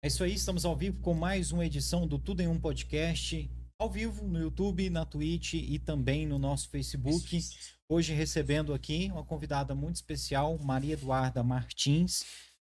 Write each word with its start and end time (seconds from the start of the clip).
É 0.00 0.06
isso 0.06 0.22
aí, 0.22 0.32
estamos 0.34 0.64
ao 0.64 0.76
vivo 0.76 1.00
com 1.00 1.12
mais 1.12 1.50
uma 1.50 1.66
edição 1.66 2.06
do 2.06 2.20
Tudo 2.20 2.40
em 2.40 2.46
Um 2.46 2.60
Podcast, 2.60 3.50
ao 3.76 3.90
vivo 3.90 4.28
no 4.28 4.38
YouTube, 4.38 4.88
na 4.90 5.04
Twitch 5.04 5.54
e 5.54 5.76
também 5.76 6.24
no 6.24 6.38
nosso 6.38 6.68
Facebook. 6.68 7.40
Hoje 7.88 8.12
recebendo 8.12 8.72
aqui 8.72 9.08
uma 9.10 9.24
convidada 9.24 9.74
muito 9.74 9.96
especial, 9.96 10.56
Maria 10.58 10.92
Eduarda 10.92 11.42
Martins, 11.42 12.22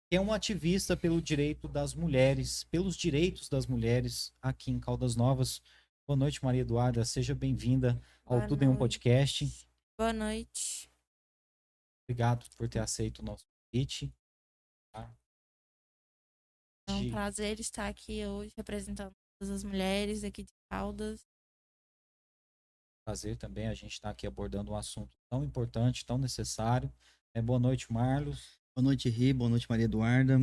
que 0.08 0.16
é 0.16 0.22
uma 0.22 0.36
ativista 0.36 0.96
pelo 0.96 1.20
direito 1.20 1.68
das 1.68 1.96
mulheres, 1.96 2.64
pelos 2.66 2.96
direitos 2.96 3.50
das 3.50 3.66
mulheres 3.66 4.32
aqui 4.40 4.70
em 4.70 4.80
Caldas 4.80 5.16
Novas. 5.16 5.64
Boa 6.08 6.16
noite, 6.16 6.46
Maria 6.46 6.62
Eduarda, 6.62 7.04
seja 7.04 7.34
bem-vinda 7.34 8.00
ao 8.24 8.38
Boa 8.38 8.48
Tudo 8.48 8.62
em 8.62 8.68
Um 8.68 8.78
noite. 8.78 8.80
Podcast. 9.00 9.68
Boa 9.98 10.14
noite. 10.14 10.92
Obrigado 12.08 12.48
por 12.56 12.70
ter 12.70 12.78
aceito 12.78 13.24
o 13.24 13.26
nosso 13.26 13.48
convite. 13.48 14.14
É 16.88 16.94
um 16.94 17.10
prazer 17.10 17.60
estar 17.60 17.88
aqui 17.88 18.26
hoje 18.26 18.54
representando 18.56 19.14
todas 19.40 19.54
as 19.54 19.64
mulheres 19.64 20.24
aqui 20.24 20.44
de 20.44 20.54
Caldas. 20.70 21.26
prazer 23.04 23.38
também 23.38 23.68
a 23.68 23.74
gente 23.74 23.94
estar 23.94 24.10
aqui 24.10 24.28
abordando 24.28 24.72
um 24.72 24.76
assunto 24.76 25.16
tão 25.30 25.44
importante, 25.44 26.06
tão 26.06 26.18
necessário. 26.18 26.92
É, 27.34 27.42
boa 27.42 27.60
noite, 27.60 27.92
Marlos. 27.92 28.60
Boa 28.76 28.84
noite, 28.84 29.10
Ri. 29.10 29.34
Boa 29.34 29.50
noite, 29.50 29.68
Maria 29.70 29.86
Eduarda. 29.86 30.38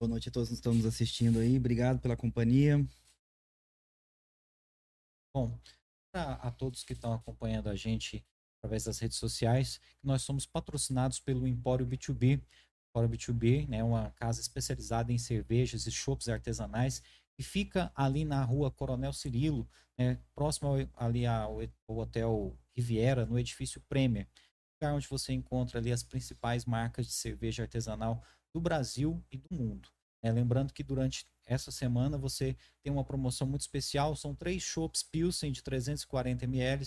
Boa 0.00 0.08
noite 0.08 0.28
a 0.28 0.32
todos 0.32 0.48
que 0.48 0.54
estão 0.54 0.74
nos 0.74 0.86
assistindo 0.86 1.38
aí. 1.38 1.56
Obrigado 1.56 2.00
pela 2.00 2.16
companhia. 2.16 2.84
Bom, 5.34 5.58
para 6.12 6.34
a 6.34 6.50
todos 6.50 6.82
que 6.82 6.92
estão 6.92 7.12
acompanhando 7.12 7.68
a 7.68 7.74
gente 7.74 8.24
através 8.58 8.84
das 8.84 8.98
redes 8.98 9.18
sociais, 9.18 9.80
nós 10.02 10.22
somos 10.22 10.46
patrocinados 10.46 11.20
pelo 11.20 11.46
Empório 11.46 11.86
B2B. 11.86 12.40
Empório 12.94 13.08
B2B 13.08 13.66
é 13.72 13.82
uma 13.82 14.12
casa 14.12 14.40
especializada 14.40 15.12
em 15.12 15.18
cervejas 15.18 15.84
e 15.84 15.90
chopps 15.90 16.28
artesanais 16.28 17.02
que 17.36 17.42
fica 17.42 17.90
ali 17.92 18.24
na 18.24 18.44
rua 18.44 18.70
Coronel 18.70 19.12
Cirilo, 19.12 19.68
né, 19.98 20.20
próximo 20.32 20.68
ao- 20.68 21.04
ali 21.04 21.26
ao, 21.26 21.58
ao 21.88 21.96
Hotel 21.96 22.56
Riviera, 22.72 23.26
no 23.26 23.36
edifício 23.36 23.80
Premier, 23.88 24.28
lugar 24.76 24.94
onde 24.94 25.08
você 25.08 25.32
encontra 25.32 25.80
ali 25.80 25.90
as 25.90 26.04
principais 26.04 26.64
marcas 26.64 27.06
de 27.08 27.12
cerveja 27.12 27.64
artesanal 27.64 28.22
do 28.54 28.60
Brasil 28.60 29.20
e 29.28 29.38
do 29.38 29.52
mundo. 29.52 29.88
É, 30.22 30.30
lembrando 30.30 30.72
que 30.72 30.84
durante 30.84 31.26
essa 31.46 31.72
semana 31.72 32.16
você 32.16 32.56
tem 32.80 32.92
uma 32.92 33.04
promoção 33.04 33.44
muito 33.44 33.62
especial, 33.62 34.14
são 34.14 34.36
três 34.36 34.62
chopps 34.62 35.02
Pilsen 35.02 35.50
de 35.50 35.64
340 35.64 36.44
ml, 36.44 36.86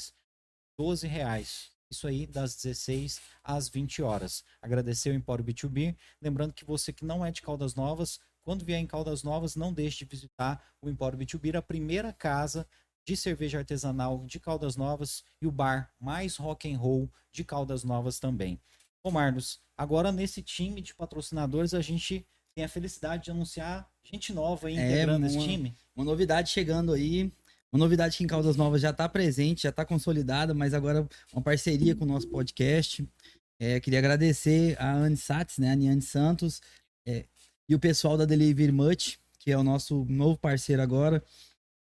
12 0.80 1.06
reais. 1.06 1.77
Isso 1.90 2.08
aí 2.08 2.28
das 2.28 2.56
16 2.56 3.22
às 3.44 3.70
20 3.70 4.02
horas. 4.02 4.44
Agradecer 4.62 5.10
o 5.10 5.14
Empório 5.14 5.44
B2B. 5.44 5.96
Lembrando 6.22 6.54
que 6.54 6.66
você 6.66 6.92
que 6.92 7.06
não 7.06 7.26
é 7.26 7.32
de 7.32 7.42
Caldas 7.42 7.76
Novas, 7.76 8.20
quando 8.44 8.66
vier 8.66 8.80
em 8.80 8.86
Caldas 8.88 9.24
Novas, 9.24 9.56
não 9.56 9.72
deixe 9.74 10.00
de 10.00 10.06
visitar 10.06 10.62
o 10.82 10.90
Empório 10.90 11.18
B2B, 11.18 11.56
a 11.56 11.62
primeira 11.62 12.12
casa 12.12 12.68
de 13.06 13.16
cerveja 13.16 13.60
artesanal 13.60 14.26
de 14.26 14.40
Caldas 14.40 14.76
Novas 14.76 15.24
e 15.42 15.48
o 15.48 15.52
bar 15.52 15.92
mais 16.00 16.36
rock 16.36 16.72
and 16.72 16.78
roll 16.78 17.10
de 17.32 17.44
Caldas 17.46 17.84
Novas 17.86 18.20
também. 18.20 18.60
Ô 19.02 19.10
Marlos, 19.10 19.62
agora 19.78 20.12
nesse 20.12 20.42
time 20.42 20.82
de 20.82 20.94
patrocinadores 20.94 21.74
a 21.74 21.82
gente 21.82 22.26
tem 22.54 22.66
a 22.66 22.70
felicidade 22.70 23.26
de 23.26 23.32
anunciar 23.32 23.90
gente 24.04 24.34
nova 24.34 24.68
aí 24.68 24.78
É, 24.78 24.86
integrando 24.86 25.26
esse 25.26 25.38
uma- 25.38 25.46
time. 25.48 25.78
Uma 25.96 26.04
novidade 26.06 26.50
chegando 26.50 26.92
aí. 26.92 27.32
Uma 27.72 27.80
novidade 27.80 28.18
que 28.18 28.24
em 28.24 28.28
Caldas 28.28 28.56
Novas 28.56 28.82
já 28.82 28.92
está 28.92 29.10
presente, 29.10 29.64
já 29.64 29.70
está 29.70 29.86
consolidada, 29.86 30.54
mas 30.54 30.74
agora 30.74 31.08
uma 31.34 31.42
parceria 31.42 31.96
com 31.96 32.06
o 32.06 32.08
nosso 32.08 32.28
podcast. 32.30 33.08
É, 33.60 33.80
queria 33.80 34.00
agradecer 34.00 34.80
a 34.80 34.94
Anne 34.94 35.18
Satz, 35.18 35.58
né, 35.58 35.70
a 35.70 35.74
Aniane 35.74 36.02
Santos, 36.02 36.62
é, 37.06 37.26
e 37.68 37.76
o 37.76 37.80
pessoal 37.80 38.18
da 38.18 38.24
Delivery 38.24 38.72
Much, 38.72 39.18
que 39.40 39.52
é 39.52 39.58
o 39.58 39.64
nosso 39.64 40.06
novo 40.06 40.38
parceiro 40.38 40.82
agora. 40.82 41.24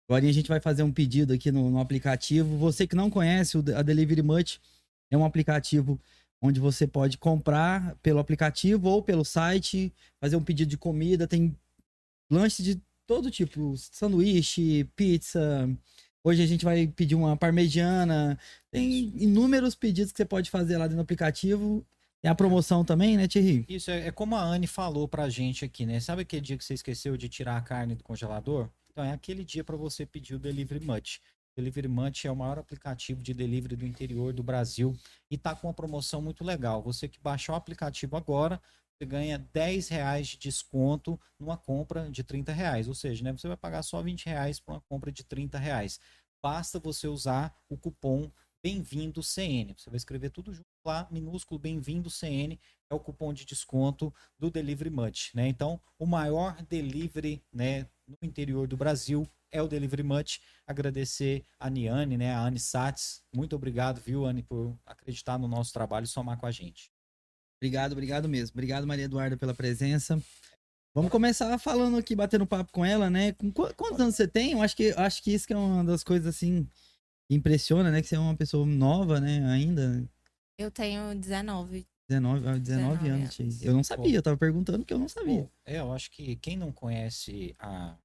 Agora 0.09 0.27
a 0.27 0.33
gente 0.33 0.49
vai 0.49 0.61
fazer 0.61 0.83
um 0.83 0.93
pedido 0.93 1.35
aqui 1.35 1.53
no, 1.53 1.71
no 1.71 1.79
aplicativo. 1.79 2.57
Você 2.57 2.87
que 2.87 2.97
não 2.97 3.11
conhece 3.11 3.59
a 3.77 3.83
Delivery 3.83 4.23
Much, 4.23 4.59
é 5.11 5.17
um 5.17 5.25
aplicativo 5.25 6.01
onde 6.41 6.61
você 6.61 6.87
pode 6.87 7.19
comprar 7.19 7.95
pelo 7.97 8.19
aplicativo 8.19 8.89
ou 8.89 9.03
pelo 9.03 9.25
site, 9.25 9.93
fazer 10.21 10.37
um 10.37 10.43
pedido 10.43 10.69
de 10.69 10.79
comida, 10.79 11.27
tem 11.27 11.55
lanches 12.31 12.65
de 12.65 12.81
todo 13.09 13.31
tipo, 13.31 13.75
sanduíche, 13.77 14.85
pizza. 14.95 15.69
Hoje 16.23 16.43
a 16.43 16.47
gente 16.47 16.63
vai 16.65 16.87
pedir 16.87 17.15
uma 17.15 17.37
parmegiana. 17.39 18.39
Tem 18.71 19.11
inúmeros 19.17 19.75
pedidos 19.75 20.13
que 20.13 20.19
você 20.19 20.27
pode 20.27 20.51
fazer 20.51 20.77
lá 20.77 20.85
dentro 20.85 20.99
do 20.99 21.03
aplicativo. 21.03 21.85
Tem 22.21 22.31
a 22.31 22.35
promoção 22.35 22.85
também, 22.85 23.17
né, 23.17 23.27
Thierry? 23.27 23.65
Isso 23.67 23.91
é, 23.91 24.09
é 24.09 24.13
como 24.13 24.37
a 24.37 24.43
Anne 24.43 24.67
falou 24.67 25.09
pra 25.09 25.31
gente 25.31 25.65
aqui, 25.65 25.87
né? 25.87 25.99
Sabe 26.01 26.23
aquele 26.23 26.43
dia 26.43 26.59
que 26.59 26.65
você 26.65 26.75
esqueceu 26.75 27.17
de 27.17 27.31
tirar 27.31 27.57
a 27.57 27.63
carne 27.63 27.95
do 27.95 28.05
congelador? 28.05 28.69
Então 28.93 29.03
é 29.03 29.13
aquele 29.13 29.43
dia 29.43 29.65
para 29.65 29.77
você 29.77 30.05
pedir 30.05 30.35
o 30.35 30.39
Delivery 30.39 30.85
Much. 30.85 31.21
Delivery 31.57 31.89
Much 31.89 32.27
é 32.27 32.31
o 32.31 32.37
maior 32.37 32.59
aplicativo 32.59 33.23
de 33.23 33.33
delivery 33.33 33.75
do 33.75 33.87
interior 33.87 34.33
do 34.33 34.43
Brasil 34.43 34.95
e 35.31 35.39
tá 35.39 35.57
com 35.57 35.67
uma 35.67 35.75
promoção 35.75 36.21
muito 36.21 36.45
legal. 36.45 36.83
Você 36.83 37.09
que 37.09 37.19
baixar 37.21 37.55
o 37.55 37.57
aplicativo 37.57 38.17
agora, 38.17 38.61
você 38.99 39.07
ganha 39.07 39.39
10 39.39 39.89
reais 39.89 40.27
de 40.27 40.39
desconto 40.39 41.19
numa 41.39 41.57
compra 41.57 42.11
de 42.11 42.25
30 42.25 42.53
reais. 42.53 42.89
Ou 42.89 42.95
seja, 42.95 43.23
né, 43.23 43.33
você 43.33 43.47
vai 43.47 43.57
pagar 43.57 43.83
só 43.83 44.03
20 44.03 44.27
reais 44.27 44.59
para 44.59 44.75
uma 44.75 44.81
compra 44.81 45.13
de 45.13 45.23
30 45.23 45.57
reais. 45.57 46.01
Basta 46.43 46.81
você 46.81 47.07
usar 47.07 47.57
o 47.69 47.77
cupom 47.77 48.31
Bem-vindo 48.61 49.23
CN. 49.23 49.73
Você 49.77 49.89
vai 49.89 49.97
escrever 49.97 50.31
tudo 50.31 50.53
junto 50.53 50.67
lá, 50.85 51.07
minúsculo 51.13 51.61
Bem-vindo 51.61 52.11
CN 52.11 52.59
é 52.91 52.95
o 52.95 52.99
cupom 52.99 53.33
de 53.33 53.45
desconto 53.45 54.13
do 54.37 54.51
Delivery 54.51 54.91
Much, 54.91 55.33
né? 55.33 55.47
Então, 55.47 55.81
o 55.97 56.05
maior 56.05 56.61
delivery, 56.63 57.41
né, 57.53 57.87
no 58.05 58.17
interior 58.21 58.67
do 58.67 58.77
Brasil 58.77 59.29
é 59.53 59.63
o 59.63 59.69
Delivery 59.69 60.03
Much. 60.03 60.41
Agradecer 60.67 61.45
a 61.57 61.71
Niane, 61.71 62.19
né, 62.19 62.35
a 62.35 62.41
Anne 62.41 62.59
Satz. 62.59 63.23
Muito 63.33 63.55
obrigado, 63.55 64.01
viu, 64.01 64.27
Anne, 64.27 64.43
por 64.43 64.77
acreditar 64.85 65.39
no 65.39 65.47
nosso 65.47 65.73
trabalho 65.73 66.05
e 66.05 66.09
somar 66.09 66.37
com 66.37 66.47
a 66.47 66.51
gente. 66.51 66.91
Obrigado, 67.61 67.93
obrigado 67.93 68.29
mesmo. 68.29 68.55
Obrigado, 68.55 68.87
Maria 68.87 69.05
Eduarda, 69.07 69.37
pela 69.37 69.55
presença. 69.55 70.21
Vamos 70.95 71.11
começar 71.11 71.57
falando 71.59 71.97
aqui, 71.97 72.15
batendo 72.15 72.47
papo 72.47 72.73
com 72.73 72.85
ela, 72.85 73.11
né? 73.11 73.33
Com 73.33 73.51
qu- 73.53 73.75
quantos 73.75 74.01
anos 74.01 74.15
você 74.15 74.27
tem? 74.27 74.53
Eu 74.53 74.63
acho 74.63 74.77
que, 74.77 74.91
acho 74.93 75.23
que 75.23 75.33
isso 75.33 75.47
que 75.47 75.53
é 75.53 75.57
uma 75.57 75.85
das 75.85 76.03
coisas, 76.03 76.27
assim, 76.35 76.65
que 77.29 77.35
impressiona, 77.37 77.91
né? 77.91 78.01
Que 78.01 78.09
você 78.09 78.17
é 78.17 78.19
uma 78.19 78.37
pessoa 78.37 78.65
nova, 78.65 79.21
né? 79.21 79.45
Ainda. 79.51 80.09
Eu 80.59 80.71
tenho 80.71 81.15
19. 81.15 81.87
19, 82.09 82.49
ah, 82.49 82.57
19 82.59 82.61
19 82.99 83.09
anos. 83.11 83.41
anos. 83.41 83.63
Eu 83.63 83.75
não 83.75 83.85
sabia, 83.85 84.17
eu 84.17 84.23
tava 84.23 84.37
perguntando 84.37 84.79
porque 84.79 84.95
eu 84.95 84.99
não 84.99 85.09
sabia. 85.09 85.43
Bom, 85.43 85.51
é, 85.67 85.79
eu 85.79 85.93
acho 85.93 86.11
que 86.11 86.37
quem 86.37 86.57
não 86.57 86.73
conhece 86.73 87.55
a 87.59 87.97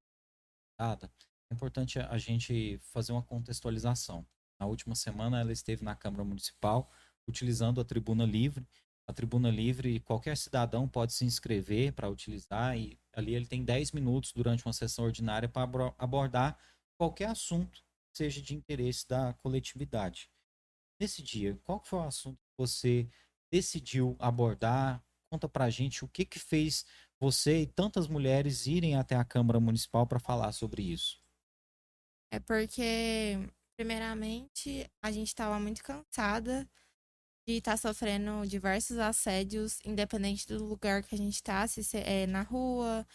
data, 0.77 1.09
é 1.49 1.55
importante 1.55 1.99
a 1.99 2.17
gente 2.17 2.77
fazer 2.91 3.13
uma 3.13 3.23
contextualização. 3.23 4.25
Na 4.59 4.65
última 4.65 4.93
semana 4.93 5.39
ela 5.39 5.53
esteve 5.53 5.85
na 5.85 5.95
Câmara 5.95 6.23
Municipal 6.23 6.91
utilizando 7.27 7.79
a 7.79 7.85
Tribuna 7.85 8.25
Livre. 8.25 8.65
A 9.13 9.15
Tribuna 9.15 9.51
Livre, 9.51 9.99
qualquer 9.99 10.35
cidadão 10.35 10.87
pode 10.87 11.13
se 11.13 11.23
inscrever 11.23 11.93
para 11.93 12.09
utilizar 12.09 12.75
e 12.75 12.99
ali 13.13 13.35
ele 13.35 13.45
tem 13.45 13.63
10 13.63 13.91
minutos 13.91 14.33
durante 14.33 14.65
uma 14.65 14.73
sessão 14.73 15.05
ordinária 15.05 15.47
para 15.47 15.93
abordar 15.99 16.57
qualquer 16.97 17.29
assunto 17.29 17.85
seja 18.11 18.41
de 18.41 18.55
interesse 18.55 19.07
da 19.07 19.33
coletividade. 19.33 20.31
Nesse 20.99 21.21
dia, 21.21 21.59
qual 21.63 21.79
foi 21.85 21.99
o 21.99 22.07
assunto 22.07 22.37
que 22.37 22.57
você 22.57 23.07
decidiu 23.51 24.15
abordar? 24.17 25.03
Conta 25.31 25.47
pra 25.47 25.69
gente 25.69 26.03
o 26.03 26.07
que 26.07 26.25
que 26.25 26.39
fez 26.39 26.83
você 27.19 27.61
e 27.61 27.67
tantas 27.67 28.07
mulheres 28.07 28.65
irem 28.65 28.95
até 28.95 29.15
a 29.15 29.23
Câmara 29.23 29.59
Municipal 29.59 30.07
para 30.07 30.19
falar 30.19 30.51
sobre 30.53 30.81
isso. 30.81 31.21
É 32.31 32.39
porque, 32.39 33.37
primeiramente, 33.75 34.89
a 35.03 35.11
gente 35.11 35.27
estava 35.27 35.59
muito 35.59 35.83
cansada 35.83 36.67
de 37.47 37.57
estar 37.57 37.77
sofrendo 37.77 38.47
diversos 38.47 38.97
assédios, 38.97 39.79
independente 39.85 40.47
do 40.47 40.63
lugar 40.63 41.03
que 41.03 41.13
a 41.15 41.17
gente 41.17 41.35
está, 41.35 41.67
se 41.67 41.81
é 41.97 42.25
na 42.25 42.41
rua, 42.41 43.05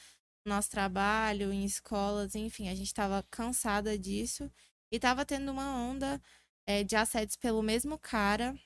no 0.47 0.55
nosso 0.55 0.71
trabalho, 0.71 1.53
em 1.53 1.65
escolas, 1.65 2.35
enfim, 2.35 2.69
a 2.69 2.75
gente 2.75 2.89
estava 2.89 3.23
cansada 3.31 3.99
disso. 3.99 4.51
E 4.93 4.97
estava 4.97 5.25
tendo 5.25 5.51
uma 5.53 5.77
onda 5.77 6.21
é, 6.67 6.85
de 6.85 6.97
assédios 6.97 7.37
pelo 7.37 7.63
mesmo 7.63 7.99
cara. 7.99 8.59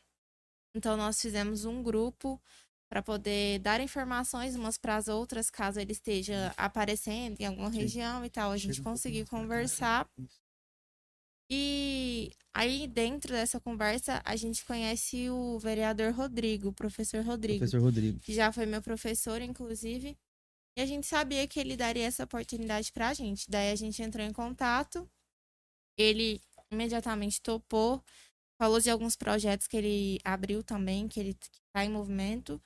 Então, 0.75 0.97
nós 0.97 1.20
fizemos 1.20 1.64
um 1.64 1.82
grupo 1.82 2.41
para 2.88 3.03
poder 3.03 3.59
dar 3.61 3.81
informações 3.81 4.55
umas 4.55 4.76
para 4.76 4.97
as 4.97 5.09
outras, 5.09 5.50
caso 5.50 5.81
ele 5.81 5.93
esteja 5.93 6.53
aparecendo 6.59 7.41
em 7.41 7.47
alguma 7.47 7.70
região 7.70 8.25
e 8.25 8.31
tal, 8.31 8.50
a 8.53 8.56
gente 8.59 8.76
Chega 8.76 8.81
um 8.82 8.85
pouquinho 8.85 8.93
conseguir 8.93 9.19
mais 9.19 9.29
pra 9.31 9.38
cá. 9.38 9.43
conversar. 9.43 10.11
E 11.54 12.32
aí, 12.54 12.88
dentro 12.88 13.31
dessa 13.31 13.60
conversa, 13.60 14.22
a 14.25 14.34
gente 14.37 14.64
conhece 14.64 15.28
o 15.28 15.58
vereador 15.58 16.10
Rodrigo, 16.14 16.69
o 16.69 16.72
professor 16.72 17.22
Rodrigo, 17.22 17.58
Professor 17.58 17.82
Rodrigo. 17.82 18.19
que 18.20 18.32
já 18.32 18.50
foi 18.50 18.64
meu 18.64 18.81
professor, 18.81 19.43
inclusive. 19.43 20.16
E 20.78 20.81
a 20.81 20.87
gente 20.87 21.06
sabia 21.06 21.46
que 21.46 21.60
ele 21.60 21.76
daria 21.76 22.06
essa 22.06 22.25
oportunidade 22.25 22.90
pra 22.90 23.12
gente. 23.12 23.50
Daí 23.50 23.70
a 23.70 23.76
gente 23.76 24.02
entrou 24.02 24.25
em 24.25 24.32
contato. 24.32 25.06
Ele 25.99 26.40
imediatamente 26.70 27.43
topou, 27.43 28.02
falou 28.58 28.81
de 28.81 28.88
alguns 28.88 29.14
projetos 29.14 29.66
que 29.66 29.76
ele 29.76 30.19
abriu 30.25 30.62
também, 30.62 31.06
que 31.06 31.20
ele 31.20 31.37
tá 31.70 31.84
em 31.84 31.90
movimento. 31.90 32.58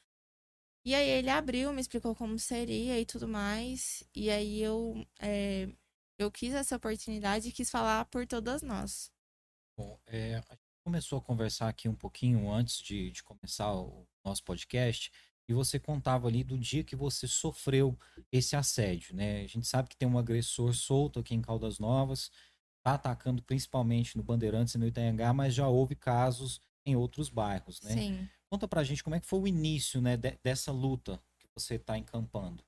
E 0.85 0.95
aí 0.95 1.09
ele 1.09 1.29
abriu, 1.29 1.73
me 1.73 1.81
explicou 1.81 2.15
como 2.15 2.39
seria 2.39 3.01
e 3.01 3.05
tudo 3.05 3.27
mais. 3.27 4.05
E 4.15 4.31
aí 4.31 4.63
eu, 4.63 5.05
é, 5.19 5.69
eu 6.19 6.31
quis 6.31 6.55
essa 6.55 6.77
oportunidade 6.77 7.49
e 7.49 7.53
quis 7.53 7.71
falar 7.71 8.05
por 8.07 8.27
todas 8.27 8.63
nós. 8.63 9.11
Bom, 9.79 9.99
é, 10.07 10.37
a 10.37 10.55
gente 10.55 10.61
começou 10.85 11.19
a 11.19 11.23
conversar 11.23 11.69
aqui 11.69 11.89
um 11.89 11.95
pouquinho 11.95 12.51
antes 12.51 12.79
de, 12.79 13.11
de 13.11 13.23
começar 13.23 13.73
o 13.75 14.07
nosso 14.25 14.43
podcast 14.43 15.13
e 15.49 15.53
você 15.53 15.79
contava 15.79 16.27
ali 16.27 16.43
do 16.43 16.59
dia 16.59 16.83
que 16.83 16.97
você 16.97 17.29
sofreu 17.29 17.97
esse 18.33 18.57
assédio, 18.57 19.15
né? 19.15 19.43
A 19.43 19.47
gente 19.47 19.67
sabe 19.67 19.89
que 19.89 19.97
tem 19.97 20.09
um 20.09 20.19
agressor 20.19 20.73
solto 20.75 21.21
aqui 21.21 21.35
em 21.35 21.43
Caldas 21.43 21.79
Novas, 21.79 22.31
tá 22.83 22.95
atacando 22.95 23.43
principalmente 23.43 24.17
no 24.17 24.23
Bandeirantes 24.23 24.75
e 24.75 24.79
no 24.79 24.87
Itanhangá, 24.87 25.33
mas 25.33 25.55
já 25.55 25.69
houve 25.69 25.95
casos 25.95 26.61
em 26.85 26.97
outros 26.97 27.29
bairros, 27.29 27.81
né? 27.83 27.93
Sim. 27.93 28.29
Conta 28.49 28.67
pra 28.67 28.83
gente 28.85 29.03
como 29.05 29.17
é 29.17 29.21
que 29.21 29.27
foi 29.27 29.41
o 29.41 29.47
início, 29.47 30.01
né, 30.01 30.17
de- 30.17 30.39
dessa 30.43 30.73
luta 30.73 31.21
que 31.39 31.47
você 31.55 31.75
está 31.75 31.99
encampando. 31.99 32.65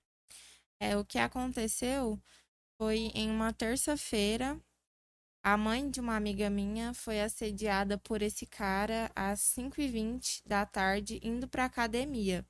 É, 0.81 0.97
o 0.97 1.05
que 1.05 1.19
aconteceu 1.19 2.21
foi 2.79 3.11
em 3.15 3.31
uma 3.31 3.53
terça-feira. 3.53 4.59
A 5.45 5.57
mãe 5.57 5.91
de 5.91 6.01
uma 6.01 6.17
amiga 6.17 6.49
minha 6.49 6.95
foi 6.95 7.21
assediada 7.21 7.99
por 7.99 8.23
esse 8.23 8.47
cara 8.47 9.11
às 9.15 9.41
5h20 9.41 10.43
da 10.47 10.65
tarde, 10.65 11.21
indo 11.23 11.49
pra 11.49 11.65
academia. 11.65 12.47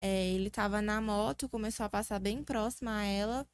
É, 0.00 0.28
ele 0.28 0.50
tava 0.50 0.80
na 0.80 1.00
moto, 1.00 1.48
começou 1.48 1.84
a 1.84 1.88
passar 1.88 2.20
bem 2.20 2.44
próxima 2.44 2.98
a 3.00 3.04
ela. 3.04 3.46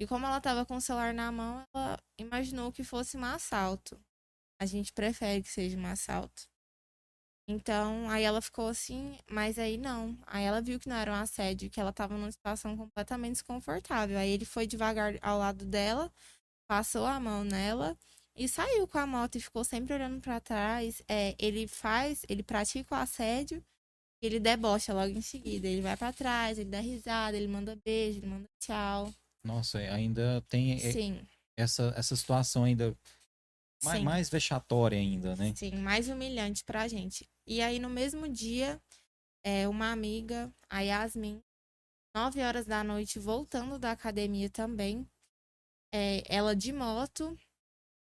E 0.00 0.06
como 0.06 0.26
ela 0.26 0.40
tava 0.40 0.64
com 0.64 0.76
o 0.76 0.80
celular 0.80 1.12
na 1.12 1.30
mão, 1.30 1.62
ela 1.74 2.02
imaginou 2.18 2.72
que 2.72 2.82
fosse 2.82 3.16
um 3.18 3.24
assalto. 3.24 4.00
A 4.58 4.66
gente 4.66 4.92
prefere 4.92 5.42
que 5.42 5.50
seja 5.50 5.76
um 5.78 5.86
assalto. 5.86 6.49
Então, 7.50 8.08
aí 8.08 8.22
ela 8.22 8.40
ficou 8.40 8.68
assim, 8.68 9.18
mas 9.28 9.58
aí 9.58 9.76
não. 9.76 10.16
Aí 10.26 10.44
ela 10.44 10.62
viu 10.62 10.78
que 10.78 10.88
não 10.88 10.94
era 10.94 11.10
um 11.10 11.16
assédio, 11.16 11.68
que 11.68 11.80
ela 11.80 11.92
tava 11.92 12.16
numa 12.16 12.30
situação 12.30 12.76
completamente 12.76 13.32
desconfortável. 13.32 14.16
Aí 14.16 14.30
ele 14.30 14.44
foi 14.44 14.68
devagar 14.68 15.18
ao 15.20 15.36
lado 15.36 15.64
dela, 15.64 16.12
passou 16.68 17.04
a 17.04 17.18
mão 17.18 17.42
nela 17.42 17.98
e 18.36 18.48
saiu 18.48 18.86
com 18.86 18.98
a 18.98 19.06
moto 19.06 19.34
e 19.34 19.40
ficou 19.40 19.64
sempre 19.64 19.92
olhando 19.92 20.20
pra 20.20 20.38
trás. 20.38 21.02
É, 21.08 21.34
ele 21.40 21.66
faz, 21.66 22.22
ele 22.28 22.44
pratica 22.44 22.94
o 22.94 22.98
assédio 22.98 23.60
e 24.22 24.26
ele 24.26 24.38
debocha 24.38 24.94
logo 24.94 25.10
em 25.10 25.20
seguida. 25.20 25.66
Ele 25.66 25.82
vai 25.82 25.96
pra 25.96 26.12
trás, 26.12 26.56
ele 26.56 26.70
dá 26.70 26.78
risada, 26.78 27.36
ele 27.36 27.48
manda 27.48 27.76
beijo, 27.84 28.20
ele 28.20 28.28
manda 28.28 28.48
tchau. 28.60 29.12
Nossa, 29.44 29.78
ainda 29.78 30.40
tem 30.48 30.74
é, 30.74 30.92
Sim, 30.92 31.26
essa, 31.56 31.92
essa 31.96 32.14
situação 32.14 32.62
ainda 32.62 32.96
mais, 33.82 34.02
mais 34.02 34.30
vexatória 34.30 34.98
ainda, 34.98 35.34
né? 35.36 35.52
Sim, 35.54 35.76
mais 35.76 36.08
humilhante 36.08 36.64
pra 36.64 36.86
gente. 36.86 37.28
E 37.50 37.60
aí, 37.60 37.80
no 37.80 37.90
mesmo 37.90 38.28
dia, 38.28 38.80
é, 39.42 39.66
uma 39.66 39.90
amiga, 39.90 40.54
a 40.68 40.82
Yasmin, 40.82 41.42
9 42.14 42.40
horas 42.40 42.64
da 42.64 42.84
noite, 42.84 43.18
voltando 43.18 43.76
da 43.76 43.90
academia 43.90 44.48
também, 44.48 45.04
é, 45.92 46.22
ela 46.32 46.54
de 46.54 46.72
moto, 46.72 47.36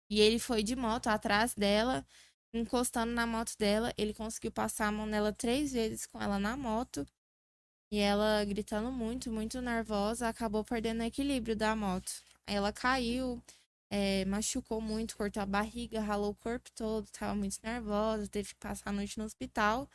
e 0.09 0.19
ele 0.19 0.37
foi 0.37 0.63
de 0.63 0.75
moto 0.75 1.07
atrás 1.07 1.55
dela, 1.55 2.05
encostando 2.53 3.13
na 3.13 3.25
moto 3.25 3.57
dela. 3.57 3.93
Ele 3.97 4.13
conseguiu 4.13 4.51
passar 4.51 4.87
a 4.87 4.91
mão 4.91 5.05
nela 5.05 5.31
três 5.31 5.71
vezes 5.71 6.05
com 6.05 6.21
ela 6.21 6.37
na 6.37 6.57
moto. 6.57 7.07
E 7.89 7.99
ela, 7.99 8.43
gritando 8.43 8.91
muito, 8.91 9.31
muito 9.31 9.61
nervosa, 9.61 10.27
acabou 10.27 10.65
perdendo 10.65 10.99
o 10.99 11.05
equilíbrio 11.05 11.55
da 11.55 11.73
moto. 11.73 12.11
Aí 12.45 12.55
ela 12.55 12.73
caiu, 12.73 13.41
é, 13.91 14.25
machucou 14.25 14.81
muito, 14.81 15.17
cortou 15.17 15.43
a 15.43 15.45
barriga, 15.45 16.01
ralou 16.01 16.31
o 16.31 16.35
corpo 16.35 16.71
todo, 16.73 17.09
tava 17.11 17.35
muito 17.35 17.57
nervosa, 17.63 18.27
teve 18.27 18.49
que 18.49 18.59
passar 18.59 18.89
a 18.91 18.93
noite 18.93 19.17
no 19.19 19.25
hospital. 19.25 19.89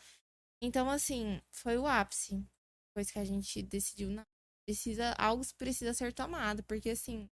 Então, 0.62 0.90
assim, 0.90 1.40
foi 1.52 1.78
o 1.78 1.86
ápice. 1.86 2.44
Depois 2.90 3.10
que 3.10 3.18
a 3.18 3.24
gente 3.24 3.62
decidiu, 3.62 4.10
não, 4.10 4.24
precisa, 4.66 5.12
algo 5.18 5.42
precisa 5.58 5.94
ser 5.94 6.12
tomado, 6.12 6.62
porque 6.64 6.90
assim, 6.90 7.28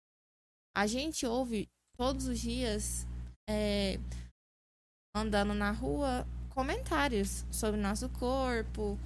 a 0.77 0.87
gente 0.87 1.27
ouve 1.27 1.69
todos 1.97 2.27
os 2.29 2.41
dias, 2.41 3.07
é, 3.49 3.99
andando 5.15 5.55
na 5.55 5.71
rua, 5.71 6.27
comentários 6.51 7.45
sobre 7.51 7.81
nosso 7.81 8.09
corpo, 8.11 8.99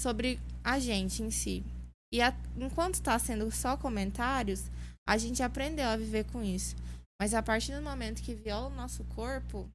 sobre 0.00 0.40
a 0.64 0.78
gente 0.78 1.22
em 1.22 1.30
si. 1.30 1.64
E 2.12 2.20
a- 2.20 2.34
enquanto 2.56 2.94
está 2.94 3.18
sendo 3.18 3.50
só 3.50 3.76
comentários, 3.76 4.70
a 5.08 5.16
gente 5.16 5.42
aprendeu 5.42 5.88
a 5.88 5.96
viver 5.96 6.24
com 6.24 6.42
isso. 6.42 6.74
Mas 7.20 7.34
a 7.34 7.42
partir 7.42 7.74
do 7.74 7.82
momento 7.82 8.22
que 8.22 8.34
viola 8.34 8.68
o 8.68 8.74
nosso 8.74 9.04
corpo, 9.04 9.70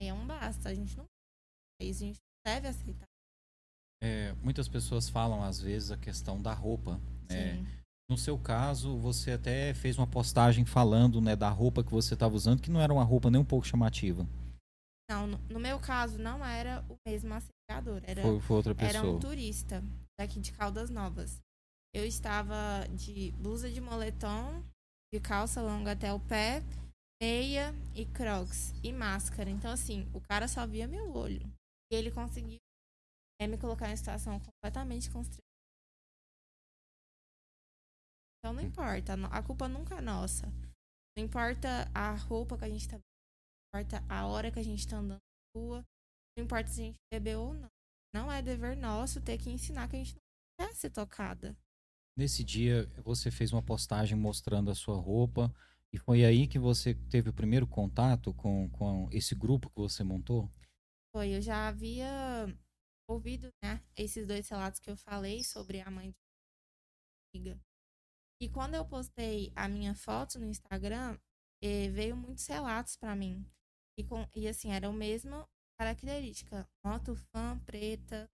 é 0.00 0.12
um 0.12 0.26
basta. 0.26 0.68
A 0.68 0.74
gente 0.74 0.94
não. 0.94 1.06
Isso 1.80 2.04
a 2.04 2.06
gente 2.06 2.18
deve 2.46 2.68
aceitar. 2.68 3.06
É, 4.02 4.32
muitas 4.34 4.68
pessoas 4.68 5.08
falam 5.08 5.42
às 5.42 5.58
vezes 5.58 5.90
a 5.90 5.96
questão 5.96 6.40
da 6.40 6.52
roupa. 6.52 7.00
né? 7.30 7.64
No 8.10 8.18
seu 8.18 8.38
caso, 8.38 8.98
você 8.98 9.32
até 9.32 9.72
fez 9.72 9.96
uma 9.96 10.06
postagem 10.06 10.66
falando 10.66 11.18
né, 11.18 11.34
da 11.34 11.48
roupa 11.48 11.82
que 11.82 11.90
você 11.90 12.12
estava 12.12 12.34
usando, 12.34 12.60
que 12.60 12.70
não 12.70 12.80
era 12.80 12.92
uma 12.92 13.04
roupa 13.04 13.30
nem 13.30 13.40
um 13.40 13.44
pouco 13.44 13.66
chamativa. 13.66 14.26
Não, 15.10 15.26
no, 15.26 15.58
meu 15.58 15.78
caso, 15.80 16.18
não 16.18 16.44
era 16.44 16.84
o 16.90 16.96
mesmo 17.06 17.32
assediador. 17.32 18.02
Era, 18.04 18.20
Foi, 18.20 18.40
foi 18.40 18.56
outra 18.56 18.72
era 18.72 18.92
pessoa. 19.00 19.16
um 19.16 19.20
turista 19.20 19.82
daqui 20.20 20.40
de 20.40 20.52
Caldas 20.52 20.90
Novas. 20.90 21.40
Eu 21.94 22.04
estava 22.04 22.86
de 22.94 23.32
blusa 23.32 23.70
de 23.70 23.80
moletom, 23.80 24.62
de 25.12 25.20
calça 25.20 25.60
longa 25.60 25.92
até 25.92 26.12
o 26.12 26.18
pé, 26.20 26.62
meia 27.22 27.72
e 27.94 28.06
crocs 28.06 28.72
e 28.82 28.92
máscara. 28.92 29.50
Então, 29.50 29.70
assim, 29.70 30.10
o 30.14 30.20
cara 30.20 30.48
só 30.48 30.66
via 30.66 30.88
meu 30.88 31.14
olho. 31.14 31.46
E 31.92 31.94
ele 31.94 32.10
conseguiu 32.10 32.58
é, 33.40 33.46
me 33.46 33.58
colocar 33.58 33.90
em 33.90 33.96
situação 33.96 34.40
completamente 34.40 35.10
constrangedora. 35.10 35.42
Então, 38.38 38.54
não 38.54 38.62
importa. 38.62 39.14
A 39.30 39.42
culpa 39.42 39.68
nunca 39.68 39.96
é 39.96 40.00
nossa. 40.00 40.46
Não 41.16 41.24
importa 41.24 41.68
a 41.94 42.14
roupa 42.14 42.56
que 42.56 42.64
a 42.64 42.68
gente 42.68 42.88
tá 42.88 42.96
não 42.96 43.80
importa 43.80 44.04
a 44.08 44.26
hora 44.26 44.50
que 44.50 44.58
a 44.58 44.62
gente 44.62 44.86
tá 44.86 44.96
andando 44.96 45.20
na 45.20 45.60
rua, 45.60 45.84
não 46.36 46.44
importa 46.44 46.68
se 46.68 46.82
a 46.82 46.84
gente 46.84 46.98
bebeu 47.10 47.40
ou 47.40 47.54
não. 47.54 47.68
Não 48.14 48.30
é 48.30 48.42
dever 48.42 48.76
nosso 48.76 49.22
ter 49.22 49.38
que 49.38 49.50
ensinar 49.50 49.88
que 49.88 49.96
a 49.96 49.98
gente 49.98 50.14
não 50.14 50.66
quer 50.66 50.74
ser 50.74 50.90
tocada. 50.90 51.56
Nesse 52.16 52.44
dia, 52.44 52.86
você 53.02 53.30
fez 53.30 53.52
uma 53.52 53.62
postagem 53.62 54.16
mostrando 54.16 54.70
a 54.70 54.74
sua 54.74 54.96
roupa. 54.96 55.52
E 55.92 55.98
foi 55.98 56.24
aí 56.24 56.46
que 56.46 56.58
você 56.58 56.94
teve 56.94 57.30
o 57.30 57.34
primeiro 57.34 57.66
contato 57.66 58.32
com, 58.34 58.68
com 58.70 59.08
esse 59.10 59.34
grupo 59.34 59.68
que 59.68 59.76
você 59.76 60.02
montou? 60.02 60.50
Foi, 61.14 61.34
eu 61.36 61.40
já 61.40 61.68
havia 61.68 62.08
ouvido, 63.08 63.50
né, 63.62 63.82
esses 63.96 64.26
dois 64.26 64.48
relatos 64.48 64.80
que 64.80 64.90
eu 64.90 64.96
falei 64.96 65.44
sobre 65.44 65.80
a 65.80 65.90
mãe 65.90 66.10
de 66.10 66.16
amiga. 67.34 67.60
E 68.40 68.48
quando 68.48 68.74
eu 68.74 68.84
postei 68.86 69.52
a 69.54 69.68
minha 69.68 69.94
foto 69.94 70.38
no 70.38 70.46
Instagram, 70.46 71.18
eh, 71.62 71.88
veio 71.90 72.16
muitos 72.16 72.46
relatos 72.46 72.96
pra 72.96 73.14
mim. 73.14 73.46
E, 73.98 74.02
com, 74.02 74.26
e 74.34 74.48
assim, 74.48 74.72
era 74.72 74.88
a 74.88 74.92
mesma 74.92 75.46
característica. 75.78 76.66
Moto 76.84 77.14
fã 77.14 77.58
preta, 77.66 78.30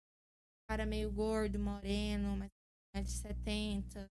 cara 0.69 0.85
meio 0.85 1.11
gordo, 1.11 1.57
moreno, 1.57 2.35
mais 2.95 3.21
1,70m. 3.21 4.09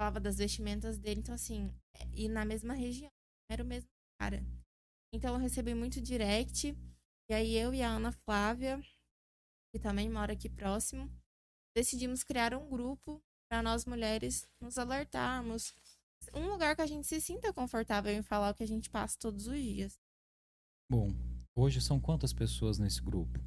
Falava 0.00 0.20
das 0.20 0.38
vestimentas 0.38 0.98
dele, 0.98 1.20
então 1.20 1.34
assim, 1.34 1.68
é, 1.94 2.08
e 2.12 2.28
na 2.28 2.44
mesma 2.44 2.74
região. 2.74 3.10
Era 3.50 3.62
o 3.62 3.66
mesmo 3.66 3.88
cara. 4.20 4.42
Então 5.12 5.34
eu 5.34 5.40
recebi 5.40 5.74
muito 5.74 6.00
direct. 6.00 6.76
E 7.28 7.34
aí 7.34 7.56
eu 7.56 7.74
e 7.74 7.82
a 7.82 7.90
Ana 7.90 8.12
Flávia, 8.12 8.80
que 9.72 9.80
também 9.80 10.08
mora 10.08 10.32
aqui 10.32 10.48
próximo, 10.48 11.10
decidimos 11.76 12.22
criar 12.22 12.54
um 12.54 12.68
grupo 12.68 13.22
para 13.50 13.62
nós 13.62 13.84
mulheres 13.84 14.48
nos 14.60 14.78
alertarmos. 14.78 15.74
Um 16.34 16.48
lugar 16.48 16.76
que 16.76 16.82
a 16.82 16.86
gente 16.86 17.06
se 17.06 17.20
sinta 17.20 17.52
confortável 17.52 18.12
em 18.12 18.22
falar 18.22 18.50
o 18.50 18.54
que 18.54 18.62
a 18.62 18.68
gente 18.68 18.88
passa 18.88 19.18
todos 19.18 19.46
os 19.46 19.58
dias. 19.58 19.98
Bom, 20.90 21.10
hoje 21.56 21.80
são 21.80 22.00
quantas 22.00 22.32
pessoas 22.32 22.78
nesse 22.78 23.02
grupo? 23.02 23.38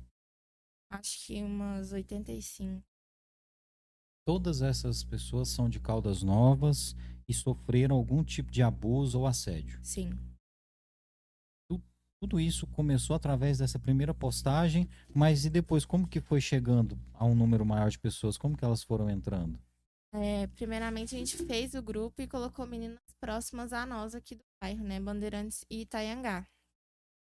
Acho 0.91 1.25
que 1.25 1.41
umas 1.41 1.91
85. 1.91 2.94
Todas 4.25 4.61
essas 4.61 5.03
pessoas 5.03 5.49
são 5.49 5.69
de 5.69 5.79
Caldas 5.79 6.23
Novas 6.23 6.95
e 7.27 7.33
sofreram 7.33 7.95
algum 7.95 8.23
tipo 8.23 8.51
de 8.51 8.63
abuso 8.63 9.19
ou 9.19 9.27
assédio. 9.27 9.79
Sim. 9.83 10.17
Tudo 12.19 12.39
isso 12.39 12.65
começou 12.65 13.15
através 13.15 13.59
dessa 13.59 13.77
primeira 13.77 14.11
postagem, 14.13 14.89
mas 15.13 15.45
e 15.45 15.49
depois 15.49 15.85
como 15.85 16.07
que 16.07 16.19
foi 16.19 16.41
chegando 16.41 16.97
a 17.13 17.23
um 17.23 17.35
número 17.35 17.63
maior 17.63 17.91
de 17.91 17.99
pessoas? 17.99 18.35
Como 18.35 18.57
que 18.57 18.65
elas 18.65 18.81
foram 18.81 19.09
entrando? 19.09 19.59
É, 20.11 20.47
primeiramente, 20.47 21.13
a 21.13 21.19
gente 21.19 21.37
fez 21.45 21.75
o 21.75 21.83
grupo 21.83 22.21
e 22.21 22.27
colocou 22.27 22.65
meninas 22.65 22.97
próximas 23.19 23.73
a 23.73 23.85
nós 23.85 24.15
aqui 24.15 24.33
do 24.33 24.43
bairro, 24.59 24.83
né? 24.83 24.99
Bandeirantes 24.99 25.65
e 25.69 25.81
Itaiangá. 25.81 26.47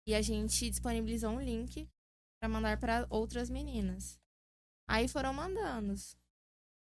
E 0.06 0.14
a 0.14 0.22
gente 0.22 0.70
disponibilizou 0.70 1.30
um 1.30 1.40
link 1.40 1.88
para 2.38 2.48
mandar 2.48 2.78
para 2.78 3.06
outras 3.10 3.50
meninas. 3.50 4.20
Aí 4.86 5.08
foram 5.08 5.32
mandando. 5.32 5.94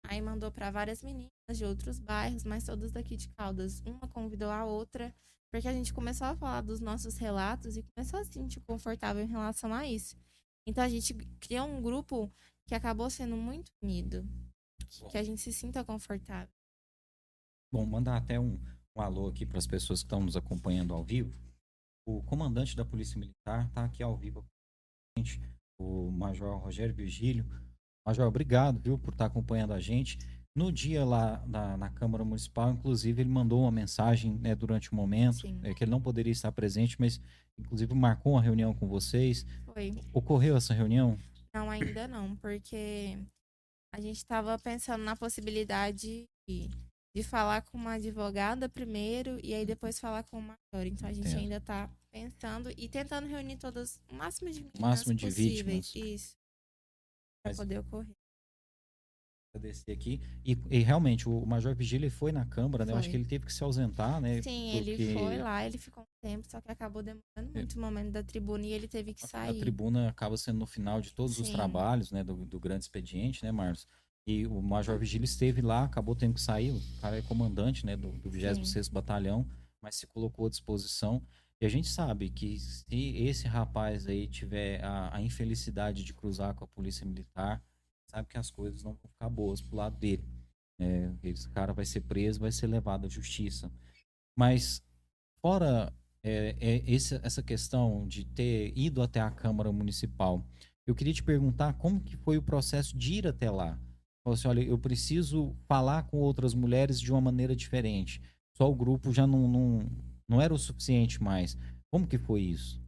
Aí 0.04 0.21
mandou 0.21 0.50
para 0.50 0.71
várias 0.71 1.02
meninas 1.02 1.30
de 1.54 1.64
outros 1.64 1.99
bairros, 1.99 2.44
mas 2.44 2.64
todas 2.64 2.92
daqui 2.92 3.16
de 3.16 3.28
Caldas. 3.30 3.80
Uma 3.87 4.09
convidou 4.09 4.50
a 4.50 4.64
outra, 4.64 5.14
porque 5.50 5.68
a 5.68 5.73
gente 5.73 5.92
começou 5.92 6.26
a 6.26 6.37
falar 6.37 6.61
dos 6.61 6.80
nossos 6.80 7.16
relatos 7.16 7.76
e 7.76 7.82
começou 7.82 8.18
a 8.21 8.25
se 8.25 8.32
sentir 8.32 8.61
confortável 8.61 9.23
em 9.23 9.28
relação 9.28 9.73
a 9.73 9.87
isso. 9.87 10.16
Então 10.66 10.82
a 10.82 10.88
gente 10.88 11.14
criou 11.40 11.66
um 11.66 11.82
grupo 11.82 12.32
que 12.66 12.75
acabou 12.75 13.11
sendo 13.11 13.37
muito 13.37 13.71
unido. 13.82 14.26
que, 14.88 15.09
que 15.11 15.18
a 15.18 15.23
gente 15.23 15.40
se 15.40 15.52
sinta 15.52 15.85
confortável. 15.85 16.52
Bom, 17.73 17.87
mandar 17.87 18.16
até 18.16 18.38
um, 18.38 18.61
um 18.97 19.00
alô 19.00 19.28
aqui 19.28 19.47
para 19.47 19.59
as 19.59 19.66
pessoas 19.66 20.00
que 20.00 20.06
estão 20.06 20.21
nos 20.21 20.37
acompanhando 20.37 20.92
ao 20.94 21.02
vivo. 21.02 21.35
O 22.06 22.23
comandante 22.25 22.76
da 22.76 22.85
Polícia 22.85 23.18
Militar 23.18 23.66
está 23.68 23.85
aqui 23.85 24.02
ao 24.02 24.16
vivo 24.16 24.42
com 24.42 24.49
a 25.16 25.21
gente, 25.21 25.40
o 25.80 26.11
Major 26.11 26.56
Rogério 26.59 26.94
Virgílio. 26.94 27.47
Major, 28.06 28.26
obrigado, 28.26 28.78
viu, 28.80 28.99
por 28.99 29.12
estar 29.12 29.26
acompanhando 29.26 29.73
a 29.73 29.80
gente. 29.80 30.18
No 30.54 30.71
dia 30.71 31.04
lá 31.04 31.42
na, 31.47 31.76
na, 31.76 31.88
Câmara 31.88 32.25
Municipal, 32.25 32.71
inclusive, 32.73 33.23
ele 33.23 33.30
mandou 33.30 33.62
uma 33.62 33.71
mensagem 33.71 34.38
né, 34.38 34.54
durante 34.54 34.92
o 34.92 34.94
momento, 34.94 35.47
é, 35.62 35.73
que 35.73 35.85
ele 35.85 35.90
não 35.90 36.00
poderia 36.00 36.32
estar 36.32 36.52
presente, 36.52 36.97
mas 37.00 37.21
inclusive 37.59 37.94
marcou 37.94 38.32
uma 38.32 38.42
reunião 38.42 38.75
com 38.75 38.87
vocês. 38.87 39.47
Foi. 39.73 39.94
Ocorreu 40.12 40.56
essa 40.56 40.75
reunião? 40.75 41.18
Não, 41.54 41.71
ainda 41.71 42.06
não, 42.06 42.37
porque 42.37 43.18
a 43.94 44.00
gente 44.00 44.16
estava 44.16 44.59
pensando 44.59 45.04
na 45.04 45.16
possibilidade 45.16 46.26
de, 46.49 46.71
de, 47.14 47.23
falar 47.23 47.62
com 47.62 47.78
uma 47.78 47.92
advogada 47.92 48.68
primeiro 48.68 49.38
e 49.42 49.54
aí 49.54 49.64
depois 49.64 50.00
falar 50.00 50.23
com 50.25 50.38
o 50.38 50.42
maior. 50.42 50.87
Então 50.87 51.09
a 51.09 51.12
gente 51.12 51.28
Entendo. 51.28 51.40
ainda 51.40 51.56
está 51.56 51.90
pensando 52.11 52.71
e 52.76 52.88
tentando 52.88 53.26
reunir 53.26 53.56
todas 53.56 54.00
o 54.11 54.14
máximo 54.14 54.50
de 54.50 54.66
máximo 54.78 55.14
de 55.14 55.26
possíveis. 55.26 55.92
vítimas. 55.92 55.94
Isso. 55.94 56.42
Para 57.43 57.55
poder 57.55 57.79
ocorrer 57.81 58.15
agradecer 59.55 59.93
aqui. 59.93 60.21
E, 60.45 60.59
e, 60.71 60.79
realmente, 60.79 61.29
o 61.29 61.45
Major 61.45 61.75
Vigília 61.75 62.11
foi 62.11 62.33
na 62.33 62.45
Câmara, 62.47 62.85
né? 62.87 62.93
Eu 62.93 62.97
acho 62.97 63.11
que 63.11 63.17
ele 63.17 63.25
teve 63.25 63.45
que 63.45 63.53
se 63.53 63.63
ausentar, 63.63 64.21
né? 64.21 64.41
Sim, 64.41 64.73
porque... 64.73 64.91
ele 64.91 65.15
foi 65.15 65.39
lá, 65.39 65.67
ele 65.67 65.79
ficou 65.79 66.05
um 66.05 66.27
tempo, 66.27 66.47
só 66.51 66.61
que 66.61 66.71
acabou 66.71 67.03
demorando 67.03 67.51
é. 67.55 67.59
muito 67.59 67.77
o 67.77 67.81
momento 67.81 68.11
da 68.11 68.23
tribuna 68.23 68.65
e 68.65 68.73
ele 68.73 68.89
teve 68.89 69.13
que 69.13 69.27
sair. 69.27 69.57
A 69.57 69.61
tribuna 69.61 70.09
acaba 70.09 70.37
sendo 70.37 70.59
no 70.59 70.67
final 70.67 71.01
de 71.01 71.13
todos 71.13 71.37
Sim. 71.37 71.43
os 71.43 71.51
trabalhos, 71.51 72.11
né? 72.11 72.25
Do, 72.25 72.47
do 72.47 72.59
grande 72.59 72.85
expediente, 72.85 73.45
né, 73.45 73.53
Marcos? 73.53 73.87
E 74.27 74.47
o 74.47 74.63
Major 74.63 74.99
Vigília 74.99 75.25
esteve 75.25 75.61
lá, 75.61 75.85
acabou 75.85 76.15
tendo 76.15 76.35
que 76.35 76.41
sair. 76.41 76.71
O 76.71 77.01
cara 77.01 77.19
é 77.19 77.23
comandante, 77.23 77.85
né? 77.85 77.97
Do, 77.97 78.13
do 78.13 78.31
26º 78.31 78.91
Batalhão, 78.91 79.47
mas 79.83 79.97
se 79.97 80.07
colocou 80.07 80.47
à 80.47 80.49
disposição. 80.51 81.23
E 81.62 81.64
a 81.64 81.69
gente 81.69 81.88
sabe 81.88 82.28
que 82.28 82.59
se 82.59 82.85
esse 82.90 83.47
rapaz 83.47 84.09
aí 84.09 84.26
tiver 84.26 84.85
a, 84.85 85.14
a 85.16 85.23
infelicidade 85.23 86.02
de 86.02 86.12
cruzar 86.12 86.57
com 86.57 86.64
a 86.64 86.66
polícia 86.66 87.07
militar, 87.07 87.62
sabe 88.11 88.28
que 88.28 88.37
as 88.37 88.50
coisas 88.50 88.83
não 88.83 88.95
vão 88.95 89.11
ficar 89.12 89.31
boas 89.31 89.62
pro 89.62 89.76
lado 89.76 89.97
dele. 89.97 90.28
É, 90.81 91.12
esse 91.23 91.49
cara 91.49 91.73
vai 91.73 91.85
ser 91.85 92.00
preso, 92.00 92.40
vai 92.40 92.50
ser 92.50 92.66
levado 92.66 93.07
à 93.07 93.09
justiça. 93.09 93.73
Mas, 94.37 94.85
fora 95.40 95.92
é, 96.25 96.57
é 96.61 96.90
esse, 96.90 97.14
essa 97.23 97.45
questão 97.45 98.09
de 98.09 98.25
ter 98.25 98.76
ido 98.76 99.00
até 99.00 99.21
a 99.21 99.31
Câmara 99.31 99.71
Municipal, 99.71 100.45
eu 100.85 100.97
queria 100.97 101.14
te 101.14 101.23
perguntar 101.23 101.75
como 101.75 102.00
que 102.00 102.16
foi 102.16 102.37
o 102.37 102.42
processo 102.42 102.99
de 102.99 103.14
ir 103.14 103.26
até 103.28 103.49
lá. 103.49 103.78
Falou 104.25 104.35
assim, 104.35 104.49
olha, 104.49 104.62
eu 104.64 104.78
preciso 104.81 105.54
falar 105.69 106.02
com 106.09 106.16
outras 106.16 106.54
mulheres 106.54 107.00
de 107.00 107.12
uma 107.12 107.21
maneira 107.21 107.54
diferente. 107.54 108.21
Só 108.57 108.69
o 108.69 108.75
grupo 108.75 109.12
já 109.12 109.28
não, 109.28 109.47
não, 109.47 109.90
não 110.33 110.41
era 110.41 110.55
o 110.55 110.59
suficiente 110.59 111.23
mais. 111.23 111.57
Como 111.93 112.09
que 112.09 112.19
foi 112.19 112.41
isso? 112.41 112.83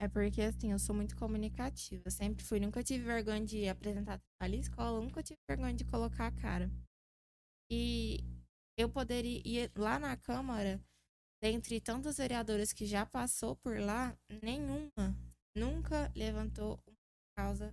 É 0.00 0.08
porque, 0.08 0.42
assim, 0.42 0.72
eu 0.72 0.78
sou 0.78 0.94
muito 0.94 1.16
comunicativa. 1.16 2.10
Sempre 2.10 2.44
fui, 2.44 2.58
nunca 2.58 2.82
tive 2.82 3.04
vergonha 3.04 3.44
de 3.44 3.68
apresentar 3.68 4.20
em 4.42 4.58
escola, 4.58 5.00
nunca 5.00 5.22
tive 5.22 5.38
vergonha 5.48 5.74
de 5.74 5.84
colocar 5.84 6.26
a 6.26 6.32
cara. 6.32 6.68
E 7.70 8.18
eu 8.76 8.90
poderia 8.90 9.40
ir 9.44 9.70
lá 9.76 9.98
na 9.98 10.16
Câmara, 10.16 10.80
dentre 11.40 11.80
tantas 11.80 12.18
vereadoras 12.18 12.72
que 12.72 12.84
já 12.84 13.06
passou 13.06 13.54
por 13.56 13.78
lá, 13.78 14.18
nenhuma 14.42 15.16
nunca 15.56 16.12
levantou 16.16 16.80
uma 16.86 16.96
causa 17.38 17.72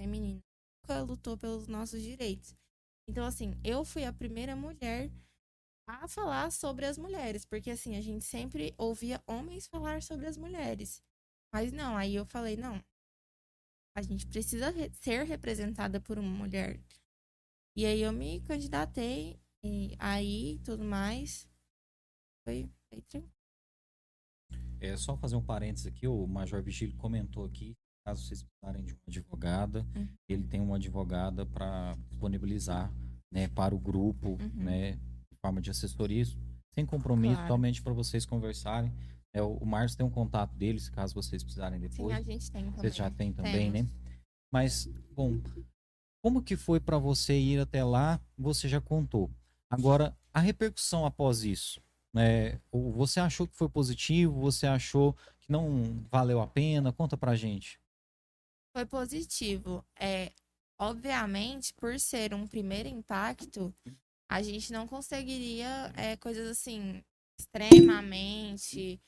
feminina. 0.00 0.40
Nunca 0.82 1.02
lutou 1.02 1.36
pelos 1.36 1.66
nossos 1.66 2.00
direitos. 2.00 2.54
Então, 3.08 3.24
assim, 3.26 3.52
eu 3.64 3.84
fui 3.84 4.04
a 4.04 4.12
primeira 4.12 4.54
mulher 4.54 5.10
a 5.90 6.08
falar 6.08 6.50
sobre 6.52 6.86
as 6.86 6.96
mulheres, 6.96 7.44
porque 7.44 7.70
assim, 7.70 7.96
a 7.96 8.00
gente 8.00 8.24
sempre 8.24 8.74
ouvia 8.78 9.22
homens 9.26 9.66
falar 9.66 10.02
sobre 10.02 10.26
as 10.26 10.36
mulheres. 10.36 11.02
Mas 11.52 11.72
não, 11.72 11.96
aí 11.96 12.14
eu 12.14 12.24
falei, 12.24 12.56
não. 12.56 12.82
A 13.96 14.02
gente 14.02 14.26
precisa 14.26 14.70
re 14.70 14.90
ser 14.94 15.24
representada 15.24 16.00
por 16.00 16.18
uma 16.18 16.30
mulher. 16.30 16.80
E 17.76 17.84
aí 17.84 18.02
eu 18.02 18.12
me 18.12 18.40
candidatei, 18.42 19.40
e 19.64 19.96
aí 19.98 20.58
tudo 20.64 20.84
mais. 20.84 21.48
Foi, 22.44 22.70
foi 22.88 23.02
tranquilo. 23.02 23.40
É 24.80 24.96
só 24.96 25.16
fazer 25.16 25.36
um 25.36 25.44
parênteses 25.44 25.86
aqui, 25.86 26.06
o 26.06 26.26
Major 26.26 26.62
Vigílio 26.62 26.96
comentou 26.96 27.44
aqui, 27.44 27.76
caso 28.04 28.24
vocês 28.24 28.42
precisarem 28.42 28.84
de 28.84 28.94
uma 28.94 29.02
advogada, 29.08 29.86
uhum. 29.94 30.08
ele 30.26 30.46
tem 30.46 30.60
uma 30.60 30.76
advogada 30.76 31.44
para 31.44 31.96
disponibilizar, 32.08 32.90
né, 33.30 33.48
para 33.48 33.74
o 33.74 33.78
grupo, 33.78 34.30
uhum. 34.30 34.50
né, 34.54 34.98
forma 35.40 35.60
de 35.60 35.70
assessoria, 35.70 36.24
sem 36.72 36.86
compromisso, 36.86 37.34
claro. 37.34 37.48
somente 37.48 37.82
para 37.82 37.92
vocês 37.92 38.24
conversarem 38.24 38.92
é, 39.32 39.40
o 39.42 39.64
Márcio 39.64 39.98
tem 39.98 40.06
um 40.06 40.10
contato 40.10 40.54
deles, 40.54 40.88
caso 40.88 41.14
vocês 41.14 41.42
precisarem 41.42 41.78
depois. 41.78 42.14
Sim, 42.16 42.20
a 42.20 42.22
gente 42.22 42.50
tem 42.50 42.64
também. 42.64 42.80
Vocês 42.80 42.96
já 42.96 43.10
têm 43.10 43.32
também, 43.32 43.72
Temos. 43.72 43.90
né? 43.90 44.14
Mas, 44.52 44.86
bom, 45.12 45.40
como 46.22 46.42
que 46.42 46.56
foi 46.56 46.80
para 46.80 46.98
você 46.98 47.38
ir 47.38 47.60
até 47.60 47.84
lá? 47.84 48.20
Você 48.36 48.68
já 48.68 48.80
contou. 48.80 49.30
Agora, 49.70 50.16
a 50.34 50.40
repercussão 50.40 51.06
após 51.06 51.44
isso, 51.44 51.80
né? 52.12 52.60
Você 52.72 53.20
achou 53.20 53.46
que 53.46 53.54
foi 53.54 53.68
positivo? 53.68 54.40
Você 54.40 54.66
achou 54.66 55.14
que 55.40 55.52
não 55.52 56.04
valeu 56.10 56.40
a 56.40 56.46
pena? 56.48 56.92
Conta 56.92 57.16
pra 57.16 57.36
gente. 57.36 57.80
Foi 58.74 58.84
positivo. 58.84 59.84
É, 59.96 60.32
obviamente, 60.76 61.72
por 61.74 62.00
ser 62.00 62.34
um 62.34 62.48
primeiro 62.48 62.88
impacto, 62.88 63.72
a 64.30 64.42
gente 64.42 64.72
não 64.72 64.86
conseguiria 64.86 65.92
é, 65.96 66.16
coisas 66.16 66.48
assim 66.48 67.02
extremamente 67.38 69.00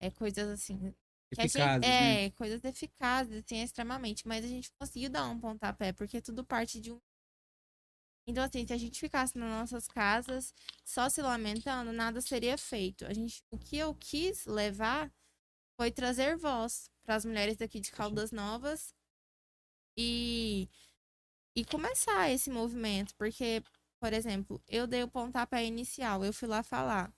é, 0.00 0.10
coisas 0.10 0.48
assim. 0.48 0.94
Eficazes, 1.32 1.52
gente, 1.52 1.84
é, 1.84 2.24
né? 2.24 2.30
coisas 2.30 2.64
eficazes, 2.64 3.44
assim, 3.44 3.62
extremamente. 3.62 4.26
Mas 4.26 4.44
a 4.44 4.48
gente 4.48 4.70
conseguiu 4.80 5.10
dar 5.10 5.28
um 5.28 5.38
pontapé, 5.38 5.92
porque 5.92 6.20
tudo 6.20 6.44
parte 6.44 6.80
de 6.80 6.90
um. 6.90 6.98
Então, 8.26 8.42
assim, 8.42 8.66
se 8.66 8.72
a 8.72 8.76
gente 8.76 8.98
ficasse 8.98 9.36
nas 9.38 9.50
nossas 9.50 9.86
casas 9.86 10.52
só 10.84 11.08
se 11.08 11.22
lamentando, 11.22 11.92
nada 11.92 12.20
seria 12.20 12.56
feito. 12.58 13.04
A 13.06 13.12
gente, 13.12 13.42
o 13.50 13.58
que 13.58 13.76
eu 13.76 13.94
quis 13.94 14.46
levar 14.46 15.12
foi 15.76 15.90
trazer 15.90 16.36
voz 16.36 16.90
para 17.04 17.14
as 17.16 17.24
mulheres 17.24 17.56
daqui 17.56 17.80
de 17.80 17.92
Caldas 17.92 18.32
Novas 18.32 18.94
e, 19.96 20.68
e 21.56 21.64
começar 21.64 22.30
esse 22.30 22.50
movimento. 22.50 23.14
Porque, 23.16 23.62
por 24.00 24.12
exemplo, 24.12 24.62
eu 24.68 24.86
dei 24.86 25.02
o 25.02 25.08
pontapé 25.08 25.64
inicial, 25.64 26.24
eu 26.24 26.32
fui 26.32 26.48
lá 26.48 26.62
falar. 26.62 27.12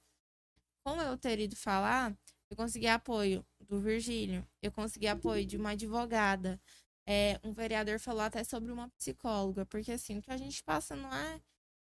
Como 0.85 1.01
eu 1.01 1.17
ter 1.17 1.39
ido 1.39 1.57
falar, 1.57 2.17
eu 2.51 2.57
consegui 2.57 2.89
apoio 2.89 3.47
do 3.61 3.81
Virgílio, 3.81 4.47
eu 4.61 4.73
consegui 4.73 5.07
apoio 5.07 5.47
de 5.47 5.57
uma 5.57 5.71
advogada. 5.71 6.61
É, 7.07 7.41
um 7.45 7.53
vereador 7.53 7.99
falou 7.99 8.23
até 8.23 8.45
sobre 8.45 8.71
uma 8.73 8.89
psicóloga, 8.91 9.65
porque 9.67 9.93
assim, 9.93 10.19
o 10.19 10.23
que 10.23 10.31
a 10.31 10.37
gente 10.37 10.63
passa 10.63 10.95
não 10.97 11.13
é, 11.15 11.41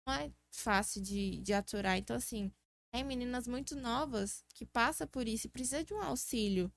não 0.08 0.14
é 0.16 0.32
fácil 0.52 1.02
de, 1.02 1.40
de 1.40 1.54
aturar. 1.54 1.98
Então, 1.98 2.16
assim, 2.16 2.52
tem 2.92 3.04
meninas 3.04 3.48
muito 3.48 3.76
novas 3.76 4.46
que 4.54 4.66
passam 4.66 5.08
por 5.08 5.28
isso 5.28 5.48
e 5.48 5.50
precisa 5.50 5.84
de 5.84 5.94
um 5.94 6.02
auxílio. 6.02 6.72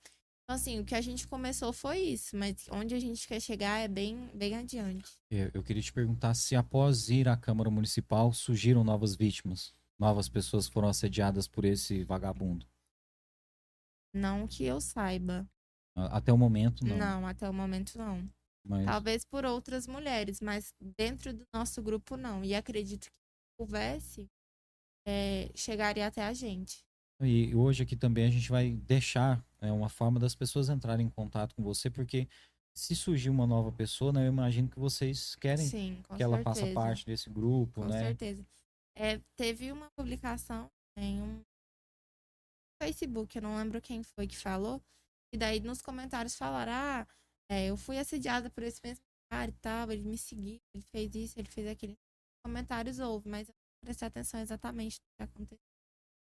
Então, 0.46 0.54
assim, 0.54 0.78
o 0.78 0.84
que 0.84 0.94
a 0.94 1.00
gente 1.00 1.26
começou 1.26 1.72
foi 1.72 1.98
isso, 1.98 2.36
mas 2.36 2.68
onde 2.70 2.94
a 2.94 3.00
gente 3.00 3.26
quer 3.26 3.40
chegar 3.40 3.80
é 3.80 3.88
bem, 3.88 4.30
bem 4.32 4.54
adiante. 4.54 5.18
Eu, 5.28 5.50
eu 5.52 5.60
queria 5.60 5.82
te 5.82 5.92
perguntar 5.92 6.34
se 6.34 6.54
após 6.54 7.08
ir 7.08 7.26
à 7.28 7.36
Câmara 7.36 7.68
Municipal 7.68 8.32
surgiram 8.32 8.84
novas 8.84 9.16
vítimas, 9.16 9.74
novas 9.98 10.28
pessoas 10.28 10.68
foram 10.68 10.86
assediadas 10.88 11.48
por 11.48 11.64
esse 11.64 12.04
vagabundo. 12.04 12.64
Não 14.14 14.46
que 14.46 14.62
eu 14.62 14.80
saiba. 14.80 15.50
Até 15.96 16.32
o 16.32 16.38
momento, 16.38 16.86
não. 16.86 16.96
Não, 16.96 17.26
até 17.26 17.50
o 17.50 17.52
momento, 17.52 17.98
não. 17.98 18.30
Mas... 18.64 18.86
Talvez 18.86 19.24
por 19.24 19.44
outras 19.44 19.88
mulheres, 19.88 20.40
mas 20.40 20.72
dentro 20.96 21.34
do 21.34 21.44
nosso 21.52 21.82
grupo, 21.82 22.16
não. 22.16 22.44
E 22.44 22.54
acredito 22.54 23.06
que 23.06 23.10
se 23.10 23.62
houvesse, 23.62 24.30
é, 25.04 25.50
chegaria 25.56 26.06
até 26.06 26.22
a 26.22 26.32
gente. 26.32 26.85
E 27.22 27.54
hoje 27.54 27.82
aqui 27.82 27.96
também 27.96 28.26
a 28.26 28.30
gente 28.30 28.50
vai 28.50 28.72
deixar 28.72 29.42
é, 29.60 29.72
uma 29.72 29.88
forma 29.88 30.20
das 30.20 30.34
pessoas 30.34 30.68
entrarem 30.68 31.06
em 31.06 31.10
contato 31.10 31.54
com 31.54 31.62
você, 31.62 31.88
porque 31.88 32.28
se 32.74 32.94
surgir 32.94 33.30
uma 33.30 33.46
nova 33.46 33.72
pessoa, 33.72 34.12
né, 34.12 34.24
eu 34.24 34.28
imagino 34.28 34.68
que 34.68 34.78
vocês 34.78 35.34
querem 35.36 35.66
Sim, 35.66 36.02
que 36.14 36.22
ela 36.22 36.42
faça 36.42 36.70
parte 36.74 37.06
desse 37.06 37.30
grupo, 37.30 37.80
com 37.80 37.88
né? 37.88 37.98
Com 37.98 38.06
certeza. 38.06 38.46
É, 38.94 39.18
teve 39.34 39.72
uma 39.72 39.88
publicação 39.96 40.70
em 40.98 41.22
um 41.22 41.40
Facebook, 42.82 43.36
eu 43.36 43.42
não 43.42 43.56
lembro 43.56 43.80
quem 43.80 44.02
foi 44.02 44.26
que 44.26 44.36
falou. 44.36 44.82
E 45.32 45.38
daí 45.38 45.60
nos 45.60 45.80
comentários 45.80 46.36
falaram: 46.36 46.72
ah, 46.72 47.06
é, 47.50 47.66
eu 47.66 47.76
fui 47.76 47.98
assediada 47.98 48.50
por 48.50 48.62
esse 48.62 48.80
mesmo 48.84 49.02
cara 49.30 49.50
e 49.50 49.54
tal, 49.54 49.90
ele 49.90 50.04
me 50.04 50.18
seguiu, 50.18 50.60
ele 50.74 50.84
fez 50.84 51.14
isso, 51.14 51.38
ele 51.38 51.48
fez 51.48 51.66
aquilo. 51.66 51.96
Comentários 52.44 52.98
houve, 52.98 53.28
mas 53.28 53.48
eu 53.48 53.54
não 53.54 53.86
prestei 53.86 54.08
atenção 54.08 54.40
exatamente 54.40 54.98
no 55.00 55.06
que 55.16 55.30
aconteceu. 55.30 55.75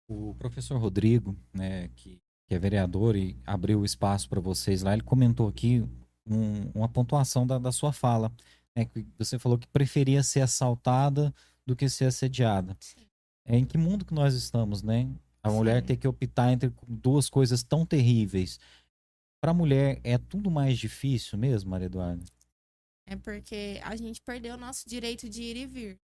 O 0.07 0.35
professor 0.35 0.77
Rodrigo, 0.77 1.35
né, 1.53 1.87
que, 1.95 2.19
que 2.47 2.55
é 2.55 2.59
vereador 2.59 3.15
e 3.15 3.37
abriu 3.45 3.79
o 3.79 3.85
espaço 3.85 4.29
para 4.29 4.39
vocês 4.39 4.81
lá, 4.81 4.93
ele 4.93 5.01
comentou 5.03 5.47
aqui 5.47 5.83
um, 6.25 6.69
uma 6.75 6.89
pontuação 6.89 7.47
da, 7.47 7.57
da 7.57 7.71
sua 7.71 7.93
fala. 7.93 8.31
né, 8.75 8.85
que 8.85 9.05
você 9.17 9.39
falou 9.39 9.57
que 9.57 9.67
preferia 9.67 10.23
ser 10.23 10.41
assaltada 10.41 11.33
do 11.65 11.75
que 11.75 11.87
ser 11.89 12.05
assediada. 12.05 12.75
Sim. 12.79 13.07
É 13.45 13.57
em 13.57 13.65
que 13.65 13.77
mundo 13.77 14.05
que 14.05 14.13
nós 14.13 14.33
estamos, 14.33 14.81
né? 14.83 15.09
A 15.41 15.51
mulher 15.51 15.81
Sim. 15.81 15.87
ter 15.87 15.97
que 15.97 16.07
optar 16.07 16.51
entre 16.53 16.71
duas 16.87 17.29
coisas 17.29 17.63
tão 17.63 17.85
terríveis. 17.85 18.59
Para 19.41 19.51
a 19.51 19.53
mulher 19.53 19.99
é 20.03 20.17
tudo 20.17 20.49
mais 20.49 20.79
difícil 20.79 21.37
mesmo, 21.37 21.71
Maria 21.71 21.87
Eduarda? 21.87 22.23
É 23.05 23.17
porque 23.17 23.81
a 23.83 23.95
gente 23.97 24.21
perdeu 24.21 24.55
o 24.55 24.57
nosso 24.57 24.87
direito 24.87 25.27
de 25.27 25.43
ir 25.43 25.57
e 25.57 25.65
vir. 25.65 25.99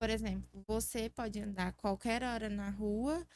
Por 0.00 0.10
exemplo, 0.10 0.64
você 0.66 1.10
pode 1.10 1.40
andar 1.40 1.72
qualquer 1.74 2.22
hora 2.22 2.48
na 2.48 2.70
rua, 2.70 3.26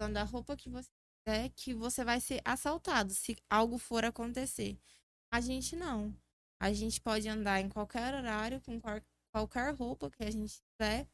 usando 0.00 0.16
a 0.18 0.24
roupa 0.24 0.56
que 0.56 0.70
você 0.70 0.90
quiser, 1.26 1.50
que 1.50 1.74
você 1.74 2.04
vai 2.04 2.20
ser 2.20 2.40
assaltado 2.44 3.12
se 3.14 3.36
algo 3.50 3.78
for 3.78 4.04
acontecer. 4.04 4.78
A 5.32 5.40
gente 5.40 5.76
não. 5.76 6.16
A 6.60 6.72
gente 6.72 7.00
pode 7.00 7.28
andar 7.28 7.60
em 7.60 7.68
qualquer 7.68 8.14
horário, 8.14 8.60
com 8.62 8.80
qual- 8.80 9.02
qualquer 9.32 9.74
roupa 9.74 10.10
que 10.10 10.24
a 10.24 10.30
gente 10.30 10.60
quiser. 10.62 11.08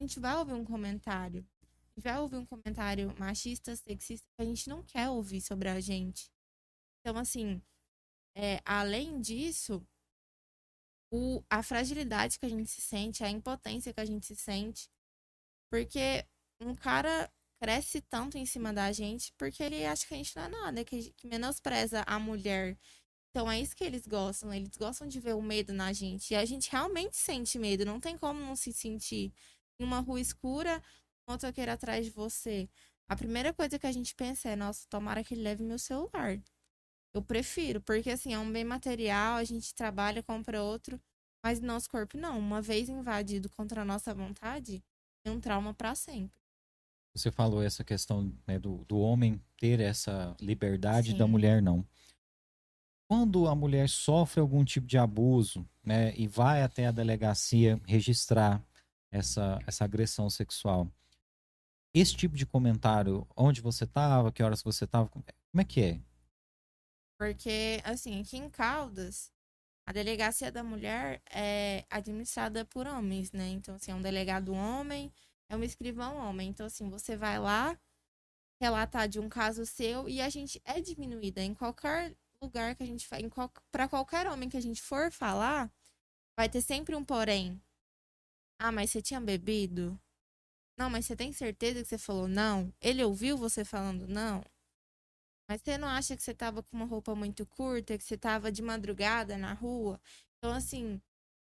A 0.00 0.04
gente 0.04 0.20
vai 0.20 0.36
ouvir 0.36 0.54
um 0.54 0.64
comentário. 0.64 1.46
A 1.62 2.00
gente 2.00 2.04
vai 2.04 2.18
ouvir 2.20 2.36
um 2.36 2.46
comentário 2.46 3.14
machista, 3.18 3.76
sexista, 3.76 4.26
que 4.36 4.42
a 4.42 4.46
gente 4.46 4.68
não 4.68 4.82
quer 4.84 5.08
ouvir 5.10 5.40
sobre 5.40 5.68
a 5.68 5.80
gente. 5.80 6.30
Então, 7.00 7.18
assim, 7.18 7.62
é, 8.34 8.60
além 8.64 9.20
disso, 9.20 9.86
o, 11.14 11.44
a 11.48 11.62
fragilidade 11.62 12.40
que 12.40 12.46
a 12.46 12.48
gente 12.48 12.68
se 12.68 12.80
sente, 12.80 13.22
a 13.22 13.30
impotência 13.30 13.92
que 13.92 14.00
a 14.00 14.04
gente 14.04 14.26
se 14.26 14.34
sente. 14.34 14.90
Porque 15.70 16.26
um 16.60 16.74
cara 16.74 17.30
cresce 17.62 18.00
tanto 18.00 18.36
em 18.36 18.44
cima 18.44 18.72
da 18.72 18.90
gente 18.90 19.32
porque 19.38 19.62
ele 19.62 19.84
acha 19.86 20.06
que 20.06 20.14
a 20.14 20.16
gente 20.16 20.34
não 20.36 20.44
é 20.44 20.48
nada, 20.48 20.84
que, 20.84 21.12
que 21.12 21.28
menospreza 21.28 22.02
a 22.06 22.18
mulher. 22.18 22.76
Então 23.30 23.50
é 23.50 23.60
isso 23.60 23.76
que 23.76 23.84
eles 23.84 24.06
gostam, 24.06 24.52
eles 24.52 24.76
gostam 24.76 25.06
de 25.06 25.20
ver 25.20 25.34
o 25.34 25.42
medo 25.42 25.72
na 25.72 25.92
gente. 25.92 26.32
E 26.32 26.36
a 26.36 26.44
gente 26.44 26.70
realmente 26.70 27.16
sente 27.16 27.58
medo, 27.58 27.84
não 27.84 28.00
tem 28.00 28.18
como 28.18 28.40
não 28.40 28.56
se 28.56 28.72
sentir. 28.72 29.32
Em 29.78 29.84
uma 29.84 30.00
rua 30.00 30.20
escura, 30.20 30.82
um 31.28 31.32
motoqueiro 31.32 31.70
atrás 31.70 32.04
de 32.04 32.10
você. 32.10 32.68
A 33.08 33.14
primeira 33.16 33.52
coisa 33.52 33.78
que 33.78 33.86
a 33.86 33.92
gente 33.92 34.14
pensa 34.16 34.48
é, 34.48 34.56
nossa, 34.56 34.86
tomara 34.88 35.22
que 35.22 35.34
ele 35.34 35.42
leve 35.42 35.62
meu 35.62 35.78
celular. 35.78 36.40
Eu 37.14 37.22
prefiro, 37.22 37.80
porque 37.80 38.10
assim, 38.10 38.34
é 38.34 38.38
um 38.38 38.50
bem 38.50 38.64
material, 38.64 39.36
a 39.36 39.44
gente 39.44 39.72
trabalha, 39.72 40.22
compra 40.22 40.60
outro, 40.62 41.00
mas 41.44 41.60
nosso 41.60 41.88
corpo 41.88 42.18
não. 42.18 42.38
Uma 42.38 42.60
vez 42.60 42.88
invadido 42.88 43.48
contra 43.50 43.82
a 43.82 43.84
nossa 43.84 44.12
vontade, 44.12 44.82
é 45.24 45.30
um 45.30 45.38
trauma 45.38 45.72
para 45.72 45.94
sempre. 45.94 46.36
Você 47.14 47.30
falou 47.30 47.62
essa 47.62 47.84
questão 47.84 48.32
né, 48.44 48.58
do, 48.58 48.84
do 48.86 48.98
homem 48.98 49.40
ter 49.56 49.78
essa 49.78 50.36
liberdade 50.40 51.14
da 51.14 51.24
Sim. 51.24 51.30
mulher 51.30 51.62
não. 51.62 51.86
Quando 53.08 53.46
a 53.46 53.54
mulher 53.54 53.88
sofre 53.88 54.40
algum 54.40 54.64
tipo 54.64 54.86
de 54.86 54.98
abuso, 54.98 55.64
né, 55.84 56.12
e 56.16 56.26
vai 56.26 56.62
até 56.62 56.86
a 56.86 56.90
delegacia 56.90 57.80
registrar 57.86 58.60
essa, 59.12 59.60
essa 59.64 59.84
agressão 59.84 60.28
sexual, 60.28 60.90
esse 61.94 62.16
tipo 62.16 62.36
de 62.36 62.44
comentário, 62.44 63.24
onde 63.36 63.60
você 63.60 63.84
estava, 63.84 64.32
que 64.32 64.42
horas 64.42 64.62
você 64.62 64.84
estava, 64.84 65.08
como 65.08 65.24
é 65.60 65.64
que 65.64 65.80
é? 65.80 66.00
Porque, 67.18 67.80
assim, 67.84 68.20
aqui 68.20 68.36
em 68.36 68.48
Caldas, 68.50 69.30
a 69.86 69.92
delegacia 69.92 70.50
da 70.50 70.64
mulher 70.64 71.22
é 71.30 71.84
administrada 71.90 72.64
por 72.64 72.86
homens, 72.86 73.32
né? 73.32 73.48
Então, 73.48 73.76
assim, 73.76 73.92
é 73.92 73.94
um 73.94 74.02
delegado 74.02 74.52
homem, 74.52 75.12
é 75.48 75.56
um 75.56 75.62
escrivão 75.62 76.16
homem. 76.16 76.48
Então, 76.50 76.66
assim, 76.66 76.88
você 76.90 77.16
vai 77.16 77.38
lá 77.38 77.78
relatar 78.60 79.08
de 79.08 79.20
um 79.20 79.28
caso 79.28 79.66
seu 79.66 80.08
e 80.08 80.20
a 80.20 80.28
gente 80.28 80.60
é 80.64 80.80
diminuída 80.80 81.42
em 81.42 81.54
qualquer 81.54 82.16
lugar 82.40 82.74
que 82.74 82.82
a 82.82 82.86
gente 82.86 83.08
vai, 83.08 83.22
qual, 83.28 83.50
para 83.70 83.88
qualquer 83.88 84.26
homem 84.26 84.48
que 84.48 84.56
a 84.56 84.62
gente 84.62 84.82
for 84.82 85.10
falar, 85.10 85.70
vai 86.36 86.48
ter 86.48 86.60
sempre 86.60 86.94
um 86.94 87.04
porém. 87.04 87.60
Ah, 88.58 88.72
mas 88.72 88.90
você 88.90 89.02
tinha 89.02 89.20
bebido? 89.20 89.98
Não, 90.76 90.90
mas 90.90 91.06
você 91.06 91.16
tem 91.16 91.32
certeza 91.32 91.82
que 91.82 91.88
você 91.88 91.98
falou 91.98 92.28
não? 92.28 92.72
Ele 92.80 93.04
ouviu 93.04 93.36
você 93.36 93.64
falando 93.64 94.06
não? 94.08 94.42
Mas 95.48 95.60
você 95.60 95.76
não 95.76 95.88
acha 95.88 96.16
que 96.16 96.22
você 96.22 96.34
tava 96.34 96.62
com 96.62 96.76
uma 96.76 96.86
roupa 96.86 97.14
muito 97.14 97.44
curta, 97.46 97.98
que 97.98 98.04
você 98.04 98.16
tava 98.16 98.50
de 98.50 98.62
madrugada 98.62 99.36
na 99.36 99.52
rua? 99.52 100.00
Então, 100.38 100.52
assim, 100.52 101.00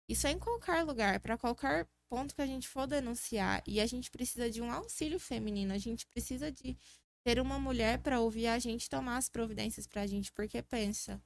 isso 0.09 0.27
é 0.27 0.31
em 0.31 0.39
qualquer 0.39 0.83
lugar, 0.83 1.21
para 1.21 1.37
qualquer 1.37 1.87
ponto 2.09 2.35
que 2.35 2.43
a 2.43 2.47
gente 2.47 2.69
for 2.69 2.87
denunciar. 2.87 3.63
E 3.67 3.81
a 3.81 3.87
gente 3.87 4.11
precisa 4.11 4.51
de 4.51 4.61
um 4.61 4.71
auxílio 4.71 5.21
feminino, 5.21 5.73
a 5.73 5.79
gente 5.79 6.07
precisa 6.07 6.51
de 6.51 6.77
ter 7.25 7.39
uma 7.41 7.59
mulher 7.59 7.99
para 8.01 8.21
ouvir 8.21 8.47
a 8.49 8.59
gente 8.59 8.89
tomar 8.89 9.17
as 9.19 9.29
providências 9.29 9.87
pra 9.87 10.07
gente. 10.07 10.33
Porque 10.33 10.63
pensa, 10.63 11.23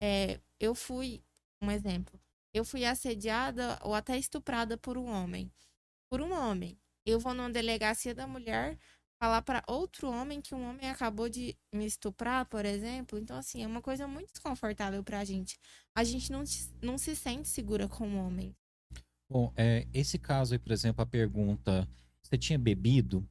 é, 0.00 0.40
eu 0.58 0.74
fui, 0.74 1.22
um 1.60 1.70
exemplo, 1.70 2.20
eu 2.54 2.64
fui 2.64 2.84
assediada 2.84 3.78
ou 3.82 3.94
até 3.94 4.16
estuprada 4.16 4.76
por 4.78 4.96
um 4.96 5.06
homem. 5.06 5.50
Por 6.10 6.20
um 6.20 6.32
homem. 6.32 6.78
Eu 7.04 7.18
vou 7.18 7.34
numa 7.34 7.50
delegacia 7.50 8.14
da 8.14 8.26
mulher 8.26 8.78
falar 9.22 9.40
para 9.42 9.62
outro 9.68 10.10
homem 10.10 10.40
que 10.40 10.52
um 10.52 10.68
homem 10.68 10.90
acabou 10.90 11.28
de 11.28 11.56
me 11.72 11.86
estuprar, 11.86 12.44
por 12.46 12.64
exemplo. 12.64 13.16
Então, 13.16 13.36
assim, 13.36 13.62
é 13.62 13.66
uma 13.68 13.80
coisa 13.80 14.08
muito 14.08 14.32
desconfortável 14.32 15.04
pra 15.04 15.24
gente. 15.24 15.56
A 15.94 16.02
gente 16.02 16.32
não, 16.32 16.44
se- 16.44 16.68
não 16.82 16.98
se 16.98 17.14
sente 17.14 17.46
segura 17.48 17.86
como 17.88 18.18
homem. 18.18 18.52
Bom, 19.30 19.52
é, 19.56 19.86
esse 19.94 20.18
caso 20.18 20.54
aí, 20.54 20.58
por 20.58 20.72
exemplo, 20.72 21.00
a 21.02 21.06
pergunta, 21.06 21.88
você 22.20 22.36
tinha 22.36 22.58
bebido? 22.58 23.24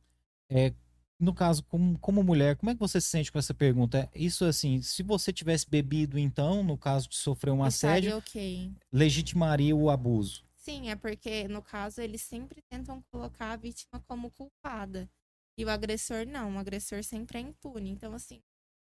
É, 0.50 0.74
no 1.20 1.34
caso, 1.34 1.62
como, 1.66 2.00
como 2.00 2.24
mulher, 2.24 2.56
como 2.56 2.70
é 2.70 2.74
que 2.74 2.80
você 2.80 3.02
se 3.02 3.08
sente 3.10 3.30
com 3.30 3.38
essa 3.38 3.54
pergunta? 3.54 3.98
É, 4.00 4.10
Isso, 4.18 4.46
assim, 4.46 4.82
se 4.82 5.04
você 5.04 5.34
tivesse 5.34 5.70
bebido, 5.70 6.18
então, 6.18 6.64
no 6.64 6.78
caso 6.78 7.10
de 7.10 7.18
sofrer 7.18 7.52
um 7.52 7.66
assédio, 7.66 8.12
Estaria 8.12 8.18
ok. 8.18 8.72
legitimaria 8.94 9.76
o 9.76 9.90
abuso. 9.90 10.46
Sim, 10.56 10.90
é 10.90 10.96
porque, 10.96 11.48
no 11.50 11.62
caso, 11.62 12.02
eles 12.02 12.22
sempre 12.22 12.62
tentam 12.70 13.02
colocar 13.12 13.52
a 13.52 13.58
vítima 13.58 14.00
como 14.08 14.32
culpada. 14.32 15.10
E 15.58 15.66
o 15.66 15.70
agressor 15.70 16.26
não, 16.26 16.56
o 16.56 16.60
agressor 16.60 17.04
sempre 17.04 17.38
é 17.38 17.42
impune. 17.42 17.90
Então, 17.90 18.14
assim, 18.14 18.42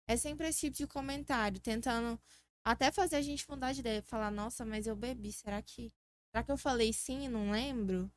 é 0.07 0.17
sempre 0.17 0.47
esse 0.47 0.61
tipo 0.61 0.77
de 0.77 0.87
comentário, 0.87 1.59
tentando 1.59 2.19
até 2.63 2.91
fazer 2.91 3.17
a 3.17 3.21
gente 3.21 3.49
mudar 3.49 3.73
de 3.73 3.81
ideia. 3.81 4.01
Falar, 4.01 4.31
nossa, 4.31 4.65
mas 4.65 4.87
eu 4.87 4.95
bebi, 4.95 5.31
será 5.31 5.61
que. 5.61 5.91
Será 6.31 6.43
que 6.43 6.51
eu 6.51 6.57
falei 6.57 6.91
sim 6.91 7.25
e 7.25 7.29
não 7.29 7.51
lembro? 7.51 8.11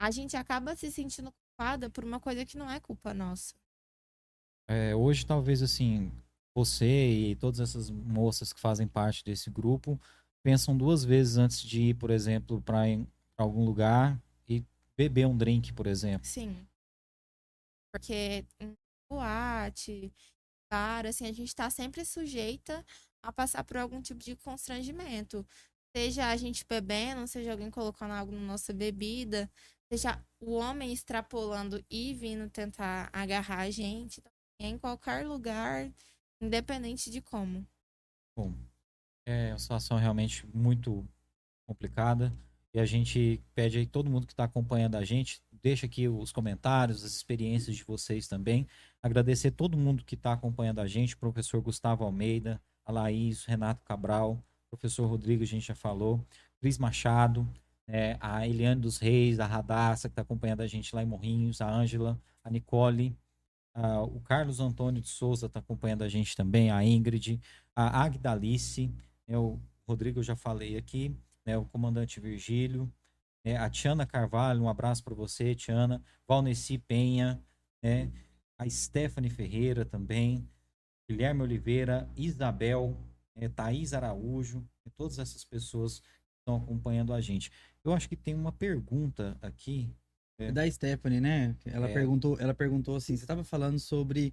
A 0.00 0.10
gente 0.10 0.36
acaba 0.36 0.74
se 0.74 0.90
sentindo 0.90 1.30
culpada 1.32 1.90
por 1.90 2.04
uma 2.04 2.18
coisa 2.18 2.44
que 2.46 2.56
não 2.56 2.70
é 2.70 2.80
culpa 2.80 3.12
nossa. 3.12 3.54
É, 4.66 4.94
hoje, 4.94 5.26
talvez, 5.26 5.62
assim, 5.62 6.10
você 6.54 6.86
e 6.86 7.36
todas 7.36 7.60
essas 7.60 7.90
moças 7.90 8.52
que 8.52 8.60
fazem 8.60 8.86
parte 8.88 9.24
desse 9.24 9.50
grupo 9.50 10.00
pensam 10.42 10.76
duas 10.76 11.04
vezes 11.04 11.36
antes 11.36 11.60
de 11.60 11.82
ir, 11.82 11.94
por 11.94 12.10
exemplo, 12.10 12.62
para 12.62 12.84
algum 13.36 13.64
lugar 13.64 14.18
e 14.48 14.64
beber 14.96 15.26
um 15.26 15.36
drink, 15.36 15.72
por 15.72 15.86
exemplo. 15.86 16.26
Sim. 16.26 16.66
Porque 17.92 18.46
em 18.60 18.74
boate, 19.10 20.12
bar, 20.70 21.06
assim, 21.06 21.26
a 21.26 21.32
gente 21.32 21.54
tá 21.54 21.68
sempre 21.68 22.04
sujeita 22.04 22.84
a 23.22 23.32
passar 23.32 23.64
por 23.64 23.76
algum 23.76 24.00
tipo 24.00 24.22
de 24.22 24.36
constrangimento. 24.36 25.46
Seja 25.94 26.28
a 26.28 26.36
gente 26.36 26.64
bebendo, 26.68 27.26
seja 27.26 27.52
alguém 27.52 27.70
colocando 27.70 28.12
algo 28.12 28.32
na 28.32 28.40
nossa 28.40 28.72
bebida, 28.72 29.50
seja 29.92 30.24
o 30.40 30.52
homem 30.52 30.92
extrapolando 30.92 31.84
e 31.90 32.14
vindo 32.14 32.48
tentar 32.48 33.10
agarrar 33.12 33.62
a 33.62 33.70
gente. 33.70 34.22
Então, 34.60 34.70
em 34.70 34.78
qualquer 34.78 35.26
lugar, 35.26 35.92
independente 36.40 37.10
de 37.10 37.20
como. 37.20 37.66
Bom, 38.36 38.54
é 39.26 39.50
uma 39.50 39.58
situação 39.58 39.98
realmente 39.98 40.46
muito 40.54 41.04
complicada. 41.66 42.32
E 42.72 42.78
a 42.78 42.86
gente 42.86 43.42
pede 43.52 43.78
aí 43.78 43.86
todo 43.86 44.08
mundo 44.08 44.26
que 44.26 44.32
está 44.32 44.44
acompanhando 44.44 44.94
a 44.94 45.04
gente, 45.04 45.42
deixa 45.62 45.86
aqui 45.86 46.08
os 46.08 46.32
comentários, 46.32 47.04
as 47.04 47.12
experiências 47.12 47.76
de 47.76 47.84
vocês 47.84 48.26
também. 48.28 48.66
Agradecer 49.02 49.50
todo 49.50 49.76
mundo 49.76 50.04
que 50.04 50.14
está 50.14 50.32
acompanhando 50.32 50.80
a 50.80 50.86
gente, 50.86 51.16
professor 51.16 51.60
Gustavo 51.60 52.04
Almeida, 52.04 52.60
a 52.84 52.92
Laís, 52.92 53.44
Renato 53.44 53.82
Cabral, 53.84 54.42
professor 54.70 55.06
Rodrigo, 55.06 55.42
a 55.42 55.46
gente 55.46 55.66
já 55.66 55.74
falou, 55.74 56.24
Cris 56.60 56.78
Machado, 56.78 57.48
é, 57.86 58.16
a 58.20 58.46
Eliane 58.46 58.80
dos 58.80 58.98
Reis, 58.98 59.40
a 59.40 59.46
Radassa, 59.46 60.08
que 60.08 60.12
está 60.12 60.22
acompanhando 60.22 60.60
a 60.60 60.66
gente 60.66 60.94
lá 60.94 61.02
em 61.02 61.06
Morrinhos, 61.06 61.60
a 61.60 61.68
Ângela, 61.70 62.20
a 62.44 62.50
Nicole, 62.50 63.16
a- 63.74 64.02
o 64.02 64.20
Carlos 64.20 64.60
Antônio 64.60 65.00
de 65.02 65.08
Souza 65.08 65.46
está 65.46 65.60
acompanhando 65.60 66.02
a 66.02 66.08
gente 66.08 66.36
também, 66.36 66.70
a 66.70 66.84
Ingrid, 66.84 67.40
a 67.74 68.02
Agdalice, 68.04 68.92
né, 69.26 69.36
o 69.38 69.58
Rodrigo 69.86 70.20
eu 70.20 70.22
já 70.24 70.36
falei 70.36 70.76
aqui, 70.76 71.14
né, 71.44 71.56
o 71.58 71.64
comandante 71.64 72.20
Virgílio, 72.20 72.90
né, 73.44 73.56
a 73.56 73.68
Tiana 73.70 74.06
Carvalho, 74.06 74.62
um 74.62 74.68
abraço 74.68 75.02
para 75.02 75.14
você, 75.14 75.54
Tiana, 75.54 76.02
Valneci 76.26 76.78
Penha, 76.78 77.42
né, 77.82 78.10
a 78.58 78.68
Stephanie 78.68 79.30
Ferreira 79.30 79.84
também, 79.84 80.48
Guilherme 81.08 81.42
Oliveira, 81.42 82.08
Isabel, 82.16 82.96
né, 83.34 83.48
Thaís 83.48 83.92
Araújo, 83.94 84.60
né, 84.60 84.92
todas 84.96 85.18
essas 85.18 85.44
pessoas 85.44 86.00
que 86.00 86.06
estão 86.40 86.56
acompanhando 86.56 87.12
a 87.12 87.20
gente. 87.20 87.50
Eu 87.82 87.92
acho 87.92 88.08
que 88.08 88.16
tem 88.16 88.34
uma 88.34 88.52
pergunta 88.52 89.36
aqui. 89.40 89.94
É 90.38 90.50
da 90.50 90.70
Stephanie, 90.70 91.20
né? 91.20 91.54
Ela 91.66 91.88
É. 91.88 91.92
perguntou, 91.92 92.38
ela 92.40 92.54
perguntou 92.54 92.96
assim, 92.96 93.14
você 93.14 93.24
estava 93.24 93.44
falando 93.44 93.78
sobre 93.78 94.32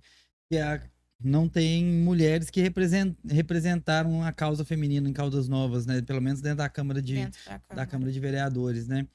que 0.50 0.58
a 0.58 0.82
não 1.24 1.50
tem 1.50 1.84
mulheres 1.84 2.50
que 2.50 2.62
represent, 2.62 3.16
representaram 3.28 4.24
a 4.24 4.32
causa 4.32 4.64
feminina 4.64 5.10
em 5.10 5.14
causas 5.14 5.48
novas, 5.48 5.86
né? 5.86 6.02
Pelo 6.02 6.22
menos 6.22 6.42
dentro 6.42 6.60
da 6.60 6.70
Câmara 6.70 7.02
de, 7.02 7.16
da 7.16 7.32
Câmara. 7.32 7.64
da 7.76 7.86
Câmara 7.86 8.12
de 8.12 8.20
Vereadores, 8.20 8.88
né? 8.88 9.08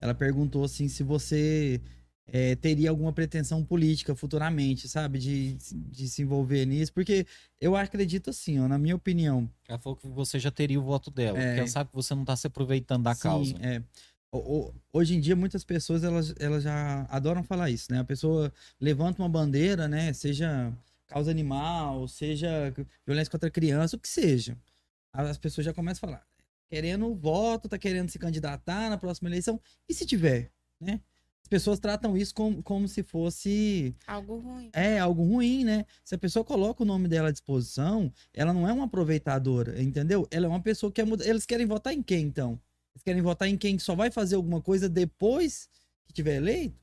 Ela 0.00 0.14
perguntou 0.14 0.64
assim 0.64 0.88
se 0.88 1.02
você 1.02 1.80
é, 2.26 2.56
teria 2.56 2.90
alguma 2.90 3.12
pretensão 3.12 3.64
política 3.64 4.14
futuramente, 4.14 4.88
sabe? 4.88 5.18
De, 5.18 5.56
de 5.72 6.08
se 6.08 6.22
envolver 6.22 6.66
nisso. 6.66 6.92
Porque 6.92 7.26
eu 7.60 7.76
acredito 7.76 8.30
assim, 8.30 8.58
ó, 8.58 8.66
na 8.66 8.78
minha 8.78 8.96
opinião. 8.96 9.48
Ela 9.68 9.78
falou 9.78 9.96
que 9.96 10.08
você 10.08 10.38
já 10.38 10.50
teria 10.50 10.80
o 10.80 10.84
voto 10.84 11.10
dela. 11.10 11.38
É. 11.38 11.46
Porque 11.46 11.60
ela 11.60 11.68
sabe 11.68 11.90
que 11.90 11.96
você 11.96 12.14
não 12.14 12.22
está 12.22 12.36
se 12.36 12.46
aproveitando 12.46 13.04
da 13.04 13.14
Sim, 13.14 13.22
causa. 13.22 13.54
é. 13.60 13.82
Hoje 14.92 15.14
em 15.14 15.20
dia, 15.20 15.36
muitas 15.36 15.62
pessoas 15.62 16.02
elas, 16.02 16.34
elas 16.40 16.64
já 16.64 17.06
adoram 17.08 17.44
falar 17.44 17.70
isso, 17.70 17.92
né? 17.92 18.00
A 18.00 18.04
pessoa 18.04 18.52
levanta 18.80 19.22
uma 19.22 19.28
bandeira, 19.28 19.86
né? 19.86 20.12
Seja 20.12 20.76
causa 21.14 21.30
animal, 21.30 22.08
seja 22.08 22.74
violência 23.06 23.30
contra 23.30 23.48
a 23.48 23.52
criança, 23.52 23.96
o 23.96 24.00
que 24.00 24.08
seja. 24.08 24.58
As 25.12 25.38
pessoas 25.38 25.64
já 25.64 25.72
começam 25.72 26.08
a 26.08 26.10
falar, 26.12 26.26
querendo 26.68 27.14
voto, 27.14 27.68
tá 27.68 27.78
querendo 27.78 28.10
se 28.10 28.18
candidatar 28.18 28.90
na 28.90 28.98
próxima 28.98 29.28
eleição. 29.28 29.60
E 29.88 29.94
se 29.94 30.04
tiver, 30.04 30.50
né? 30.80 31.00
As 31.40 31.48
pessoas 31.48 31.78
tratam 31.78 32.16
isso 32.16 32.34
como, 32.34 32.62
como 32.62 32.88
se 32.88 33.02
fosse 33.02 33.94
Algo 34.06 34.38
ruim. 34.38 34.70
é 34.72 34.98
algo 34.98 35.22
ruim, 35.22 35.62
né? 35.62 35.84
Se 36.02 36.14
a 36.14 36.18
pessoa 36.18 36.42
coloca 36.44 36.82
o 36.82 36.86
nome 36.86 37.06
dela 37.06 37.28
à 37.28 37.32
disposição, 37.32 38.10
ela 38.32 38.52
não 38.52 38.66
é 38.66 38.72
uma 38.72 38.86
aproveitadora, 38.86 39.80
entendeu? 39.80 40.26
Ela 40.30 40.46
é 40.46 40.48
uma 40.48 40.62
pessoa 40.62 40.90
que 40.90 41.00
quer 41.02 41.06
mudar. 41.06 41.26
Eles 41.26 41.44
querem 41.46 41.66
votar 41.66 41.92
em 41.92 42.02
quem, 42.02 42.24
então? 42.26 42.58
Eles 42.94 43.02
querem 43.04 43.22
votar 43.22 43.46
em 43.46 43.56
quem 43.58 43.78
só 43.78 43.94
vai 43.94 44.10
fazer 44.10 44.36
alguma 44.36 44.60
coisa 44.60 44.88
depois 44.88 45.68
que 46.06 46.12
tiver 46.14 46.36
eleito? 46.36 46.80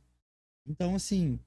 Então, 0.65 0.95
assim. 0.95 1.37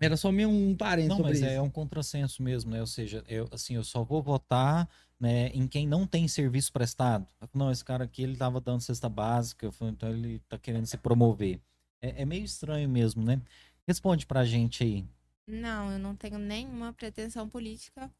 Era 0.00 0.16
só 0.16 0.30
meio 0.30 0.48
um 0.48 0.76
parênteses 0.76 1.08
Não, 1.10 1.16
sobre 1.18 1.32
mas 1.32 1.40
isso. 1.40 1.48
é 1.48 1.60
um 1.60 1.70
contrassenso 1.70 2.42
mesmo, 2.42 2.70
né? 2.70 2.80
Ou 2.80 2.86
seja, 2.86 3.24
eu, 3.28 3.48
assim, 3.50 3.74
eu 3.74 3.84
só 3.84 4.04
vou 4.04 4.22
votar 4.22 4.88
né, 5.18 5.48
em 5.48 5.66
quem 5.66 5.86
não 5.86 6.06
tem 6.06 6.28
serviço 6.28 6.72
prestado. 6.72 7.26
Não, 7.54 7.70
esse 7.70 7.84
cara 7.84 8.04
aqui, 8.04 8.22
ele 8.22 8.36
tava 8.36 8.60
dando 8.60 8.80
cesta 8.80 9.08
básica, 9.08 9.70
então 9.82 10.10
ele 10.10 10.40
tá 10.48 10.58
querendo 10.58 10.86
se 10.86 10.96
promover. 10.96 11.60
É, 12.02 12.22
é 12.22 12.24
meio 12.24 12.44
estranho 12.44 12.88
mesmo, 12.88 13.24
né? 13.24 13.40
Responde 13.86 14.26
pra 14.26 14.44
gente 14.44 14.82
aí. 14.82 15.04
Não, 15.48 15.92
eu 15.92 15.98
não 15.98 16.14
tenho 16.14 16.38
nenhuma 16.38 16.92
pretensão 16.92 17.48
política, 17.48 18.10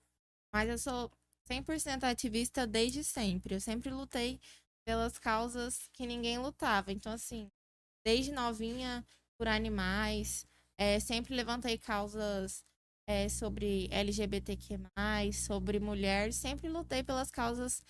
mas 0.53 0.69
eu 0.71 0.79
sou 0.79 1.11
100% 1.51 2.05
ativista 2.05 2.67
desde 2.67 3.03
sempre. 3.05 3.55
Eu 3.55 3.61
sempre 3.61 3.91
lutei 3.91 4.41
pelas 4.87 5.19
causas 5.19 5.89
que 5.93 6.07
ninguém 6.07 6.39
lutava. 6.39 6.93
Então, 6.93 7.13
assim, 7.13 7.51
desde 8.05 8.31
novinha, 8.31 9.05
por 9.37 9.49
animais, 9.49 10.47
eh, 10.79 11.01
sempre 11.01 11.35
levantei 11.35 11.79
causas 11.79 12.65
eh, 13.09 13.29
sobre 13.29 13.89
LGBTQ+, 13.91 14.79
sobre 15.33 15.81
mulher, 15.81 16.33
sempre 16.33 16.69
lutei 16.69 17.03
pelas 17.03 17.31
causas 17.31 17.83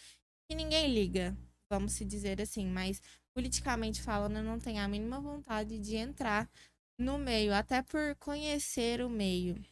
que 0.48 0.56
ninguém 0.56 0.92
liga, 0.92 1.36
vamos 1.70 1.92
se 1.92 2.04
dizer 2.04 2.40
assim. 2.40 2.66
Mas, 2.66 3.00
politicamente 3.34 4.02
falando, 4.02 4.36
eu 4.36 4.44
não 4.44 4.58
tenho 4.58 4.80
a 4.82 4.88
mínima 4.88 5.20
vontade 5.20 5.78
de 5.78 5.96
entrar 5.96 6.50
no 6.98 7.18
meio, 7.18 7.54
até 7.54 7.82
por 7.82 8.14
conhecer 8.16 9.00
o 9.02 9.10
meio. 9.10 9.62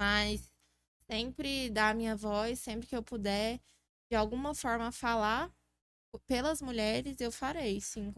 Mas 0.00 0.50
sempre 1.10 1.70
dar 1.70 1.90
a 1.90 1.94
minha 1.94 2.16
voz, 2.16 2.60
sempre 2.60 2.86
que 2.86 2.96
eu 2.96 3.02
puder, 3.02 3.60
de 4.10 4.16
alguma 4.16 4.54
forma 4.54 4.92
falar 4.92 5.52
pelas 6.26 6.60
mulheres, 6.60 7.20
eu 7.20 7.30
farei, 7.30 7.80
sim. 7.80 8.12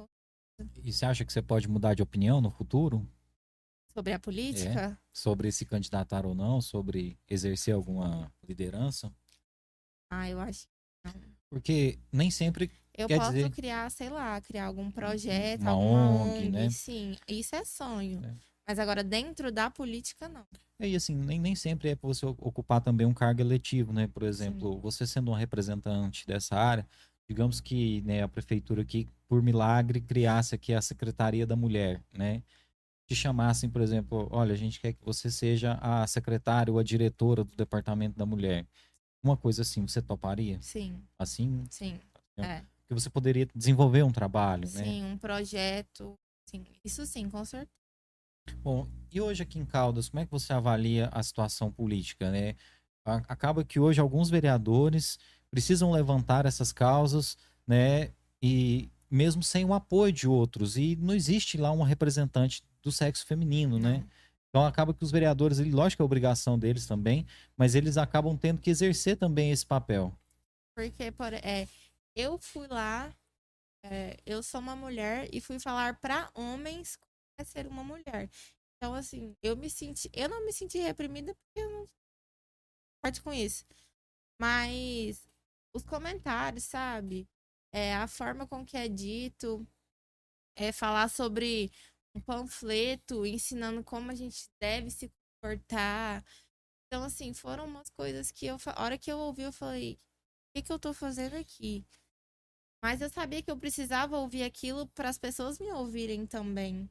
E 0.82 0.92
você 0.92 1.04
acha 1.04 1.24
que 1.24 1.32
você 1.32 1.42
pode 1.42 1.68
mudar 1.68 1.94
de 1.94 2.02
opinião 2.02 2.40
no 2.40 2.50
futuro? 2.50 3.06
Sobre 3.94 4.12
a 4.12 4.18
política, 4.18 4.98
Sobre 5.12 5.52
se 5.52 5.64
candidatar 5.66 6.24
ou 6.24 6.34
não? 6.34 6.60
Sobre 6.60 7.18
exercer 7.28 7.74
alguma 7.74 8.32
liderança? 8.46 9.12
ah, 10.10 10.28
eu 10.28 10.40
acho. 10.40 10.66
que 11.04 11.18
não. 11.18 11.32
Porque 11.50 11.98
nem 12.10 12.30
sempre 12.30 12.70
Eu 12.94 13.08
posso 13.08 13.32
dizer- 13.32 13.50
criar, 13.50 13.90
sei 13.90 14.08
lá, 14.10 14.40
criar 14.40 14.66
algum 14.66 14.90
projeto, 14.90 15.60
Uma 15.62 15.76
ONG, 15.76 16.38
ONG, 16.38 16.50
né? 16.50 16.70
sim. 16.70 17.16
Isso 17.28 17.54
é 17.54 17.64
sonho. 17.64 18.22
É. 18.24 18.34
Mas 18.66 18.78
agora, 18.78 19.02
dentro 19.02 19.50
da 19.52 19.70
política, 19.70 20.28
não. 20.28 20.46
É, 20.78 20.88
e 20.88 20.96
assim, 20.96 21.14
nem, 21.14 21.38
nem 21.40 21.54
sempre 21.54 21.90
é 21.90 21.94
para 21.96 22.06
você 22.08 22.24
ocupar 22.26 22.80
também 22.80 23.06
um 23.06 23.12
cargo 23.14 23.40
eletivo, 23.40 23.92
né? 23.92 24.06
Por 24.06 24.22
exemplo, 24.22 24.78
você 24.80 25.06
sendo 25.06 25.30
um 25.30 25.34
representante 25.34 26.26
dessa 26.26 26.56
área, 26.56 26.86
digamos 27.28 27.60
que 27.60 28.00
né, 28.02 28.22
a 28.22 28.28
prefeitura 28.28 28.82
aqui, 28.82 29.08
por 29.28 29.42
milagre, 29.42 30.00
criasse 30.00 30.54
aqui 30.54 30.72
a 30.72 30.80
Secretaria 30.82 31.46
da 31.46 31.56
Mulher, 31.56 32.02
né? 32.12 32.42
Te 33.06 33.14
chamassem, 33.14 33.68
por 33.68 33.82
exemplo, 33.82 34.28
olha, 34.30 34.52
a 34.52 34.56
gente 34.56 34.80
quer 34.80 34.92
que 34.92 35.04
você 35.04 35.30
seja 35.30 35.78
a 35.80 36.06
secretária 36.06 36.72
ou 36.72 36.78
a 36.78 36.82
diretora 36.82 37.44
do 37.44 37.56
Departamento 37.56 38.16
da 38.16 38.24
Mulher. 38.24 38.66
Uma 39.22 39.36
coisa 39.36 39.62
assim, 39.62 39.86
você 39.86 40.00
toparia? 40.00 40.60
Sim, 40.60 41.02
Assim, 41.18 41.64
sim. 41.70 42.00
É. 42.36 42.42
É. 42.42 42.60
que 42.88 42.94
você 42.94 43.10
poderia 43.10 43.46
desenvolver 43.54 44.02
um 44.02 44.10
trabalho, 44.10 44.62
né? 44.72 44.84
Sim, 44.84 45.04
um 45.04 45.18
projeto. 45.18 46.18
Sim. 46.46 46.64
Isso 46.84 47.04
sim, 47.06 47.28
com 47.28 47.44
certeza. 47.44 47.70
Bom, 48.62 48.88
e 49.12 49.20
hoje 49.20 49.42
aqui 49.42 49.58
em 49.58 49.64
Caldas, 49.64 50.08
como 50.08 50.20
é 50.20 50.24
que 50.24 50.30
você 50.30 50.52
avalia 50.52 51.08
a 51.12 51.22
situação 51.22 51.70
política, 51.70 52.30
né? 52.30 52.56
Acaba 53.04 53.64
que 53.64 53.78
hoje 53.78 54.00
alguns 54.00 54.30
vereadores 54.30 55.18
precisam 55.50 55.90
levantar 55.92 56.46
essas 56.46 56.72
causas, 56.72 57.36
né? 57.66 58.12
E 58.40 58.90
mesmo 59.10 59.42
sem 59.42 59.64
o 59.64 59.74
apoio 59.74 60.12
de 60.12 60.26
outros, 60.26 60.76
e 60.76 60.96
não 60.96 61.14
existe 61.14 61.56
lá 61.58 61.70
um 61.70 61.82
representante 61.82 62.62
do 62.82 62.90
sexo 62.92 63.24
feminino, 63.26 63.78
né? 63.78 63.98
Não. 63.98 64.10
Então 64.48 64.66
acaba 64.66 64.92
que 64.92 65.02
os 65.02 65.10
vereadores, 65.10 65.58
ele- 65.58 65.70
lógico 65.72 65.98
que 65.98 66.02
é 66.02 66.04
obrigação 66.04 66.58
deles 66.58 66.86
também, 66.86 67.26
mas 67.56 67.74
eles 67.74 67.96
acabam 67.96 68.36
tendo 68.36 68.60
que 68.60 68.68
exercer 68.70 69.16
também 69.16 69.50
esse 69.50 69.64
papel. 69.64 70.16
Porque, 70.76 71.10
por, 71.12 71.32
é, 71.32 71.66
eu 72.14 72.38
fui 72.38 72.66
lá, 72.66 73.14
é, 73.84 74.16
eu 74.26 74.42
sou 74.42 74.60
uma 74.60 74.76
mulher 74.76 75.28
e 75.32 75.40
fui 75.40 75.58
falar 75.58 75.98
pra 76.00 76.30
homens 76.34 76.96
como 76.96 77.10
é 77.38 77.44
ser 77.44 77.66
uma 77.66 77.82
mulher. 77.82 78.28
Então, 78.76 78.94
assim, 78.94 79.34
eu 79.42 79.56
me 79.56 79.70
senti, 79.70 80.10
eu 80.12 80.28
não 80.28 80.44
me 80.44 80.52
senti 80.52 80.78
reprimida 80.78 81.34
porque 81.34 81.60
eu 81.60 81.70
não 81.70 81.88
parte 83.02 83.22
com 83.22 83.32
isso. 83.32 83.64
Mas 84.40 85.26
os 85.74 85.82
comentários, 85.84 86.64
sabe? 86.64 87.28
É, 87.72 87.94
a 87.94 88.06
forma 88.06 88.46
com 88.46 88.64
que 88.64 88.76
é 88.76 88.88
dito, 88.88 89.66
é 90.56 90.72
falar 90.72 91.08
sobre 91.08 91.70
um 92.14 92.20
panfleto 92.20 93.24
ensinando 93.26 93.82
como 93.82 94.10
a 94.10 94.14
gente 94.14 94.48
deve 94.60 94.90
se 94.90 95.10
comportar. 95.40 96.24
Então, 96.86 97.04
assim, 97.04 97.32
foram 97.32 97.66
umas 97.66 97.88
coisas 97.90 98.30
que 98.30 98.46
eu, 98.46 98.56
a 98.66 98.82
hora 98.82 98.98
que 98.98 99.10
eu 99.10 99.18
ouvi, 99.18 99.42
eu 99.42 99.52
falei, 99.52 99.94
o 99.94 99.98
que, 100.54 100.62
que 100.62 100.72
eu 100.72 100.78
tô 100.78 100.92
fazendo 100.92 101.34
aqui? 101.34 101.86
Mas 102.82 103.00
eu 103.00 103.08
sabia 103.08 103.42
que 103.42 103.50
eu 103.50 103.56
precisava 103.56 104.18
ouvir 104.18 104.42
aquilo 104.42 104.86
para 104.88 105.08
as 105.08 105.16
pessoas 105.16 105.58
me 105.58 105.72
ouvirem 105.72 106.26
também. 106.26 106.90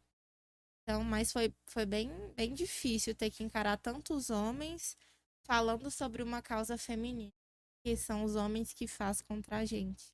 Então, 0.83 1.03
mas 1.03 1.31
foi, 1.31 1.53
foi 1.67 1.85
bem, 1.85 2.09
bem 2.33 2.53
difícil 2.53 3.13
ter 3.13 3.29
que 3.29 3.43
encarar 3.43 3.77
tantos 3.77 4.29
homens 4.29 4.97
falando 5.45 5.91
sobre 5.91 6.23
uma 6.23 6.41
causa 6.41 6.77
feminina, 6.77 7.31
que 7.83 7.95
são 7.95 8.23
os 8.23 8.35
homens 8.35 8.73
que 8.73 8.87
faz 8.87 9.21
contra 9.21 9.57
a 9.57 9.65
gente. 9.65 10.13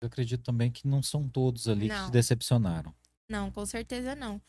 Eu 0.00 0.06
acredito 0.06 0.44
também 0.44 0.70
que 0.70 0.86
não 0.86 1.02
são 1.02 1.28
todos 1.28 1.66
ali 1.66 1.88
que 1.88 1.94
se 1.94 2.02
Não. 2.02 2.10
decepcionaram. 2.10 2.94
Não, 3.28 3.50
com 3.50 3.64
certeza 3.66 4.14
não. 4.14 4.40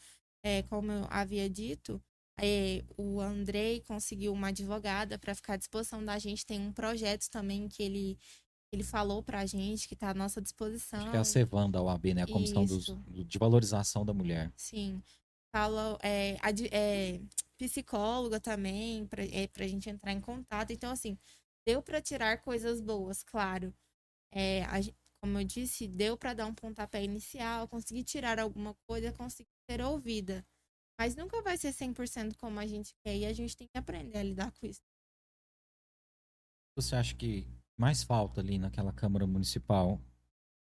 É, 0.44 0.62
como 0.64 0.92
eu 0.92 1.08
havia 1.10 1.50
dito, 1.50 2.02
é, 2.40 2.84
o 2.96 3.20
Andrei 3.20 3.82
conseguiu 3.82 4.32
uma 4.32 4.50
advogada 4.50 5.18
para 5.18 5.34
ficar 5.36 5.54
à 5.54 5.58
disposição 5.58 6.04
da 6.04 6.18
gente. 6.20 6.46
Tem 6.46 6.60
um 6.60 6.72
projeto 6.72 7.30
também 7.30 7.68
que 7.68 7.82
ele, 7.82 8.18
ele 8.72 8.84
falou 8.84 9.24
pra 9.24 9.46
gente, 9.46 9.88
que 9.88 9.94
está 9.96 10.12
à 10.12 10.14
nossa 10.14 10.42
disposição. 10.42 11.00
Acho 11.00 11.12
que 11.12 11.18
é 11.18 11.20
a 11.20 11.24
Cevan 11.26 11.70
da 11.70 11.82
OAB, 11.82 12.14
né? 12.14 12.24
A 12.24 12.28
Comissão 12.28 12.66
dos- 12.66 12.86
de 13.08 13.38
Valorização 13.40 14.06
da 14.06 14.14
Mulher. 14.14 14.52
Sim. 14.56 15.02
Falou, 15.52 15.98
é, 16.04 16.38
é, 16.72 17.20
psicóloga 17.58 18.40
também, 18.40 19.08
pra, 19.08 19.24
é, 19.26 19.48
pra 19.48 19.68
gente 19.68 19.90
entrar 19.90 20.12
em 20.14 20.22
contato. 20.22 20.72
Então, 20.72 20.92
assim, 20.92 21.18
deu 21.66 21.82
pra 21.82 22.00
tirar 22.02 22.38
coisas 22.42 22.80
boas, 22.80 23.24
claro. 23.24 23.74
É, 24.32 24.64
a 24.66 24.80
como 25.22 25.40
eu 25.40 25.44
disse, 25.44 25.88
deu 25.88 26.18
pra 26.18 26.34
dar 26.34 26.46
um 26.46 26.54
pontapé 26.54 27.04
inicial, 27.04 27.68
conseguir 27.68 28.04
tirar 28.04 28.40
alguma 28.40 28.74
coisa, 28.88 29.12
conseguir 29.12 29.50
ser 29.70 29.82
ouvida. 29.82 30.46
Mas 31.00 31.16
nunca 31.16 31.42
vai 31.42 31.58
ser 31.58 31.74
100% 31.74 32.36
como 32.38 32.60
a 32.60 32.66
gente 32.66 32.94
quer 33.04 33.16
e 33.16 33.26
a 33.26 33.34
gente 33.34 33.56
tem 33.56 33.68
que 33.68 33.78
aprender 33.78 34.18
a 34.18 34.24
lidar 34.24 34.52
com 34.52 34.66
isso. 34.66 34.82
Você 36.76 36.96
acha 36.96 37.16
que 37.16 37.46
mais 37.78 38.04
falta 38.04 38.42
ali 38.42 38.58
naquela 38.58 38.92
Câmara 38.92 39.26
Municipal? 39.28 40.00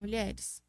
Mulheres. 0.02 0.62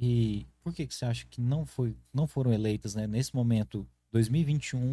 E 0.00 0.46
por 0.62 0.74
que, 0.74 0.86
que 0.86 0.94
você 0.94 1.04
acha 1.04 1.26
que 1.26 1.40
não, 1.40 1.64
foi, 1.64 1.96
não 2.12 2.26
foram 2.26 2.52
eleitas, 2.52 2.94
né? 2.94 3.06
Nesse 3.06 3.34
momento, 3.34 3.88
2021, 4.12 4.92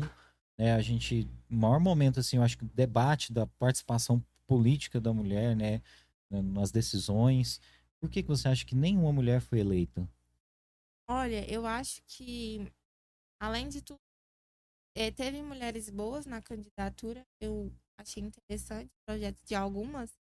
né? 0.57 0.73
A 0.73 0.81
gente, 0.81 1.27
maior 1.49 1.79
momento, 1.79 2.19
assim, 2.19 2.37
eu 2.37 2.43
acho 2.43 2.57
que 2.57 2.63
o 2.63 2.71
debate 2.73 3.33
da 3.33 3.45
participação 3.45 4.23
política 4.47 4.99
da 4.99 5.13
mulher, 5.13 5.55
né? 5.55 5.81
Nas 6.41 6.71
decisões. 6.71 7.59
Por 7.99 8.09
que, 8.09 8.21
que 8.23 8.27
você 8.29 8.47
acha 8.47 8.65
que 8.65 8.75
nenhuma 8.75 9.11
mulher 9.13 9.41
foi 9.41 9.59
eleita? 9.59 10.07
Olha, 11.07 11.49
eu 11.51 11.65
acho 11.65 12.01
que, 12.07 12.71
além 13.39 13.69
de 13.69 13.81
tudo, 13.81 13.99
é, 14.95 15.11
teve 15.11 15.41
mulheres 15.41 15.89
boas 15.89 16.25
na 16.25 16.41
candidatura, 16.41 17.25
eu 17.39 17.71
achei 17.97 18.23
interessante 18.23 18.87
o 18.87 19.05
projeto 19.05 19.43
de 19.45 19.55
algumas, 19.55 20.11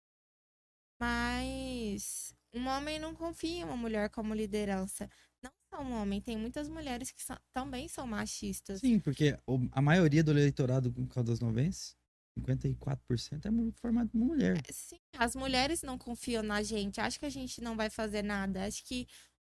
mas 1.00 2.34
um 2.54 2.66
homem 2.68 2.98
não 2.98 3.14
confia 3.14 3.60
em 3.60 3.64
uma 3.64 3.76
mulher 3.76 4.10
como 4.10 4.34
liderança. 4.34 5.08
Não 5.42 5.50
só 5.70 5.82
um 5.82 5.92
homem, 5.92 6.20
tem 6.20 6.36
muitas 6.36 6.68
mulheres 6.68 7.10
que 7.10 7.22
são- 7.22 7.38
também 7.52 7.88
são 7.88 8.06
machistas. 8.06 8.80
Sim, 8.80 8.98
porque 8.98 9.36
a 9.72 9.82
maioria 9.82 10.22
do 10.24 10.30
eleitorado 10.32 10.90
do 10.90 11.06
Caldas 11.06 11.40
Novense, 11.40 11.94
54%, 12.38 13.46
é 13.46 13.72
formado 13.80 14.08
por 14.10 14.18
mulher. 14.18 14.56
É, 14.58 14.72
Sim, 14.72 14.98
as 15.16 15.34
mulheres 15.34 15.82
não 15.82 15.98
confiam 15.98 16.42
na 16.42 16.62
gente, 16.62 17.00
acham 17.00 17.20
que 17.20 17.26
a 17.26 17.30
gente 17.30 17.60
não 17.60 17.76
vai 17.76 17.90
fazer 17.90 18.22
nada, 18.22 18.66
acho 18.66 18.84
que 18.84 19.06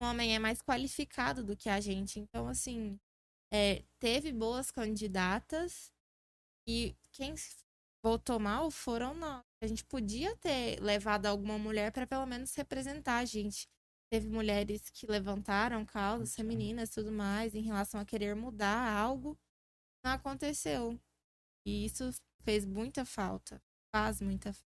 o 0.02 0.06
homem 0.06 0.36
é 0.36 0.40
mais 0.40 0.62
qualificado 0.62 1.44
do 1.44 1.56
que 1.56 1.70
a 1.70 1.80
gente. 1.80 2.20
Então, 2.20 2.48
assim, 2.48 3.00
é, 3.54 3.84
teve 4.00 4.32
boas 4.32 4.72
candidatas 4.72 5.92
e 6.68 6.96
quem 7.12 7.36
votou 8.04 8.40
mal 8.40 8.70
foram 8.70 9.14
nós. 9.14 9.44
A 9.64 9.68
gente 9.68 9.84
podia 9.86 10.36
ter 10.38 10.80
levado 10.82 11.26
alguma 11.26 11.58
mulher 11.58 11.92
para 11.92 12.06
pelo 12.06 12.26
menos 12.26 12.54
representar 12.54 13.18
a 13.18 13.26
gente. 13.26 13.68
Teve 14.12 14.30
mulheres 14.30 14.90
que 14.90 15.08
levantaram 15.08 15.84
causas 15.86 16.36
femininas 16.36 16.90
e 16.90 16.94
tudo 16.94 17.12
mais 17.12 17.56
em 17.56 17.62
relação 17.62 18.00
a 18.00 18.06
querer 18.06 18.36
mudar 18.36 18.92
algo. 18.92 19.38
Não 20.04 20.12
aconteceu. 20.12 21.00
E 21.66 21.86
isso 21.86 22.12
fez 22.46 22.66
muita 22.66 23.04
falta. 23.04 23.62
Faz 23.94 24.22
muita 24.22 24.54
falta. 24.54 24.66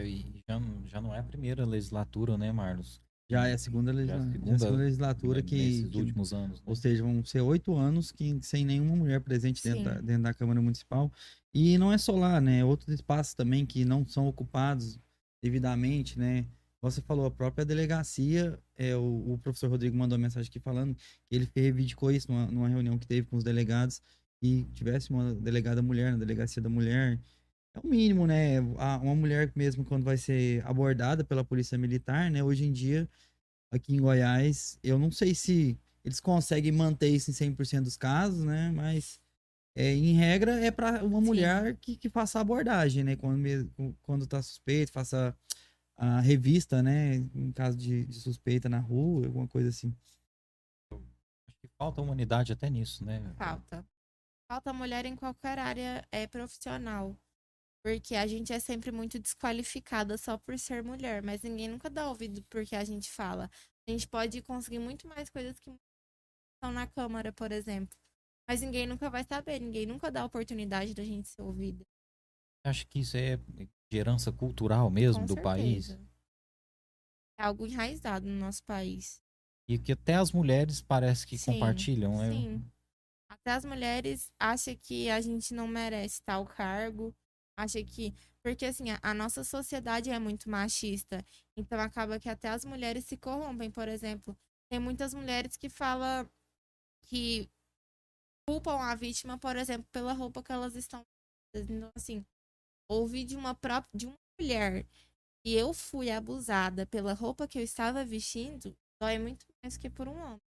E 0.00 0.42
já, 0.48 0.58
não- 0.58 0.86
já 0.86 1.00
não 1.00 1.14
é 1.14 1.18
a 1.20 1.22
primeira 1.22 1.64
legislatura, 1.64 2.36
né, 2.36 2.50
Marlos? 2.50 3.00
Já 3.30 3.46
é 3.48 3.54
a 3.54 3.58
segunda, 3.58 3.92
legisla- 3.92 4.18
Já 4.18 4.24
é 4.24 4.26
a 4.26 4.26
já 4.26 4.28
é 4.28 4.30
a 4.30 4.40
segunda- 4.40 4.58
segunda 4.58 4.82
legislatura 4.82 5.42
que, 5.42 5.56
Nesses 5.56 5.88
que- 5.88 5.98
últimos 5.98 6.32
anos. 6.34 6.58
né? 6.60 6.64
ou 6.66 6.74
seja, 6.76 7.02
vão 7.02 7.24
ser 7.24 7.40
oito 7.40 7.74
anos 7.74 8.10
que, 8.12 8.38
sem 8.42 8.64
nenhuma 8.64 8.96
mulher 8.96 9.20
presente 9.20 9.62
dentro 9.62 9.84
da, 9.84 10.00
dentro 10.00 10.22
da 10.24 10.34
Câmara 10.34 10.60
Municipal. 10.60 11.10
E 11.54 11.78
não 11.78 11.92
é 11.92 11.98
só 11.98 12.12
lá, 12.16 12.40
né? 12.40 12.64
Outros 12.64 12.88
espaços 12.94 13.34
também 13.34 13.64
que 13.64 13.84
não 13.84 14.06
são 14.06 14.26
ocupados 14.26 14.98
devidamente, 15.42 16.18
né? 16.18 16.46
Você 16.80 17.00
falou, 17.00 17.26
a 17.26 17.30
própria 17.30 17.64
delegacia, 17.64 18.58
é, 18.76 18.96
o, 18.96 19.34
o 19.34 19.38
professor 19.38 19.70
Rodrigo 19.70 19.96
mandou 19.96 20.16
uma 20.18 20.22
mensagem 20.22 20.48
aqui 20.48 20.58
falando 20.58 20.94
que 20.96 21.36
ele 21.36 21.48
reivindicou 21.54 22.10
isso 22.10 22.30
numa, 22.30 22.46
numa 22.46 22.68
reunião 22.68 22.98
que 22.98 23.06
teve 23.06 23.26
com 23.28 23.36
os 23.36 23.44
delegados, 23.44 24.02
e 24.42 24.64
tivesse 24.74 25.10
uma 25.10 25.32
delegada 25.34 25.80
mulher 25.80 26.12
na 26.12 26.18
delegacia 26.18 26.60
da 26.60 26.68
mulher. 26.68 27.18
É 27.74 27.80
o 27.80 27.86
mínimo, 27.88 28.26
né? 28.26 28.60
Uma 28.60 29.14
mulher 29.14 29.52
mesmo 29.54 29.84
quando 29.84 30.04
vai 30.04 30.16
ser 30.16 30.66
abordada 30.66 31.24
pela 31.24 31.44
polícia 31.44 31.78
militar, 31.78 32.30
né? 32.30 32.42
Hoje 32.42 32.64
em 32.64 32.72
dia, 32.72 33.08
aqui 33.70 33.94
em 33.94 34.00
Goiás, 34.00 34.78
eu 34.82 34.98
não 34.98 35.10
sei 35.10 35.34
se 35.34 35.78
eles 36.04 36.20
conseguem 36.20 36.72
manter 36.72 37.08
isso 37.08 37.30
em 37.30 37.34
100% 37.34 37.84
dos 37.84 37.96
casos, 37.96 38.44
né? 38.44 38.70
Mas, 38.72 39.20
é, 39.74 39.94
em 39.94 40.14
regra, 40.14 40.60
é 40.60 40.70
para 40.70 41.04
uma 41.04 41.20
Sim. 41.20 41.26
mulher 41.26 41.76
que, 41.76 41.96
que 41.96 42.10
faça 42.10 42.38
a 42.38 42.42
abordagem, 42.42 43.04
né? 43.04 43.16
Quando, 43.16 43.38
me- 43.38 43.70
quando 44.02 44.26
tá 44.26 44.42
suspeito, 44.42 44.92
faça 44.92 45.34
a 45.96 46.20
revista, 46.20 46.82
né? 46.82 47.16
Em 47.34 47.52
caso 47.52 47.78
de, 47.78 48.04
de 48.06 48.20
suspeita 48.20 48.68
na 48.68 48.80
rua, 48.80 49.26
alguma 49.26 49.46
coisa 49.48 49.68
assim. 49.68 49.94
Acho 50.90 51.56
que 51.60 51.68
falta 51.78 52.02
humanidade 52.02 52.52
até 52.52 52.68
nisso, 52.68 53.04
né? 53.04 53.22
Falta. 53.36 53.86
Falta 54.52 54.70
mulher 54.70 55.06
em 55.06 55.16
qualquer 55.16 55.58
área 55.58 56.06
é 56.12 56.26
profissional. 56.26 57.16
Porque 57.82 58.14
a 58.14 58.26
gente 58.26 58.52
é 58.52 58.60
sempre 58.60 58.92
muito 58.92 59.18
desqualificada 59.18 60.18
só 60.18 60.36
por 60.36 60.58
ser 60.58 60.84
mulher, 60.84 61.22
mas 61.22 61.40
ninguém 61.40 61.68
nunca 61.68 61.88
dá 61.88 62.06
ouvido 62.06 62.44
porque 62.50 62.76
a 62.76 62.84
gente 62.84 63.10
fala. 63.10 63.48
A 63.88 63.90
gente 63.90 64.06
pode 64.06 64.42
conseguir 64.42 64.78
muito 64.78 65.08
mais 65.08 65.30
coisas 65.30 65.58
que 65.58 65.70
estão 65.70 66.70
na 66.70 66.86
Câmara, 66.86 67.32
por 67.32 67.50
exemplo. 67.50 67.96
Mas 68.46 68.60
ninguém 68.60 68.86
nunca 68.86 69.08
vai 69.08 69.24
saber, 69.24 69.58
ninguém 69.58 69.86
nunca 69.86 70.10
dá 70.10 70.20
a 70.20 70.26
oportunidade 70.26 70.92
da 70.92 71.02
gente 71.02 71.30
ser 71.30 71.40
ouvida. 71.40 71.82
Acho 72.62 72.86
que 72.88 72.98
isso 72.98 73.16
é 73.16 73.40
herança 73.90 74.30
cultural 74.30 74.90
mesmo 74.90 75.22
Com 75.22 75.28
do 75.28 75.36
país. 75.40 75.86
certeza. 75.86 76.12
É 77.40 77.44
algo 77.44 77.66
enraizado 77.66 78.26
no 78.26 78.38
nosso 78.38 78.62
país. 78.64 79.18
E 79.66 79.78
que 79.78 79.92
até 79.92 80.16
as 80.16 80.30
mulheres 80.30 80.82
parece 80.82 81.26
que 81.26 81.38
Sim, 81.38 81.52
compartilham, 81.52 82.18
né? 82.18 82.32
Sim. 82.32 82.71
Até 83.32 83.52
as 83.52 83.64
mulheres 83.64 84.30
acham 84.38 84.76
que 84.76 85.08
a 85.10 85.20
gente 85.20 85.54
não 85.54 85.66
merece 85.68 86.22
tal 86.22 86.46
cargo. 86.46 87.14
Acha 87.56 87.82
que. 87.84 88.14
Porque, 88.42 88.64
assim, 88.66 88.90
a, 88.90 88.98
a 89.02 89.14
nossa 89.14 89.44
sociedade 89.44 90.10
é 90.10 90.18
muito 90.18 90.50
machista. 90.50 91.24
Então, 91.56 91.80
acaba 91.80 92.18
que 92.20 92.28
até 92.28 92.48
as 92.48 92.64
mulheres 92.64 93.04
se 93.04 93.16
corrompem. 93.16 93.70
Por 93.70 93.88
exemplo, 93.88 94.36
tem 94.70 94.80
muitas 94.80 95.14
mulheres 95.14 95.56
que 95.56 95.68
falam 95.68 96.28
que 97.02 97.48
culpam 98.48 98.78
a 98.80 98.94
vítima, 98.94 99.38
por 99.38 99.56
exemplo, 99.56 99.86
pela 99.92 100.12
roupa 100.12 100.42
que 100.42 100.52
elas 100.52 100.74
estão. 100.76 101.04
Então, 101.54 101.90
assim, 101.96 102.24
ouvi 102.90 103.24
de 103.24 103.36
uma 103.36 103.54
própria. 103.54 103.90
de 103.94 104.06
uma 104.06 104.18
mulher 104.40 104.86
e 105.44 105.54
eu 105.54 105.74
fui 105.74 106.10
abusada 106.10 106.86
pela 106.86 107.14
roupa 107.14 107.48
que 107.48 107.58
eu 107.58 107.62
estava 107.62 108.04
vestindo, 108.04 108.76
dói 109.00 109.18
muito 109.18 109.46
mais 109.62 109.76
que 109.76 109.90
por 109.90 110.08
um 110.08 110.16
homem. 110.18 110.40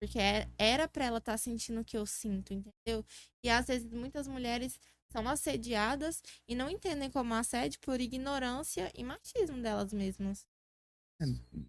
Porque 0.00 0.18
é- 0.18 0.48
era 0.58 0.86
pra 0.86 1.04
ela 1.06 1.18
estar 1.18 1.38
sentindo 1.38 1.80
o 1.80 1.84
que 1.84 1.96
eu 1.96 2.04
sinto, 2.06 2.52
entendeu? 2.52 3.04
E 3.42 3.48
às 3.48 3.66
vezes 3.66 3.90
muitas 3.90 4.28
mulheres 4.28 4.78
são 5.10 5.26
assediadas 5.28 6.22
e 6.46 6.54
não 6.54 6.68
entendem 6.68 7.10
como 7.10 7.32
assédio 7.34 7.80
por 7.80 8.00
ignorância 8.00 8.90
e 8.94 9.02
machismo 9.02 9.60
delas 9.62 9.92
mesmas. 9.92 10.44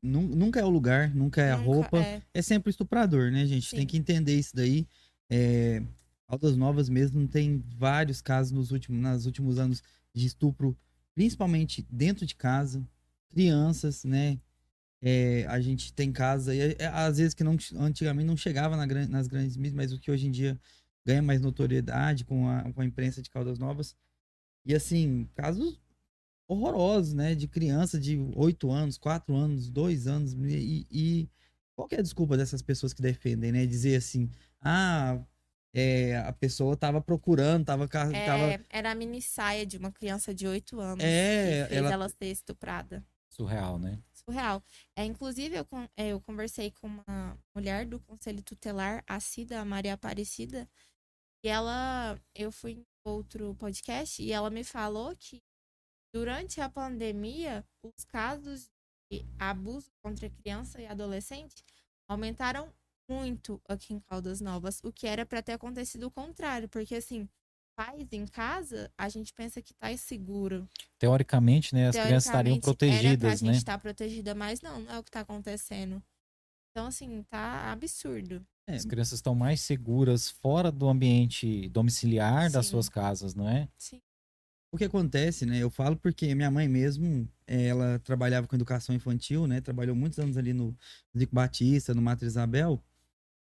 Nu- 0.03 0.21
Nunca 0.27 0.59
é 0.59 0.65
o 0.65 0.69
lugar, 0.69 1.13
nunca 1.15 1.41
é 1.41 1.51
a 1.53 1.57
Nunca- 1.57 1.65
roupa. 1.73 1.99
é. 1.99 2.21
é 2.33 2.41
sempre 2.41 2.69
estuprador, 2.69 3.31
né, 3.31 3.45
gente? 3.45 3.69
Tem 3.71 3.81
Sim. 3.81 3.85
que 3.87 3.97
entender 3.97 4.37
isso 4.37 4.53
daí. 4.55 4.85
É, 5.29 5.81
Altas 6.27 6.57
Novas 6.57 6.89
mesmo 6.89 7.25
tem 7.29 7.63
vários 7.77 8.21
casos 8.21 8.51
nos 8.51 8.71
últimos, 8.71 8.99
nos 9.01 9.25
últimos 9.25 9.57
anos 9.57 9.81
de 10.13 10.25
estupro, 10.25 10.77
principalmente 11.15 11.87
dentro 11.89 12.25
de 12.25 12.35
casa, 12.35 12.85
crianças, 13.29 14.03
né? 14.03 14.37
É, 15.01 15.45
a 15.47 15.59
gente 15.61 15.93
tem 15.93 16.11
casa, 16.11 16.55
e, 16.55 16.75
é, 16.79 16.87
às 16.87 17.17
vezes 17.17 17.33
que 17.33 17.43
não, 17.43 17.55
antigamente 17.75 18.25
não 18.25 18.35
chegava 18.37 18.75
na 18.75 18.85
nas 19.07 19.27
grandes 19.27 19.55
mídias, 19.55 19.75
mas 19.75 19.93
o 19.93 19.99
que 19.99 20.09
hoje 20.09 20.27
em 20.27 20.31
dia 20.31 20.59
ganha 21.05 21.21
mais 21.21 21.39
notoriedade 21.39 22.25
com 22.25 22.47
a, 22.49 22.71
com 22.73 22.81
a 22.81 22.85
imprensa 22.85 23.21
de 23.21 23.29
Caldas 23.29 23.59
Novas. 23.59 23.95
E 24.65 24.73
assim, 24.75 25.29
casos 25.35 25.79
horrorosos, 26.47 27.13
né? 27.13 27.35
De 27.35 27.47
criança 27.47 27.99
de 27.99 28.17
8 28.35 28.71
anos, 28.71 28.97
4 28.97 29.35
anos, 29.35 29.69
2 29.69 30.07
anos. 30.07 30.33
E, 30.33 30.87
e 30.91 31.29
qual 31.75 31.87
que 31.87 31.95
é 31.95 31.99
a 31.99 32.01
desculpa 32.03 32.35
dessas 32.35 32.61
pessoas 32.61 32.93
que 32.93 33.01
defendem, 33.01 33.51
né? 33.51 33.65
Dizer 33.65 33.95
assim, 33.97 34.29
ah, 34.61 35.19
é, 35.73 36.17
a 36.17 36.33
pessoa 36.33 36.75
tava 36.75 36.99
procurando, 36.99 37.65
tava, 37.65 37.83
É, 37.85 38.25
tava 38.25 38.65
Era 38.69 38.91
a 38.91 38.95
mini 38.95 39.21
saia 39.21 39.65
de 39.65 39.77
uma 39.77 39.91
criança 39.91 40.33
de 40.33 40.47
8 40.47 40.79
anos 40.79 41.03
É, 41.03 41.63
que 41.63 41.69
fez 41.69 41.77
ela- 41.77 41.91
ela... 41.93 42.09
ser 42.09 42.25
estuprada. 42.31 43.05
Surreal, 43.29 43.77
né? 43.77 43.99
Surreal. 44.27 44.61
É, 44.95 45.05
inclusive, 45.05 45.55
eu, 45.55 45.67
é, 45.95 46.09
eu 46.09 46.19
conversei 46.21 46.71
com 46.71 46.87
uma 46.87 47.39
mulher 47.55 47.85
do 47.85 47.99
Conselho 48.01 48.43
Tutelar, 48.43 49.03
a 49.07 49.19
Cida 49.19 49.63
Maria 49.63 49.93
Aparecida, 49.93 50.69
e 51.43 51.47
ela, 51.47 52.19
eu 52.35 52.51
fui 52.51 52.73
em 52.73 52.85
outro 53.05 53.55
podcast 53.55 54.21
e 54.21 54.31
ela 54.33 54.49
me 54.49 54.63
falou 54.63 55.15
que 55.15 55.41
durante 56.13 56.59
a 56.59 56.69
pandemia, 56.69 57.65
os 57.83 58.03
casos 58.05 58.69
de 59.11 59.25
abuso 59.39 59.91
contra 60.03 60.29
criança 60.29 60.81
e 60.81 60.85
adolescente 60.87 61.63
aumentaram 62.09 62.73
muito 63.09 63.61
aqui 63.67 63.93
em 63.93 63.99
Caldas 64.01 64.41
Novas, 64.41 64.81
o 64.83 64.91
que 64.91 65.07
era 65.07 65.25
para 65.25 65.41
ter 65.41 65.53
acontecido 65.53 66.05
o 66.07 66.11
contrário, 66.11 66.67
porque 66.67 66.95
assim, 66.95 67.29
pais 67.77 68.07
em 68.11 68.25
casa, 68.25 68.91
a 68.97 69.07
gente 69.07 69.31
pensa 69.31 69.61
que 69.61 69.71
tá 69.75 69.95
seguro. 69.95 70.67
Teoricamente, 70.97 71.75
né, 71.75 71.89
as 71.89 71.95
crianças 71.95 72.25
estariam 72.25 72.59
Teoricamente, 72.59 73.05
Era 73.05 73.17
pra 73.17 73.29
protegidas, 73.29 73.41
né? 73.43 73.47
gente 73.53 73.57
estar 73.59 73.77
protegida, 73.77 74.33
mas 74.35 74.61
não, 74.61 74.81
não 74.81 74.95
é 74.95 74.99
o 74.99 75.03
que 75.03 75.11
tá 75.11 75.19
acontecendo. 75.19 76.01
Então, 76.71 76.87
assim, 76.87 77.23
tá 77.29 77.71
absurdo. 77.71 78.43
é, 78.67 78.75
As 78.75 78.83
crianças 78.85 79.13
estão 79.19 79.35
mais 79.35 79.61
seguras 79.61 80.29
fora 80.29 80.71
do 80.71 80.89
ambiente 80.89 81.69
domiciliar 81.69 82.51
das 82.51 82.65
Sim. 82.65 82.71
suas 82.71 82.89
casas, 82.89 83.35
não 83.35 83.47
é? 83.47 83.69
Sim. 83.77 84.01
O 84.73 84.77
que 84.77 84.83
acontece, 84.83 85.45
né? 85.45 85.59
Eu 85.59 85.69
falo 85.69 85.95
porque 85.95 86.33
minha 86.35 86.51
mãe 86.51 86.67
mesmo, 86.67 87.27
ela 87.47 87.99
trabalhava 87.99 88.47
com 88.47 88.55
educação 88.55 88.93
infantil, 88.93 89.47
né? 89.47 89.61
Trabalhou 89.61 89.95
muitos 89.95 90.19
anos 90.19 90.35
ali 90.35 90.51
no 90.51 90.75
Zico 91.17 91.33
Batista, 91.33 91.93
no 91.93 92.01
Mater 92.01 92.27
Isabel. 92.27 92.83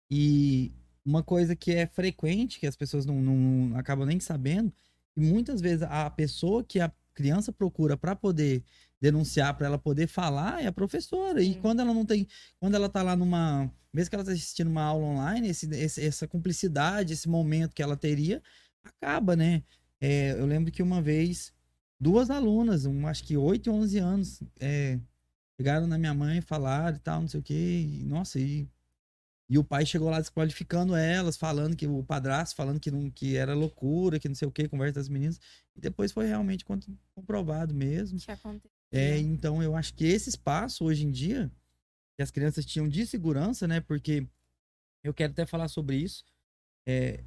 E 0.09 0.71
uma 1.05 1.23
coisa 1.23 1.55
que 1.55 1.71
é 1.71 1.87
frequente, 1.87 2.59
que 2.59 2.67
as 2.67 2.75
pessoas 2.75 3.05
não, 3.05 3.21
não 3.21 3.77
acabam 3.77 4.05
nem 4.05 4.19
sabendo, 4.19 4.71
que 5.13 5.19
muitas 5.19 5.61
vezes 5.61 5.83
a 5.83 6.09
pessoa 6.09 6.63
que 6.63 6.79
a 6.79 6.91
criança 7.13 7.51
procura 7.51 7.97
para 7.97 8.15
poder 8.15 8.63
denunciar, 9.01 9.55
para 9.55 9.67
ela 9.67 9.77
poder 9.77 10.07
falar, 10.07 10.63
é 10.63 10.67
a 10.67 10.71
professora. 10.71 11.41
E 11.41 11.53
Sim. 11.53 11.61
quando 11.61 11.79
ela 11.81 11.93
não 11.93 12.05
tem, 12.05 12.27
quando 12.59 12.75
ela 12.75 12.89
tá 12.89 13.01
lá 13.01 13.15
numa, 13.15 13.71
mesmo 13.93 14.09
que 14.09 14.15
ela 14.15 14.23
tá 14.23 14.31
assistindo 14.31 14.67
uma 14.69 14.83
aula 14.83 15.05
online, 15.05 15.49
esse, 15.49 15.67
esse- 15.75 16.05
essa 16.05 16.27
cumplicidade, 16.27 17.13
esse 17.13 17.27
momento 17.27 17.73
que 17.73 17.81
ela 17.83 17.95
teria, 17.97 18.41
acaba, 18.83 19.35
né? 19.35 19.63
É, 20.01 20.31
eu 20.31 20.45
lembro 20.45 20.71
que 20.71 20.81
uma 20.83 21.01
vez, 21.01 21.53
duas 21.99 22.29
alunas, 22.29 22.85
um, 22.85 23.05
acho 23.07 23.23
que 23.23 23.35
8 23.35 23.67
e 23.69 23.73
11 23.73 23.97
anos, 23.97 24.41
é, 24.59 24.99
chegaram 25.59 25.87
na 25.87 25.97
minha 25.97 26.13
mãe, 26.13 26.39
falaram 26.41 26.95
e 26.95 26.99
tal, 26.99 27.21
não 27.21 27.27
sei 27.27 27.39
o 27.39 27.43
quê. 27.43 27.53
E, 27.85 28.05
nossa, 28.05 28.39
e 28.39 28.67
E 29.49 29.57
o 29.57 29.63
pai 29.63 29.83
chegou 29.83 30.11
lá 30.11 30.19
desqualificando 30.19 30.95
elas, 30.95 31.35
falando 31.35 31.75
que 31.75 31.87
o 31.87 32.03
padrasto, 32.03 32.55
falando 32.55 32.79
que, 32.79 32.91
não, 32.91 33.09
que 33.09 33.35
era 33.35 33.55
loucura, 33.55 34.19
que 34.19 34.27
não 34.27 34.35
sei 34.35 34.47
o 34.47 34.51
que, 34.51 34.67
conversa 34.67 34.99
das 34.99 35.09
meninas. 35.09 35.39
E 35.75 35.81
depois 35.81 36.11
foi 36.11 36.27
realmente 36.27 36.63
comprovado 37.15 37.73
mesmo. 37.73 38.19
Que 38.19 38.29
aconteceu. 38.29 38.69
É, 38.91 39.17
então 39.17 39.61
eu 39.61 39.75
acho 39.75 39.93
que 39.95 40.05
esse 40.05 40.29
espaço 40.29 40.85
hoje 40.85 41.03
em 41.03 41.09
dia, 41.09 41.51
que 42.15 42.21
as 42.21 42.29
crianças 42.29 42.63
tinham 42.63 42.87
de 42.87 43.07
segurança, 43.07 43.67
né? 43.67 43.81
Porque 43.81 44.27
eu 45.03 45.13
quero 45.15 45.31
até 45.31 45.47
falar 45.47 45.67
sobre 45.67 45.95
isso. 45.95 46.23
É, 46.87 47.23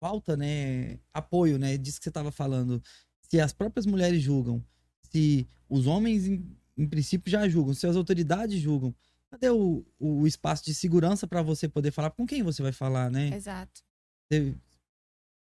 falta, 0.00 0.36
né, 0.36 0.98
apoio, 1.12 1.58
né? 1.58 1.78
Disso 1.78 1.98
que 1.98 2.04
você 2.04 2.10
estava 2.10 2.30
falando. 2.30 2.82
Se 3.22 3.40
as 3.40 3.52
próprias 3.52 3.86
mulheres 3.86 4.22
julgam, 4.22 4.62
se 5.02 5.48
os 5.68 5.86
homens, 5.86 6.26
em, 6.26 6.56
em 6.76 6.86
princípio, 6.86 7.30
já 7.30 7.48
julgam, 7.48 7.72
se 7.72 7.86
as 7.86 7.96
autoridades 7.96 8.60
julgam, 8.60 8.94
cadê 9.30 9.50
o, 9.50 9.84
o 9.98 10.26
espaço 10.26 10.64
de 10.64 10.74
segurança 10.74 11.26
para 11.26 11.42
você 11.42 11.68
poder 11.68 11.90
falar? 11.90 12.10
Com 12.10 12.26
quem 12.26 12.42
você 12.42 12.62
vai 12.62 12.72
falar, 12.72 13.10
né? 13.10 13.28
Exato. 13.34 13.82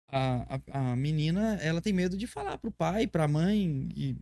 A, 0.09 0.55
a, 0.55 0.91
a 0.91 0.95
menina, 0.95 1.55
ela 1.55 1.81
tem 1.81 1.91
medo 1.91 2.17
de 2.17 2.27
falar 2.27 2.57
pro 2.57 2.71
pai, 2.71 3.07
pra 3.07 3.27
mãe, 3.27 3.89
e, 3.95 4.17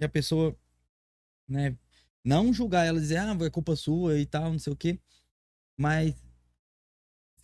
e 0.00 0.04
a 0.04 0.08
pessoa, 0.08 0.56
né, 1.48 1.76
não 2.24 2.52
julgar 2.52 2.86
ela, 2.86 3.00
dizer, 3.00 3.18
ah, 3.18 3.36
é 3.40 3.50
culpa 3.50 3.76
sua 3.76 4.18
e 4.18 4.24
tal, 4.24 4.52
não 4.52 4.58
sei 4.58 4.72
o 4.72 4.76
quê. 4.76 4.98
Mas 5.78 6.14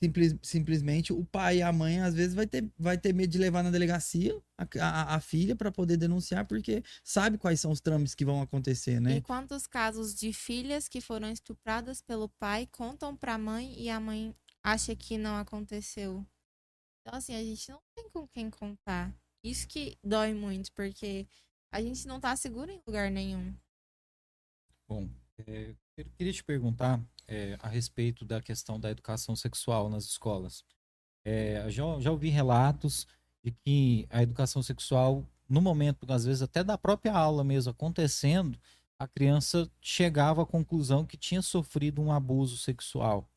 Simples, 0.00 0.37
simplesmente 0.42 1.12
o 1.12 1.24
pai 1.24 1.58
e 1.58 1.62
a 1.62 1.72
mãe 1.72 2.00
às 2.00 2.14
vezes 2.14 2.32
vai 2.32 2.46
ter, 2.46 2.70
vai 2.78 2.96
ter 2.96 3.12
medo 3.12 3.30
de 3.30 3.38
levar 3.38 3.64
na 3.64 3.70
delegacia 3.70 4.40
a, 4.56 4.64
a, 4.80 5.14
a 5.16 5.20
filha 5.20 5.56
para 5.56 5.72
poder 5.72 5.96
denunciar 5.96 6.46
porque 6.46 6.84
sabe 7.02 7.37
quais 7.37 7.61
são 7.61 7.72
os 7.72 7.80
trâmites 7.80 8.14
que 8.14 8.24
vão 8.24 8.40
acontecer, 8.40 9.00
né? 9.00 9.16
E 9.16 9.20
quantos 9.20 9.66
casos 9.66 10.14
de 10.14 10.32
filhas 10.32 10.88
que 10.88 11.00
foram 11.00 11.30
estupradas 11.32 12.00
pelo 12.00 12.28
pai 12.28 12.68
contam 12.70 13.16
para 13.16 13.34
a 13.34 13.38
mãe 13.38 13.74
e 13.76 13.90
a 13.90 13.98
mãe 13.98 14.32
acha 14.62 14.94
que 14.94 15.18
não 15.18 15.37
aconteceu? 15.37 16.24
Então 17.00 17.18
assim, 17.18 17.34
a 17.34 17.42
gente 17.42 17.68
não 17.68 17.80
tem 17.96 18.08
com 18.11 18.26
quem 18.28 18.48
contar. 18.50 19.12
Isso 19.42 19.66
que 19.66 19.98
dói 20.04 20.32
muito 20.32 20.72
porque 20.74 21.26
a 21.72 21.82
gente 21.82 22.06
não 22.06 22.20
tá 22.20 22.37
seguro 22.37 22.70
em 22.70 22.80
lugar 22.87 23.11
nenhum. 23.11 23.52
Bom, 24.88 25.08
é, 25.46 25.74
eu 25.96 26.05
queria 26.16 26.33
te 26.33 26.42
perguntar 26.44 27.01
é, 27.27 27.57
a 27.61 27.68
respeito 27.68 28.24
da 28.24 28.40
questão 28.40 28.79
da 28.79 28.90
educação 28.90 29.37
sexual 29.37 29.88
nas 29.88 30.05
escolas. 30.05 30.64
É, 31.24 31.64
já, 31.68 31.85
já 32.01 32.11
ouvi 32.11 32.29
relatos 32.29 33.07
de 33.44 33.51
que 33.51 34.07
a 34.11 34.22
educação 34.22 34.62
sexual, 34.62 35.24
no 35.48 35.61
momento, 35.61 36.11
às 36.11 36.24
vezes 36.24 36.42
até 36.42 36.64
da 36.64 36.79
própria 36.79 37.12
aula 37.12 37.44
mesmo 37.44 37.70
acontecendo, 37.70 38.59
a 38.98 39.07
criança 39.07 39.70
chegava 39.81 40.42
à 40.42 40.46
conclusão 40.46 41.05
que 41.05 41.16
tinha 41.16 41.40
sofrido 41.40 42.03
um 42.03 42.12
abuso 42.12 42.57
sexual. 42.57 43.29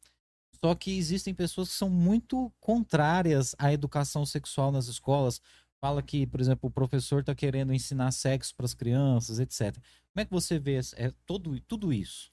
Só 0.64 0.76
que 0.76 0.98
existem 0.98 1.34
pessoas 1.34 1.70
que 1.70 1.76
são 1.76 1.90
muito 1.90 2.52
contrárias 2.60 3.56
à 3.58 3.74
educação 3.74 4.26
sexual 4.26 4.72
nas 4.72 4.88
escolas. 4.88 5.42
Fala 5.84 6.04
que, 6.04 6.28
por 6.28 6.40
exemplo, 6.40 6.70
o 6.70 6.72
professor 6.72 7.22
está 7.22 7.34
querendo 7.34 7.74
ensinar 7.74 8.12
sexo 8.12 8.56
para 8.56 8.66
as 8.66 8.74
crianças, 8.74 9.40
etc. 9.40 9.76
Como 10.14 10.22
é 10.22 10.26
que 10.26 10.32
você 10.32 10.60
vê 10.60 10.80
é, 10.96 11.12
todo, 11.26 11.60
tudo 11.62 11.92
isso? 11.92 12.32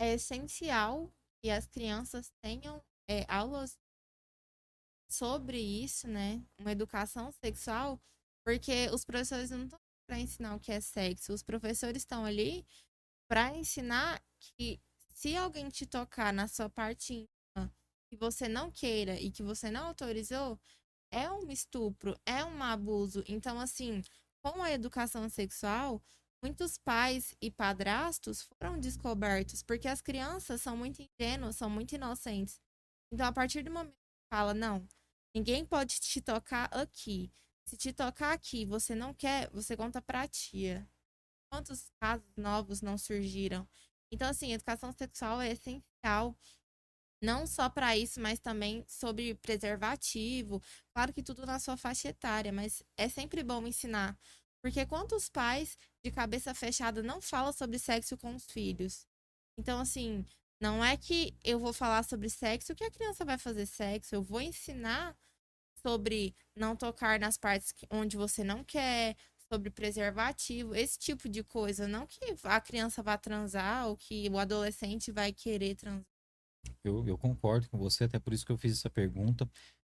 é 0.00 0.14
essencial 0.14 1.12
que 1.42 1.50
as 1.50 1.66
crianças 1.66 2.32
tenham 2.42 2.82
é, 3.06 3.26
aulas 3.28 3.78
sobre 5.10 5.58
isso, 5.58 6.08
né? 6.08 6.42
Uma 6.58 6.72
educação 6.72 7.30
sexual, 7.32 8.00
porque 8.42 8.88
os 8.94 9.04
professores 9.04 9.50
não 9.50 9.64
estão 9.64 9.78
para 10.08 10.18
ensinar 10.18 10.54
o 10.54 10.60
que 10.60 10.72
é 10.72 10.80
sexo, 10.80 11.34
os 11.34 11.42
professores 11.42 12.02
estão 12.02 12.24
ali 12.24 12.66
para 13.28 13.54
ensinar 13.54 14.22
que 14.40 14.80
se 15.12 15.36
alguém 15.36 15.68
te 15.68 15.86
tocar 15.86 16.32
na 16.32 16.48
sua 16.48 16.70
parte 16.70 17.12
íntima 17.12 17.70
que 18.08 18.16
você 18.16 18.48
não 18.48 18.70
queira 18.72 19.20
e 19.20 19.30
que 19.30 19.42
você 19.42 19.70
não 19.70 19.88
autorizou, 19.88 20.58
é 21.10 21.30
um 21.30 21.50
estupro, 21.50 22.18
é 22.26 22.44
um 22.44 22.62
abuso. 22.62 23.24
Então, 23.28 23.58
assim, 23.60 24.02
com 24.42 24.62
a 24.62 24.70
educação 24.72 25.28
sexual, 25.28 26.02
muitos 26.42 26.78
pais 26.78 27.34
e 27.40 27.50
padrastos 27.50 28.42
foram 28.42 28.78
descobertos, 28.78 29.62
porque 29.62 29.88
as 29.88 30.00
crianças 30.00 30.62
são 30.62 30.76
muito 30.76 31.02
ingênuas, 31.02 31.56
são 31.56 31.68
muito 31.68 31.94
inocentes. 31.94 32.60
Então, 33.12 33.26
a 33.26 33.32
partir 33.32 33.62
do 33.62 33.70
momento 33.70 33.92
que 33.92 34.34
fala, 34.34 34.54
não, 34.54 34.86
ninguém 35.34 35.64
pode 35.64 36.00
te 36.00 36.20
tocar 36.20 36.66
aqui. 36.72 37.32
Se 37.66 37.76
te 37.76 37.92
tocar 37.92 38.32
aqui, 38.32 38.64
você 38.64 38.94
não 38.94 39.14
quer, 39.14 39.50
você 39.50 39.76
conta 39.76 40.00
pra 40.02 40.26
tia. 40.26 40.88
Quantos 41.52 41.90
casos 42.00 42.36
novos 42.36 42.80
não 42.80 42.96
surgiram? 42.96 43.68
Então, 44.12 44.28
assim, 44.28 44.52
educação 44.52 44.92
sexual 44.92 45.40
é 45.40 45.52
essencial 45.52 46.36
não 47.20 47.46
só 47.46 47.68
para 47.68 47.96
isso, 47.96 48.20
mas 48.20 48.38
também 48.40 48.84
sobre 48.88 49.34
preservativo. 49.36 50.62
Claro 50.94 51.12
que 51.12 51.22
tudo 51.22 51.46
na 51.46 51.58
sua 51.58 51.76
faixa 51.76 52.08
etária, 52.08 52.52
mas 52.52 52.82
é 52.96 53.08
sempre 53.08 53.42
bom 53.42 53.66
ensinar 53.66 54.16
porque 54.62 54.84
quantos 54.86 55.28
pais 55.28 55.76
de 56.04 56.10
cabeça 56.10 56.54
fechada 56.54 57.02
não 57.02 57.20
falam 57.20 57.52
sobre 57.52 57.78
sexo 57.78 58.16
com 58.16 58.34
os 58.34 58.46
filhos? 58.46 59.06
Então, 59.58 59.80
assim, 59.80 60.24
não 60.60 60.84
é 60.84 60.96
que 60.96 61.34
eu 61.44 61.58
vou 61.58 61.72
falar 61.72 62.02
sobre 62.04 62.28
sexo 62.30 62.74
que 62.74 62.84
a 62.84 62.90
criança 62.90 63.24
vai 63.24 63.38
fazer 63.38 63.66
sexo. 63.66 64.14
Eu 64.14 64.22
vou 64.22 64.40
ensinar 64.40 65.16
sobre 65.82 66.34
não 66.56 66.76
tocar 66.76 67.18
nas 67.20 67.38
partes 67.38 67.74
onde 67.90 68.16
você 68.16 68.44
não 68.44 68.64
quer, 68.64 69.16
sobre 69.52 69.70
preservativo, 69.70 70.74
esse 70.74 70.98
tipo 70.98 71.28
de 71.28 71.42
coisa. 71.42 71.88
Não 71.88 72.06
que 72.06 72.20
a 72.44 72.60
criança 72.60 73.02
vá 73.02 73.18
transar 73.18 73.88
ou 73.88 73.96
que 73.96 74.28
o 74.30 74.38
adolescente 74.38 75.10
vai 75.12 75.32
querer 75.32 75.74
transar. 75.76 76.09
Eu, 76.82 77.06
eu 77.06 77.18
concordo 77.18 77.68
com 77.68 77.78
você, 77.78 78.04
até 78.04 78.18
por 78.18 78.32
isso 78.32 78.44
que 78.44 78.52
eu 78.52 78.56
fiz 78.56 78.72
essa 78.72 78.90
pergunta 78.90 79.48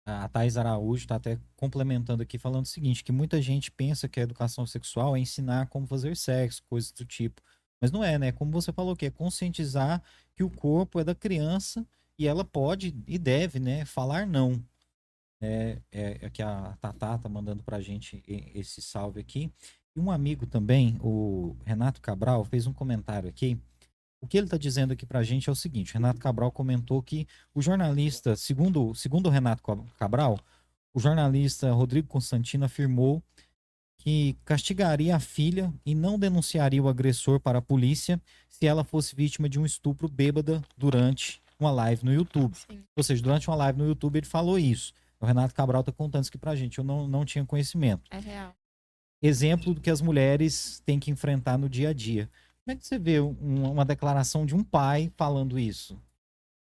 a 0.09 0.27
Thais 0.27 0.57
Araújo 0.57 1.03
está 1.03 1.15
até 1.15 1.37
complementando 1.55 2.23
aqui, 2.23 2.37
falando 2.37 2.65
o 2.65 2.67
seguinte: 2.67 3.03
que 3.03 3.11
muita 3.11 3.41
gente 3.41 3.71
pensa 3.71 4.07
que 4.07 4.19
a 4.19 4.23
educação 4.23 4.65
sexual 4.65 5.15
é 5.15 5.19
ensinar 5.19 5.67
como 5.67 5.87
fazer 5.87 6.15
sexo, 6.15 6.63
coisas 6.69 6.91
do 6.91 7.05
tipo. 7.05 7.41
Mas 7.81 7.91
não 7.91 8.03
é, 8.03 8.17
né? 8.17 8.31
Como 8.31 8.51
você 8.51 8.73
falou, 8.73 8.95
que 8.95 9.05
é 9.05 9.11
conscientizar 9.11 10.01
que 10.35 10.43
o 10.43 10.49
corpo 10.49 10.99
é 10.99 11.03
da 11.03 11.15
criança 11.15 11.85
e 12.17 12.27
ela 12.27 12.43
pode 12.43 12.93
e 13.07 13.17
deve, 13.17 13.59
né, 13.59 13.85
falar 13.85 14.27
não. 14.27 14.61
É, 15.41 15.81
é, 15.89 16.25
é 16.25 16.29
que 16.29 16.41
a 16.41 16.77
Tatá 16.81 17.17
tá 17.17 17.29
mandando 17.29 17.63
pra 17.63 17.79
gente 17.79 18.21
esse 18.27 18.81
salve 18.81 19.21
aqui. 19.21 19.49
E 19.95 19.99
um 19.99 20.11
amigo 20.11 20.45
também, 20.45 20.97
o 20.99 21.55
Renato 21.65 22.01
Cabral, 22.01 22.43
fez 22.43 22.67
um 22.67 22.73
comentário 22.73 23.29
aqui 23.29 23.57
o 24.21 24.27
que 24.27 24.37
ele 24.37 24.47
está 24.47 24.57
dizendo 24.57 24.93
aqui 24.93 25.05
para 25.05 25.19
a 25.19 25.23
gente 25.23 25.49
é 25.49 25.51
o 25.51 25.55
seguinte: 25.55 25.93
Renato 25.93 26.19
Cabral 26.19 26.51
comentou 26.51 27.01
que 27.01 27.27
o 27.53 27.61
jornalista, 27.61 28.35
segundo, 28.35 28.93
segundo 28.93 29.27
o 29.27 29.29
Renato 29.29 29.63
Cabral, 29.97 30.39
o 30.93 30.99
jornalista 30.99 31.71
Rodrigo 31.71 32.07
Constantino 32.07 32.65
afirmou 32.65 33.23
que 33.99 34.37
castigaria 34.45 35.15
a 35.15 35.19
filha 35.19 35.73
e 35.85 35.93
não 35.93 36.17
denunciaria 36.17 36.81
o 36.81 36.87
agressor 36.87 37.39
para 37.39 37.59
a 37.59 37.61
polícia 37.61 38.19
se 38.47 38.65
ela 38.65 38.83
fosse 38.83 39.15
vítima 39.15 39.49
de 39.49 39.59
um 39.59 39.65
estupro 39.65 40.07
bêbada 40.07 40.63
durante 40.77 41.41
uma 41.59 41.69
live 41.71 42.05
no 42.05 42.13
YouTube. 42.13 42.55
Sim. 42.55 42.81
Ou 42.95 43.03
seja, 43.03 43.21
durante 43.21 43.49
uma 43.49 43.57
live 43.57 43.77
no 43.77 43.87
YouTube 43.87 44.17
ele 44.17 44.25
falou 44.25 44.57
isso. 44.57 44.93
O 45.19 45.25
Renato 45.25 45.53
Cabral 45.53 45.81
está 45.81 45.91
contando 45.91 46.23
isso 46.23 46.29
aqui 46.29 46.37
pra 46.37 46.55
gente, 46.55 46.77
eu 46.77 46.83
não, 46.83 47.07
não 47.07 47.25
tinha 47.25 47.45
conhecimento. 47.45 48.03
É 48.09 48.19
real. 48.19 48.55
Exemplo 49.21 49.73
do 49.73 49.81
que 49.81 49.89
as 49.89 49.99
mulheres 49.99 50.81
têm 50.85 50.97
que 50.97 51.11
enfrentar 51.11 51.57
no 51.57 51.67
dia 51.67 51.89
a 51.89 51.93
dia. 51.93 52.29
Como 52.69 52.77
é 52.77 52.79
que 52.79 52.85
você 52.85 52.99
vê 52.99 53.19
um, 53.19 53.71
uma 53.71 53.83
declaração 53.83 54.45
de 54.45 54.53
um 54.53 54.63
pai 54.63 55.11
falando 55.17 55.57
isso? 55.57 55.99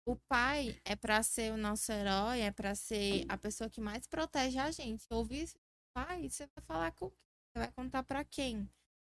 O 0.07 0.16
pai 0.26 0.81
é 0.87 0.96
para 0.96 1.22
ser 1.22 1.52
o 1.52 1.59
nosso 1.59 1.92
herói, 1.92 2.40
é 2.40 2.50
para 2.50 2.74
ser 2.74 3.26
a 3.28 3.37
pessoa 3.37 3.68
que 3.68 3.78
mais 3.78 4.07
protege 4.07 4.59
a 4.59 4.70
gente. 4.70 5.07
Ouvir 5.11 5.42
isso, 5.42 5.59
pai, 5.94 6.31
você 6.31 6.46
vai 6.46 6.64
falar 6.64 6.92
com 6.92 7.11
quem? 7.11 7.18
Você 7.18 7.59
vai 7.59 7.72
contar 7.72 8.02
para 8.05 8.24
quem? 8.24 8.66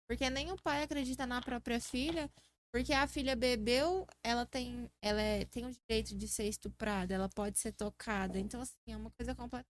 Porque 0.08 0.28
nem 0.28 0.50
o 0.50 0.60
pai 0.60 0.82
acredita 0.82 1.24
na 1.28 1.40
própria 1.40 1.80
filha, 1.80 2.28
porque 2.72 2.92
a 2.92 3.06
filha 3.06 3.36
bebeu, 3.36 4.04
ela 4.20 4.44
tem, 4.44 4.90
ela 5.00 5.22
é, 5.22 5.44
tem 5.44 5.64
o 5.66 5.70
direito 5.70 6.16
de 6.16 6.26
ser 6.26 6.48
estuprada, 6.48 7.14
ela 7.14 7.28
pode 7.28 7.56
ser 7.56 7.70
tocada. 7.70 8.36
Então, 8.36 8.60
assim, 8.60 8.74
é 8.88 8.96
uma 8.96 9.12
coisa 9.12 9.32
completamente 9.32 9.68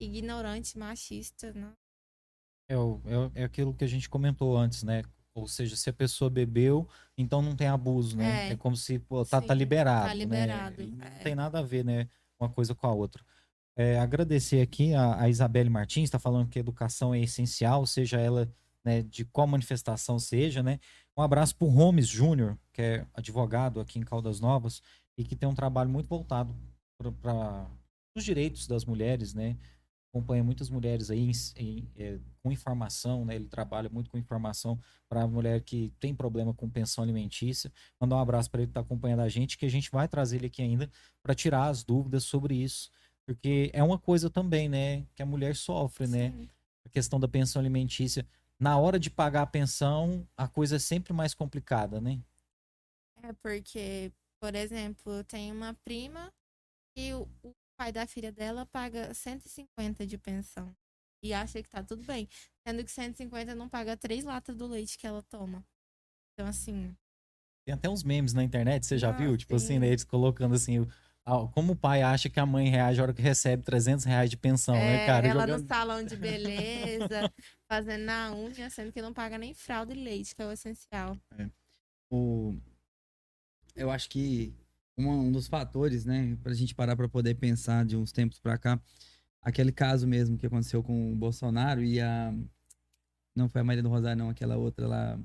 ignorante, 0.00 0.76
machista, 0.76 1.52
né? 1.52 1.72
É, 2.68 2.74
é, 2.74 3.42
é 3.42 3.44
aquilo 3.44 3.72
que 3.72 3.84
a 3.84 3.88
gente 3.88 4.10
comentou 4.10 4.56
antes, 4.56 4.82
né? 4.82 5.04
Ou 5.34 5.48
seja, 5.48 5.74
se 5.74 5.90
a 5.90 5.92
pessoa 5.92 6.30
bebeu, 6.30 6.88
então 7.18 7.42
não 7.42 7.56
tem 7.56 7.66
abuso, 7.66 8.16
né? 8.16 8.48
É, 8.48 8.52
é 8.52 8.56
como 8.56 8.76
se 8.76 8.98
pô, 9.00 9.24
tá, 9.24 9.38
tá 9.38 9.40
Sim, 9.40 9.46
tá 9.48 9.54
liberado. 9.54 10.06
Tá 10.06 10.14
liberado. 10.14 10.82
Né? 10.82 10.92
Não 10.96 11.06
é. 11.06 11.10
tem 11.22 11.34
nada 11.34 11.58
a 11.58 11.62
ver, 11.62 11.84
né? 11.84 12.08
Uma 12.38 12.48
coisa 12.48 12.74
com 12.74 12.86
a 12.86 12.92
outra. 12.92 13.22
É, 13.76 13.98
agradecer 13.98 14.60
aqui 14.60 14.94
a, 14.94 15.22
a 15.22 15.28
Isabelle 15.28 15.68
Martins, 15.68 16.04
está 16.04 16.18
falando 16.18 16.48
que 16.48 16.58
a 16.58 16.60
educação 16.60 17.12
é 17.12 17.20
essencial, 17.20 17.84
seja 17.84 18.20
ela 18.20 18.48
né, 18.84 19.02
de 19.02 19.24
qual 19.24 19.46
manifestação 19.46 20.18
seja, 20.18 20.62
né? 20.62 20.78
Um 21.16 21.22
abraço 21.22 21.56
para 21.56 21.66
o 21.66 21.70
Holmes 21.70 22.06
Júnior, 22.06 22.56
que 22.72 22.82
é 22.82 23.06
advogado 23.14 23.80
aqui 23.80 23.98
em 23.98 24.02
Caldas 24.02 24.40
Novas 24.40 24.82
e 25.16 25.24
que 25.24 25.34
tem 25.34 25.48
um 25.48 25.54
trabalho 25.54 25.90
muito 25.90 26.08
voltado 26.08 26.54
para 27.20 27.66
os 28.16 28.24
direitos 28.24 28.66
das 28.66 28.84
mulheres, 28.84 29.34
né? 29.34 29.56
Acompanha 30.14 30.44
muitas 30.44 30.70
mulheres 30.70 31.10
aí 31.10 31.32
em- 31.56 31.88
é, 31.96 32.20
com 32.40 32.52
informação, 32.52 33.24
né? 33.24 33.34
Ele 33.34 33.48
trabalha 33.48 33.88
muito 33.88 34.08
com 34.08 34.16
informação 34.16 34.78
para 35.08 35.22
a 35.22 35.26
mulher 35.26 35.60
que 35.62 35.92
tem 35.98 36.14
problema 36.14 36.54
com 36.54 36.70
pensão 36.70 37.02
alimentícia. 37.02 37.72
Mandar 38.00 38.16
um 38.16 38.20
abraço 38.20 38.48
para 38.48 38.60
ele 38.60 38.68
que 38.68 38.70
está 38.70 38.80
acompanhando 38.80 39.20
a 39.20 39.28
gente, 39.28 39.58
que 39.58 39.66
a 39.66 39.70
gente 39.70 39.90
vai 39.90 40.06
trazer 40.06 40.36
ele 40.36 40.46
aqui 40.46 40.62
ainda 40.62 40.88
para 41.20 41.34
tirar 41.34 41.66
as 41.66 41.82
dúvidas 41.82 42.22
sobre 42.22 42.54
isso, 42.54 42.90
porque 43.26 43.70
é 43.72 43.82
uma 43.82 43.98
coisa 43.98 44.30
também, 44.30 44.68
né? 44.68 45.04
Que 45.16 45.22
a 45.22 45.26
mulher 45.26 45.56
sofre, 45.56 46.06
né? 46.06 46.30
Sim. 46.30 46.48
A 46.86 46.88
questão 46.90 47.18
da 47.18 47.26
pensão 47.26 47.58
alimentícia. 47.60 48.24
Na 48.60 48.78
hora 48.78 49.00
de 49.00 49.10
pagar 49.10 49.42
a 49.42 49.46
pensão, 49.46 50.24
a 50.36 50.46
coisa 50.46 50.76
é 50.76 50.78
sempre 50.78 51.12
mais 51.12 51.34
complicada, 51.34 52.00
né? 52.00 52.20
É 53.20 53.32
porque, 53.32 54.12
por 54.40 54.54
exemplo, 54.54 55.12
eu 55.12 55.24
tenho 55.24 55.54
uma 55.56 55.74
prima 55.84 56.30
e 56.96 57.12
o 57.14 57.26
pai 57.76 57.92
da 57.92 58.06
filha 58.06 58.32
dela 58.32 58.66
paga 58.66 59.12
150 59.14 60.06
de 60.06 60.16
pensão. 60.18 60.74
E 61.22 61.32
acha 61.32 61.62
que 61.62 61.68
tá 61.68 61.82
tudo 61.82 62.02
bem. 62.04 62.28
Sendo 62.66 62.84
que 62.84 62.90
150 62.90 63.54
não 63.54 63.68
paga 63.68 63.96
três 63.96 64.24
latas 64.24 64.54
do 64.56 64.66
leite 64.66 64.98
que 64.98 65.06
ela 65.06 65.22
toma. 65.22 65.64
Então, 66.32 66.46
assim, 66.48 66.94
Tem 67.66 67.74
até 67.74 67.88
uns 67.88 68.02
memes 68.02 68.34
na 68.34 68.44
internet, 68.44 68.84
você 68.84 68.98
já 68.98 69.08
Ah, 69.08 69.12
viu? 69.12 69.36
Tipo 69.36 69.56
assim, 69.56 69.74
sim. 69.74 69.78
né, 69.78 69.88
eles 69.88 70.04
colocando 70.04 70.54
assim, 70.54 70.80
o- 70.80 70.88
como 71.54 71.72
o 71.72 71.76
pai 71.76 72.02
acha 72.02 72.28
que 72.28 72.38
a 72.38 72.44
mãe 72.44 72.68
reage 72.68 73.00
a 73.00 73.04
hora 73.04 73.14
que 73.14 73.22
recebe 73.22 73.62
300 73.62 74.04
reais 74.04 74.28
de 74.28 74.36
pensão, 74.36 74.74
né, 74.74 75.02
é, 75.02 75.06
cara? 75.06 75.26
ela 75.26 75.40
Jogando- 75.40 75.62
no 75.62 75.66
salão 75.68 76.04
de 76.04 76.14
beleza, 77.08 77.32
fazendo 77.66 78.04
na 78.04 78.34
unha, 78.34 78.68
sendo 78.68 78.92
que 78.92 79.00
não 79.00 79.14
paga 79.14 79.38
nem 79.38 79.54
fralda 79.54 79.94
e 79.94 79.96
leite, 79.96 80.34
que 80.34 80.42
é 80.42 80.46
o 80.46 80.52
essencial. 80.52 81.16
o, 82.10 82.54
eu 83.74 83.90
acho 83.90 84.08
que 84.10 84.54
um 84.96 85.32
dos 85.32 85.46
fatores, 85.48 86.04
né, 86.04 86.36
pra 86.42 86.54
gente 86.54 86.74
parar 86.74 86.96
pra 86.96 87.08
poder 87.08 87.34
pensar 87.34 87.84
de 87.84 87.96
uns 87.96 88.12
tempos 88.12 88.38
pra 88.38 88.56
cá, 88.56 88.80
aquele 89.42 89.72
caso 89.72 90.06
mesmo 90.06 90.38
que 90.38 90.46
aconteceu 90.46 90.82
com 90.82 91.12
o 91.12 91.16
Bolsonaro 91.16 91.82
e 91.82 92.00
a. 92.00 92.32
Não 93.36 93.48
foi 93.48 93.60
a 93.60 93.64
Maria 93.64 93.82
do 93.82 93.88
Rosário, 93.88 94.16
não, 94.18 94.30
aquela 94.30 94.56
outra 94.56 94.86
lá. 94.86 95.18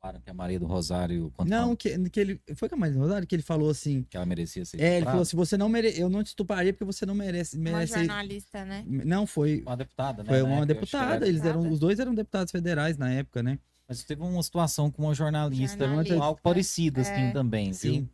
Falaram 0.00 0.20
que 0.20 0.28
a 0.28 0.34
Maria 0.34 0.60
do 0.60 0.66
Rosário, 0.66 1.32
Não, 1.46 1.74
que, 1.74 2.10
que 2.10 2.20
ele. 2.20 2.40
Foi 2.56 2.68
com 2.68 2.74
a 2.74 2.78
Maria 2.78 2.94
do 2.94 3.00
Rosário 3.00 3.26
que 3.26 3.34
ele 3.34 3.42
falou 3.42 3.70
assim. 3.70 4.02
que 4.02 4.18
ela 4.18 4.26
merecia 4.26 4.62
ser 4.62 4.78
É, 4.78 4.96
ele 4.98 5.06
falou 5.06 5.22
assim: 5.22 5.34
você 5.34 5.56
não 5.56 5.66
merece. 5.66 5.98
Eu 5.98 6.10
não 6.10 6.22
te 6.22 6.26
estupraria 6.26 6.74
porque 6.74 6.84
você 6.84 7.06
não 7.06 7.14
merece. 7.14 7.56
Uma 7.56 7.70
merece... 7.70 7.94
jornalista, 7.94 8.66
né? 8.66 8.84
Não, 8.86 9.26
foi. 9.26 9.62
uma 9.62 9.76
deputada, 9.78 10.22
né? 10.22 10.28
Foi 10.28 10.42
uma 10.42 10.66
deputada. 10.66 11.26
Eles 11.26 11.40
eram, 11.40 11.60
Deputada. 11.60 11.72
os 11.72 11.80
dois 11.80 11.98
eram 11.98 12.14
deputados 12.14 12.52
federais 12.52 12.98
na 12.98 13.10
época, 13.10 13.42
né? 13.42 13.58
Mas 13.88 14.02
teve 14.04 14.22
uma 14.22 14.42
situação 14.42 14.90
com 14.90 15.02
uma 15.02 15.14
jornalista, 15.14 15.86
Jornalista, 15.86 16.22
algo 16.22 16.40
parecido 16.42 17.00
assim 17.00 17.28
é. 17.28 17.32
também, 17.32 17.66
viu? 17.66 17.74
Sim. 17.74 18.08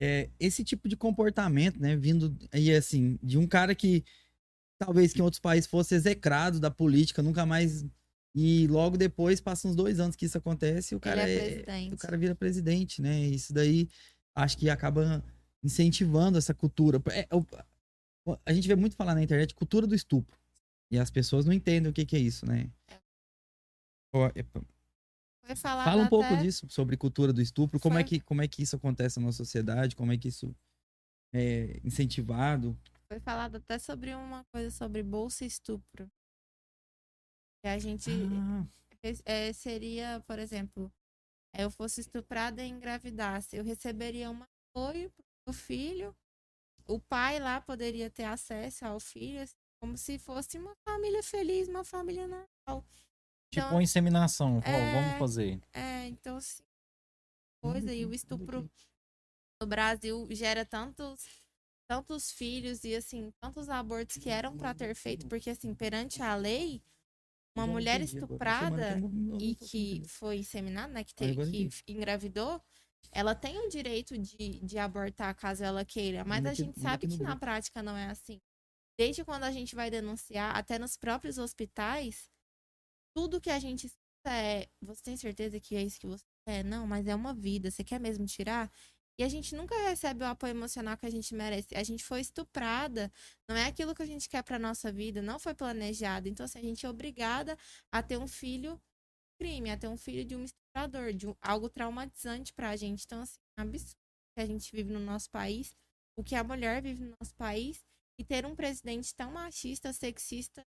É, 0.00 0.28
esse 0.40 0.64
tipo 0.64 0.88
de 0.88 0.96
comportamento, 0.96 1.80
né, 1.80 1.94
vindo 1.94 2.36
aí 2.50 2.74
assim, 2.74 3.18
de 3.22 3.38
um 3.38 3.46
cara 3.46 3.72
que 3.72 4.04
talvez 4.76 5.12
que 5.12 5.20
em 5.20 5.22
outros 5.22 5.38
países 5.38 5.70
fosse 5.70 5.94
execrado 5.94 6.58
da 6.58 6.72
política, 6.72 7.22
nunca 7.22 7.46
mais 7.46 7.86
e 8.34 8.66
logo 8.66 8.96
depois 8.96 9.40
passam 9.40 9.70
uns 9.70 9.76
dois 9.76 10.00
anos 10.00 10.16
que 10.16 10.24
isso 10.24 10.38
acontece, 10.38 10.94
e 10.94 10.96
o 10.96 11.00
cara 11.00 11.28
é 11.28 11.34
é, 11.34 11.38
presidente. 11.38 11.94
o 11.94 11.98
cara 11.98 12.16
vira 12.16 12.34
presidente, 12.34 13.02
né? 13.02 13.20
Isso 13.26 13.52
daí 13.52 13.88
acho 14.34 14.56
que 14.56 14.70
acaba 14.70 15.22
incentivando 15.62 16.38
essa 16.38 16.54
cultura. 16.54 17.00
É, 17.10 17.28
a 18.44 18.52
gente 18.52 18.66
vê 18.66 18.74
muito 18.74 18.96
falar 18.96 19.14
na 19.14 19.22
internet 19.22 19.54
cultura 19.54 19.86
do 19.86 19.94
estupro. 19.94 20.36
E 20.90 20.98
as 20.98 21.10
pessoas 21.10 21.44
não 21.44 21.52
entendem 21.52 21.90
o 21.90 21.92
que, 21.92 22.04
que 22.04 22.16
é 22.16 22.18
isso, 22.18 22.44
né? 22.46 22.70
Ó, 24.14 24.26
é, 24.34 24.42
Foi 24.42 24.52
falado 24.52 24.72
Fala 25.84 26.02
um 26.02 26.08
pouco 26.08 26.24
até- 26.24 26.42
disso, 26.42 26.66
sobre 26.70 26.96
cultura 26.96 27.32
do 27.32 27.42
estupro, 27.42 27.78
como 27.80 27.98
é, 27.98 28.02
Foi. 28.02 28.04
que, 28.04 28.20
como 28.20 28.42
é 28.42 28.48
que 28.48 28.62
isso 28.62 28.76
acontece 28.76 29.18
na 29.18 29.26
nossa 29.26 29.38
sociedade, 29.38 29.96
como 29.96 30.12
é 30.12 30.16
que 30.18 30.28
isso 30.28 30.54
é 31.34 31.80
incentivado. 31.84 32.78
Foi 33.08 33.20
falado 33.20 33.56
até 33.56 33.78
sobre 33.78 34.14
uma 34.14 34.44
coisa 34.52 34.70
sobre 34.70 35.02
bolsa 35.02 35.44
estupro. 35.44 36.08
Que 37.62 37.68
a 37.68 37.78
gente 37.78 38.10
Ah, 38.10 38.66
é, 39.24 39.52
seria, 39.52 40.22
por 40.26 40.38
exemplo, 40.38 40.92
eu 41.56 41.70
fosse 41.70 42.00
estuprada 42.00 42.62
e 42.64 42.68
engravidasse, 42.68 43.56
eu 43.56 43.64
receberia 43.64 44.30
um 44.30 44.42
apoio 44.74 45.10
pro 45.10 45.24
meu 45.46 45.54
filho, 45.54 46.16
o 46.86 46.98
pai 46.98 47.38
lá 47.38 47.60
poderia 47.60 48.10
ter 48.10 48.24
acesso 48.24 48.84
ao 48.84 48.98
filho, 48.98 49.40
assim, 49.40 49.54
como 49.80 49.96
se 49.96 50.18
fosse 50.18 50.58
uma 50.58 50.74
família 50.84 51.22
feliz, 51.22 51.68
uma 51.68 51.84
família 51.84 52.26
normal. 52.26 52.84
Tipo 53.52 53.66
Então, 53.66 53.76
uma 53.76 53.82
inseminação, 53.82 54.60
é- 54.64 54.72
vamos 54.92 55.18
fazer. 55.18 55.60
É, 55.74 56.06
então 56.06 56.36
assim, 56.36 56.62
coisa 57.60 57.94
e 57.94 58.04
o 58.06 58.14
estupro 58.14 58.68
no 59.60 59.66
Brasil 59.66 60.26
gera 60.32 60.64
tantos 60.64 61.24
tantos 61.88 62.30
filhos 62.32 62.84
e 62.84 62.94
assim, 62.96 63.30
tantos 63.38 63.68
abortos 63.68 64.16
que 64.16 64.30
eram 64.30 64.56
para 64.56 64.72
ter 64.72 64.94
feito, 64.94 65.28
porque 65.28 65.50
assim, 65.50 65.74
perante 65.74 66.22
a 66.22 66.34
lei, 66.34 66.82
uma 67.54 67.66
já 67.66 67.72
mulher 67.72 68.00
estuprada 68.00 68.98
e 69.38 69.54
que 69.54 70.02
foi 70.08 70.38
inseminada, 70.38 70.90
né, 70.90 71.04
que, 71.04 71.12
agora 71.22 71.50
que 71.50 71.68
engravidou, 71.86 72.62
ela 73.12 73.34
tem 73.34 73.58
o 73.58 73.68
direito 73.68 74.16
de, 74.16 74.60
de 74.60 74.78
abortar 74.78 75.34
caso 75.34 75.62
ela 75.62 75.84
queira, 75.84 76.24
mas 76.24 76.46
a 76.46 76.54
gente 76.54 76.80
sabe 76.80 77.06
que 77.06 77.22
na 77.22 77.36
prática 77.36 77.82
não 77.82 77.94
é 77.94 78.06
assim. 78.06 78.40
Desde 78.98 79.22
quando 79.24 79.44
a 79.44 79.50
gente 79.50 79.74
vai 79.74 79.90
denunciar, 79.90 80.56
até 80.56 80.78
nos 80.78 80.96
próprios 80.96 81.36
hospitais, 81.36 82.30
tudo 83.14 83.40
que 83.40 83.50
a 83.50 83.58
gente 83.58 83.86
escuta 83.86 84.30
é: 84.30 84.68
você 84.82 85.02
tem 85.02 85.16
certeza 85.16 85.60
que 85.60 85.74
é 85.76 85.82
isso 85.82 86.00
que 86.00 86.06
você 86.06 86.24
quer? 86.46 86.64
Não, 86.64 86.86
mas 86.86 87.06
é 87.06 87.14
uma 87.14 87.34
vida, 87.34 87.70
você 87.70 87.84
quer 87.84 88.00
mesmo 88.00 88.26
tirar? 88.26 88.70
E 89.18 89.24
a 89.24 89.28
gente 89.28 89.54
nunca 89.54 89.74
recebe 89.88 90.24
o 90.24 90.26
apoio 90.26 90.52
emocional 90.52 90.96
que 90.96 91.06
a 91.06 91.10
gente 91.10 91.34
merece. 91.34 91.74
A 91.76 91.82
gente 91.82 92.02
foi 92.04 92.20
estuprada, 92.20 93.12
não 93.48 93.56
é 93.56 93.66
aquilo 93.66 93.94
que 93.94 94.02
a 94.02 94.06
gente 94.06 94.28
quer 94.28 94.42
pra 94.42 94.58
nossa 94.58 94.90
vida, 94.90 95.20
não 95.22 95.38
foi 95.38 95.54
planejado. 95.54 96.28
Então, 96.28 96.44
assim, 96.44 96.58
a 96.58 96.62
gente 96.62 96.86
é 96.86 96.88
obrigada 96.88 97.56
a 97.92 98.02
ter 98.02 98.16
um 98.18 98.26
filho 98.26 98.80
crime, 99.38 99.70
a 99.70 99.76
ter 99.76 99.88
um 99.88 99.96
filho 99.96 100.24
de 100.24 100.36
um 100.36 100.44
estuprador, 100.44 101.12
de 101.12 101.26
um- 101.28 101.36
algo 101.40 101.68
traumatizante 101.68 102.52
pra 102.52 102.76
gente. 102.76 103.04
Então, 103.04 103.22
assim, 103.22 103.38
é 103.58 103.62
um 103.62 103.64
absurdo 103.64 103.96
que 104.36 104.42
a 104.42 104.46
gente 104.46 104.72
vive 104.74 104.92
no 104.92 105.00
nosso 105.00 105.30
país, 105.30 105.74
o 106.16 106.24
que 106.24 106.34
a 106.34 106.44
mulher 106.44 106.82
vive 106.82 107.04
no 107.04 107.14
nosso 107.20 107.34
país, 107.36 107.82
e 108.18 108.24
ter 108.24 108.46
um 108.46 108.54
presidente 108.54 109.14
tão 109.14 109.32
machista, 109.32 109.92
sexista, 109.92 110.64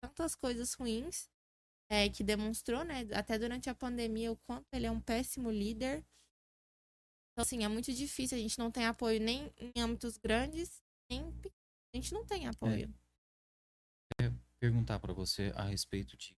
tantas 0.00 0.34
coisas 0.36 0.72
ruins, 0.74 1.28
é, 1.90 2.08
que 2.08 2.24
demonstrou, 2.24 2.84
né, 2.84 3.06
até 3.12 3.38
durante 3.38 3.68
a 3.70 3.74
pandemia, 3.74 4.32
o 4.32 4.36
quanto 4.46 4.66
ele 4.72 4.86
é 4.86 4.90
um 4.90 5.00
péssimo 5.00 5.50
líder. 5.50 6.04
Então, 7.32 7.42
assim, 7.42 7.64
é 7.64 7.68
muito 7.68 7.92
difícil, 7.92 8.38
a 8.38 8.40
gente 8.40 8.58
não 8.58 8.70
tem 8.70 8.86
apoio 8.86 9.20
nem 9.20 9.52
em 9.58 9.80
âmbitos 9.80 10.16
grandes, 10.16 10.82
nem 11.10 11.32
pequenos. 11.32 11.64
A 11.92 11.96
gente 11.96 12.12
não 12.14 12.24
tem 12.26 12.46
apoio. 12.48 12.92
perguntar 14.64 14.98
para 14.98 15.12
você 15.12 15.52
a 15.56 15.64
respeito 15.64 16.16
de 16.16 16.34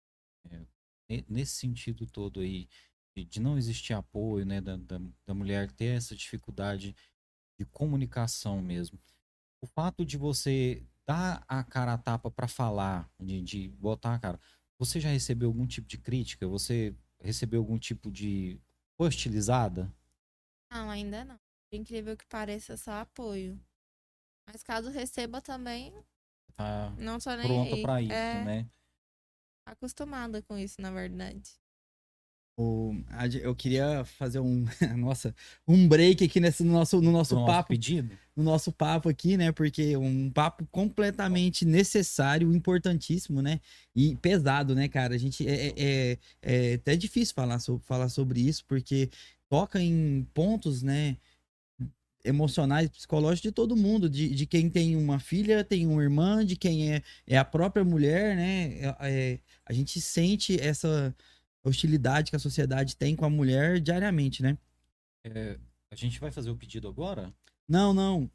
é, 0.50 0.66
ne- 1.08 1.24
nesse 1.28 1.52
sentido 1.52 2.06
todo 2.06 2.40
aí 2.40 2.68
de, 3.16 3.24
de 3.24 3.40
não 3.40 3.56
existir 3.56 3.92
apoio, 3.92 4.44
né, 4.44 4.60
da, 4.60 4.76
da, 4.76 4.98
da 5.24 5.34
mulher 5.34 5.70
ter 5.70 5.96
essa 5.96 6.14
dificuldade 6.16 6.94
de 7.58 7.64
comunicação 7.66 8.60
mesmo. 8.60 8.98
O 9.62 9.66
fato 9.66 10.04
de 10.04 10.16
você 10.16 10.84
dar 11.06 11.44
a 11.46 11.62
cara 11.62 11.94
a 11.94 11.98
tapa 11.98 12.30
para 12.30 12.48
falar, 12.48 13.08
de, 13.20 13.40
de 13.40 13.68
botar 13.68 14.14
a 14.14 14.18
cara, 14.18 14.40
você 14.78 15.00
já 15.00 15.08
recebeu 15.08 15.48
algum 15.48 15.66
tipo 15.66 15.86
de 15.88 15.98
crítica? 15.98 16.46
Você 16.46 16.94
recebeu 17.20 17.60
algum 17.60 17.78
tipo 17.78 18.10
de 18.10 18.60
hostilizada? 18.98 19.92
Não, 20.70 20.90
ainda 20.90 21.24
não. 21.24 21.38
Incrível 21.72 22.16
que 22.16 22.26
pareça, 22.26 22.76
só 22.76 22.92
apoio. 23.00 23.60
Mas 24.46 24.62
caso 24.62 24.90
receba 24.90 25.40
também, 25.40 25.92
Tá 26.54 26.90
não 26.98 27.18
tô 27.18 27.34
nem 27.34 27.46
pronta 27.46 27.82
para 27.82 28.00
isso, 28.00 28.12
é, 28.12 28.44
né? 28.44 28.70
acostumada 29.66 30.42
com 30.42 30.56
isso, 30.56 30.80
na 30.80 30.90
verdade. 30.90 31.58
Eu 33.42 33.54
queria 33.54 34.04
fazer 34.04 34.40
um, 34.40 34.64
nossa, 34.96 35.34
um 35.68 35.86
break 35.86 36.24
aqui 36.24 36.40
nesse 36.40 36.64
no 36.64 36.72
nosso, 36.72 37.00
no 37.02 37.12
nosso 37.12 37.34
nosso 37.34 37.46
papo, 37.46 37.68
pedido. 37.68 38.16
no 38.34 38.42
nosso 38.42 38.72
papo 38.72 39.08
aqui, 39.10 39.36
né? 39.36 39.52
Porque 39.52 39.94
um 39.96 40.30
papo 40.30 40.66
completamente 40.70 41.66
necessário, 41.66 42.52
importantíssimo, 42.54 43.42
né? 43.42 43.60
E 43.94 44.16
pesado, 44.16 44.74
né, 44.74 44.88
cara? 44.88 45.14
A 45.14 45.18
gente 45.18 45.46
é, 45.46 45.66
é, 45.68 45.74
é- 45.76 46.18
é 46.42 46.74
até 46.74 46.96
difícil 46.96 47.34
falar 47.34 47.58
sobre, 47.58 47.84
falar 47.86 48.08
sobre 48.08 48.40
isso, 48.40 48.64
porque 48.66 49.10
toca 49.50 49.80
em 49.80 50.26
pontos, 50.32 50.82
né? 50.82 51.16
emocionais, 52.24 52.88
psicológicos 52.88 53.42
de 53.42 53.52
todo 53.52 53.76
mundo, 53.76 54.10
de, 54.10 54.28
de 54.34 54.46
quem 54.46 54.68
tem 54.68 54.96
uma 54.96 55.20
filha, 55.20 55.62
tem 55.62 55.86
uma 55.86 56.02
irmã, 56.02 56.44
de 56.44 56.56
quem 56.56 56.92
é, 56.92 57.02
é 57.24 57.38
a 57.38 57.44
própria 57.44 57.84
mulher, 57.84 58.34
né? 58.34 58.78
É- 58.80 58.96
é- 59.00 59.38
a 59.64 59.72
gente 59.72 60.00
sente 60.00 60.60
essa 60.60 61.14
hostilidade 61.68 62.30
que 62.30 62.36
a 62.36 62.40
sociedade 62.40 62.96
tem 62.96 63.14
com 63.16 63.24
a 63.24 63.30
mulher 63.30 63.80
diariamente, 63.80 64.42
né? 64.42 64.56
É, 65.24 65.58
a 65.90 65.94
gente 65.96 66.18
vai 66.20 66.30
fazer 66.30 66.50
o 66.50 66.56
pedido 66.56 66.88
agora? 66.88 67.32
Não, 67.68 67.92
não. 67.92 68.30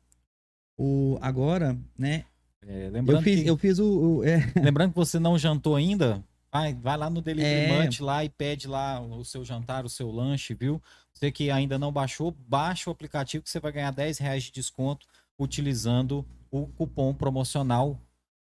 O, 0.78 1.18
agora, 1.22 1.78
né? 1.98 2.26
É, 2.66 2.88
Eu 2.88 2.92
lembrando 2.92 3.24
fiz, 3.24 3.42
que- 3.42 3.48
eu 3.48 3.58
fiz 3.58 3.80
o. 3.80 4.18
o- 4.18 4.24
é, 4.24 4.38
Lembrando 4.74 4.92
que 4.92 4.96
você 4.98 5.20
não 5.20 5.38
jantou 5.38 5.76
ainda, 5.76 6.24
vai, 6.52 6.74
vai 6.74 6.98
lá 6.98 7.10
no 7.10 7.22
Delivery 7.22 7.98
É. 8.00 8.04
Lá 8.04 8.24
e 8.26 8.30
pede 8.30 8.68
lá 8.68 9.00
o 9.00 9.24
seu 9.24 9.44
jantar, 9.46 9.86
o 9.86 9.90
seu 9.90 10.12
lanche, 10.12 10.54
viu? 10.54 10.82
Você 11.14 11.32
que 11.32 11.50
ainda 11.52 11.78
não 11.80 11.92
baixou, 11.92 12.32
baixa 12.48 12.90
o 12.90 12.94
aplicativo 12.94 13.44
que 13.44 13.50
você 13.50 13.60
vai 13.60 13.72
ganhar 13.72 13.92
10 13.92 14.18
reais 14.18 14.44
de 14.44 14.52
desconto 14.52 15.06
utilizando 15.40 16.26
o 16.52 16.68
cupom 16.68 17.14
promocional 17.14 18.00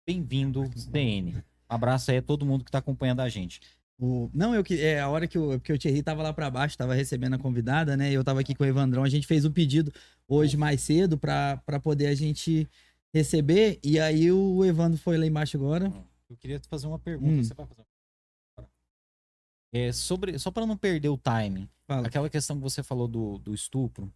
Bem-vindo. 0.07 0.61
Um 0.61 1.41
abraço 1.67 2.11
aí 2.11 2.17
a 2.17 2.21
todo 2.21 2.45
mundo 2.45 2.63
que 2.63 2.69
está 2.69 2.78
acompanhando 2.78 3.21
a 3.21 3.30
gente. 3.30 3.59
O... 3.97 4.29
Não, 4.33 4.53
eu 4.53 4.63
que 4.63 4.81
é 4.81 4.99
a 4.99 5.07
hora 5.07 5.27
que, 5.27 5.37
eu, 5.37 5.59
que 5.59 5.71
o 5.71 5.77
Thierry 5.77 6.03
tava 6.03 6.21
lá 6.21 6.33
para 6.33 6.49
baixo, 6.49 6.77
tava 6.77 6.93
recebendo 6.93 7.35
a 7.35 7.39
convidada, 7.39 7.95
né? 7.95 8.11
Eu 8.11 8.23
tava 8.23 8.41
aqui 8.41 8.53
com 8.53 8.63
o 8.63 8.67
Evandrão, 8.67 9.03
a 9.03 9.09
gente 9.09 9.25
fez 9.25 9.45
o 9.45 9.49
um 9.49 9.51
pedido 9.51 9.91
hoje 10.27 10.57
mais 10.57 10.81
cedo 10.81 11.17
para 11.17 11.79
poder 11.81 12.07
a 12.07 12.15
gente 12.15 12.67
receber, 13.13 13.79
e 13.81 13.97
aí 13.99 14.31
o 14.31 14.65
Evandro 14.65 14.97
foi 14.97 15.17
lá 15.17 15.25
embaixo 15.25 15.55
agora. 15.55 15.91
Eu 16.29 16.35
queria 16.35 16.59
te 16.59 16.67
fazer 16.67 16.87
uma 16.87 16.99
pergunta, 16.99 17.33
hum. 17.33 17.43
você 17.43 17.53
vai 17.53 17.65
fazer 17.65 17.85
é, 19.75 19.91
sobre, 19.91 20.39
só 20.39 20.51
para 20.51 20.65
não 20.65 20.77
perder 20.77 21.09
o 21.09 21.17
time, 21.19 21.69
Fala. 21.85 22.07
aquela 22.07 22.29
questão 22.29 22.55
que 22.55 22.61
você 22.61 22.81
falou 22.81 23.09
do, 23.09 23.37
do 23.39 23.53
estupro, 23.53 24.09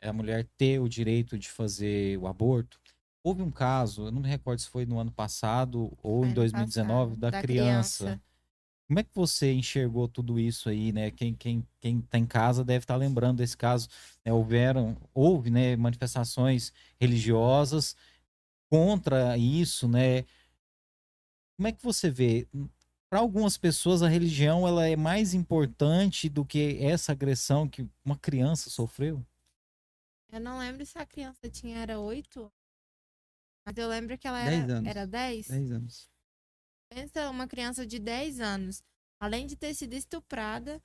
é 0.00 0.08
a 0.08 0.12
mulher 0.12 0.46
ter 0.56 0.78
o 0.78 0.88
direito 0.88 1.36
de 1.36 1.48
fazer 1.48 2.16
o 2.18 2.28
aborto. 2.28 2.78
Houve 3.22 3.42
um 3.42 3.50
caso, 3.50 4.06
eu 4.06 4.12
não 4.12 4.22
me 4.22 4.28
recordo 4.28 4.60
se 4.60 4.68
foi 4.68 4.86
no 4.86 5.00
ano 5.00 5.10
passado 5.10 5.92
ou 6.00 6.24
em 6.24 6.32
2019, 6.32 7.16
passado, 7.16 7.20
da, 7.20 7.30
da 7.30 7.42
criança. 7.42 8.04
criança. 8.04 8.22
Como 8.90 8.98
é 8.98 9.04
que 9.04 9.14
você 9.14 9.52
enxergou 9.52 10.08
tudo 10.08 10.36
isso 10.36 10.68
aí, 10.68 10.90
né? 10.90 11.12
Quem, 11.12 11.32
quem, 11.32 11.64
quem 11.80 12.00
tá 12.00 12.18
em 12.18 12.26
casa 12.26 12.64
deve 12.64 12.82
estar 12.82 12.94
tá 12.94 12.98
lembrando 12.98 13.36
desse 13.36 13.56
caso. 13.56 13.88
Né? 14.24 14.32
Houveram, 14.32 14.96
houve, 15.14 15.48
né, 15.48 15.76
manifestações 15.76 16.72
religiosas 16.98 17.94
contra 18.68 19.38
isso, 19.38 19.86
né? 19.86 20.24
Como 21.56 21.68
é 21.68 21.72
que 21.72 21.84
você 21.84 22.10
vê? 22.10 22.48
Para 23.08 23.20
algumas 23.20 23.56
pessoas 23.56 24.02
a 24.02 24.08
religião 24.08 24.66
ela 24.66 24.84
é 24.88 24.96
mais 24.96 25.34
importante 25.34 26.28
do 26.28 26.44
que 26.44 26.76
essa 26.80 27.12
agressão 27.12 27.68
que 27.68 27.88
uma 28.04 28.18
criança 28.18 28.70
sofreu? 28.70 29.24
Eu 30.32 30.40
não 30.40 30.58
lembro 30.58 30.84
se 30.84 30.98
a 30.98 31.06
criança 31.06 31.48
tinha 31.48 31.78
era 31.78 32.00
oito 32.00 32.50
mas 33.64 33.76
eu 33.76 33.88
lembro 33.88 34.18
que 34.18 34.26
ela 34.26 34.40
era 34.40 34.50
10 34.50 34.70
anos. 34.70 34.90
Era 34.90 35.06
10? 35.06 35.48
10 35.48 35.70
anos. 35.70 36.09
Pensa 36.92 37.30
uma 37.30 37.46
criança 37.46 37.86
de 37.86 37.98
10 38.00 38.40
anos, 38.40 38.82
além 39.20 39.46
de 39.46 39.54
ter 39.54 39.72
sido 39.74 39.94
estuprada, 39.94 40.82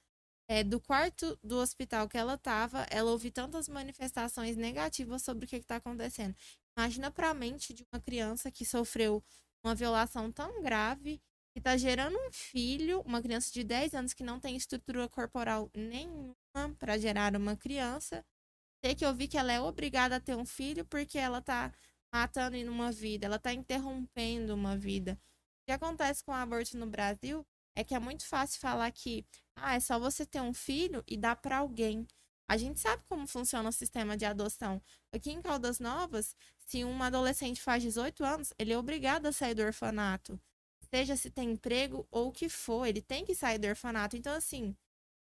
é, 0.47 0.63
do 0.63 0.79
quarto 0.79 1.37
do 1.43 1.57
hospital 1.57 2.07
que 2.07 2.17
ela 2.17 2.35
estava, 2.35 2.85
ela 2.91 3.11
ouviu 3.11 3.31
tantas 3.31 3.67
manifestações 3.67 4.55
negativas 4.55 5.23
sobre 5.23 5.45
o 5.45 5.47
que 5.47 5.55
está 5.55 5.77
acontecendo. 5.77 6.35
Imagina 6.77 7.09
para 7.09 7.31
a 7.31 7.33
mente 7.33 7.73
de 7.73 7.83
uma 7.91 7.99
criança 7.99 8.51
que 8.51 8.63
sofreu 8.63 9.23
uma 9.65 9.73
violação 9.73 10.31
tão 10.31 10.61
grave, 10.61 11.19
que 11.51 11.59
está 11.59 11.75
gerando 11.75 12.15
um 12.17 12.31
filho, 12.31 13.01
uma 13.01 13.21
criança 13.21 13.51
de 13.51 13.63
10 13.63 13.95
anos 13.95 14.13
que 14.13 14.23
não 14.23 14.39
tem 14.39 14.55
estrutura 14.55 15.09
corporal 15.09 15.71
nenhuma 15.73 16.35
para 16.77 16.97
gerar 16.99 17.35
uma 17.35 17.55
criança, 17.55 18.23
ter 18.83 18.93
que 18.93 19.05
ouvir 19.05 19.27
que 19.27 19.37
ela 19.37 19.51
é 19.51 19.59
obrigada 19.59 20.17
a 20.17 20.19
ter 20.19 20.35
um 20.35 20.45
filho 20.45 20.85
porque 20.85 21.17
ela 21.17 21.39
está 21.39 21.73
matando 22.13 22.55
uma 22.71 22.91
vida, 22.91 23.25
ela 23.25 23.37
está 23.37 23.51
interrompendo 23.51 24.53
uma 24.53 24.77
vida. 24.77 25.19
O 25.65 25.67
que 25.67 25.71
acontece 25.71 26.23
com 26.23 26.31
o 26.31 26.35
aborto 26.35 26.77
no 26.77 26.85
Brasil 26.85 27.43
é 27.75 27.83
que 27.83 27.95
é 27.95 27.99
muito 27.99 28.23
fácil 28.27 28.59
falar 28.59 28.91
que 28.91 29.25
ah, 29.55 29.73
é 29.73 29.79
só 29.79 29.97
você 29.97 30.23
ter 30.23 30.39
um 30.39 30.53
filho 30.53 31.03
e 31.07 31.17
dar 31.17 31.35
para 31.35 31.57
alguém. 31.57 32.05
A 32.47 32.55
gente 32.55 32.79
sabe 32.79 33.03
como 33.09 33.25
funciona 33.25 33.67
o 33.67 33.71
sistema 33.71 34.15
de 34.15 34.25
adoção. 34.25 34.79
Aqui 35.11 35.31
em 35.31 35.41
Caldas 35.41 35.79
Novas, 35.79 36.35
se 36.67 36.85
um 36.85 37.01
adolescente 37.01 37.59
faz 37.59 37.81
18 37.81 38.23
anos, 38.23 38.53
ele 38.59 38.73
é 38.73 38.77
obrigado 38.77 39.25
a 39.25 39.31
sair 39.31 39.55
do 39.55 39.63
orfanato. 39.63 40.39
Seja 40.93 41.15
se 41.15 41.31
tem 41.31 41.53
emprego 41.53 42.07
ou 42.11 42.27
o 42.27 42.31
que 42.31 42.47
for, 42.47 42.85
ele 42.85 43.01
tem 43.01 43.25
que 43.25 43.33
sair 43.33 43.57
do 43.57 43.65
orfanato. 43.65 44.15
Então, 44.15 44.35
assim, 44.35 44.77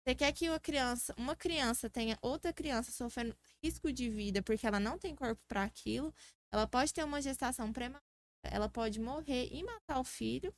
você 0.03 0.14
quer 0.14 0.32
que 0.32 0.49
uma 0.49 0.59
criança, 0.59 1.14
uma 1.18 1.36
criança 1.36 1.91
tenha 1.91 2.18
outra 2.22 2.51
criança 2.51 2.91
sofrendo 2.91 3.36
risco 3.62 3.93
de 3.93 4.09
vida 4.09 4.43
porque 4.43 4.66
ela 4.66 4.80
não 4.80 4.99
tem 4.99 5.14
corpo 5.14 5.43
para 5.47 5.64
aquilo, 5.64 6.14
ela 6.51 6.66
pode 6.66 6.95
ter 6.95 7.05
uma 7.05 7.20
gestação 7.20 7.70
prematura, 7.70 8.09
ela 8.43 8.68
pode 8.68 9.01
morrer 9.01 9.49
e 9.53 9.62
matar 9.62 10.01
o 10.01 10.05
filho. 10.05 10.55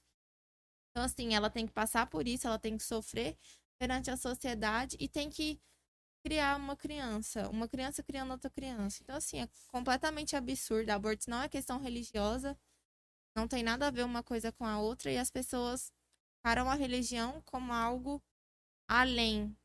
Então, 0.91 1.05
assim, 1.05 1.35
ela 1.35 1.51
tem 1.51 1.67
que 1.67 1.73
passar 1.73 2.07
por 2.07 2.29
isso, 2.29 2.47
ela 2.47 2.59
tem 2.59 2.77
que 2.77 2.85
sofrer 2.85 3.37
perante 3.81 4.11
a 4.11 4.17
sociedade 4.17 4.97
e 5.01 5.09
tem 5.09 5.31
que 5.31 5.61
criar 6.25 6.57
uma 6.57 6.77
criança, 6.77 7.49
uma 7.51 7.69
criança 7.69 8.03
criando 8.03 8.33
outra 8.33 8.51
criança. 8.51 9.01
Então, 9.03 9.17
assim, 9.17 9.41
é 9.41 9.49
completamente 9.69 10.37
absurdo. 10.37 10.91
Aborto 10.91 11.29
não 11.29 11.43
é 11.43 11.49
questão 11.49 11.79
religiosa, 11.79 12.57
não 13.37 13.49
tem 13.49 13.63
nada 13.63 13.89
a 13.89 13.91
ver 13.91 14.05
uma 14.05 14.23
coisa 14.23 14.53
com 14.53 14.65
a 14.65 14.79
outra 14.79 15.11
e 15.11 15.19
as 15.19 15.31
pessoas 15.31 15.93
param 16.45 16.71
a 16.71 16.75
religião 16.75 17.43
como 17.43 17.73
algo 17.73 18.23
além 18.89 19.57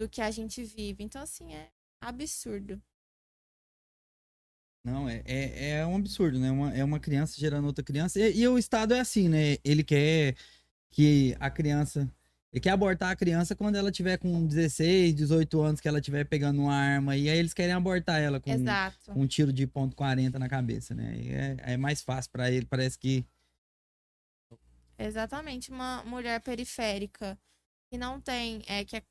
do 0.00 0.08
que 0.08 0.22
a 0.22 0.30
gente 0.30 0.62
vive. 0.64 1.02
Então, 1.02 1.22
assim, 1.22 1.54
é 1.54 1.70
absurdo. 2.00 2.80
Não, 4.88 5.08
é, 5.08 5.22
é, 5.24 5.70
é 5.78 5.86
um 5.86 5.96
absurdo, 5.96 6.38
né? 6.38 6.50
Uma, 6.50 6.74
é 6.74 6.82
uma 6.82 6.98
criança 6.98 7.38
gerando 7.38 7.66
outra 7.66 7.84
criança. 7.84 8.18
E, 8.18 8.40
e, 8.40 8.48
o 8.48 8.58
Estado 8.58 8.94
é 8.94 9.00
assim, 9.00 9.28
né? 9.28 9.58
Ele 9.64 9.84
quer 9.84 10.34
que 10.90 11.36
a 11.38 11.50
criança. 11.50 12.10
Ele 12.50 12.60
quer 12.60 12.70
abortar 12.70 13.10
a 13.10 13.16
criança 13.16 13.54
quando 13.54 13.76
ela 13.76 13.92
tiver 13.92 14.16
com 14.16 14.46
16, 14.46 15.14
18 15.14 15.60
anos, 15.60 15.80
que 15.80 15.88
ela 15.88 16.00
tiver 16.00 16.24
pegando 16.24 16.62
uma 16.62 16.74
arma. 16.74 17.16
E 17.16 17.28
aí 17.28 17.38
eles 17.38 17.52
querem 17.52 17.74
abortar 17.74 18.20
ela 18.20 18.40
com, 18.40 18.50
com 19.12 19.20
um 19.20 19.26
tiro 19.26 19.52
de 19.52 19.66
ponto 19.66 19.94
.40 19.94 20.34
na 20.38 20.48
cabeça, 20.48 20.94
né? 20.94 21.14
É, 21.64 21.74
é 21.74 21.76
mais 21.76 22.02
fácil 22.02 22.30
para 22.32 22.50
ele, 22.50 22.64
parece 22.64 22.98
que. 22.98 23.24
Exatamente. 24.98 25.70
Uma 25.70 26.02
mulher 26.04 26.40
periférica 26.40 27.38
que 27.90 27.98
não 27.98 28.20
tem. 28.20 28.62
É, 28.66 28.84
que 28.84 28.96
é 28.96 29.02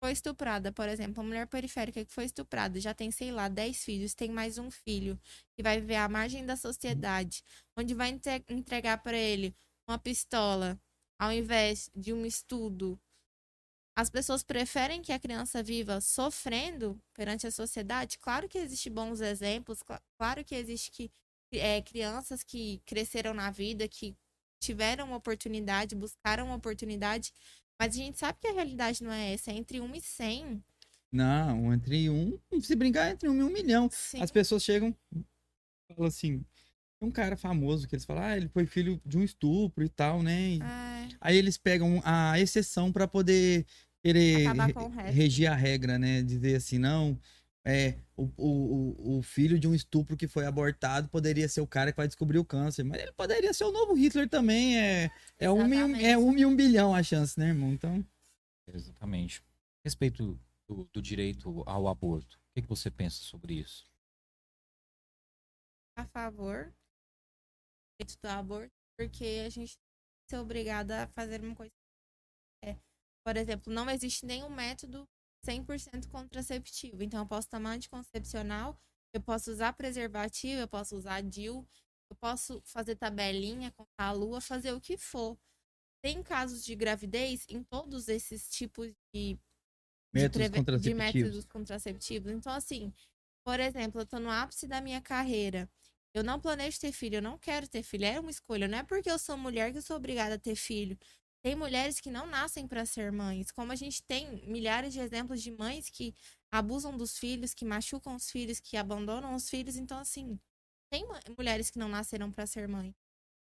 foi 0.00 0.12
estuprada, 0.12 0.72
por 0.72 0.88
exemplo, 0.88 1.22
uma 1.22 1.28
mulher 1.28 1.46
periférica 1.46 2.04
que 2.04 2.12
foi 2.12 2.24
estuprada, 2.24 2.78
já 2.80 2.92
tem, 2.94 3.10
sei 3.10 3.32
lá, 3.32 3.48
10 3.48 3.84
filhos, 3.84 4.14
tem 4.14 4.30
mais 4.30 4.58
um 4.58 4.70
filho, 4.70 5.18
que 5.56 5.62
vai 5.62 5.80
viver 5.80 5.96
à 5.96 6.08
margem 6.08 6.44
da 6.44 6.56
sociedade, 6.56 7.42
onde 7.76 7.94
vai 7.94 8.10
entregar 8.48 8.98
para 9.02 9.16
ele 9.16 9.54
uma 9.88 9.98
pistola 9.98 10.78
ao 11.18 11.32
invés 11.32 11.90
de 11.94 12.12
um 12.12 12.26
estudo. 12.26 12.98
As 13.96 14.10
pessoas 14.10 14.42
preferem 14.42 15.02
que 15.02 15.12
a 15.12 15.18
criança 15.18 15.62
viva 15.62 16.00
sofrendo 16.00 17.00
perante 17.14 17.46
a 17.46 17.50
sociedade. 17.50 18.18
Claro 18.18 18.48
que 18.48 18.58
existem 18.58 18.92
bons 18.92 19.20
exemplos, 19.20 19.80
claro 20.18 20.44
que 20.44 20.54
existe 20.54 20.90
que, 20.90 21.10
é, 21.52 21.80
crianças 21.80 22.42
que 22.42 22.82
cresceram 22.84 23.32
na 23.32 23.50
vida, 23.50 23.86
que 23.88 24.16
tiveram 24.60 25.12
oportunidade, 25.12 25.94
buscaram 25.94 26.52
oportunidade, 26.52 27.32
mas 27.78 27.94
a 27.94 27.98
gente 27.98 28.18
sabe 28.18 28.38
que 28.40 28.48
a 28.48 28.52
realidade 28.52 29.02
não 29.02 29.12
é 29.12 29.32
essa, 29.32 29.50
é 29.50 29.54
entre 29.54 29.80
1 29.80 29.94
e 29.94 30.00
100. 30.00 30.64
Não, 31.12 31.72
entre 31.72 32.10
um, 32.10 32.38
se 32.60 32.74
brincar, 32.74 33.12
entre 33.12 33.28
um 33.28 33.36
e 33.36 33.42
um 33.42 33.50
milhão. 33.50 33.88
Sim. 33.92 34.20
As 34.20 34.30
pessoas 34.30 34.64
chegam, 34.64 34.94
falam 35.88 36.08
assim, 36.08 36.44
um 37.00 37.10
cara 37.10 37.36
famoso 37.36 37.86
que 37.86 37.94
eles 37.94 38.04
falam, 38.04 38.24
ah, 38.24 38.36
ele 38.36 38.48
foi 38.48 38.66
filho 38.66 39.00
de 39.04 39.16
um 39.16 39.22
estupro 39.22 39.84
e 39.84 39.88
tal, 39.88 40.22
né? 40.22 40.54
E 40.54 40.62
é. 40.62 41.08
Aí 41.20 41.36
eles 41.36 41.56
pegam 41.56 42.00
a 42.04 42.38
exceção 42.40 42.92
para 42.92 43.06
poder 43.06 43.64
querer 44.02 44.46
regir 45.12 45.50
a 45.50 45.54
regra, 45.54 45.98
né? 45.98 46.22
Dizer 46.22 46.56
assim, 46.56 46.78
não, 46.78 47.18
é, 47.66 47.98
o, 48.14 48.30
o, 48.36 49.18
o 49.18 49.22
filho 49.22 49.58
de 49.58 49.66
um 49.66 49.74
estupro 49.74 50.16
que 50.16 50.28
foi 50.28 50.44
abortado 50.44 51.08
poderia 51.08 51.48
ser 51.48 51.62
o 51.62 51.66
cara 51.66 51.90
que 51.90 51.96
vai 51.96 52.06
descobrir 52.06 52.38
o 52.38 52.44
câncer. 52.44 52.84
Mas 52.84 53.00
ele 53.00 53.12
poderia 53.12 53.54
ser 53.54 53.64
o 53.64 53.72
novo 53.72 53.94
Hitler 53.94 54.28
também. 54.28 54.78
É, 54.78 55.10
é, 55.38 55.50
um, 55.50 55.72
é 55.96 56.18
um 56.18 56.36
e 56.36 56.44
um 56.44 56.54
bilhão 56.54 56.94
a 56.94 57.02
chance, 57.02 57.38
né, 57.38 57.48
irmão? 57.48 57.72
Então. 57.72 58.06
Exatamente. 58.68 59.40
A 59.40 59.84
respeito 59.84 60.38
do, 60.68 60.88
do 60.92 61.00
direito 61.00 61.62
ao 61.66 61.88
aborto, 61.88 62.36
o 62.36 62.54
que, 62.54 62.62
que 62.62 62.68
você 62.68 62.90
pensa 62.90 63.22
sobre 63.22 63.54
isso? 63.54 63.86
A 65.96 66.04
favor 66.04 66.66
do 66.66 68.04
direito 68.04 68.20
do 68.20 68.28
aborto, 68.28 68.72
porque 68.98 69.42
a 69.46 69.48
gente 69.48 69.78
é 70.30 70.40
obrigada 70.40 71.04
a 71.04 71.06
fazer 71.08 71.40
uma 71.40 71.54
coisa. 71.54 71.72
É, 72.62 72.76
por 73.24 73.36
exemplo, 73.36 73.72
não 73.72 73.88
existe 73.88 74.26
nenhum 74.26 74.50
método 74.50 75.08
100% 75.44 76.08
contraceptivo. 76.08 77.02
Então, 77.02 77.20
eu 77.20 77.26
posso 77.26 77.48
tomar 77.48 77.72
anticoncepcional, 77.72 78.78
eu 79.12 79.20
posso 79.20 79.50
usar 79.50 79.72
preservativo, 79.72 80.60
eu 80.60 80.68
posso 80.68 80.96
usar 80.96 81.22
DIU, 81.22 81.66
eu 82.10 82.16
posso 82.16 82.60
fazer 82.64 82.96
tabelinha, 82.96 83.70
contar 83.72 84.08
a 84.08 84.12
lua, 84.12 84.40
fazer 84.40 84.72
o 84.72 84.80
que 84.80 84.96
for. 84.96 85.38
Tem 86.02 86.22
casos 86.22 86.64
de 86.64 86.74
gravidez 86.74 87.46
em 87.48 87.62
todos 87.62 88.08
esses 88.08 88.48
tipos 88.48 88.92
de 89.12 89.38
métodos, 90.12 90.50
de, 90.50 90.56
contraceptivos. 90.56 90.82
de 90.82 90.94
métodos 90.94 91.44
contraceptivos. 91.46 92.32
Então, 92.32 92.52
assim, 92.52 92.92
por 93.44 93.58
exemplo, 93.60 94.00
eu 94.00 94.06
tô 94.06 94.18
no 94.18 94.30
ápice 94.30 94.66
da 94.66 94.80
minha 94.80 95.00
carreira. 95.00 95.68
Eu 96.14 96.22
não 96.22 96.40
planejo 96.40 96.78
ter 96.78 96.92
filho, 96.92 97.16
eu 97.16 97.22
não 97.22 97.36
quero 97.36 97.66
ter 97.66 97.82
filho. 97.82 98.04
É 98.04 98.20
uma 98.20 98.30
escolha. 98.30 98.68
Não 98.68 98.78
é 98.78 98.82
porque 98.82 99.10
eu 99.10 99.18
sou 99.18 99.36
mulher 99.36 99.72
que 99.72 99.78
eu 99.78 99.82
sou 99.82 99.96
obrigada 99.96 100.36
a 100.36 100.38
ter 100.38 100.54
filho. 100.54 100.96
Tem 101.44 101.54
mulheres 101.54 102.00
que 102.00 102.10
não 102.10 102.26
nascem 102.26 102.66
para 102.66 102.86
ser 102.86 103.12
mães, 103.12 103.50
como 103.50 103.70
a 103.70 103.76
gente 103.76 104.02
tem 104.02 104.46
milhares 104.46 104.94
de 104.94 105.00
exemplos 105.00 105.42
de 105.42 105.50
mães 105.50 105.90
que 105.90 106.14
abusam 106.50 106.96
dos 106.96 107.18
filhos, 107.18 107.52
que 107.52 107.66
machucam 107.66 108.16
os 108.16 108.30
filhos, 108.30 108.58
que 108.58 108.78
abandonam 108.78 109.34
os 109.34 109.50
filhos. 109.50 109.76
Então, 109.76 109.98
assim, 109.98 110.40
tem 110.90 111.04
mulheres 111.36 111.68
que 111.68 111.78
não 111.78 111.86
nasceram 111.86 112.32
para 112.32 112.46
ser 112.46 112.66
mãe. 112.66 112.96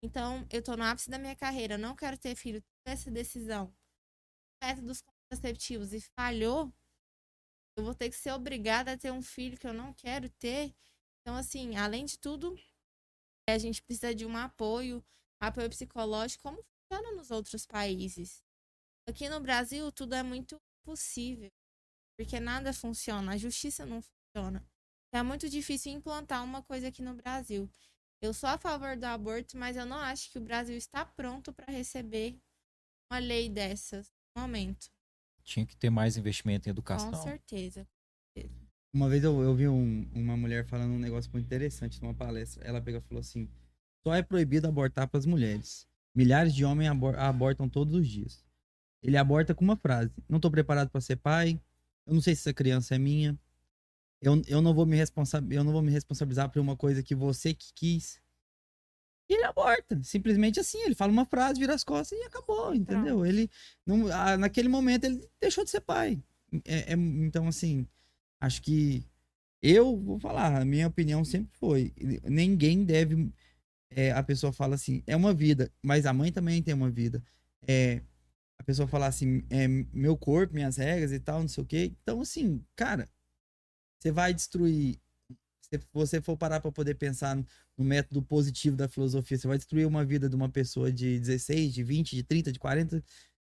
Então, 0.03 0.47
eu 0.51 0.63
tô 0.63 0.79
no 0.79 0.83
ápice 0.83 1.11
da 1.11 1.19
minha 1.19 1.37
carreira, 1.37 1.77
não 1.77 1.95
quero 1.95 2.17
ter 2.17 2.35
filho, 2.35 2.65
essa 2.87 3.11
decisão. 3.11 3.71
Métodos 4.63 5.03
contraceptivos 5.03 5.93
e 5.93 6.01
falhou, 6.01 6.73
eu 7.77 7.85
vou 7.85 7.95
ter 7.95 8.09
que 8.09 8.17
ser 8.17 8.33
obrigada 8.33 8.93
a 8.93 8.97
ter 8.97 9.13
um 9.13 9.21
filho 9.21 9.59
que 9.59 9.67
eu 9.67 9.75
não 9.75 9.93
quero 9.93 10.31
ter. 10.31 10.75
Então, 11.21 11.37
assim, 11.37 11.77
além 11.77 12.07
de 12.07 12.19
tudo, 12.19 12.59
a 13.47 13.59
gente 13.59 13.83
precisa 13.83 14.15
de 14.15 14.25
um 14.25 14.39
apoio, 14.39 15.05
apoio 15.39 15.69
psicológico, 15.69 16.43
como 16.43 16.65
funciona 16.91 17.13
nos 17.17 17.31
outros 17.31 17.65
países. 17.67 18.43
Aqui 19.09 19.29
no 19.29 19.41
Brasil, 19.41 19.91
tudo 19.93 20.15
é 20.15 20.23
muito 20.23 20.61
possível, 20.85 21.49
porque 22.19 22.41
nada 22.41 22.73
funciona, 22.73 23.33
a 23.33 23.37
justiça 23.37 23.87
não 23.87 24.03
funciona. 24.03 24.65
É 25.13 25.23
muito 25.23 25.49
difícil 25.49 25.93
implantar 25.93 26.45
uma 26.45 26.63
coisa 26.63 26.89
aqui 26.89 27.03
no 27.03 27.15
Brasil. 27.15 27.69
Eu 28.23 28.35
sou 28.35 28.49
a 28.49 28.59
favor 28.59 28.97
do 28.97 29.05
aborto, 29.05 29.57
mas 29.57 29.77
eu 29.77 29.87
não 29.87 29.97
acho 29.97 30.31
que 30.31 30.39
o 30.39 30.43
Brasil 30.43 30.77
está 30.77 31.05
pronto 31.05 31.53
para 31.53 31.73
receber 31.73 32.39
uma 33.11 33.19
lei 33.19 33.49
dessas 33.49 34.13
no 34.37 34.43
momento. 34.43 34.91
Tinha 35.43 35.67
que 35.67 35.77
ter 35.77 35.91
mais 35.91 36.17
investimento 36.17 36.69
em 36.69 36.71
educação. 36.71 37.11
Com 37.11 37.17
certeza. 37.17 37.89
Uma 38.93 39.09
vez 39.09 39.23
eu, 39.25 39.41
eu 39.41 39.55
vi 39.55 39.69
um- 39.69 40.09
uma 40.15 40.37
mulher 40.37 40.67
falando 40.67 40.93
um 40.93 40.99
negócio 40.99 41.31
muito 41.33 41.47
interessante 41.47 42.01
numa 42.03 42.15
palestra. 42.15 42.63
Ela 42.65 42.81
pegou 42.81 43.01
e 43.01 43.05
falou 43.05 43.21
assim: 43.21 43.49
só 44.07 44.15
é 44.15 44.23
proibido 44.23 44.69
abortar 44.69 45.09
para 45.09 45.19
as 45.19 45.27
mulheres. 45.27 45.89
Milhares 46.15 46.55
de 46.55 46.65
homens 46.65 46.91
abor- 46.91 47.19
abortam 47.19 47.69
todos 47.69 47.95
os 47.95 48.09
dias. 48.09 48.45
Ele 49.03 49.17
aborta 49.17 49.55
com 49.55 49.65
uma 49.65 49.77
frase: 49.77 50.11
Não 50.29 50.41
tô 50.41 50.51
preparado 50.51 50.91
para 50.91 51.01
ser 51.01 51.17
pai. 51.17 51.61
Eu 52.07 52.15
não 52.15 52.21
sei 52.21 52.35
se 52.35 52.41
essa 52.43 52.53
criança 52.53 52.95
é 52.95 52.99
minha. 52.99 53.39
Eu, 54.21 54.41
eu, 54.47 54.61
não 54.61 54.75
vou 54.75 54.85
me 54.85 54.97
responsa- 54.97 55.45
eu 55.51 55.65
não 55.65 55.73
vou 55.73 55.81
me 55.83 55.91
responsabilizar 55.91 56.51
por 56.51 56.61
uma 56.61 56.77
coisa 56.77 57.03
que 57.03 57.15
você 57.15 57.55
que 57.55 57.73
quis. 57.75 58.21
E 59.29 59.35
ele 59.35 59.45
aborta. 59.45 60.03
Simplesmente 60.03 60.61
assim. 60.61 60.79
Ele 60.83 60.95
fala 60.95 61.13
uma 61.13 61.25
frase, 61.25 61.59
vira 61.61 61.75
as 61.75 61.85
costas 61.85 62.19
e 62.19 62.23
acabou, 62.25 62.75
entendeu? 62.75 63.25
Ele. 63.25 63.49
Não, 63.87 63.99
naquele 64.39 64.69
momento 64.69 65.05
ele 65.05 65.27
deixou 65.41 65.65
de 65.65 65.71
ser 65.71 65.81
pai. 65.81 66.23
É- 66.65 66.93
é- 66.93 66.97
então, 66.97 67.47
assim, 67.47 67.87
acho 68.41 68.61
que 68.61 69.05
eu 69.63 69.97
vou 69.97 70.19
falar, 70.19 70.61
a 70.61 70.65
minha 70.65 70.89
opinião 70.89 71.25
sempre 71.25 71.51
foi: 71.57 71.95
ninguém 72.25 72.85
deve. 72.85 73.33
É, 73.91 74.13
a 74.13 74.23
pessoa 74.23 74.53
fala 74.53 74.75
assim, 74.75 75.03
é 75.07 75.17
uma 75.17 75.35
vida, 75.35 75.73
mas 75.83 76.07
a 76.07 76.13
mãe 76.13 76.33
também 76.33 76.63
tem 76.63 76.75
uma 76.75 76.91
vida. 76.91 77.23
É, 77.67 78.03
a 78.59 78.63
pessoa 78.63 78.87
fala 78.87 79.07
assim, 79.07 79.43
é 79.51 79.67
meu 79.69 80.17
corpo, 80.17 80.55
minhas 80.55 80.77
regras 80.77 81.13
e 81.13 81.21
tal, 81.21 81.41
não 81.41 81.49
sei 81.49 81.65
o 81.65 81.67
quê. 81.67 81.93
Então, 82.03 82.21
assim, 82.21 82.65
cara, 82.77 83.09
você 83.99 84.11
vai 84.11 84.33
destruir. 84.35 84.99
Se 85.63 85.81
você 85.93 86.21
for 86.21 86.37
parar 86.37 86.61
para 86.61 86.73
poder 86.73 86.95
pensar 86.97 87.37
no 87.37 87.47
no 87.81 87.87
método 87.87 88.23
positivo 88.23 88.77
da 88.77 88.87
filosofia, 88.87 89.39
você 89.39 89.49
vai 89.49 89.57
destruir 89.57 89.87
uma 89.87 90.05
vida 90.05 90.29
de 90.29 90.37
uma 90.37 90.51
pessoa 90.51 90.93
de 90.93 91.19
16, 91.19 91.73
de 91.73 91.83
20, 91.83 92.15
de 92.15 92.23
30, 92.23 92.53
de 92.53 92.59
40, 92.59 93.03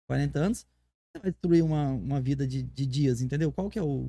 40 0.07 0.38
anos, 0.38 0.59
você 0.61 1.20
vai 1.20 1.32
destruir 1.32 1.64
uma, 1.64 1.88
uma 1.88 2.20
vida 2.20 2.47
de, 2.47 2.62
de 2.62 2.86
dias, 2.86 3.20
entendeu? 3.20 3.51
Qual 3.51 3.68
que 3.68 3.76
é 3.76 3.82
o. 3.82 4.09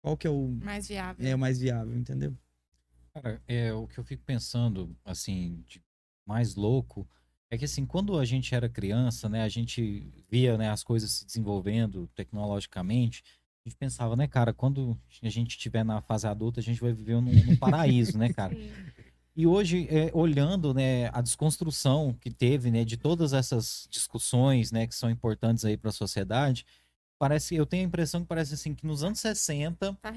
Qual 0.00 0.16
que 0.16 0.28
é 0.28 0.30
o, 0.30 0.46
Mais 0.62 0.86
viável. 0.86 1.26
é 1.26 1.34
o 1.34 1.38
mais 1.38 1.58
viável, 1.58 1.96
entendeu? 1.96 2.36
Cara, 3.22 3.42
é, 3.46 3.72
o 3.72 3.86
que 3.86 3.98
eu 3.98 4.04
fico 4.04 4.22
pensando, 4.24 4.96
assim, 5.04 5.62
de 5.66 5.82
mais 6.26 6.54
louco, 6.54 7.08
é 7.50 7.56
que, 7.56 7.64
assim, 7.64 7.86
quando 7.86 8.18
a 8.18 8.24
gente 8.24 8.54
era 8.54 8.68
criança, 8.68 9.28
né, 9.28 9.42
a 9.42 9.48
gente 9.48 10.06
via, 10.30 10.58
né, 10.58 10.70
as 10.70 10.84
coisas 10.84 11.10
se 11.10 11.26
desenvolvendo 11.26 12.08
tecnologicamente, 12.14 13.22
a 13.64 13.68
gente 13.68 13.78
pensava, 13.78 14.14
né, 14.16 14.26
cara, 14.26 14.52
quando 14.52 14.98
a 15.22 15.28
gente 15.28 15.50
estiver 15.50 15.84
na 15.84 16.00
fase 16.00 16.26
adulta, 16.26 16.60
a 16.60 16.62
gente 16.62 16.80
vai 16.80 16.92
viver 16.92 17.20
num, 17.20 17.32
num 17.44 17.56
paraíso, 17.56 18.18
né, 18.18 18.32
cara? 18.32 18.54
Sim. 18.56 18.70
E 19.34 19.46
hoje, 19.46 19.86
é, 19.88 20.10
olhando, 20.12 20.74
né, 20.74 21.10
a 21.12 21.20
desconstrução 21.20 22.12
que 22.20 22.28
teve, 22.28 22.70
né, 22.72 22.84
de 22.84 22.96
todas 22.96 23.32
essas 23.32 23.86
discussões, 23.88 24.72
né, 24.72 24.86
que 24.86 24.94
são 24.94 25.08
importantes 25.08 25.64
aí 25.64 25.76
para 25.76 25.90
a 25.90 25.92
sociedade, 25.92 26.66
parece, 27.18 27.54
eu 27.54 27.66
tenho 27.66 27.84
a 27.84 27.86
impressão 27.86 28.20
que 28.22 28.26
parece, 28.28 28.54
assim, 28.54 28.74
que 28.74 28.86
nos 28.86 29.02
anos 29.02 29.18
60 29.20 29.96
Tá 30.00 30.12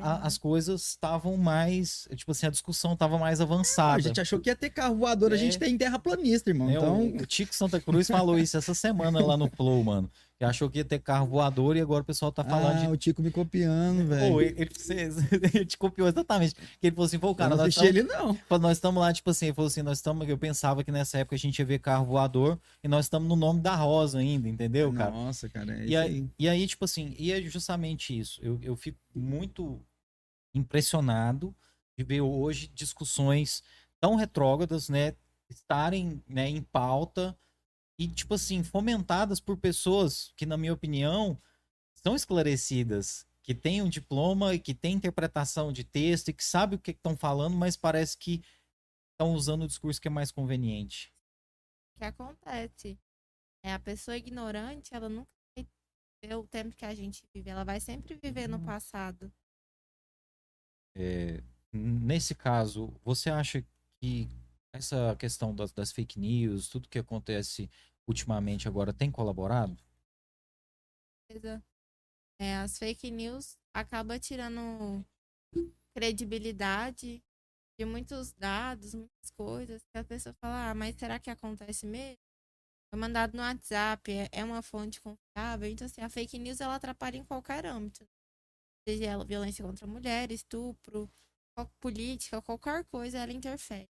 a- 0.00 0.26
as 0.26 0.38
coisas 0.38 0.88
estavam 0.88 1.36
mais, 1.36 2.08
tipo 2.16 2.30
assim, 2.32 2.46
a 2.46 2.50
discussão 2.50 2.94
estava 2.94 3.18
mais 3.18 3.40
avançada. 3.40 3.96
A 3.98 4.00
gente 4.00 4.20
achou 4.20 4.40
que 4.40 4.48
ia 4.50 4.56
ter 4.56 4.70
carro 4.70 4.96
voador, 4.96 5.32
a 5.32 5.34
É. 5.34 5.38
gente 5.38 5.58
tem 5.58 5.76
terraplanista, 5.76 6.50
irmão. 6.50 6.66
né? 6.68 6.74
Então, 6.74 7.00
O, 7.02 7.16
o 7.22 7.26
Tico 7.26 7.54
Santa 7.54 7.80
Cruz 7.80 8.08
falou 8.08 8.38
isso 8.38 8.56
essa 8.56 8.74
semana 8.74 9.24
lá 9.24 9.36
no 9.36 9.48
Flow, 9.50 9.82
mano. 9.84 10.10
Que 10.40 10.44
achou 10.46 10.70
que 10.70 10.78
ia 10.78 10.84
ter 10.86 10.98
carro 11.00 11.26
voador 11.26 11.76
e 11.76 11.82
agora 11.82 12.00
o 12.00 12.04
pessoal 12.04 12.32
tá 12.32 12.42
falando 12.42 12.78
ah, 12.78 12.80
de. 12.80 12.86
o 12.86 12.96
Tico 12.96 13.20
me 13.20 13.30
copiando, 13.30 14.06
velho. 14.06 14.32
Pô, 14.32 14.40
ele, 14.40 14.54
ele, 14.58 14.70
ele 15.52 15.66
te 15.66 15.76
copiou 15.76 16.08
exatamente. 16.08 16.54
Que 16.54 16.86
ele 16.86 16.96
falou 16.96 17.04
assim, 17.04 17.18
pô, 17.18 17.28
Eu 17.28 17.34
cara, 17.34 17.50
não 17.50 17.56
nós 17.58 17.68
estamos 17.68 17.90
ele, 17.90 18.02
não. 18.04 18.38
Nós 18.58 18.78
estamos 18.78 19.02
lá, 19.02 19.12
tipo 19.12 19.28
assim, 19.28 19.48
ele 19.48 19.54
falou 19.54 19.66
assim, 19.66 19.82
nós 19.82 19.98
estamos. 19.98 20.26
Eu 20.26 20.38
pensava 20.38 20.82
que 20.82 20.90
nessa 20.90 21.18
época 21.18 21.36
a 21.36 21.38
gente 21.38 21.58
ia 21.58 21.64
ver 21.66 21.78
carro 21.78 22.06
voador 22.06 22.58
e 22.82 22.88
nós 22.88 23.04
estamos 23.04 23.28
no 23.28 23.36
nome 23.36 23.60
da 23.60 23.76
Rosa 23.76 24.18
ainda, 24.18 24.48
entendeu, 24.48 24.90
cara? 24.94 25.10
Nossa, 25.10 25.46
cara, 25.46 25.74
é 25.78 25.84
E 25.84 25.94
aí. 25.94 26.26
e 26.38 26.48
aí, 26.48 26.66
tipo 26.66 26.86
assim, 26.86 27.14
e 27.18 27.30
é 27.32 27.42
justamente 27.42 28.18
isso. 28.18 28.40
Eu, 28.42 28.58
eu 28.62 28.74
fico 28.74 28.98
muito 29.14 29.78
impressionado 30.54 31.54
de 31.98 32.02
ver 32.02 32.22
hoje 32.22 32.66
discussões 32.74 33.62
tão 34.00 34.14
retrógradas, 34.14 34.88
né, 34.88 35.12
estarem 35.50 36.22
né, 36.26 36.48
em 36.48 36.62
pauta 36.62 37.36
e, 38.00 38.08
tipo 38.08 38.32
assim, 38.32 38.64
fomentadas 38.64 39.40
por 39.40 39.58
pessoas 39.58 40.32
que, 40.34 40.46
na 40.46 40.56
minha 40.56 40.72
opinião, 40.72 41.38
são 42.02 42.16
esclarecidas, 42.16 43.26
que 43.42 43.54
têm 43.54 43.82
um 43.82 43.90
diploma 43.90 44.54
e 44.54 44.58
que 44.58 44.74
têm 44.74 44.94
interpretação 44.94 45.70
de 45.70 45.84
texto 45.84 46.28
e 46.28 46.32
que 46.32 46.42
sabem 46.42 46.78
o 46.78 46.82
que 46.82 46.92
estão 46.92 47.14
falando, 47.14 47.54
mas 47.58 47.76
parece 47.76 48.16
que 48.16 48.42
estão 49.12 49.34
usando 49.34 49.64
o 49.64 49.68
discurso 49.68 50.00
que 50.00 50.08
é 50.08 50.10
mais 50.10 50.32
conveniente. 50.32 51.12
O 51.94 51.98
que 51.98 52.04
acontece? 52.04 52.98
É 53.62 53.72
a 53.72 53.78
pessoa 53.78 54.16
ignorante, 54.16 54.94
ela 54.94 55.08
nunca 55.08 55.30
vai 55.56 55.66
ver 56.24 56.36
o 56.36 56.46
tempo 56.46 56.74
que 56.76 56.86
a 56.86 56.94
gente 56.94 57.22
vive. 57.34 57.50
Ela 57.50 57.64
vai 57.64 57.80
sempre 57.80 58.14
viver 58.14 58.48
no 58.48 58.58
Uhum. 58.58 58.66
passado. 58.66 59.32
É, 60.96 61.42
nesse 61.72 62.34
caso, 62.34 62.92
você 63.04 63.30
acha 63.30 63.64
que 64.00 64.28
essa 64.72 65.16
questão 65.16 65.54
das, 65.54 65.72
das 65.72 65.92
fake 65.92 66.18
news, 66.18 66.68
tudo 66.68 66.88
que 66.88 66.98
acontece 66.98 67.68
ultimamente 68.06 68.68
agora, 68.68 68.92
tem 68.92 69.10
colaborado? 69.10 69.76
É, 72.38 72.56
as 72.56 72.78
fake 72.78 73.10
news 73.10 73.58
acaba 73.74 74.18
tirando 74.18 75.04
credibilidade 75.94 77.22
de 77.78 77.84
muitos 77.84 78.32
dados, 78.32 78.94
muitas 78.94 79.30
coisas, 79.36 79.82
que 79.92 79.98
a 79.98 80.04
pessoa 80.04 80.34
fala, 80.40 80.70
ah, 80.70 80.74
mas 80.74 80.96
será 80.96 81.18
que 81.18 81.30
acontece 81.30 81.86
mesmo? 81.86 82.18
Foi 82.90 82.98
mandado 82.98 83.36
no 83.36 83.42
WhatsApp, 83.42 84.10
é, 84.10 84.28
é 84.32 84.44
uma 84.44 84.62
fonte 84.62 85.00
confiável. 85.00 85.68
Então, 85.70 85.86
assim, 85.86 86.00
a 86.00 86.10
fake 86.10 86.38
news 86.38 86.60
ela 86.60 86.74
atrapalha 86.76 87.16
em 87.18 87.24
qualquer 87.24 87.66
âmbito. 87.66 88.08
Seja 88.88 89.06
ela 89.06 89.24
violência 89.24 89.64
contra 89.64 89.86
a 89.86 89.88
mulher, 89.88 90.32
estupro, 90.32 91.10
política, 91.80 92.42
qualquer 92.42 92.84
coisa, 92.86 93.18
ela 93.18 93.32
interfere. 93.32 93.88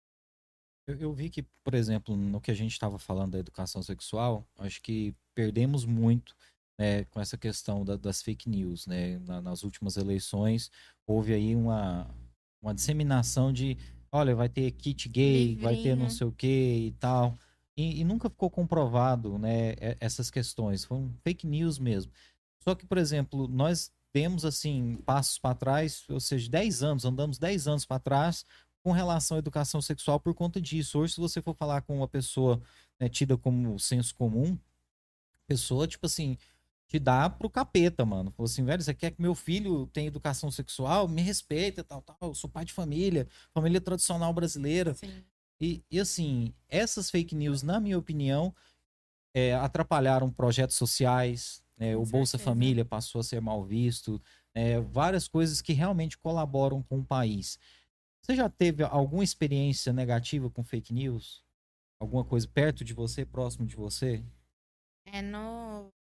Eu, 0.89 0.97
eu 0.97 1.13
vi 1.13 1.29
que, 1.29 1.43
por 1.63 1.75
exemplo, 1.75 2.17
no 2.17 2.41
que 2.41 2.49
a 2.49 2.55
gente 2.55 2.71
estava 2.71 2.97
falando 2.97 3.33
da 3.33 3.39
educação 3.39 3.83
sexual, 3.83 4.47
acho 4.57 4.81
que 4.81 5.13
perdemos 5.35 5.85
muito 5.85 6.35
né, 6.79 7.03
com 7.05 7.19
essa 7.19 7.37
questão 7.37 7.85
da- 7.85 7.95
das 7.97 8.21
fake 8.23 8.49
news. 8.49 8.87
Né? 8.87 9.19
Na- 9.19 9.41
nas 9.41 9.63
últimas 9.63 9.97
eleições, 9.97 10.71
houve 11.05 11.33
aí 11.33 11.55
uma, 11.55 12.09
uma 12.61 12.73
disseminação 12.73 13.53
de, 13.53 13.77
olha, 14.11 14.33
vai 14.35 14.49
ter 14.49 14.71
kit 14.71 15.07
gay, 15.09 15.55
vai 15.57 15.75
ter 15.75 15.95
não 15.95 16.09
sei 16.09 16.25
o 16.25 16.31
que 16.31 16.47
e 16.87 16.91
tal. 16.93 17.37
E, 17.77 17.99
e 17.99 18.03
nunca 18.03 18.29
ficou 18.29 18.49
comprovado 18.49 19.37
né, 19.37 19.75
essas 19.99 20.31
questões. 20.31 20.83
Foram 20.85 21.13
fake 21.23 21.45
news 21.45 21.77
mesmo. 21.77 22.11
Só 22.63 22.73
que, 22.73 22.85
por 22.85 22.97
exemplo, 22.97 23.47
nós 23.47 23.91
demos 24.13 24.43
assim 24.43 24.95
passos 25.05 25.37
para 25.37 25.53
trás, 25.55 26.03
ou 26.09 26.19
seja, 26.19 26.49
10 26.49 26.81
anos, 26.81 27.05
andamos 27.05 27.37
10 27.37 27.67
anos 27.67 27.85
para 27.85 27.99
trás 27.99 28.43
com 28.83 28.91
relação 28.91 29.37
à 29.37 29.39
educação 29.39 29.81
sexual 29.81 30.19
por 30.19 30.33
conta 30.33 30.61
disso. 30.61 30.99
Hoje, 30.99 31.13
se 31.13 31.19
você 31.19 31.41
for 31.41 31.55
falar 31.55 31.81
com 31.81 31.97
uma 31.97 32.07
pessoa 32.07 32.61
né, 32.99 33.09
tida 33.09 33.37
como 33.37 33.77
senso 33.79 34.15
comum, 34.15 34.57
pessoa, 35.47 35.87
tipo 35.87 36.05
assim, 36.05 36.37
te 36.87 36.97
dá 36.97 37.29
pro 37.29 37.49
capeta, 37.49 38.05
mano. 38.05 38.31
Falou 38.31 38.45
assim, 38.45 38.63
velho, 38.63 38.81
você 38.81 38.93
quer 38.93 39.11
que 39.11 39.21
meu 39.21 39.35
filho 39.35 39.87
tenha 39.87 40.07
educação 40.07 40.49
sexual? 40.49 41.07
Me 41.07 41.21
respeita, 41.21 41.83
tal, 41.83 42.01
tal. 42.01 42.17
Eu 42.21 42.33
sou 42.33 42.49
pai 42.49 42.65
de 42.65 42.73
família, 42.73 43.27
família 43.53 43.81
tradicional 43.81 44.33
brasileira. 44.33 44.95
E, 45.61 45.83
e 45.91 45.99
assim, 45.99 46.53
essas 46.67 47.11
fake 47.11 47.35
news, 47.35 47.61
na 47.61 47.79
minha 47.79 47.97
opinião, 47.97 48.55
é, 49.33 49.53
atrapalharam 49.55 50.31
projetos 50.31 50.77
sociais, 50.77 51.61
né? 51.79 51.95
O 51.95 52.05
Bolsa. 52.05 52.37
Família 52.37 52.83
passou 52.83 53.21
a 53.21 53.23
ser 53.23 53.39
mal 53.39 53.63
visto, 53.63 54.21
né? 54.53 54.81
várias 54.81 55.27
coisas 55.27 55.61
que 55.61 55.71
realmente 55.71 56.17
colaboram 56.17 56.83
com 56.83 56.99
o 56.99 57.05
país. 57.05 57.57
Você 58.23 58.35
já 58.35 58.49
teve 58.49 58.83
alguma 58.83 59.23
experiência 59.23 59.91
negativa 59.91 60.49
com 60.49 60.63
fake 60.63 60.93
news? 60.93 61.43
Alguma 61.99 62.23
coisa 62.23 62.47
perto 62.47 62.83
de 62.83 62.93
você, 62.93 63.25
próximo 63.25 63.65
de 63.65 63.75
você? 63.75 64.23
É 65.05 65.21
no 65.21 65.91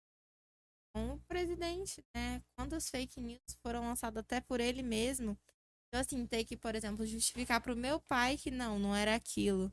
com 0.95 1.15
o 1.15 1.21
presidente, 1.21 2.05
né? 2.15 2.43
Quantas 2.57 2.89
fake 2.91 3.21
news 3.21 3.41
foram 3.63 3.83
lançadas 3.83 4.21
até 4.21 4.41
por 4.41 4.61
ele 4.61 4.83
mesmo. 4.83 5.39
Eu 5.93 6.01
assim, 6.01 6.27
ter 6.27 6.45
que, 6.45 6.57
por 6.57 6.75
exemplo, 6.75 7.07
justificar 7.07 7.61
pro 7.61 7.77
meu 7.77 8.01
pai 8.01 8.37
que 8.37 8.51
não, 8.51 8.79
não 8.79 8.95
era 8.95 9.15
aquilo. 9.15 9.73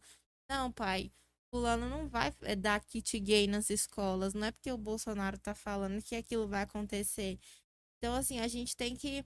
Não, 0.49 0.71
pai, 0.71 1.11
fulano 1.53 1.89
não 1.89 2.07
vai 2.07 2.33
eh, 2.41 2.55
dar 2.55 2.79
kit 2.79 3.19
gay 3.19 3.47
nas 3.47 3.69
escolas. 3.69 4.33
Não 4.33 4.47
é 4.47 4.51
porque 4.51 4.71
o 4.71 4.77
Bolsonaro 4.77 5.37
tá 5.37 5.53
falando 5.53 6.01
que 6.01 6.15
aquilo 6.15 6.47
vai 6.47 6.63
acontecer. 6.63 7.39
Então, 7.97 8.15
assim, 8.15 8.39
a 8.39 8.47
gente 8.47 8.75
tem 8.75 8.95
que 8.95 9.25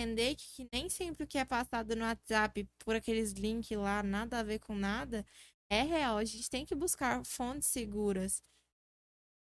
entender 0.00 0.34
que, 0.34 0.68
nem 0.72 0.88
sempre 0.88 1.24
o 1.24 1.26
que 1.26 1.38
é 1.38 1.44
passado 1.44 1.94
no 1.94 2.04
WhatsApp 2.04 2.68
por 2.78 2.94
aqueles 2.94 3.32
links 3.32 3.76
lá, 3.76 4.02
nada 4.02 4.40
a 4.40 4.42
ver 4.42 4.58
com 4.58 4.74
nada, 4.74 5.24
é 5.70 5.82
real. 5.82 6.16
A 6.16 6.24
gente 6.24 6.48
tem 6.48 6.64
que 6.64 6.74
buscar 6.74 7.24
fontes 7.24 7.68
seguras. 7.68 8.42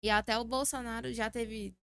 E 0.04 0.10
até 0.10 0.38
o 0.38 0.46
Bolsonaro 0.46 1.14
já 1.14 1.30
teve 1.30 1.76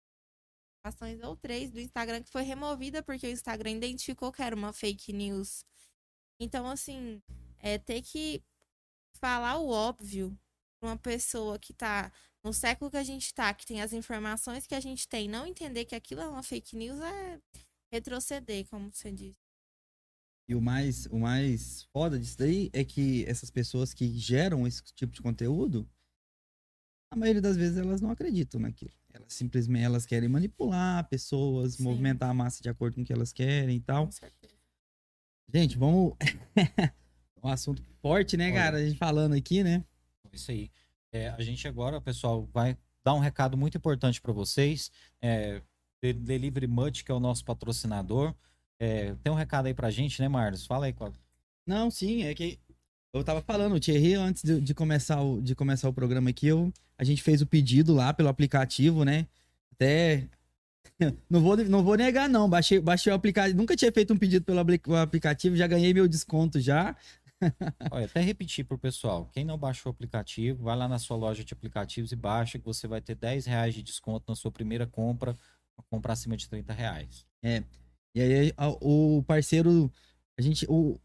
ações 0.86 1.22
ou 1.22 1.36
três 1.36 1.72
do 1.72 1.80
Instagram 1.80 2.22
que 2.22 2.30
foi 2.30 2.44
removida 2.44 3.02
porque 3.02 3.28
o 3.28 3.32
Instagram 3.32 3.72
identificou 3.72 4.32
que 4.32 4.42
era 4.42 4.56
uma 4.56 4.72
fake 4.72 5.12
news. 5.12 5.66
Então, 6.40 6.68
assim, 6.68 7.22
é 7.60 7.78
ter 7.78 8.02
que 8.02 8.44
falar 9.20 9.58
o 9.58 9.70
óbvio 9.70 10.38
pra 10.80 10.90
uma 10.90 10.98
pessoa 10.98 11.58
que 11.58 11.74
tá 11.74 12.12
no 12.44 12.54
século 12.54 12.92
que 12.92 12.98
a 12.98 13.04
gente 13.04 13.34
tá, 13.34 13.54
que 13.54 13.66
tem 13.66 13.82
as 13.82 13.94
informações 13.94 14.68
que 14.68 14.76
a 14.76 14.80
gente 14.80 15.08
tem, 15.08 15.28
não 15.28 15.48
entender 15.48 15.86
que 15.86 15.96
aquilo 15.96 16.22
é 16.22 16.28
uma 16.28 16.44
fake 16.44 16.76
news 16.76 17.00
é 17.00 17.42
retroceder, 17.96 18.68
como 18.68 18.92
você 18.92 19.12
disse. 19.12 19.40
E 20.48 20.54
o 20.54 20.62
mais, 20.62 21.08
o 21.08 21.18
mais 21.18 21.84
foda 21.92 22.20
disso 22.20 22.38
daí 22.38 22.70
é 22.72 22.84
que 22.84 23.26
essas 23.26 23.50
pessoas 23.50 23.94
que 23.94 24.18
geram 24.18 24.68
esse 24.68 24.84
tipo 24.94 25.12
de 25.12 25.22
conteúdo, 25.22 25.90
a 27.12 27.16
maioria 27.16 27.42
das 27.42 27.58
vezes 27.58 27.78
elas 27.78 28.02
não 28.02 28.12
acreditam 28.12 28.60
naquilo. 28.60 28.94
Elas 29.12 29.34
simplesmente 29.34 29.84
elas 29.84 30.06
querem 30.06 30.30
manipular 30.30 31.08
pessoas, 31.10 31.76
Sim. 31.76 31.84
movimentar 31.84 32.30
a 32.30 32.34
massa 32.34 32.62
de 32.62 32.70
acordo 32.70 32.96
com 32.96 33.02
o 33.02 33.06
que 33.06 33.14
elas 33.14 33.34
querem 33.34 33.78
e 33.78 33.82
tal. 33.82 34.06
Com 34.06 34.12
certeza. 34.12 34.54
Gente, 35.52 35.78
vamos. 35.78 36.14
um 37.42 37.48
assunto 37.48 37.82
forte, 38.02 38.36
né, 38.36 38.46
Olha. 38.48 38.54
cara? 38.54 38.78
A 38.78 38.86
gente 38.86 38.98
falando 38.98 39.34
aqui, 39.34 39.64
né? 39.64 39.84
Isso 40.32 40.52
aí. 40.52 40.70
É, 41.12 41.30
a 41.30 41.42
gente 41.42 41.68
agora, 41.68 42.02
pessoal, 42.02 42.46
vai 42.54 42.78
dar 43.04 43.14
um 43.14 43.20
recado 43.20 43.56
muito 43.56 43.78
importante 43.78 44.20
para 44.22 44.34
vocês. 44.34 44.92
É, 45.22 45.62
Delivery 46.14 46.68
Much, 46.68 47.04
que 47.04 47.12
é 47.12 47.16
o 47.16 47.20
nosso 47.20 47.44
patrocinador. 47.46 48.34
É, 48.80 49.16
tem 49.24 49.32
um 49.32 49.36
recado 49.36 49.68
aí 49.68 49.74
pra 49.74 49.90
gente, 49.90 50.22
né, 50.22 50.28
Marlos? 50.28 50.66
Fala 50.66 50.86
aí, 50.86 50.94
Cláudio. 50.94 51.20
Não, 51.66 51.90
sim, 51.90 52.24
é 52.24 52.34
que 52.34 52.60
eu 53.14 53.24
tava 53.24 53.42
falando, 53.42 53.76
o 53.76 53.80
Thierry, 53.80 54.14
antes 54.16 54.44
de, 54.44 54.60
de 54.60 54.74
começar 54.74 55.22
o, 55.22 55.42
de 55.42 55.56
começar 55.56 55.88
o 55.88 55.94
programa 55.94 56.30
aqui, 56.30 56.48
eu, 56.48 56.72
a 56.98 57.04
gente 57.04 57.24
fez 57.24 57.42
o 57.42 57.48
pedido 57.48 57.94
lá 57.94 58.14
pelo 58.14 58.30
aplicativo, 58.30 59.06
né? 59.06 59.26
Até. 59.72 60.28
Não 61.30 61.42
vou, 61.42 61.58
não 61.58 61.84
vou 61.84 61.96
negar, 61.96 62.30
não. 62.30 62.50
Baixei, 62.50 62.80
baixei 62.80 63.12
o 63.12 63.16
aplicativo. 63.16 63.58
Nunca 63.58 63.76
tinha 63.76 63.92
feito 63.92 64.14
um 64.14 64.18
pedido 64.18 64.46
pelo 64.46 64.60
apli- 64.60 64.80
aplicativo, 65.02 65.54
já 65.56 65.68
ganhei 65.68 65.94
meu 65.94 66.08
desconto 66.08 66.58
já. 66.60 66.96
Olha, 67.92 68.06
até 68.06 68.22
repetir 68.22 68.64
pro 68.66 68.78
pessoal. 68.78 69.30
Quem 69.34 69.44
não 69.44 69.58
baixou 69.58 69.92
o 69.92 69.94
aplicativo, 69.94 70.64
vai 70.64 70.78
lá 70.78 70.88
na 70.88 70.98
sua 70.98 71.18
loja 71.18 71.44
de 71.44 71.54
aplicativos 71.54 72.12
e 72.14 72.16
baixa, 72.16 72.58
que 72.58 72.66
você 72.66 72.88
vai 72.88 73.02
ter 73.02 73.16
10 73.16 73.46
reais 73.46 73.74
de 73.74 73.84
desconto 73.84 74.26
na 74.30 74.36
sua 74.36 74.52
primeira 74.52 74.88
compra, 74.88 75.36
uma 75.78 75.86
compra 75.90 76.14
acima 76.14 76.36
de 76.38 76.48
30 76.50 76.74
reais. 76.74 77.26
E 78.16 78.22
aí 78.22 78.54
a- 78.56 78.70
o 78.82 79.24
parceiro, 79.28 79.92
a 80.38 80.42
gente, 80.42 80.66
o, 80.70 81.00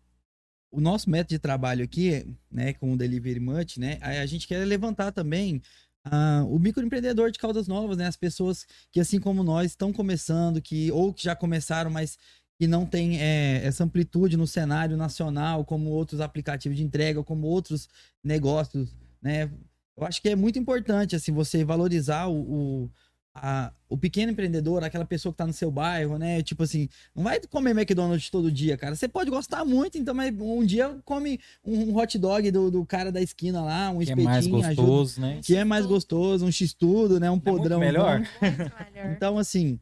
o 0.70 0.80
nosso 0.80 1.10
método 1.10 1.30
de 1.30 1.38
trabalho 1.38 1.84
aqui, 1.84 2.36
né, 2.50 2.72
com 2.74 2.92
o 2.92 2.96
Delivery 2.96 3.40
Much, 3.40 3.78
né, 3.78 3.98
a, 4.00 4.10
a 4.22 4.26
gente 4.26 4.46
quer 4.46 4.64
levantar 4.64 5.10
também 5.12 5.60
ah, 6.04 6.44
o 6.48 6.58
microempreendedor 6.58 7.30
de 7.30 7.38
Caldas 7.38 7.66
Novas, 7.68 7.96
né, 7.98 8.06
as 8.06 8.16
pessoas 8.16 8.64
que 8.92 9.00
assim 9.00 9.18
como 9.20 9.42
nós 9.42 9.72
estão 9.72 9.92
começando, 9.92 10.62
que 10.62 10.90
ou 10.92 11.12
que 11.12 11.24
já 11.24 11.34
começaram, 11.34 11.90
mas 11.90 12.16
que 12.58 12.66
não 12.66 12.86
tem 12.86 13.20
é, 13.20 13.64
essa 13.64 13.84
amplitude 13.84 14.36
no 14.36 14.46
cenário 14.46 14.96
nacional, 14.96 15.64
como 15.64 15.90
outros 15.90 16.20
aplicativos 16.20 16.76
de 16.78 16.84
entrega, 16.84 17.24
como 17.24 17.46
outros 17.46 17.88
negócios, 18.22 18.94
né. 19.20 19.50
Eu 19.96 20.06
acho 20.06 20.22
que 20.22 20.30
é 20.30 20.36
muito 20.36 20.58
importante 20.58 21.14
assim 21.14 21.32
você 21.32 21.62
valorizar 21.64 22.26
o, 22.28 22.84
o 22.84 22.90
a- 23.35 23.72
o 23.89 23.97
pequeno 23.97 24.33
empreendedor, 24.33 24.83
aquela 24.83 25.05
pessoa 25.05 25.33
que 25.33 25.39
tá 25.39 25.47
no 25.47 25.53
seu 25.53 25.70
bairro, 25.70 26.18
né? 26.18 26.43
Tipo 26.43 26.62
assim, 26.64 26.89
não 27.14 27.22
vai 27.24 27.41
comer 27.41 27.70
McDonald's 27.70 28.28
todo 28.31 28.51
dia, 28.51 28.76
cara. 28.76 28.95
Você 28.97 29.07
pode 29.09 29.31
gostar 29.31 29.64
muito, 29.64 29.97
então, 29.99 30.14
mas 30.14 30.35
um 30.39 30.64
dia 30.64 30.99
come 31.05 31.39
um 31.64 31.97
hot 31.97 32.18
dog 32.18 32.51
do, 32.51 32.70
do 32.70 32.85
cara 32.85 33.11
da 33.12 33.20
esquina 33.22 33.62
lá, 33.62 33.91
um 33.91 33.95
Que 33.99 33.99
é 33.99 34.14
espetinho, 34.14 34.24
mais 34.24 34.45
ajuda- 34.47 34.83
gostoso, 34.83 35.20
né? 35.20 35.41
que 35.45 35.57
é 35.57 35.64
mais 35.64 35.87
gostoso, 35.87 36.45
um 36.45 36.51
x-tudo, 36.53 37.20
né? 37.20 37.31
Um 37.31 37.35
muito 37.35 37.45
podrão. 37.45 37.78
melhor. 37.81 38.18
Muito 38.18 38.33
melhor. 38.95 39.12
Então, 39.16 39.39
assim, 39.39 39.78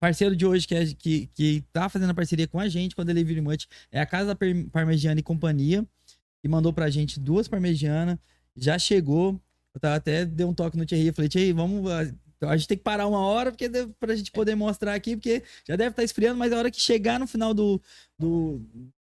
parceiro 0.00 0.34
de 0.36 0.46
hoje 0.46 0.66
que, 0.66 0.74
é, 0.74 0.86
que, 0.86 1.26
que 1.34 1.64
tá 1.72 1.88
fazendo 1.88 2.10
a 2.10 2.14
parceria 2.14 2.46
com 2.48 2.58
a 2.60 2.68
gente, 2.68 2.94
com 2.94 3.02
a 3.02 3.04
Delivery 3.04 3.40
Much, 3.40 3.66
é 3.92 4.00
a 4.00 4.06
Casa 4.06 4.36
Parmegiana 4.72 5.20
e 5.20 5.22
Companhia, 5.22 5.84
que 6.40 6.48
mandou 6.48 6.72
pra 6.72 6.88
gente 6.88 7.18
duas 7.20 7.46
parmegianas, 7.48 8.16
já 8.56 8.78
chegou. 8.78 9.40
Eu 9.74 9.80
tava 9.80 9.96
até 9.96 10.24
dei 10.24 10.46
um 10.46 10.54
toque 10.54 10.76
no 10.76 10.86
Thierry, 10.86 11.08
eu 11.08 11.14
falei, 11.14 11.28
Thierry, 11.28 11.52
vamos. 11.52 11.84
Ah, 12.42 12.50
A 12.50 12.56
gente 12.56 12.68
tem 12.68 12.78
que 12.78 12.84
parar 12.84 13.06
uma 13.06 13.20
hora 13.20 13.50
porque 13.50 13.68
deve- 13.68 13.92
pra 13.98 14.14
gente 14.16 14.30
poder 14.30 14.54
mostrar 14.54 14.94
aqui, 14.94 15.16
porque 15.16 15.42
já 15.66 15.76
deve 15.76 15.90
estar 15.90 16.02
esfriando, 16.04 16.38
mas 16.38 16.52
a 16.52 16.58
hora 16.58 16.70
que 16.70 16.80
chegar 16.80 17.18
no 17.20 17.26
final 17.26 17.52
do, 17.54 17.80
do, 18.18 18.60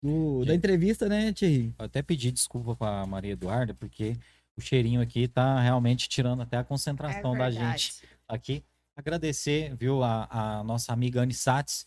do- 0.02 0.40
da 0.40 0.52
Gente. 0.52 0.58
entrevista, 0.58 1.08
né, 1.10 1.32
Thierry? 1.34 1.74
Eu 1.78 1.86
até 1.86 2.02
pedi 2.02 2.32
desculpa 2.32 2.76
pra 2.76 3.06
Maria 3.06 3.34
Eduarda, 3.34 3.74
porque 3.74 4.16
o 4.58 4.62
cheirinho 4.62 5.02
aqui 5.02 5.28
tá 5.28 5.60
realmente 5.62 6.08
tirando 6.10 6.42
até 6.42 6.58
a 6.58 6.64
concentração 6.64 7.36
É 7.36 7.40
da 7.40 7.52
gente 7.52 7.94
aqui. 8.28 8.64
Agradecer, 8.96 9.76
viu, 9.76 10.02
a, 10.04 10.28
a 10.60 10.64
nossa 10.64 10.92
amiga 10.92 11.22
Anne 11.22 11.34
Satz, 11.34 11.86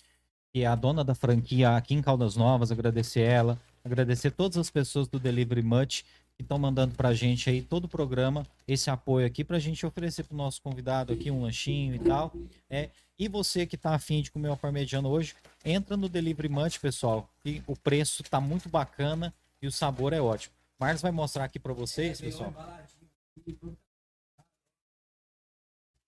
que 0.52 0.62
é 0.62 0.66
a 0.66 0.74
dona 0.76 1.02
da 1.02 1.14
franquia 1.14 1.76
aqui 1.76 1.94
em 1.94 2.00
Caldas 2.02 2.36
Novas, 2.36 2.70
agradecer 2.70 3.20
ela, 3.22 3.60
agradecer 3.84 4.30
todas 4.30 4.56
as 4.56 4.70
pessoas 4.70 5.08
do 5.08 5.18
Delivery 5.18 5.62
Much 5.62 6.04
que 6.40 6.44
estão 6.44 6.58
mandando 6.58 6.94
pra 6.94 7.12
gente 7.12 7.50
aí 7.50 7.60
todo 7.60 7.84
o 7.84 7.88
programa, 7.88 8.46
esse 8.66 8.88
apoio 8.88 9.26
aqui 9.26 9.44
pra 9.44 9.58
gente 9.58 9.84
oferecer 9.84 10.24
pro 10.24 10.34
nosso 10.34 10.62
convidado 10.62 11.12
aqui 11.12 11.30
um 11.30 11.42
lanchinho 11.42 11.94
e 11.94 11.98
tal. 11.98 12.32
É, 12.70 12.88
e 13.18 13.28
você 13.28 13.66
que 13.66 13.76
tá 13.76 13.94
afim 13.94 14.22
de 14.22 14.30
comer 14.30 14.48
uma 14.48 14.56
parmegiana 14.56 15.06
hoje, 15.06 15.36
entra 15.62 15.98
no 15.98 16.08
Delivery 16.08 16.48
Much, 16.48 16.78
pessoal, 16.78 17.28
que 17.42 17.62
o 17.66 17.76
preço 17.76 18.22
tá 18.22 18.40
muito 18.40 18.70
bacana 18.70 19.34
e 19.60 19.66
o 19.66 19.72
sabor 19.72 20.14
é 20.14 20.20
ótimo. 20.20 20.54
Marlos 20.78 21.02
vai 21.02 21.12
mostrar 21.12 21.44
aqui 21.44 21.58
pra 21.58 21.74
vocês, 21.74 22.18
pessoal. 22.18 22.54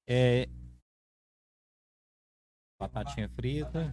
É 0.09 0.49
batatinha 2.81 3.29
frita. 3.29 3.93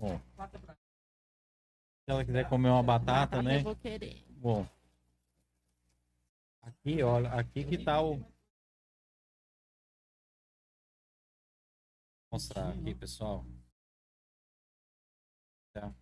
Bom, 0.00 0.18
se 0.18 2.10
ela 2.10 2.24
quiser 2.24 2.48
comer 2.48 2.70
uma 2.70 2.82
batata, 2.82 3.42
né? 3.42 3.58
Eu 3.58 3.64
vou 3.64 3.76
querer. 3.76 4.24
Bom. 4.30 4.66
Aqui, 6.62 7.02
olha, 7.02 7.30
aqui 7.34 7.64
que 7.64 7.76
tá 7.76 8.00
o. 8.00 8.16
Vou 8.16 8.28
mostrar 12.32 12.70
aqui, 12.70 12.94
pessoal. 12.94 13.44
Tá. 15.74 15.92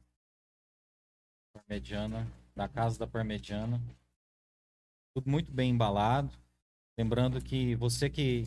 Parmegiana, 1.52 2.24
da 2.54 2.68
casa 2.68 3.00
da 3.00 3.06
Parmegiana. 3.08 3.80
Tudo 5.12 5.28
muito 5.28 5.50
bem 5.50 5.72
embalado. 5.72 6.32
Lembrando 6.96 7.42
que 7.42 7.74
você 7.74 8.08
que 8.08 8.46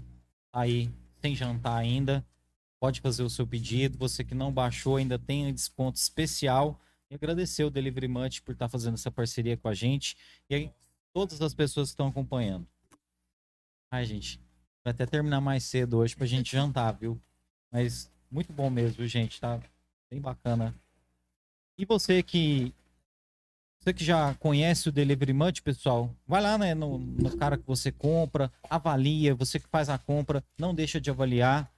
tá 0.49 0.61
aí 0.61 0.89
sem 1.19 1.35
jantar 1.35 1.75
ainda, 1.75 2.25
pode 2.81 2.99
fazer 2.99 3.21
o 3.21 3.29
seu 3.29 3.45
pedido. 3.45 3.95
Você 3.99 4.23
que 4.23 4.33
não 4.33 4.51
baixou 4.51 4.97
ainda 4.97 5.19
tem 5.19 5.45
um 5.45 5.53
desconto 5.53 5.99
especial. 5.99 6.81
E 7.11 7.15
agradecer 7.15 7.63
o 7.63 7.69
Delivery 7.69 8.07
Munch 8.07 8.41
por 8.41 8.53
estar 8.53 8.67
fazendo 8.67 8.95
essa 8.95 9.11
parceria 9.11 9.55
com 9.55 9.67
a 9.67 9.73
gente. 9.73 10.17
E 10.49 10.55
aí, 10.55 10.71
todas 11.13 11.41
as 11.41 11.53
pessoas 11.53 11.89
que 11.89 11.93
estão 11.93 12.07
acompanhando. 12.07 12.65
Ai, 13.91 14.03
gente, 14.05 14.39
vai 14.83 14.91
até 14.91 15.05
terminar 15.05 15.39
mais 15.41 15.63
cedo 15.63 15.97
hoje 15.97 16.15
pra 16.15 16.25
gente 16.25 16.53
jantar, 16.53 16.93
viu? 16.93 17.21
Mas 17.71 18.09
muito 18.31 18.51
bom 18.51 18.69
mesmo, 18.69 19.05
gente? 19.05 19.39
Tá 19.39 19.59
bem 20.09 20.19
bacana. 20.19 20.73
E 21.77 21.85
você 21.85 22.23
que 22.23 22.73
você 23.79 23.93
que 23.93 24.03
já 24.03 24.33
conhece 24.35 24.89
o 24.89 24.91
Delivery 24.91 25.33
Munch, 25.33 25.61
pessoal, 25.61 26.15
vai 26.25 26.41
lá 26.41 26.57
né, 26.57 26.73
no, 26.73 26.97
no 26.99 27.35
cara 27.35 27.57
que 27.57 27.65
você 27.65 27.91
compra, 27.91 28.51
avalia, 28.69 29.35
você 29.35 29.59
que 29.59 29.67
faz 29.67 29.89
a 29.89 29.97
compra, 29.97 30.43
não 30.57 30.73
deixa 30.73 31.01
de 31.01 31.09
avaliar. 31.09 31.71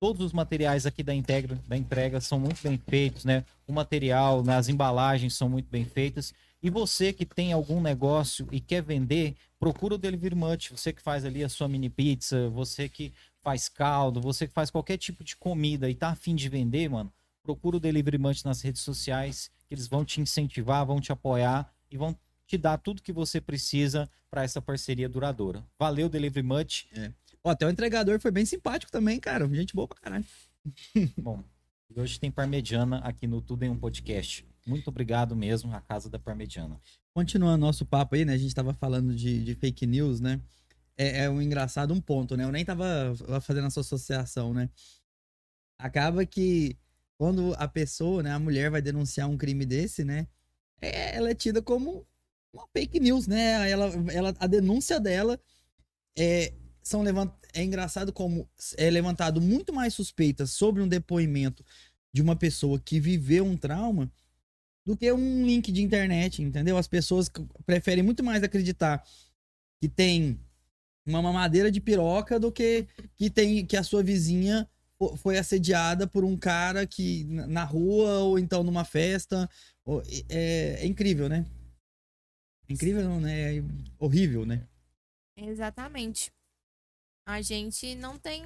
Todos 0.00 0.24
os 0.24 0.32
materiais 0.32 0.86
aqui 0.86 1.02
da, 1.02 1.14
integra, 1.14 1.60
da 1.68 1.76
entrega 1.76 2.22
são 2.22 2.40
muito 2.40 2.62
bem 2.62 2.80
feitos, 2.88 3.26
né? 3.26 3.44
O 3.66 3.72
material, 3.72 4.42
né, 4.42 4.56
as 4.56 4.70
embalagens 4.70 5.34
são 5.34 5.46
muito 5.46 5.68
bem 5.70 5.84
feitas. 5.84 6.32
E 6.62 6.70
você 6.70 7.12
que 7.12 7.26
tem 7.26 7.52
algum 7.52 7.82
negócio 7.82 8.48
e 8.50 8.60
quer 8.60 8.82
vender, 8.82 9.36
procura 9.58 9.96
o 9.96 9.98
Delivery 9.98 10.34
Munch. 10.34 10.70
Você 10.70 10.90
que 10.90 11.02
faz 11.02 11.22
ali 11.24 11.44
a 11.44 11.50
sua 11.50 11.68
mini 11.68 11.90
pizza, 11.90 12.48
você 12.48 12.88
que 12.88 13.12
faz 13.42 13.68
caldo, 13.68 14.22
você 14.22 14.46
que 14.46 14.54
faz 14.54 14.70
qualquer 14.70 14.96
tipo 14.96 15.22
de 15.22 15.36
comida 15.36 15.88
e 15.90 15.94
tá 15.94 16.08
afim 16.08 16.34
de 16.34 16.48
vender, 16.48 16.88
mano, 16.88 17.12
procura 17.42 17.76
o 17.76 17.80
Delivery 17.80 18.16
Munch 18.16 18.42
nas 18.42 18.62
redes 18.62 18.80
sociais, 18.80 19.50
que 19.68 19.74
eles 19.74 19.86
vão 19.86 20.02
te 20.02 20.18
incentivar, 20.18 20.86
vão 20.86 20.98
te 20.98 21.12
apoiar 21.12 21.70
e 21.90 21.98
vão 21.98 22.16
te 22.46 22.56
dar 22.56 22.78
tudo 22.78 23.02
que 23.02 23.12
você 23.12 23.38
precisa 23.38 24.08
para 24.30 24.44
essa 24.44 24.62
parceria 24.62 25.08
duradoura. 25.08 25.62
Valeu, 25.78 26.08
Delivery 26.08 26.46
Munch. 26.46 26.88
Ó, 27.44 27.50
até 27.50 27.66
o 27.66 27.70
entregador 27.70 28.20
foi 28.20 28.30
bem 28.30 28.44
simpático 28.44 28.92
também, 28.92 29.18
cara. 29.18 29.48
Gente 29.48 29.74
boa 29.74 29.88
pra 29.88 29.98
caralho. 30.00 30.24
Bom, 31.16 31.42
hoje 31.96 32.20
tem 32.20 32.30
parmegiana 32.30 32.98
aqui 32.98 33.26
no 33.26 33.40
Tudo 33.40 33.64
em 33.64 33.70
um 33.70 33.78
Podcast. 33.78 34.46
Muito 34.66 34.88
obrigado 34.88 35.34
mesmo 35.34 35.74
à 35.74 35.80
Casa 35.80 36.10
da 36.10 36.18
Parmegiana. 36.18 36.78
Continuando 37.14 37.58
nosso 37.58 37.86
papo 37.86 38.14
aí, 38.14 38.24
né? 38.24 38.34
A 38.34 38.38
gente 38.38 38.54
tava 38.54 38.74
falando 38.74 39.14
de, 39.14 39.42
de 39.42 39.54
fake 39.54 39.86
news, 39.86 40.20
né? 40.20 40.40
É, 40.96 41.24
é 41.24 41.30
um 41.30 41.40
engraçado 41.40 41.94
um 41.94 42.00
ponto, 42.00 42.36
né? 42.36 42.44
Eu 42.44 42.52
nem 42.52 42.64
tava 42.64 43.14
fazendo 43.40 43.66
essa 43.66 43.80
associação, 43.80 44.52
né? 44.52 44.68
Acaba 45.78 46.26
que 46.26 46.76
quando 47.16 47.54
a 47.58 47.66
pessoa, 47.66 48.22
né, 48.22 48.32
a 48.32 48.38
mulher 48.38 48.70
vai 48.70 48.82
denunciar 48.82 49.28
um 49.28 49.36
crime 49.36 49.64
desse, 49.64 50.04
né? 50.04 50.26
É, 50.80 51.16
ela 51.16 51.30
é 51.30 51.34
tida 51.34 51.62
como 51.62 52.06
uma 52.52 52.66
fake 52.68 53.00
news, 53.00 53.26
né? 53.26 53.70
Ela, 53.70 53.86
ela, 54.12 54.34
a 54.38 54.46
denúncia 54.46 55.00
dela 55.00 55.40
é, 56.18 56.52
são 56.82 57.02
levant... 57.02 57.32
é 57.52 57.62
engraçado 57.62 58.12
como 58.12 58.48
é 58.76 58.90
levantado 58.90 59.40
muito 59.40 59.72
mais 59.72 59.94
suspeitas 59.94 60.52
sobre 60.52 60.82
um 60.82 60.88
depoimento 60.88 61.64
de 62.12 62.22
uma 62.22 62.36
pessoa 62.36 62.78
que 62.80 62.98
viveu 62.98 63.44
um 63.44 63.56
trauma 63.56 64.10
do 64.84 64.96
que 64.96 65.12
um 65.12 65.46
link 65.46 65.70
de 65.70 65.82
internet, 65.82 66.42
entendeu? 66.42 66.76
As 66.76 66.88
pessoas 66.88 67.30
preferem 67.64 68.02
muito 68.02 68.24
mais 68.24 68.42
acreditar 68.42 69.04
que 69.80 69.88
tem 69.88 70.40
uma 71.06 71.22
mamadeira 71.22 71.70
de 71.70 71.80
piroca 71.80 72.38
do 72.38 72.52
que 72.52 72.86
que 73.16 73.30
tem 73.30 73.64
que 73.64 73.76
a 73.76 73.82
sua 73.82 74.02
vizinha 74.02 74.68
foi 75.16 75.38
assediada 75.38 76.06
por 76.06 76.24
um 76.24 76.36
cara 76.36 76.86
que 76.86 77.24
na 77.24 77.64
rua 77.64 78.20
ou 78.20 78.38
então 78.38 78.62
numa 78.62 78.84
festa 78.84 79.48
é, 80.28 80.78
é 80.80 80.86
incrível, 80.86 81.28
né? 81.28 81.46
Incrível, 82.68 83.02
não, 83.02 83.20
né? 83.20 83.56
É 83.56 83.62
horrível, 83.98 84.44
né? 84.44 84.66
Exatamente. 85.36 86.30
A 87.26 87.40
gente 87.42 87.94
não 87.94 88.18
tem 88.18 88.42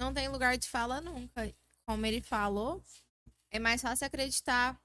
não 0.00 0.14
tem 0.14 0.28
lugar 0.28 0.56
de 0.56 0.68
fala 0.68 1.00
nunca. 1.00 1.54
Como 1.86 2.06
ele 2.06 2.22
falou, 2.22 2.82
é 3.50 3.58
mais 3.58 3.82
fácil 3.82 4.06
acreditar 4.06 4.80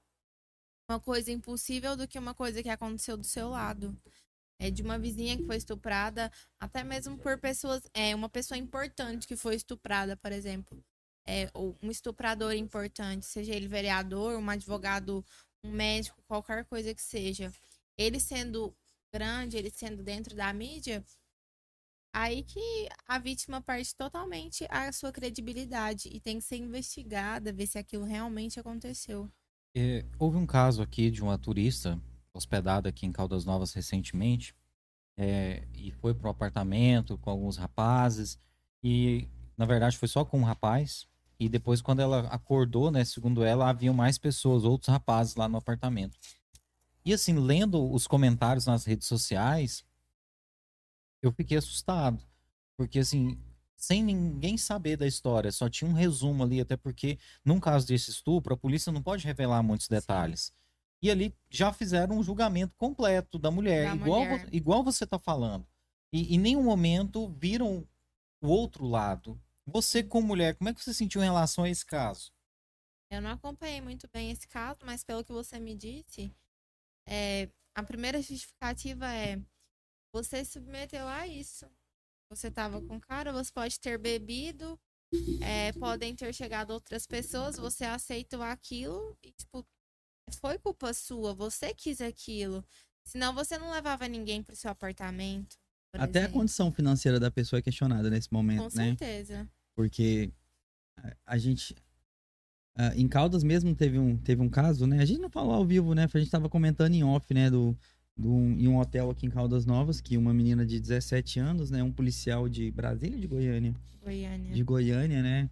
uma 0.88 1.00
coisa 1.00 1.32
impossível 1.32 1.96
do 1.96 2.06
que 2.06 2.18
uma 2.18 2.34
coisa 2.34 2.62
que 2.62 2.68
aconteceu 2.68 3.16
do 3.16 3.24
seu 3.24 3.48
lado. 3.48 3.96
É 4.58 4.70
de 4.70 4.82
uma 4.82 4.98
vizinha 4.98 5.36
que 5.36 5.44
foi 5.44 5.56
estuprada, 5.56 6.32
até 6.58 6.82
mesmo 6.82 7.18
por 7.18 7.38
pessoas, 7.38 7.82
é 7.92 8.14
uma 8.14 8.28
pessoa 8.28 8.56
importante 8.56 9.26
que 9.26 9.36
foi 9.36 9.54
estuprada, 9.54 10.16
por 10.16 10.32
exemplo. 10.32 10.82
É, 11.28 11.50
ou 11.52 11.76
um 11.82 11.90
estuprador 11.90 12.54
importante, 12.54 13.26
seja 13.26 13.52
ele 13.54 13.66
vereador, 13.68 14.38
um 14.38 14.48
advogado, 14.48 15.24
um 15.62 15.72
médico, 15.72 16.22
qualquer 16.26 16.64
coisa 16.64 16.94
que 16.94 17.02
seja. 17.02 17.52
Ele 17.98 18.20
sendo 18.20 18.74
grande, 19.12 19.56
ele 19.56 19.70
sendo 19.70 20.02
dentro 20.02 20.36
da 20.36 20.52
mídia, 20.52 21.04
aí 22.16 22.42
que 22.42 22.88
a 23.06 23.18
vítima 23.18 23.60
perde 23.60 23.94
totalmente 23.94 24.66
a 24.70 24.90
sua 24.90 25.12
credibilidade 25.12 26.08
e 26.10 26.18
tem 26.18 26.38
que 26.38 26.44
ser 26.44 26.56
investigada, 26.56 27.52
ver 27.52 27.66
se 27.66 27.76
aquilo 27.76 28.04
realmente 28.04 28.58
aconteceu. 28.58 29.30
É, 29.76 30.02
houve 30.18 30.38
um 30.38 30.46
caso 30.46 30.80
aqui 30.80 31.10
de 31.10 31.22
uma 31.22 31.36
turista 31.36 32.00
hospedada 32.32 32.88
aqui 32.88 33.04
em 33.04 33.12
Caldas 33.12 33.44
Novas 33.44 33.74
recentemente 33.74 34.54
é, 35.18 35.68
e 35.74 35.92
foi 35.92 36.14
para 36.14 36.28
um 36.28 36.30
apartamento 36.30 37.18
com 37.18 37.28
alguns 37.28 37.58
rapazes 37.58 38.38
e 38.82 39.28
na 39.54 39.66
verdade 39.66 39.98
foi 39.98 40.08
só 40.08 40.24
com 40.24 40.38
um 40.38 40.44
rapaz 40.44 41.06
e 41.38 41.50
depois 41.50 41.82
quando 41.82 42.00
ela 42.00 42.20
acordou, 42.28 42.90
né, 42.90 43.04
segundo 43.04 43.44
ela, 43.44 43.68
haviam 43.68 43.92
mais 43.92 44.16
pessoas, 44.16 44.64
outros 44.64 44.88
rapazes 44.88 45.36
lá 45.36 45.46
no 45.46 45.58
apartamento. 45.58 46.16
E 47.04 47.12
assim, 47.12 47.34
lendo 47.34 47.92
os 47.92 48.06
comentários 48.06 48.64
nas 48.64 48.86
redes 48.86 49.06
sociais, 49.06 49.84
eu 51.26 51.32
fiquei 51.32 51.58
assustado, 51.58 52.22
porque 52.76 52.98
assim, 53.00 53.38
sem 53.76 54.02
ninguém 54.02 54.56
saber 54.56 54.96
da 54.96 55.06
história, 55.06 55.52
só 55.52 55.68
tinha 55.68 55.90
um 55.90 55.94
resumo 55.94 56.42
ali, 56.42 56.60
até 56.60 56.76
porque 56.76 57.18
num 57.44 57.60
caso 57.60 57.86
desse 57.86 58.10
estupro, 58.10 58.54
a 58.54 58.56
polícia 58.56 58.92
não 58.92 59.02
pode 59.02 59.24
revelar 59.24 59.62
muitos 59.62 59.88
detalhes. 59.88 60.52
E 61.02 61.10
ali 61.10 61.34
já 61.50 61.72
fizeram 61.72 62.18
um 62.18 62.22
julgamento 62.22 62.74
completo 62.76 63.38
da 63.38 63.50
mulher, 63.50 63.90
da 63.90 63.96
igual, 63.96 64.24
mulher. 64.24 64.48
igual 64.52 64.82
você 64.82 65.04
está 65.04 65.18
falando. 65.18 65.66
E 66.12 66.34
em 66.34 66.38
nenhum 66.38 66.62
momento 66.62 67.28
viram 67.28 67.86
o 68.40 68.48
outro 68.48 68.86
lado. 68.86 69.40
Você, 69.66 70.02
como 70.02 70.28
mulher, 70.28 70.54
como 70.56 70.70
é 70.70 70.74
que 70.74 70.82
você 70.82 70.94
sentiu 70.94 71.20
em 71.20 71.24
relação 71.26 71.64
a 71.64 71.70
esse 71.70 71.84
caso? 71.84 72.32
Eu 73.10 73.20
não 73.20 73.30
acompanhei 73.30 73.80
muito 73.80 74.08
bem 74.12 74.30
esse 74.30 74.48
caso, 74.48 74.80
mas 74.84 75.04
pelo 75.04 75.24
que 75.24 75.32
você 75.32 75.60
me 75.60 75.74
disse, 75.74 76.32
é, 77.06 77.48
a 77.74 77.82
primeira 77.82 78.20
justificativa 78.20 79.12
é 79.12 79.40
você 80.16 80.44
submeteu 80.44 81.06
a 81.06 81.26
isso. 81.26 81.66
Você 82.30 82.50
tava 82.50 82.80
com 82.80 82.98
cara, 82.98 83.32
você 83.32 83.52
pode 83.52 83.78
ter 83.78 83.98
bebido, 83.98 84.78
é, 85.42 85.72
podem 85.74 86.16
ter 86.16 86.32
chegado 86.34 86.70
outras 86.70 87.06
pessoas, 87.06 87.56
você 87.56 87.84
aceitou 87.84 88.42
aquilo 88.42 89.16
e, 89.22 89.30
tipo, 89.32 89.64
foi 90.40 90.58
culpa 90.58 90.92
sua, 90.94 91.34
você 91.34 91.74
quis 91.74 92.00
aquilo. 92.00 92.64
Senão 93.04 93.34
você 93.34 93.58
não 93.58 93.70
levava 93.70 94.08
ninguém 94.08 94.42
pro 94.42 94.56
seu 94.56 94.70
apartamento. 94.70 95.56
Até 95.92 96.20
exemplo. 96.20 96.36
a 96.36 96.40
condição 96.40 96.72
financeira 96.72 97.20
da 97.20 97.30
pessoa 97.30 97.58
é 97.58 97.62
questionada 97.62 98.10
nesse 98.10 98.32
momento, 98.32 98.70
com 98.70 98.78
né? 98.78 98.92
Com 98.92 98.98
certeza. 98.98 99.48
Porque 99.74 100.32
a 101.24 101.38
gente. 101.38 101.76
em 102.96 103.06
Caldas 103.06 103.44
mesmo 103.44 103.74
teve 103.74 103.98
um, 103.98 104.16
teve 104.16 104.42
um 104.42 104.48
caso, 104.48 104.86
né? 104.86 105.00
A 105.00 105.04
gente 105.04 105.20
não 105.20 105.30
falou 105.30 105.54
ao 105.54 105.64
vivo, 105.64 105.94
né? 105.94 106.08
A 106.12 106.18
gente 106.18 106.30
tava 106.30 106.48
comentando 106.48 106.94
em 106.94 107.04
off, 107.04 107.32
né? 107.32 107.48
Do, 107.48 107.78
do, 108.16 108.30
em 108.30 108.66
um 108.66 108.78
hotel 108.78 109.10
aqui 109.10 109.26
em 109.26 109.30
Caldas 109.30 109.66
Novas, 109.66 110.00
que 110.00 110.16
uma 110.16 110.32
menina 110.32 110.64
de 110.64 110.80
17 110.80 111.38
anos, 111.38 111.70
né? 111.70 111.82
Um 111.82 111.92
policial 111.92 112.48
de 112.48 112.70
Brasília 112.70 113.18
de 113.18 113.26
Goiânia? 113.26 113.74
Goiânia. 114.02 114.54
De 114.54 114.62
Goiânia, 114.62 115.22
né? 115.22 115.50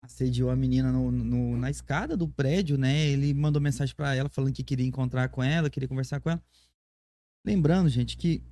Assediou 0.00 0.50
a 0.50 0.56
menina 0.56 0.90
no, 0.90 1.10
no, 1.10 1.56
na 1.56 1.70
escada 1.70 2.16
do 2.16 2.28
prédio, 2.28 2.78
né? 2.78 3.06
Ele 3.08 3.34
mandou 3.34 3.60
mensagem 3.60 3.94
para 3.94 4.14
ela 4.14 4.28
falando 4.28 4.54
que 4.54 4.62
queria 4.62 4.86
encontrar 4.86 5.28
com 5.28 5.42
ela, 5.42 5.68
queria 5.68 5.88
conversar 5.88 6.20
com 6.20 6.30
ela. 6.30 6.42
Lembrando, 7.44 7.88
gente, 7.88 8.16
que 8.16 8.42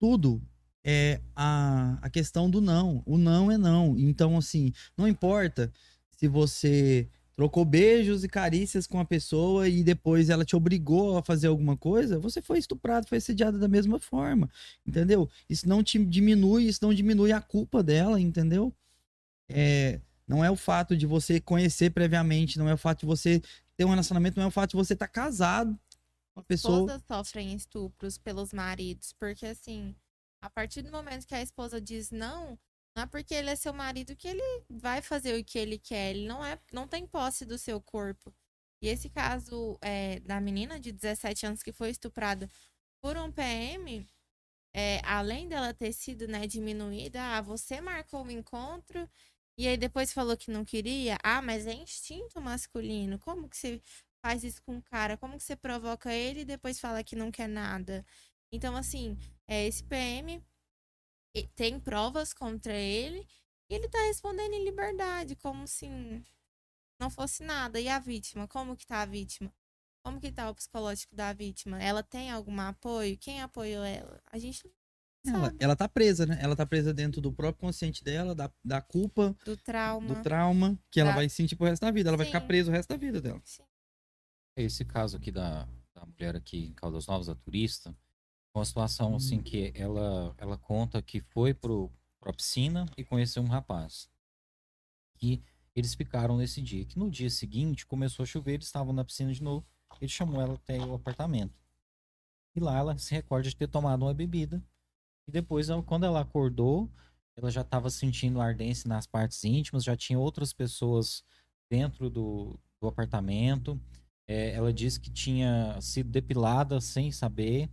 tudo 0.00 0.42
é 0.82 1.20
a, 1.36 1.98
a 2.00 2.08
questão 2.08 2.48
do 2.50 2.60
não. 2.60 3.02
O 3.04 3.18
não 3.18 3.50
é 3.50 3.58
não. 3.58 3.98
Então, 3.98 4.38
assim, 4.38 4.72
não 4.96 5.06
importa 5.06 5.70
se 6.10 6.26
você 6.26 7.08
trocou 7.40 7.64
beijos 7.64 8.22
e 8.22 8.28
carícias 8.28 8.86
com 8.86 9.00
a 9.00 9.04
pessoa 9.04 9.66
e 9.66 9.82
depois 9.82 10.28
ela 10.28 10.44
te 10.44 10.54
obrigou 10.54 11.16
a 11.16 11.22
fazer 11.22 11.46
alguma 11.46 11.74
coisa, 11.74 12.18
você 12.18 12.42
foi 12.42 12.58
estuprado, 12.58 13.08
foi 13.08 13.16
assediado 13.16 13.58
da 13.58 13.66
mesma 13.66 13.98
forma, 13.98 14.50
entendeu? 14.86 15.26
Isso 15.48 15.66
não 15.66 15.82
te 15.82 15.98
diminui, 16.04 16.64
isso 16.64 16.80
não 16.82 16.92
diminui 16.92 17.32
a 17.32 17.40
culpa 17.40 17.82
dela, 17.82 18.20
entendeu? 18.20 18.70
É, 19.48 20.02
não 20.28 20.44
é 20.44 20.50
o 20.50 20.56
fato 20.56 20.94
de 20.94 21.06
você 21.06 21.40
conhecer 21.40 21.88
previamente, 21.92 22.58
não 22.58 22.68
é 22.68 22.74
o 22.74 22.76
fato 22.76 23.00
de 23.00 23.06
você 23.06 23.40
ter 23.74 23.86
um 23.86 23.90
relacionamento, 23.90 24.36
não 24.36 24.44
é 24.44 24.48
o 24.48 24.50
fato 24.50 24.72
de 24.72 24.76
você 24.76 24.92
estar 24.92 25.06
tá 25.06 25.10
casado 25.10 25.74
com 26.34 26.40
a 26.40 26.44
pessoa. 26.44 26.80
Esposas 26.80 27.02
sofrem 27.08 27.54
estupros 27.54 28.18
pelos 28.18 28.52
maridos, 28.52 29.14
porque 29.18 29.46
assim, 29.46 29.94
a 30.42 30.50
partir 30.50 30.82
do 30.82 30.92
momento 30.92 31.26
que 31.26 31.34
a 31.34 31.40
esposa 31.40 31.80
diz 31.80 32.10
não, 32.10 32.58
não 33.00 33.04
é 33.04 33.06
porque 33.06 33.34
ele 33.34 33.48
é 33.48 33.56
seu 33.56 33.72
marido 33.72 34.14
que 34.14 34.28
ele 34.28 34.42
vai 34.68 35.00
fazer 35.00 35.38
o 35.38 35.44
que 35.44 35.58
ele 35.58 35.78
quer. 35.78 36.10
Ele 36.10 36.26
não 36.26 36.44
é, 36.44 36.58
não 36.70 36.86
tem 36.86 37.06
posse 37.06 37.46
do 37.46 37.56
seu 37.56 37.80
corpo. 37.80 38.34
E 38.82 38.88
esse 38.88 39.08
caso 39.08 39.78
é, 39.80 40.20
da 40.20 40.40
menina 40.40 40.78
de 40.78 40.92
17 40.92 41.46
anos 41.46 41.62
que 41.62 41.72
foi 41.72 41.90
estuprada 41.90 42.48
por 43.02 43.16
um 43.16 43.32
PM, 43.32 44.06
é, 44.74 45.00
além 45.04 45.48
dela 45.48 45.72
ter 45.74 45.92
sido 45.92 46.28
né, 46.28 46.46
diminuída, 46.46 47.22
ah, 47.38 47.40
você 47.40 47.80
marcou 47.80 48.24
o 48.24 48.30
encontro 48.30 49.08
e 49.58 49.66
aí 49.66 49.76
depois 49.76 50.12
falou 50.12 50.36
que 50.36 50.50
não 50.50 50.64
queria. 50.64 51.18
Ah, 51.22 51.42
mas 51.42 51.66
é 51.66 51.72
instinto 51.72 52.40
masculino. 52.40 53.18
Como 53.18 53.48
que 53.48 53.56
você 53.56 53.82
faz 54.22 54.44
isso 54.44 54.62
com 54.62 54.76
o 54.78 54.82
cara? 54.82 55.16
Como 55.16 55.38
que 55.38 55.42
você 55.44 55.56
provoca 55.56 56.12
ele 56.12 56.40
e 56.40 56.44
depois 56.44 56.78
fala 56.78 57.04
que 57.04 57.16
não 57.16 57.30
quer 57.30 57.48
nada? 57.48 58.04
Então, 58.52 58.76
assim, 58.76 59.16
é, 59.48 59.66
esse 59.66 59.84
PM 59.84 60.42
tem 61.54 61.78
provas 61.78 62.32
contra 62.32 62.72
ele 62.74 63.26
e 63.68 63.74
ele 63.74 63.88
tá 63.88 63.98
respondendo 64.02 64.52
em 64.54 64.64
liberdade, 64.64 65.36
como 65.36 65.66
se 65.66 65.88
não 67.00 67.10
fosse 67.10 67.42
nada. 67.42 67.80
E 67.80 67.88
a 67.88 67.98
vítima? 67.98 68.48
Como 68.48 68.76
que 68.76 68.86
tá 68.86 69.02
a 69.02 69.06
vítima? 69.06 69.52
Como 70.02 70.20
que 70.20 70.32
tá 70.32 70.50
o 70.50 70.54
psicológico 70.54 71.14
da 71.14 71.32
vítima? 71.32 71.82
Ela 71.82 72.02
tem 72.02 72.30
algum 72.30 72.58
apoio? 72.60 73.18
Quem 73.18 73.42
apoiou 73.42 73.84
ela? 73.84 74.20
A 74.26 74.38
gente 74.38 74.68
não 75.24 75.44
ela, 75.44 75.54
ela 75.60 75.76
tá 75.76 75.88
presa, 75.88 76.24
né? 76.24 76.38
Ela 76.40 76.56
tá 76.56 76.64
presa 76.64 76.94
dentro 76.94 77.20
do 77.20 77.32
próprio 77.32 77.60
consciente 77.60 78.02
dela, 78.02 78.34
da, 78.34 78.50
da 78.64 78.80
culpa. 78.80 79.36
Do 79.44 79.56
trauma. 79.56 80.14
Do 80.14 80.22
trauma, 80.22 80.78
que 80.90 81.00
da... 81.00 81.06
ela 81.06 81.14
vai 81.14 81.28
sentir 81.28 81.56
pro 81.56 81.66
resto 81.66 81.82
da 81.82 81.90
vida. 81.90 82.08
Ela 82.08 82.16
Sim. 82.16 82.18
vai 82.18 82.26
ficar 82.26 82.40
presa 82.40 82.70
o 82.70 82.74
resto 82.74 82.88
da 82.88 82.96
vida 82.96 83.20
dela. 83.20 83.40
Sim. 83.44 83.62
Esse 84.56 84.84
caso 84.84 85.18
aqui 85.18 85.30
da, 85.30 85.68
da 85.94 86.06
mulher 86.06 86.36
aqui 86.36 86.66
em 86.66 86.72
Caldas 86.72 87.06
Novas, 87.06 87.28
a 87.28 87.34
turista, 87.34 87.94
uma 88.54 88.64
situação 88.64 89.14
assim 89.14 89.38
hum. 89.38 89.42
que 89.42 89.72
ela, 89.74 90.34
ela 90.38 90.58
conta 90.58 91.00
que 91.00 91.20
foi 91.20 91.54
pro, 91.54 91.90
pra 92.20 92.32
piscina 92.32 92.86
e 92.96 93.04
conheceu 93.04 93.42
um 93.42 93.48
rapaz. 93.48 94.08
E 95.22 95.42
eles 95.74 95.94
ficaram 95.94 96.36
nesse 96.36 96.60
dia. 96.60 96.84
Que 96.84 96.98
no 96.98 97.10
dia 97.10 97.30
seguinte 97.30 97.86
começou 97.86 98.22
a 98.22 98.26
chover, 98.26 98.54
eles 98.54 98.66
estavam 98.66 98.92
na 98.92 99.04
piscina 99.04 99.32
de 99.32 99.42
novo. 99.42 99.66
Ele 100.00 100.10
chamou 100.10 100.40
ela 100.40 100.54
até 100.54 100.78
o 100.78 100.94
apartamento. 100.94 101.54
E 102.54 102.60
lá 102.60 102.78
ela 102.78 102.98
se 102.98 103.14
recorda 103.14 103.48
de 103.48 103.56
ter 103.56 103.68
tomado 103.68 104.02
uma 104.02 104.14
bebida. 104.14 104.62
E 105.28 105.32
depois, 105.32 105.68
quando 105.86 106.04
ela 106.04 106.20
acordou, 106.20 106.90
ela 107.36 107.50
já 107.50 107.60
estava 107.60 107.90
sentindo 107.90 108.40
ardência 108.40 108.88
nas 108.88 109.06
partes 109.06 109.44
íntimas, 109.44 109.84
já 109.84 109.96
tinha 109.96 110.18
outras 110.18 110.52
pessoas 110.52 111.22
dentro 111.70 112.10
do, 112.10 112.58
do 112.80 112.88
apartamento. 112.88 113.80
É, 114.26 114.52
ela 114.52 114.72
disse 114.72 114.98
que 114.98 115.10
tinha 115.10 115.80
sido 115.80 116.10
depilada 116.10 116.80
sem 116.80 117.12
saber 117.12 117.70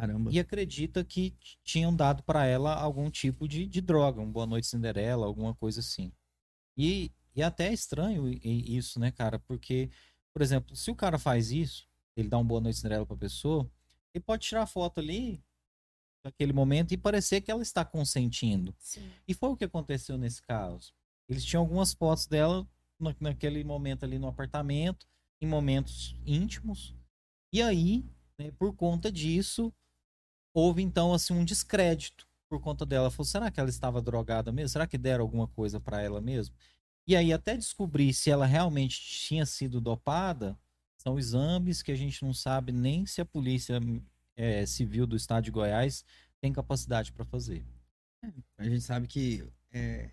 Caramba. 0.00 0.30
e 0.32 0.38
acredita 0.38 1.04
que 1.04 1.34
tinham 1.62 1.94
dado 1.94 2.22
para 2.22 2.46
ela 2.46 2.74
algum 2.74 3.10
tipo 3.10 3.46
de, 3.46 3.66
de 3.66 3.80
droga, 3.80 4.20
um 4.20 4.30
Boa 4.30 4.46
Noite 4.46 4.66
Cinderela, 4.66 5.26
alguma 5.26 5.54
coisa 5.54 5.80
assim. 5.80 6.12
E, 6.76 7.10
e 7.34 7.42
até 7.42 7.68
é 7.68 7.72
estranho 7.72 8.28
isso, 8.28 8.98
né, 8.98 9.10
cara? 9.10 9.38
Porque, 9.38 9.90
por 10.32 10.42
exemplo, 10.42 10.74
se 10.74 10.90
o 10.90 10.94
cara 10.94 11.18
faz 11.18 11.50
isso, 11.50 11.88
ele 12.16 12.28
dá 12.28 12.38
um 12.38 12.44
Boa 12.44 12.60
Noite 12.60 12.78
Cinderela 12.78 13.06
pra 13.06 13.16
pessoa, 13.16 13.70
ele 14.14 14.24
pode 14.24 14.46
tirar 14.46 14.66
foto 14.66 14.98
ali, 15.00 15.42
naquele 16.24 16.52
momento, 16.52 16.92
e 16.92 16.96
parecer 16.96 17.40
que 17.40 17.50
ela 17.50 17.62
está 17.62 17.84
consentindo. 17.84 18.74
Sim. 18.78 19.08
E 19.26 19.32
foi 19.34 19.50
o 19.50 19.56
que 19.56 19.64
aconteceu 19.64 20.18
nesse 20.18 20.42
caso. 20.42 20.92
Eles 21.28 21.44
tinham 21.44 21.62
algumas 21.62 21.94
fotos 21.94 22.26
dela 22.26 22.66
na- 22.98 23.14
naquele 23.20 23.62
momento 23.64 24.04
ali 24.04 24.18
no 24.18 24.26
apartamento, 24.28 25.06
em 25.40 25.46
momentos 25.46 26.14
íntimos. 26.26 26.94
E 27.52 27.62
aí, 27.62 28.04
né, 28.38 28.50
por 28.58 28.74
conta 28.74 29.10
disso, 29.10 29.72
houve 30.54 30.82
então 30.82 31.12
assim 31.14 31.32
um 31.34 31.44
descrédito 31.44 32.26
por 32.48 32.60
conta 32.60 32.84
dela. 32.86 33.10
Falou, 33.10 33.24
será 33.26 33.50
que 33.50 33.60
ela 33.60 33.70
estava 33.70 34.02
drogada 34.02 34.52
mesmo? 34.52 34.70
Será 34.70 34.86
que 34.86 34.98
deram 34.98 35.22
alguma 35.24 35.48
coisa 35.48 35.80
para 35.80 36.02
ela 36.02 36.20
mesmo? 36.20 36.54
E 37.06 37.16
aí 37.16 37.32
até 37.32 37.56
descobrir 37.56 38.12
se 38.14 38.30
ela 38.30 38.46
realmente 38.46 39.00
tinha 39.00 39.46
sido 39.46 39.80
dopada, 39.80 40.58
são 40.98 41.18
exames 41.18 41.82
que 41.82 41.92
a 41.92 41.96
gente 41.96 42.22
não 42.24 42.32
sabe 42.34 42.72
nem 42.72 43.06
se 43.06 43.20
a 43.20 43.24
polícia 43.26 43.80
eh, 44.36 44.66
civil 44.66 45.06
do 45.06 45.16
estado 45.16 45.44
de 45.44 45.50
Goiás 45.50 46.04
tem 46.40 46.52
capacidade 46.52 47.12
para 47.12 47.24
fazer. 47.24 47.64
A 48.58 48.64
gente 48.64 48.82
sabe 48.82 49.06
que 49.08 49.44
é, 49.72 50.10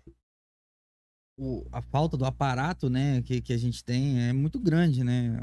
o- 1.36 1.66
a 1.70 1.80
falta 1.80 2.16
do 2.16 2.24
aparato, 2.24 2.90
né, 2.90 3.22
que, 3.22 3.40
que 3.40 3.52
a 3.52 3.56
gente 3.56 3.84
tem 3.84 4.28
é 4.28 4.32
muito 4.32 4.58
grande, 4.58 5.04
né? 5.04 5.38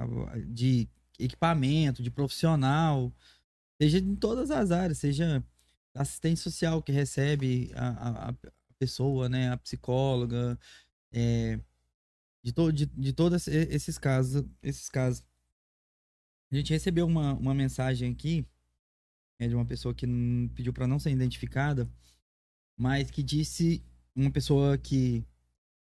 De 0.48 0.88
equipamento, 1.18 2.04
de 2.04 2.12
profissional, 2.12 3.14
seja 3.82 4.00
em 4.00 4.16
todas 4.16 4.52
as 4.52 4.72
áreas, 4.72 4.98
seja 4.98 5.44
assistente 5.94 6.40
social 6.40 6.82
que 6.82 6.92
recebe 6.92 7.72
a, 7.76 7.88
a, 7.90 8.30
a 8.30 8.36
pessoa, 8.78 9.30
né, 9.30 9.52
a 9.52 9.58
psicóloga, 9.58 10.60
é, 11.12 11.60
de, 12.44 12.54
to, 12.54 12.72
de, 12.72 12.86
de 12.86 13.14
todos 13.14 13.48
esses 13.48 13.98
casos, 13.98 14.44
esses 14.62 14.90
casos. 14.90 15.24
A 16.52 16.56
gente 16.56 16.72
recebeu 16.72 17.06
uma, 17.06 17.34
uma 17.34 17.54
mensagem 17.54 18.12
aqui 18.12 18.46
é, 19.40 19.48
de 19.48 19.56
uma 19.56 19.66
pessoa 19.66 19.94
que 19.94 20.06
pediu 20.54 20.74
para 20.74 20.88
não 20.88 21.00
ser 21.00 21.12
identificada, 21.12 21.90
mas 22.78 23.10
que 23.10 23.24
disse 23.24 23.84
uma 24.16 24.32
pessoa 24.32 24.78
que 24.78 25.26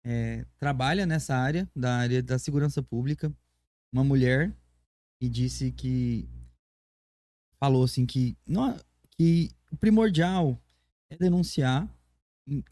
é, 0.04 0.46
trabalha 0.58 1.06
nessa 1.06 1.36
área, 1.36 1.70
da 1.76 1.98
área 1.98 2.24
da 2.24 2.40
segurança 2.40 2.82
pública, 2.82 3.34
uma 3.92 4.04
mulher, 4.04 4.56
e 5.20 5.28
disse 5.28 5.72
que 5.72 6.30
falou 7.60 7.84
assim 7.84 8.06
que 8.06 8.38
não, 8.46 8.78
que 9.18 9.52
o 9.72 9.78
primordial 9.78 10.60
é 11.10 11.18
denunciar. 11.18 11.90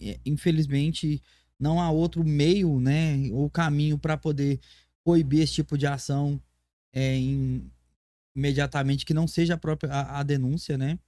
É, 0.01 0.19
Infelizmente, 0.25 1.21
não 1.59 1.81
há 1.81 1.89
outro 1.91 2.23
meio, 2.23 2.79
né, 2.79 3.29
ou 3.31 3.49
caminho 3.49 3.97
para 3.97 4.17
poder 4.17 4.59
coibir 5.03 5.41
esse 5.41 5.53
tipo 5.53 5.77
de 5.77 5.85
ação 5.87 6.41
é, 6.93 7.15
em- 7.17 7.69
imediatamente 8.35 9.05
que 9.05 9.13
não 9.13 9.27
seja 9.27 9.55
a 9.55 9.57
própria 9.57 9.91
a, 9.93 10.19
a 10.21 10.23
denúncia, 10.23 10.77
né? 10.77 10.99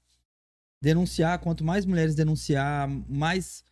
Denunciar, 0.81 1.39
quanto 1.39 1.63
mais 1.63 1.85
mulheres 1.85 2.15
denunciar, 2.15 2.87
mais 3.09 3.63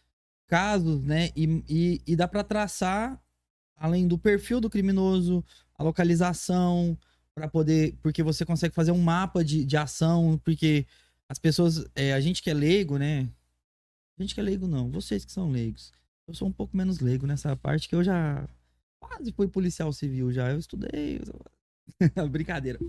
casos, 0.47 1.03
né? 1.03 1.29
E, 1.35 1.63
e, 1.69 2.01
e 2.07 2.15
dá 2.15 2.27
para 2.27 2.43
traçar, 2.43 3.21
além 3.77 4.07
do 4.07 4.17
perfil 4.17 4.61
do 4.61 4.69
criminoso, 4.69 5.43
a 5.77 5.83
localização, 5.83 6.97
para 7.35 7.49
poder. 7.49 7.95
Porque 8.01 8.23
você 8.23 8.45
consegue 8.45 8.73
fazer 8.73 8.91
um 8.91 9.01
mapa 9.01 9.43
de, 9.43 9.65
de 9.65 9.77
ação, 9.77 10.39
porque 10.43 10.87
as 11.29 11.37
pessoas. 11.37 11.85
é, 11.93 12.13
a 12.13 12.21
gente 12.21 12.41
que 12.41 12.49
é 12.49 12.53
leigo, 12.53 12.97
né? 12.97 13.29
A 14.17 14.23
gente 14.23 14.33
que 14.33 14.39
é 14.39 14.43
leigo, 14.43 14.67
não. 14.67 14.89
Vocês 14.89 15.25
que 15.25 15.31
são 15.31 15.51
leigos. 15.51 15.91
Eu 16.27 16.33
sou 16.33 16.47
um 16.47 16.51
pouco 16.51 16.75
menos 16.75 16.99
leigo 16.99 17.27
nessa 17.27 17.55
parte, 17.55 17.87
que 17.87 17.93
eu 17.93 18.03
já 18.03 18.47
quase 18.99 19.31
fui 19.33 19.47
policial 19.47 19.91
civil 19.91 20.31
já. 20.31 20.49
Eu 20.49 20.57
estudei. 20.57 21.21
Brincadeira. 22.31 22.79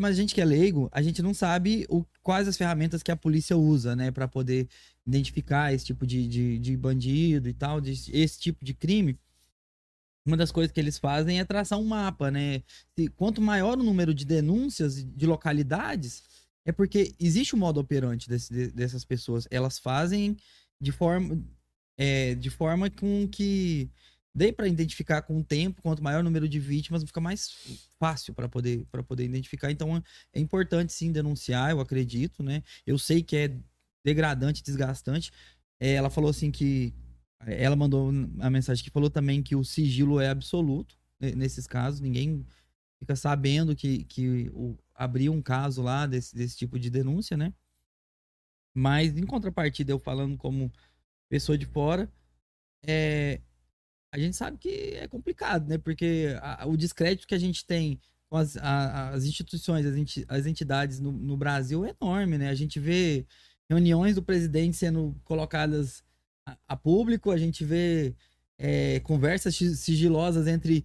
Mas 0.00 0.04
a 0.04 0.12
gente 0.12 0.34
que 0.34 0.40
é 0.40 0.44
leigo, 0.44 0.88
a 0.90 1.00
gente 1.00 1.22
não 1.22 1.32
sabe 1.32 1.86
o, 1.88 2.04
quais 2.22 2.48
as 2.48 2.56
ferramentas 2.56 3.04
que 3.04 3.12
a 3.12 3.16
polícia 3.16 3.56
usa, 3.56 3.94
né? 3.94 4.10
Pra 4.10 4.26
poder 4.26 4.68
identificar 5.06 5.72
esse 5.72 5.84
tipo 5.84 6.04
de, 6.04 6.26
de, 6.26 6.58
de 6.58 6.76
bandido 6.76 7.48
e 7.48 7.52
tal, 7.52 7.80
de, 7.80 7.92
esse 7.92 8.40
tipo 8.40 8.64
de 8.64 8.74
crime. 8.74 9.16
Uma 10.24 10.36
das 10.36 10.52
coisas 10.52 10.70
que 10.72 10.78
eles 10.80 10.98
fazem 10.98 11.40
é 11.40 11.44
traçar 11.44 11.78
um 11.78 11.84
mapa, 11.84 12.30
né? 12.30 12.62
Se, 12.96 13.08
quanto 13.08 13.40
maior 13.40 13.78
o 13.78 13.82
número 13.82 14.12
de 14.14 14.24
denúncias 14.24 15.02
de 15.04 15.26
localidades, 15.26 16.22
é 16.64 16.72
porque 16.72 17.14
existe 17.18 17.54
o 17.54 17.58
modo 17.58 17.80
operante 17.80 18.28
desse- 18.28 18.52
de- 18.52 18.70
dessas 18.72 19.04
pessoas. 19.04 19.46
Elas 19.50 19.78
fazem 19.78 20.36
de 20.80 20.92
forma, 20.92 21.42
é, 21.98 22.34
de 22.34 22.50
forma 22.50 22.90
com 22.90 23.26
que 23.28 23.90
dê 24.34 24.52
para 24.52 24.68
identificar 24.68 25.22
com 25.22 25.38
o 25.40 25.44
tempo, 25.44 25.82
quanto 25.82 26.02
maior 26.02 26.20
o 26.20 26.24
número 26.24 26.48
de 26.48 26.60
vítimas, 26.60 27.02
fica 27.02 27.20
mais 27.20 27.50
fácil 27.98 28.32
para 28.32 28.48
poder, 28.48 28.86
poder 29.08 29.24
identificar. 29.24 29.70
Então 29.70 30.02
é 30.32 30.38
importante 30.40 30.92
sim 30.92 31.10
denunciar, 31.10 31.70
eu 31.70 31.80
acredito, 31.80 32.42
né? 32.42 32.62
Eu 32.86 32.98
sei 32.98 33.22
que 33.22 33.36
é 33.36 33.56
degradante, 34.04 34.62
desgastante. 34.62 35.32
É, 35.80 35.94
ela 35.94 36.10
falou 36.10 36.30
assim 36.30 36.50
que. 36.50 36.92
Ela 37.46 37.74
mandou 37.76 38.10
a 38.40 38.50
mensagem 38.50 38.84
que 38.84 38.90
falou 38.90 39.10
também 39.10 39.42
que 39.42 39.56
o 39.56 39.64
sigilo 39.64 40.20
é 40.20 40.28
absoluto 40.28 40.98
né, 41.18 41.32
nesses 41.32 41.66
casos, 41.66 42.00
ninguém 42.00 42.44
fica 42.98 43.16
sabendo 43.16 43.74
que, 43.74 44.04
que 44.04 44.50
o, 44.52 44.76
abriu 44.94 45.32
um 45.32 45.40
caso 45.42 45.82
lá 45.82 46.06
desse, 46.06 46.34
desse 46.34 46.56
tipo 46.56 46.78
de 46.78 46.90
denúncia, 46.90 47.36
né? 47.36 47.52
Mas 48.74 49.16
em 49.16 49.26
contrapartida, 49.26 49.92
eu 49.92 49.98
falando 49.98 50.36
como 50.36 50.72
pessoa 51.28 51.56
de 51.58 51.66
fora, 51.66 52.10
é, 52.86 53.40
a 54.12 54.18
gente 54.18 54.36
sabe 54.36 54.58
que 54.58 54.68
é 54.94 55.08
complicado, 55.08 55.68
né? 55.68 55.78
Porque 55.78 56.36
a- 56.40 56.66
o 56.66 56.76
descrédito 56.76 57.26
que 57.26 57.34
a 57.34 57.38
gente 57.38 57.64
tem 57.66 58.00
com 58.28 58.36
as, 58.36 58.56
a- 58.56 59.10
as 59.10 59.24
instituições, 59.24 59.86
as, 59.86 59.96
enti- 59.96 60.24
as 60.28 60.46
entidades 60.46 61.00
no, 61.00 61.12
no 61.12 61.36
Brasil 61.36 61.84
é 61.84 61.94
enorme, 62.00 62.38
né? 62.38 62.48
A 62.48 62.54
gente 62.54 62.78
vê 62.80 63.26
reuniões 63.68 64.14
do 64.16 64.22
presidente 64.22 64.76
sendo 64.76 65.16
colocadas 65.24 66.02
a, 66.52 66.74
a 66.74 66.76
público, 66.76 67.30
a 67.30 67.38
gente 67.38 67.64
vê 67.64 68.14
é, 68.58 69.00
conversas 69.00 69.54
si- 69.56 69.76
sigilosas 69.76 70.46
entre 70.46 70.84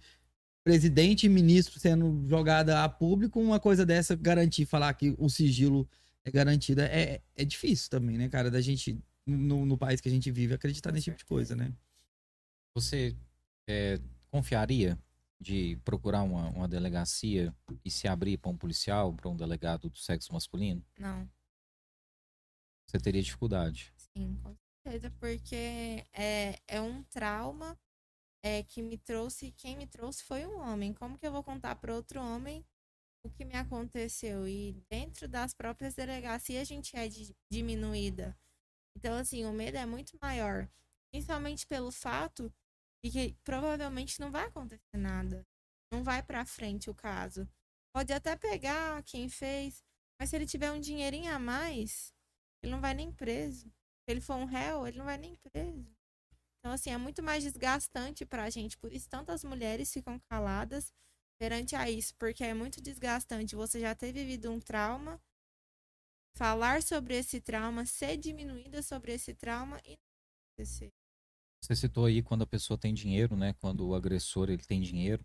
presidente 0.64 1.26
e 1.26 1.28
ministro 1.28 1.78
sendo 1.78 2.24
jogada 2.26 2.82
a 2.82 2.88
público, 2.88 3.40
uma 3.40 3.60
coisa 3.60 3.86
dessa 3.86 4.16
garantir, 4.16 4.66
falar 4.66 4.92
que 4.94 5.14
o 5.18 5.28
sigilo 5.28 5.88
é 6.24 6.30
garantido, 6.30 6.80
é, 6.80 7.20
é 7.36 7.44
difícil 7.44 7.88
também, 7.88 8.18
né, 8.18 8.28
cara, 8.28 8.50
da 8.50 8.60
gente, 8.60 8.98
no, 9.24 9.64
no 9.64 9.78
país 9.78 10.00
que 10.00 10.08
a 10.08 10.10
gente 10.10 10.30
vive, 10.30 10.54
acreditar 10.54 10.90
nesse 10.90 11.04
tipo 11.04 11.18
de 11.18 11.24
coisa, 11.24 11.54
né? 11.54 11.72
Você 12.74 13.16
é, 13.68 14.00
confiaria 14.30 14.98
de 15.40 15.78
procurar 15.84 16.22
uma, 16.22 16.48
uma 16.48 16.66
delegacia 16.66 17.54
e 17.84 17.90
se 17.90 18.08
abrir 18.08 18.36
para 18.38 18.50
um 18.50 18.56
policial, 18.56 19.12
para 19.12 19.28
um 19.30 19.36
delegado 19.36 19.88
do 19.88 19.96
sexo 19.98 20.32
masculino? 20.32 20.84
Não, 20.98 21.28
Você 22.88 22.98
teria 22.98 23.22
dificuldade. 23.22 23.92
sim, 23.96 24.36
com 24.42 24.56
certeza, 24.90 25.10
porque 25.18 26.04
é, 26.12 26.58
é 26.66 26.80
um 26.80 27.02
trauma 27.04 27.78
é, 28.42 28.62
que 28.64 28.82
me 28.82 28.98
trouxe, 28.98 29.52
quem 29.52 29.76
me 29.76 29.86
trouxe 29.86 30.24
foi 30.24 30.46
um 30.46 30.58
homem. 30.60 30.94
Como 30.94 31.18
que 31.18 31.26
eu 31.26 31.32
vou 31.32 31.44
contar 31.44 31.76
para 31.76 31.94
outro 31.94 32.20
homem 32.20 32.64
o 33.24 33.30
que 33.30 33.44
me 33.44 33.56
aconteceu? 33.56 34.48
E 34.48 34.74
dentro 34.90 35.28
das 35.28 35.54
próprias 35.54 35.94
delegacias 35.94 36.62
a 36.62 36.64
gente 36.64 36.96
é 36.96 37.08
di- 37.08 37.36
diminuída. 37.50 38.36
Então, 38.96 39.16
assim, 39.18 39.44
o 39.46 39.52
medo 39.52 39.78
é 39.78 39.86
muito 39.86 40.18
maior. 40.22 40.68
Principalmente 41.12 41.66
pelo 41.66 41.92
fato 41.92 42.52
de 43.04 43.10
que 43.10 43.36
provavelmente 43.44 44.20
não 44.20 44.30
vai 44.30 44.46
acontecer 44.46 44.96
nada. 44.96 45.46
Não 45.92 46.04
vai 46.04 46.22
pra 46.22 46.44
frente 46.46 46.90
o 46.90 46.94
caso. 46.94 47.48
Pode 47.94 48.12
até 48.12 48.36
pegar 48.36 49.02
quem 49.04 49.28
fez, 49.28 49.84
mas 50.20 50.30
se 50.30 50.36
ele 50.36 50.46
tiver 50.46 50.70
um 50.72 50.80
dinheirinho 50.80 51.32
a 51.34 51.38
mais, 51.38 52.12
ele 52.62 52.72
não 52.72 52.80
vai 52.80 52.94
nem 52.94 53.12
preso. 53.12 53.72
Ele 54.06 54.20
for 54.20 54.36
um 54.36 54.44
réu, 54.44 54.86
ele 54.86 54.98
não 54.98 55.04
vai 55.04 55.18
nem 55.18 55.34
preso. 55.36 55.90
Então, 56.58 56.72
assim, 56.72 56.90
é 56.90 56.98
muito 56.98 57.22
mais 57.22 57.44
desgastante 57.44 58.24
pra 58.24 58.50
gente. 58.50 58.76
Por 58.78 58.92
isso, 58.92 59.08
tantas 59.08 59.44
mulheres 59.44 59.92
ficam 59.92 60.18
caladas 60.28 60.92
perante 61.38 61.76
a 61.76 61.90
isso, 61.90 62.14
porque 62.16 62.42
é 62.42 62.54
muito 62.54 62.80
desgastante 62.80 63.54
você 63.54 63.80
já 63.80 63.94
ter 63.94 64.12
vivido 64.12 64.50
um 64.50 64.58
trauma, 64.58 65.20
falar 66.36 66.82
sobre 66.82 67.16
esse 67.16 67.40
trauma, 67.40 67.84
ser 67.84 68.16
diminuída 68.16 68.82
sobre 68.82 69.12
esse 69.12 69.34
trauma 69.34 69.80
e 69.84 69.90
não 69.90 70.58
acontecer. 70.58 70.92
Você 71.62 71.74
citou 71.74 72.06
aí 72.06 72.22
quando 72.22 72.42
a 72.42 72.46
pessoa 72.46 72.78
tem 72.78 72.94
dinheiro, 72.94 73.36
né? 73.36 73.54
Quando 73.54 73.86
o 73.86 73.94
agressor 73.94 74.50
ele 74.50 74.64
tem 74.64 74.80
dinheiro. 74.80 75.24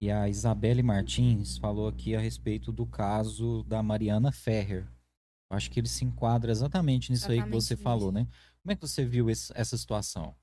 E 0.00 0.10
a 0.10 0.28
Isabelle 0.28 0.82
Martins 0.82 1.58
falou 1.58 1.86
aqui 1.88 2.16
a 2.16 2.20
respeito 2.20 2.72
do 2.72 2.86
caso 2.86 3.62
da 3.64 3.82
Mariana 3.82 4.32
Ferrer. 4.32 4.86
Acho 5.52 5.70
que 5.70 5.78
ele 5.80 5.88
se 5.88 6.04
enquadra 6.04 6.50
exatamente 6.50 7.10
nisso 7.12 7.30
aí 7.30 7.38
que 7.42 7.48
Exatamente 7.48 7.52
você 7.64 7.74
nisso. 7.74 7.82
falou, 7.84 8.12
né? 8.12 8.26
Como 8.62 8.72
é 8.72 8.76
que 8.76 8.82
você 8.82 9.04
viu 9.04 9.30
esse- 9.30 9.52
essa 9.56 9.76
situação? 9.76 10.34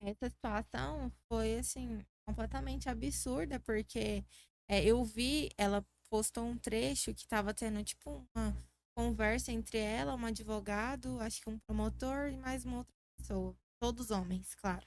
Essa 0.00 0.28
situação 0.30 1.10
foi, 1.28 1.58
assim, 1.58 2.04
completamente 2.26 2.88
absurda, 2.88 3.60
porque 3.60 4.24
É, 4.72 4.84
eu 4.84 5.04
vi, 5.04 5.50
ela 5.58 5.84
postou 6.08 6.44
um 6.46 6.56
trecho 6.56 7.12
que 7.12 7.26
tava 7.26 7.52
tendo, 7.52 7.82
tipo, 7.82 8.24
uma 8.36 8.56
conversa 8.96 9.50
entre 9.50 9.78
ela, 9.78 10.14
um 10.14 10.24
advogado, 10.26 11.18
acho 11.20 11.40
que 11.42 11.50
um 11.50 11.58
promotor 11.58 12.28
e 12.32 12.36
mais 12.36 12.64
uma 12.64 12.78
outra 12.78 12.94
pessoa. 13.18 13.56
Todos 13.80 14.12
homens, 14.12 14.54
claro. 14.54 14.86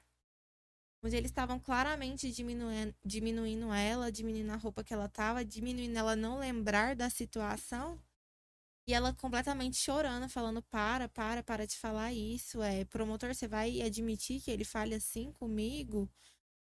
Onde 1.03 1.15
eles 1.17 1.31
estavam 1.31 1.59
claramente 1.59 2.31
diminuindo, 2.31 2.95
diminuindo 3.05 3.73
ela, 3.73 4.11
diminuindo 4.11 4.51
a 4.53 4.55
roupa 4.55 4.83
que 4.83 4.93
ela 4.93 5.09
tava, 5.09 5.43
diminuindo 5.43 5.97
ela 5.97 6.15
não 6.15 6.39
lembrar 6.39 6.95
da 6.95 7.09
situação. 7.09 7.99
E 8.87 8.93
ela 8.93 9.13
completamente 9.13 9.77
chorando, 9.77 10.27
falando: 10.29 10.61
para, 10.63 11.07
para, 11.09 11.43
para 11.43 11.65
de 11.67 11.77
falar 11.77 12.13
isso. 12.13 12.61
É, 12.61 12.85
promotor, 12.85 13.33
você 13.33 13.47
vai 13.47 13.81
admitir 13.81 14.41
que 14.41 14.51
ele 14.51 14.65
fale 14.65 14.95
assim 14.95 15.31
comigo? 15.31 16.09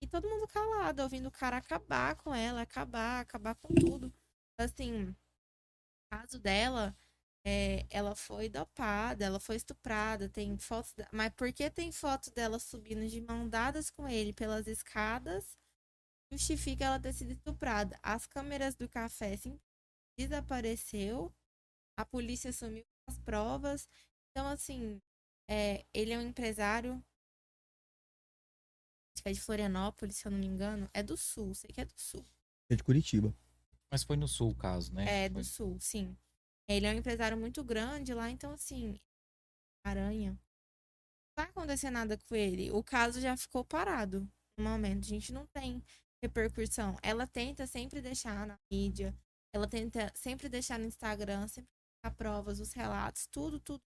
E 0.03 0.07
todo 0.07 0.29
mundo 0.29 0.49
calado, 0.49 1.03
ouvindo 1.03 1.29
o 1.29 1.33
cara 1.33 1.59
acabar 1.59 2.17
com 2.17 2.35
ela, 2.35 2.63
acabar, 2.63 3.21
acabar 3.21 3.55
com 3.57 3.75
tudo. 3.75 4.13
Assim, 4.59 5.15
caso 6.11 6.39
dela, 6.39 6.97
é, 7.45 7.87
ela 7.91 8.15
foi 8.15 8.49
dopada, 8.49 9.25
ela 9.25 9.41
foi 9.41 9.57
estuprada, 9.57 10.29
tem 10.29 10.59
fotos. 10.59 10.95
Mas 11.13 11.33
por 11.35 11.53
que 11.53 11.71
tem 11.71 11.93
foto 11.93 12.31
dela 12.33 12.59
subindo 12.59 13.07
de 13.09 13.21
mão 13.21 13.49
dadas 13.49 13.91
com 13.91 14.09
ele 14.09 14.33
pelas 14.33 14.67
escadas? 14.67 15.57
Justifica 16.33 16.85
ela 16.85 17.01
ter 17.01 17.13
sido 17.13 17.33
estuprada. 17.33 17.99
As 18.03 18.27
câmeras 18.27 18.75
do 18.77 18.89
café 18.89 19.37
sim, 19.37 19.61
desapareceu 20.19 21.35
a 21.97 22.05
polícia 22.05 22.53
sumiu 22.53 22.84
as 23.09 23.18
provas. 23.18 23.88
Então, 24.30 24.47
assim, 24.47 25.01
é, 25.49 25.84
ele 25.93 26.12
é 26.12 26.18
um 26.18 26.22
empresário. 26.22 27.03
É 29.24 29.32
de 29.32 29.41
Florianópolis, 29.41 30.16
se 30.16 30.26
eu 30.26 30.32
não 30.32 30.38
me 30.38 30.47
engano. 30.47 30.88
É 30.95 31.03
do 31.03 31.16
sul, 31.16 31.55
sei 31.55 31.70
que 31.70 31.80
é 31.80 31.84
do 31.84 31.99
sul. 31.99 32.24
É 32.70 32.76
de 32.76 32.82
Curitiba. 32.82 33.34
Mas 33.91 34.03
foi 34.03 34.16
no 34.16 34.28
sul 34.28 34.51
o 34.51 34.55
caso, 34.55 34.95
né? 34.95 35.24
É, 35.24 35.28
do 35.28 35.34
foi... 35.34 35.45
sul, 35.45 35.78
sim. 35.80 36.16
Ele 36.68 36.86
é 36.86 36.91
um 36.91 36.99
empresário 36.99 37.36
muito 37.36 37.64
grande 37.64 38.14
lá, 38.14 38.30
então, 38.30 38.53
assim, 38.53 38.99
aranha. 39.84 40.30
Não 40.30 41.45
vai 41.45 41.47
acontecer 41.47 41.91
nada 41.91 42.16
com 42.16 42.34
ele. 42.34 42.70
O 42.70 42.82
caso 42.82 43.20
já 43.20 43.36
ficou 43.36 43.64
parado 43.64 44.26
no 44.57 44.64
momento. 44.64 45.05
A 45.05 45.09
gente 45.09 45.32
não 45.32 45.47
tem 45.47 45.82
repercussão. 46.22 46.97
Ela 47.03 47.26
tenta 47.26 47.66
sempre 47.66 48.01
deixar 48.01 48.47
na 48.47 48.59
mídia. 48.70 49.14
Ela 49.53 49.66
tenta 49.66 50.12
sempre 50.14 50.49
deixar 50.49 50.78
no 50.78 50.86
Instagram, 50.86 51.49
sempre 51.49 51.70
a 52.03 52.11
provas, 52.11 52.61
os 52.61 52.73
relatos, 52.73 53.27
tudo, 53.27 53.61
tudo. 53.61 53.83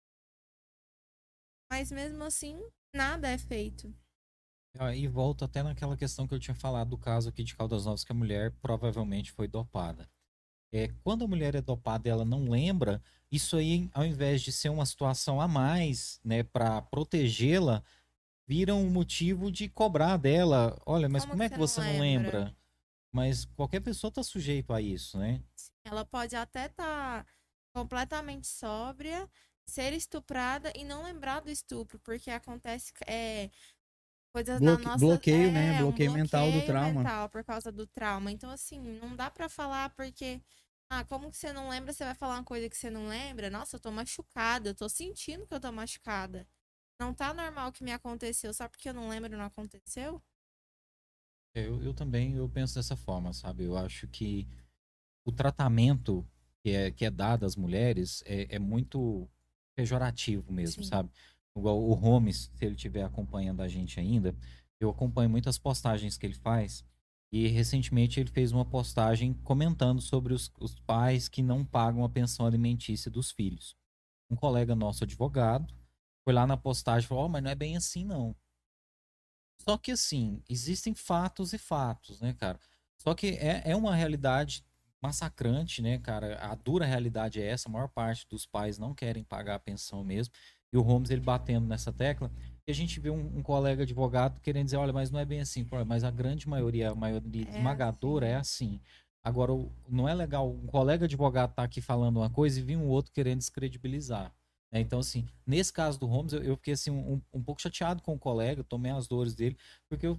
Mas 1.70 1.92
mesmo 1.92 2.24
assim, 2.24 2.60
nada 2.94 3.28
é 3.28 3.38
feito. 3.38 3.94
E 4.94 5.08
volta 5.08 5.44
até 5.44 5.62
naquela 5.62 5.96
questão 5.96 6.26
que 6.26 6.34
eu 6.34 6.38
tinha 6.38 6.54
falado 6.54 6.90
do 6.90 6.98
caso 6.98 7.28
aqui 7.28 7.42
de 7.42 7.54
Caldas 7.54 7.84
Novas, 7.84 8.04
que 8.04 8.12
a 8.12 8.14
mulher 8.14 8.52
provavelmente 8.60 9.32
foi 9.32 9.48
dopada. 9.48 10.08
É, 10.72 10.88
quando 11.02 11.24
a 11.24 11.28
mulher 11.28 11.54
é 11.54 11.60
dopada 11.60 12.08
e 12.08 12.10
ela 12.10 12.24
não 12.24 12.48
lembra, 12.48 13.02
isso 13.30 13.56
aí, 13.56 13.90
ao 13.92 14.04
invés 14.04 14.40
de 14.42 14.52
ser 14.52 14.68
uma 14.68 14.86
situação 14.86 15.40
a 15.40 15.48
mais, 15.48 16.20
né, 16.22 16.42
para 16.42 16.80
protegê-la, 16.82 17.82
vira 18.46 18.74
um 18.74 18.88
motivo 18.88 19.50
de 19.50 19.68
cobrar 19.68 20.16
dela. 20.16 20.80
Olha, 20.86 21.08
mas 21.08 21.24
como, 21.24 21.32
como 21.32 21.42
é 21.42 21.48
que 21.48 21.58
você 21.58 21.80
não 21.80 21.98
lembra? 21.98 22.38
lembra? 22.38 22.56
Mas 23.10 23.46
qualquer 23.56 23.80
pessoa 23.80 24.10
tá 24.12 24.22
sujeito 24.22 24.72
a 24.72 24.80
isso, 24.80 25.18
né? 25.18 25.42
Ela 25.84 26.04
pode 26.04 26.36
até 26.36 26.66
estar 26.66 27.24
tá 27.24 27.26
completamente 27.78 28.48
sóbria, 28.48 29.30
ser 29.64 29.92
estuprada 29.92 30.72
e 30.74 30.82
não 30.82 31.04
lembrar 31.04 31.40
do 31.40 31.50
estupro, 31.50 31.98
porque 32.00 32.30
acontece 32.30 32.92
é, 33.06 33.50
coisas 34.34 34.58
Bloque, 34.58 34.82
da 34.82 34.90
nossa 34.90 35.04
bloqueio, 35.04 35.48
é, 35.48 35.52
né? 35.52 35.78
Bloqueio, 35.78 36.10
um 36.10 36.14
mental 36.14 36.50
do 36.50 36.66
trauma. 36.66 37.02
Mental 37.02 37.28
por 37.28 37.44
causa 37.44 37.70
do 37.70 37.86
trauma. 37.86 38.32
Então 38.32 38.50
assim, 38.50 38.80
não 38.80 39.14
dá 39.14 39.30
para 39.30 39.48
falar 39.48 39.90
porque 39.90 40.42
ah, 40.90 41.04
como 41.04 41.30
que 41.30 41.36
você 41.36 41.52
não 41.52 41.68
lembra? 41.68 41.92
Você 41.92 42.04
vai 42.04 42.14
falar 42.14 42.34
uma 42.34 42.44
coisa 42.44 42.68
que 42.68 42.76
você 42.76 42.90
não 42.90 43.06
lembra? 43.06 43.48
Nossa, 43.48 43.76
eu 43.76 43.80
tô 43.80 43.92
machucada, 43.92 44.70
eu 44.70 44.74
tô 44.74 44.88
sentindo 44.88 45.46
que 45.46 45.54
eu 45.54 45.60
tô 45.60 45.70
machucada. 45.70 46.46
Não 47.00 47.14
tá 47.14 47.32
normal 47.32 47.70
que 47.70 47.84
me 47.84 47.92
aconteceu, 47.92 48.52
só 48.52 48.68
porque 48.68 48.88
eu 48.88 48.94
não 48.94 49.08
lembro 49.08 49.36
não 49.36 49.44
aconteceu? 49.44 50.20
Eu, 51.54 51.80
eu 51.82 51.94
também 51.94 52.34
eu 52.34 52.48
penso 52.48 52.74
dessa 52.74 52.96
forma, 52.96 53.32
sabe? 53.32 53.64
Eu 53.64 53.76
acho 53.76 54.08
que 54.08 54.48
o 55.24 55.30
tratamento 55.30 56.26
que 56.68 56.74
é, 56.74 56.90
que 56.90 57.04
é 57.04 57.10
dado 57.10 57.46
às 57.46 57.56
mulheres 57.56 58.22
é, 58.26 58.56
é 58.56 58.58
muito 58.58 59.28
pejorativo 59.76 60.52
mesmo, 60.52 60.82
Sim. 60.82 60.90
sabe? 60.90 61.10
Igual 61.56 61.82
o 61.82 61.94
Holmes, 61.94 62.50
se 62.54 62.64
ele 62.64 62.74
estiver 62.74 63.04
acompanhando 63.04 63.62
a 63.62 63.68
gente 63.68 63.98
ainda, 63.98 64.34
eu 64.78 64.90
acompanho 64.90 65.30
muitas 65.30 65.58
postagens 65.58 66.16
que 66.16 66.26
ele 66.26 66.34
faz. 66.34 66.84
E 67.32 67.46
recentemente 67.48 68.20
ele 68.20 68.30
fez 68.30 68.52
uma 68.52 68.64
postagem 68.64 69.34
comentando 69.44 70.00
sobre 70.00 70.32
os, 70.32 70.50
os 70.60 70.78
pais 70.80 71.28
que 71.28 71.42
não 71.42 71.64
pagam 71.64 72.04
a 72.04 72.08
pensão 72.08 72.46
alimentícia 72.46 73.10
dos 73.10 73.30
filhos. 73.30 73.76
Um 74.30 74.36
colega 74.36 74.74
nosso, 74.74 75.04
advogado, 75.04 75.72
foi 76.24 76.32
lá 76.32 76.46
na 76.46 76.56
postagem 76.56 77.06
e 77.06 77.08
falou: 77.08 77.24
oh, 77.24 77.28
mas 77.28 77.42
não 77.42 77.50
é 77.50 77.54
bem 77.54 77.76
assim, 77.76 78.04
não. 78.04 78.36
Só 79.62 79.76
que 79.76 79.90
assim, 79.90 80.42
existem 80.48 80.94
fatos 80.94 81.52
e 81.52 81.58
fatos, 81.58 82.20
né, 82.20 82.32
cara? 82.34 82.58
Só 82.96 83.14
que 83.14 83.28
é, 83.28 83.62
é 83.64 83.76
uma 83.76 83.94
realidade 83.94 84.64
massacrante, 85.02 85.80
né, 85.80 85.98
cara? 85.98 86.38
A 86.40 86.54
dura 86.54 86.84
realidade 86.84 87.40
é 87.40 87.46
essa, 87.46 87.68
a 87.68 87.72
maior 87.72 87.88
parte 87.88 88.26
dos 88.28 88.46
pais 88.46 88.78
não 88.78 88.94
querem 88.94 89.22
pagar 89.24 89.56
a 89.56 89.58
pensão 89.58 90.04
mesmo. 90.04 90.32
E 90.72 90.76
o 90.76 90.82
Holmes, 90.82 91.10
ele 91.10 91.20
batendo 91.20 91.66
nessa 91.66 91.92
tecla, 91.92 92.30
e 92.66 92.70
a 92.70 92.74
gente 92.74 93.00
vê 93.00 93.08
um, 93.08 93.38
um 93.38 93.42
colega 93.42 93.84
advogado 93.84 94.38
querendo 94.40 94.66
dizer, 94.66 94.76
olha, 94.76 94.92
mas 94.92 95.10
não 95.10 95.18
é 95.18 95.24
bem 95.24 95.40
assim, 95.40 95.66
mas 95.86 96.04
a 96.04 96.10
grande 96.10 96.46
maioria, 96.48 96.90
a 96.90 96.94
maioria 96.94 97.46
é 97.46 97.56
esmagadora 97.56 98.26
assim. 98.26 98.34
é 98.34 98.38
assim. 98.38 98.80
Agora, 99.24 99.52
não 99.88 100.08
é 100.08 100.14
legal 100.14 100.50
um 100.50 100.66
colega 100.66 101.06
advogado 101.06 101.50
estar 101.50 101.62
tá 101.62 101.66
aqui 101.66 101.80
falando 101.80 102.18
uma 102.18 102.30
coisa 102.30 102.60
e 102.60 102.62
vir 102.62 102.76
um 102.76 102.88
outro 102.88 103.12
querendo 103.12 103.38
descredibilizar. 103.38 104.32
Né? 104.72 104.80
Então, 104.80 105.00
assim, 105.00 105.26
nesse 105.46 105.72
caso 105.72 105.98
do 105.98 106.06
Holmes, 106.06 106.32
eu, 106.32 106.42
eu 106.42 106.56
fiquei 106.56 106.74
assim, 106.74 106.90
um, 106.90 107.20
um 107.32 107.42
pouco 107.42 107.60
chateado 107.60 108.02
com 108.02 108.14
o 108.14 108.18
colega, 108.18 108.62
tomei 108.64 108.92
as 108.92 109.06
dores 109.06 109.34
dele, 109.34 109.56
porque 109.88 110.06
eu, 110.06 110.18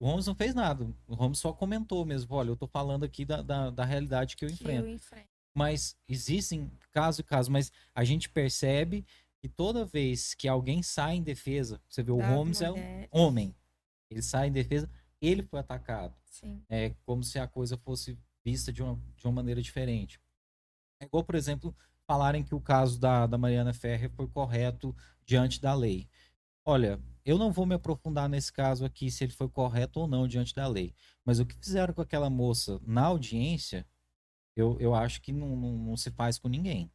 o 0.00 0.06
Holmes 0.06 0.26
não 0.26 0.34
fez 0.34 0.54
nada. 0.54 0.86
O 1.06 1.14
Holmes 1.14 1.38
só 1.38 1.52
comentou 1.52 2.04
mesmo. 2.04 2.34
Olha, 2.34 2.50
eu 2.50 2.56
tô 2.56 2.66
falando 2.66 3.04
aqui 3.04 3.24
da, 3.24 3.42
da, 3.42 3.70
da 3.70 3.84
realidade 3.84 4.36
que 4.36 4.44
eu 4.44 4.50
enfrento. 4.50 4.86
eu 4.86 4.92
enfrento. 4.92 5.28
Mas 5.56 5.96
existem 6.08 6.70
caso 6.92 7.20
e 7.20 7.24
caso, 7.24 7.50
mas 7.50 7.70
a 7.94 8.02
gente 8.02 8.28
percebe 8.28 9.04
que 9.40 9.48
toda 9.48 9.84
vez 9.84 10.34
que 10.34 10.48
alguém 10.48 10.82
sai 10.82 11.16
em 11.16 11.22
defesa, 11.22 11.80
você 11.88 12.02
vê, 12.02 12.10
o 12.10 12.20
Holmes 12.20 12.60
mulheres. 12.60 13.08
é 13.12 13.16
um 13.16 13.20
homem. 13.20 13.54
Ele 14.10 14.22
sai 14.22 14.48
em 14.48 14.52
defesa, 14.52 14.90
ele 15.20 15.42
foi 15.42 15.60
atacado. 15.60 16.14
Sim. 16.24 16.62
É 16.68 16.94
como 17.04 17.22
se 17.22 17.38
a 17.38 17.46
coisa 17.46 17.76
fosse 17.76 18.18
vista 18.44 18.72
de 18.72 18.82
uma, 18.82 19.00
de 19.16 19.26
uma 19.26 19.32
maneira 19.32 19.62
diferente. 19.62 20.20
É 21.00 21.06
igual, 21.06 21.22
por 21.22 21.34
exemplo, 21.34 21.74
falarem 22.06 22.42
que 22.42 22.54
o 22.54 22.60
caso 22.60 22.98
da, 22.98 23.26
da 23.26 23.38
Mariana 23.38 23.72
Ferrer 23.72 24.10
foi 24.10 24.26
correto 24.26 24.94
diante 25.24 25.60
da 25.60 25.74
lei. 25.74 26.08
Olha, 26.66 26.98
eu 27.24 27.36
não 27.36 27.52
vou 27.52 27.66
me 27.66 27.74
aprofundar 27.74 28.28
nesse 28.28 28.52
caso 28.52 28.84
aqui 28.84 29.10
se 29.10 29.24
ele 29.24 29.32
foi 29.32 29.48
correto 29.48 30.00
ou 30.00 30.06
não 30.06 30.26
diante 30.26 30.54
da 30.54 30.66
lei. 30.66 30.94
Mas 31.24 31.38
o 31.38 31.44
que 31.46 31.54
fizeram 31.54 31.92
com 31.92 32.00
aquela 32.00 32.30
moça 32.30 32.80
na 32.86 33.04
audiência, 33.04 33.86
eu, 34.56 34.78
eu 34.80 34.94
acho 34.94 35.20
que 35.20 35.32
não, 35.32 35.56
não, 35.56 35.72
não 35.76 35.96
se 35.96 36.10
faz 36.10 36.38
com 36.38 36.48
ninguém. 36.48 36.90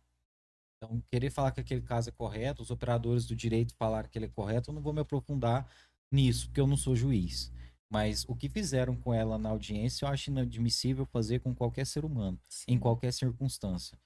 Então, 0.78 1.02
querer 1.02 1.30
falar 1.30 1.52
que 1.52 1.60
aquele 1.60 1.82
caso 1.82 2.10
é 2.10 2.12
correto, 2.12 2.62
os 2.62 2.72
operadores 2.72 3.26
do 3.26 3.36
direito 3.36 3.76
falar 3.76 4.08
que 4.08 4.18
ele 4.18 4.26
é 4.26 4.30
correto, 4.30 4.72
eu 4.72 4.74
não 4.74 4.82
vou 4.82 4.94
me 4.94 5.02
aprofundar 5.02 5.70
nisso, 6.12 6.48
porque 6.48 6.62
eu 6.62 6.68
não 6.68 6.78
sou 6.78 6.96
juiz. 6.96 7.52
Mas 7.92 8.24
o 8.28 8.36
que 8.36 8.48
fizeram 8.48 8.96
com 8.96 9.14
ela 9.14 9.38
na 9.38 9.50
audiência, 9.50 10.06
eu 10.06 10.10
acho 10.10 10.30
inadmissível 10.30 11.06
fazer 11.08 11.40
com 11.40 11.54
qualquer 11.54 11.86
ser 11.86 12.06
humano, 12.06 12.40
Sim. 12.48 12.66
em 12.70 12.80
qualquer 12.80 13.12
circunstância. 13.12 14.00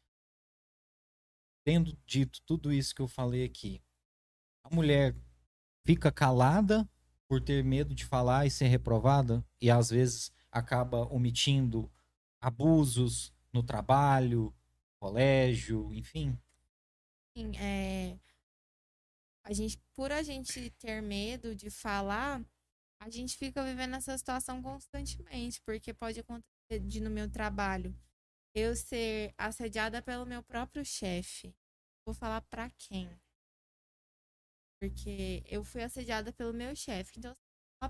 Tendo 1.66 1.98
dito 2.06 2.42
tudo 2.46 2.74
isso 2.74 2.96
que 2.96 3.02
eu 3.02 3.08
falei 3.08 3.46
aqui, 3.46 3.82
a 4.64 4.74
mulher 4.74 5.16
fica 5.84 6.12
calada 6.12 6.88
por 7.28 7.42
ter 7.42 7.64
medo 7.64 7.94
de 7.94 8.06
falar 8.06 8.46
e 8.46 8.52
ser 8.52 8.68
reprovada 8.68 9.46
e 9.62 9.70
às 9.70 9.90
vezes 9.90 10.32
acaba 10.52 11.06
omitindo 11.14 11.92
abusos 12.40 13.34
no 13.52 13.64
trabalho, 13.64 14.54
colégio, 15.00 15.94
enfim. 15.94 16.38
Sim, 17.36 17.58
é... 17.58 18.18
a 19.44 19.54
gente, 19.54 19.80
por 19.96 20.12
a 20.12 20.22
gente 20.22 20.70
ter 20.72 21.02
medo 21.02 21.56
de 21.56 21.70
falar, 21.70 22.44
a 23.00 23.10
gente 23.10 23.36
fica 23.38 23.64
vivendo 23.64 23.96
essa 23.96 24.18
situação 24.18 24.62
constantemente, 24.62 25.62
porque 25.62 25.94
pode 25.94 26.20
acontecer 26.20 26.80
de 26.86 27.02
no 27.02 27.10
meu 27.10 27.30
trabalho 27.30 27.96
eu 28.56 28.76
ser 28.76 29.34
assediada 29.38 30.02
pelo 30.02 30.26
meu 30.26 30.44
próprio 30.44 30.86
chefe. 30.86 31.56
Vou 32.06 32.14
falar 32.14 32.42
para 32.42 32.70
quem? 32.78 33.10
Porque 34.84 35.42
eu 35.48 35.64
fui 35.64 35.82
assediada 35.82 36.34
pelo 36.34 36.52
meu 36.52 36.76
chefe. 36.76 37.14
Então, 37.18 37.34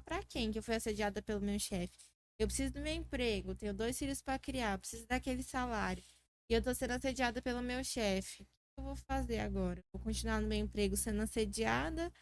para 0.06 0.22
quem 0.26 0.52
que 0.52 0.60
eu 0.60 0.64
fui 0.64 0.76
assediada 0.76 1.24
pelo 1.24 1.41
meu 1.41 1.57
chefe? 1.57 1.98
Eu 2.38 2.45
preciso 2.45 2.74
do 2.74 2.82
meu 2.82 2.94
emprego, 2.94 3.56
tenho 3.56 3.74
dois 3.74 3.98
filhos 3.98 4.22
para 4.22 4.38
criar, 4.38 4.78
preciso 4.78 5.07
daquele 5.07 5.41
salário. 5.41 6.03
E 6.48 6.53
eu 6.53 6.61
tô 6.61 6.72
sendo 6.76 6.91
assediada 6.91 7.41
pelo 7.41 7.64
meu 7.64 7.84
chefe. 7.84 8.44
O 8.44 8.45
que 8.45 8.80
eu 8.80 8.84
vou 8.84 8.95
fazer 8.95 9.40
agora? 9.40 9.84
Vou 9.91 10.03
continuar 10.03 10.40
no 10.40 10.48
meu 10.48 10.60
emprego 10.60 10.95
sendo 10.95 11.24
assediada? 11.24 12.14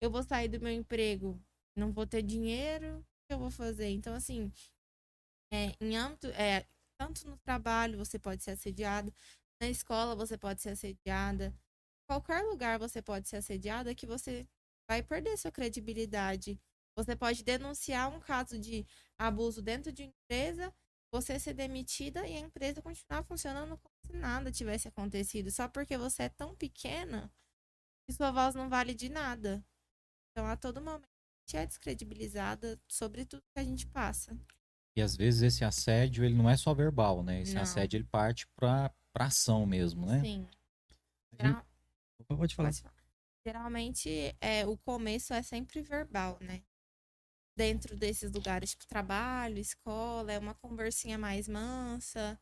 Eu 0.00 0.08
vou 0.08 0.22
sair 0.22 0.46
do 0.48 0.60
meu 0.60 0.72
emprego, 0.72 1.36
não 1.76 1.92
vou 1.92 2.06
ter 2.06 2.22
dinheiro? 2.22 3.00
O 3.00 3.02
que 3.28 3.34
eu 3.34 3.38
vou 3.40 3.50
fazer? 3.50 3.88
Então, 3.88 4.14
assim, 4.14 4.52
é, 5.52 5.74
em 5.80 5.96
âmbito, 5.96 6.28
é, 6.28 6.64
tanto 6.96 7.26
no 7.28 7.36
trabalho 7.38 7.98
você 7.98 8.20
pode 8.20 8.44
ser 8.44 8.52
assediada, 8.52 9.12
na 9.60 9.68
escola 9.68 10.14
você 10.14 10.38
pode 10.38 10.62
ser 10.62 10.70
assediada, 10.70 11.52
qualquer 12.20 12.42
lugar 12.44 12.78
você 12.78 13.00
pode 13.00 13.28
ser 13.28 13.36
assediada 13.36 13.94
que 13.94 14.06
você 14.06 14.46
vai 14.88 15.02
perder 15.02 15.36
sua 15.38 15.50
credibilidade. 15.50 16.60
Você 16.96 17.16
pode 17.16 17.42
denunciar 17.42 18.10
um 18.12 18.20
caso 18.20 18.58
de 18.58 18.86
abuso 19.18 19.62
dentro 19.62 19.90
de 19.90 20.02
uma 20.02 20.12
empresa, 20.24 20.74
você 21.10 21.38
ser 21.38 21.54
demitida 21.54 22.26
e 22.26 22.36
a 22.36 22.40
empresa 22.40 22.82
continuar 22.82 23.22
funcionando 23.22 23.78
como 23.78 23.94
se 24.06 24.12
nada 24.12 24.50
tivesse 24.52 24.88
acontecido, 24.88 25.50
só 25.50 25.68
porque 25.68 25.96
você 25.96 26.24
é 26.24 26.28
tão 26.28 26.54
pequena 26.54 27.30
que 28.06 28.12
sua 28.12 28.30
voz 28.30 28.54
não 28.54 28.68
vale 28.68 28.94
de 28.94 29.08
nada. 29.08 29.64
Então, 30.30 30.46
a 30.46 30.56
todo 30.56 30.80
momento, 30.80 31.04
a 31.06 31.40
gente 31.46 31.56
é 31.56 31.66
descredibilizada 31.66 32.78
sobre 32.88 33.24
tudo 33.24 33.42
que 33.54 33.60
a 33.60 33.64
gente 33.64 33.86
passa. 33.86 34.36
E 34.96 35.00
às 35.00 35.16
vezes 35.16 35.42
esse 35.42 35.64
assédio, 35.64 36.24
ele 36.24 36.34
não 36.34 36.48
é 36.50 36.56
só 36.56 36.74
verbal, 36.74 37.22
né? 37.22 37.40
Esse 37.42 37.54
Não. 37.54 37.62
assédio, 37.62 37.96
ele 37.98 38.04
parte 38.04 38.46
pra, 38.48 38.90
pra 39.12 39.26
ação 39.26 39.64
mesmo, 39.64 40.04
né? 40.04 40.20
Sim. 40.20 40.46
A 41.38 41.44
gente- 41.46 41.52
Geral- 41.54 41.66
Pode 42.36 42.54
falar. 42.54 42.68
Pode 42.68 42.82
falar. 42.82 42.94
Geralmente, 43.46 44.36
é, 44.40 44.66
o 44.66 44.76
começo 44.78 45.34
é 45.34 45.42
sempre 45.42 45.82
verbal, 45.82 46.38
né? 46.40 46.62
Dentro 47.56 47.96
desses 47.96 48.32
lugares, 48.32 48.70
tipo 48.70 48.86
trabalho, 48.86 49.58
escola, 49.58 50.32
é 50.32 50.38
uma 50.38 50.54
conversinha 50.54 51.18
mais 51.18 51.48
mansa, 51.48 52.40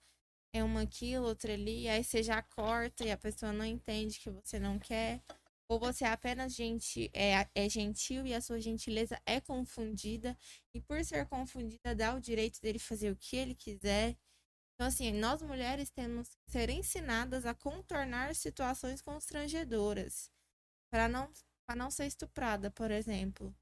é 0.53 0.63
uma 0.63 0.83
aqui, 0.83 1.17
outra 1.19 1.53
ali, 1.53 1.89
aí 1.89 2.05
você 2.05 2.23
já 2.23 2.43
corta 2.43 3.05
e 3.05 3.11
a 3.11 3.17
pessoa 3.17 3.53
não 3.53 3.65
entende 3.65 4.19
que 4.21 4.31
você 4.31 4.59
não 4.59 4.79
quer. 4.79 5.23
Ou 5.69 5.79
você 5.79 6.05
é 6.05 6.09
apenas 6.09 6.55
gente, 6.55 7.11
é, 7.15 7.49
é 7.55 7.69
gentil 7.69 8.27
e 8.27 8.35
a 8.35 8.41
sua 8.41 8.61
gentileza 8.61 9.21
é 9.25 9.41
confundida, 9.41 10.37
e 10.75 10.81
por 10.81 11.05
ser 11.05 11.27
confundida, 11.27 11.95
dá 11.95 12.15
o 12.15 12.21
direito 12.21 12.61
dele 12.61 12.79
fazer 12.79 13.11
o 13.13 13.17
que 13.17 13.37
ele 13.37 13.55
quiser. 13.55 14.17
Então, 14.81 14.89
assim, 14.89 15.13
nós 15.13 15.43
mulheres 15.43 15.91
temos 15.91 16.35
que 16.35 16.51
ser 16.53 16.71
ensinadas 16.71 17.45
a 17.45 17.53
contornar 17.53 18.35
situações 18.35 19.03
constrangedoras 19.03 20.31
para 20.91 21.07
não, 21.07 21.29
pra 21.67 21.77
não 21.77 21.91
ser 21.91 22.07
estuprada, 22.07 22.71
por 22.71 22.91
exemplo. 22.91 23.55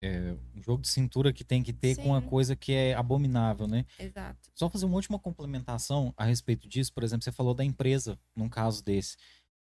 É 0.00 0.32
um 0.56 0.62
jogo 0.62 0.80
de 0.80 0.88
cintura 0.88 1.30
que 1.30 1.44
tem 1.44 1.62
que 1.62 1.74
ter 1.74 1.96
com 1.96 2.06
uma 2.06 2.22
Sim. 2.22 2.26
coisa 2.26 2.56
que 2.56 2.72
é 2.72 2.94
abominável, 2.94 3.66
né? 3.66 3.84
Exato. 3.98 4.50
Só 4.54 4.70
fazer 4.70 4.86
uma 4.86 4.94
última 4.94 5.18
complementação 5.18 6.14
a 6.16 6.24
respeito 6.24 6.66
disso. 6.66 6.90
Por 6.94 7.04
exemplo, 7.04 7.22
você 7.22 7.30
falou 7.30 7.52
da 7.52 7.62
empresa, 7.62 8.18
num 8.34 8.48
caso 8.48 8.82
desse. 8.82 9.18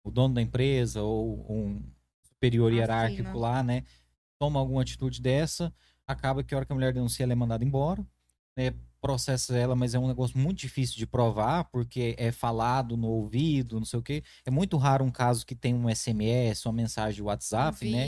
O 0.04 0.12
dono 0.12 0.34
da 0.34 0.42
empresa 0.42 1.04
ou 1.04 1.50
um 1.50 1.82
superior 2.22 2.74
hierárquico 2.74 3.38
lá, 3.38 3.64
né? 3.64 3.86
Toma 4.38 4.60
alguma 4.60 4.82
atitude 4.82 5.22
dessa, 5.22 5.74
acaba 6.06 6.44
que 6.44 6.54
a 6.54 6.58
hora 6.58 6.66
que 6.66 6.74
a 6.74 6.76
mulher 6.76 6.92
denuncia, 6.92 7.24
ela 7.24 7.32
é 7.32 7.36
mandada 7.36 7.64
embora. 7.64 8.06
Né? 8.58 8.74
Processa 9.06 9.56
ela, 9.56 9.76
mas 9.76 9.94
é 9.94 10.00
um 10.00 10.08
negócio 10.08 10.36
muito 10.36 10.58
difícil 10.58 10.98
de 10.98 11.06
provar, 11.06 11.66
porque 11.66 12.16
é 12.18 12.32
falado 12.32 12.98
no 12.98 13.08
ouvido, 13.08 13.78
não 13.78 13.86
sei 13.86 14.00
o 14.00 14.02
quê. 14.02 14.24
É 14.44 14.50
muito 14.50 14.78
raro 14.78 15.06
um 15.06 15.12
caso 15.12 15.46
que 15.46 15.54
tem 15.54 15.76
um 15.76 15.88
SMS, 15.88 16.66
uma 16.66 16.74
mensagem 16.74 17.14
de 17.14 17.22
WhatsApp, 17.22 17.88
um 17.88 17.92
né? 17.92 18.08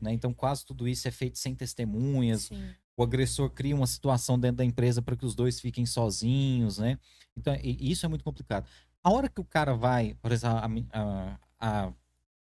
né? 0.00 0.12
Então, 0.12 0.32
quase 0.32 0.64
tudo 0.64 0.86
isso 0.86 1.08
é 1.08 1.10
feito 1.10 1.36
sem 1.36 1.52
testmunhas 1.52 2.42
Sim. 2.42 2.64
o 2.96 3.02
agressor 3.02 3.50
cria 3.50 3.74
uma 3.74 3.88
situação 3.88 4.38
dentro 4.38 4.58
da 4.58 4.64
empresa 4.64 5.02
para 5.02 5.16
que 5.16 5.26
os 5.26 5.34
dois 5.34 5.58
fiquem 5.58 5.84
sozinhos, 5.84 6.78
né? 6.78 6.96
Então, 7.36 7.52
isso 7.62 8.06
é 8.06 8.08
muito 8.08 8.22
complicado. 8.22 8.68
A 9.02 9.10
hora 9.10 9.28
que 9.28 9.40
o 9.40 9.44
cara 9.44 9.74
vai, 9.74 10.14
por 10.22 10.30
exemplo, 10.30 10.58
a, 10.58 11.00
a, 11.00 11.38
a, 11.58 11.92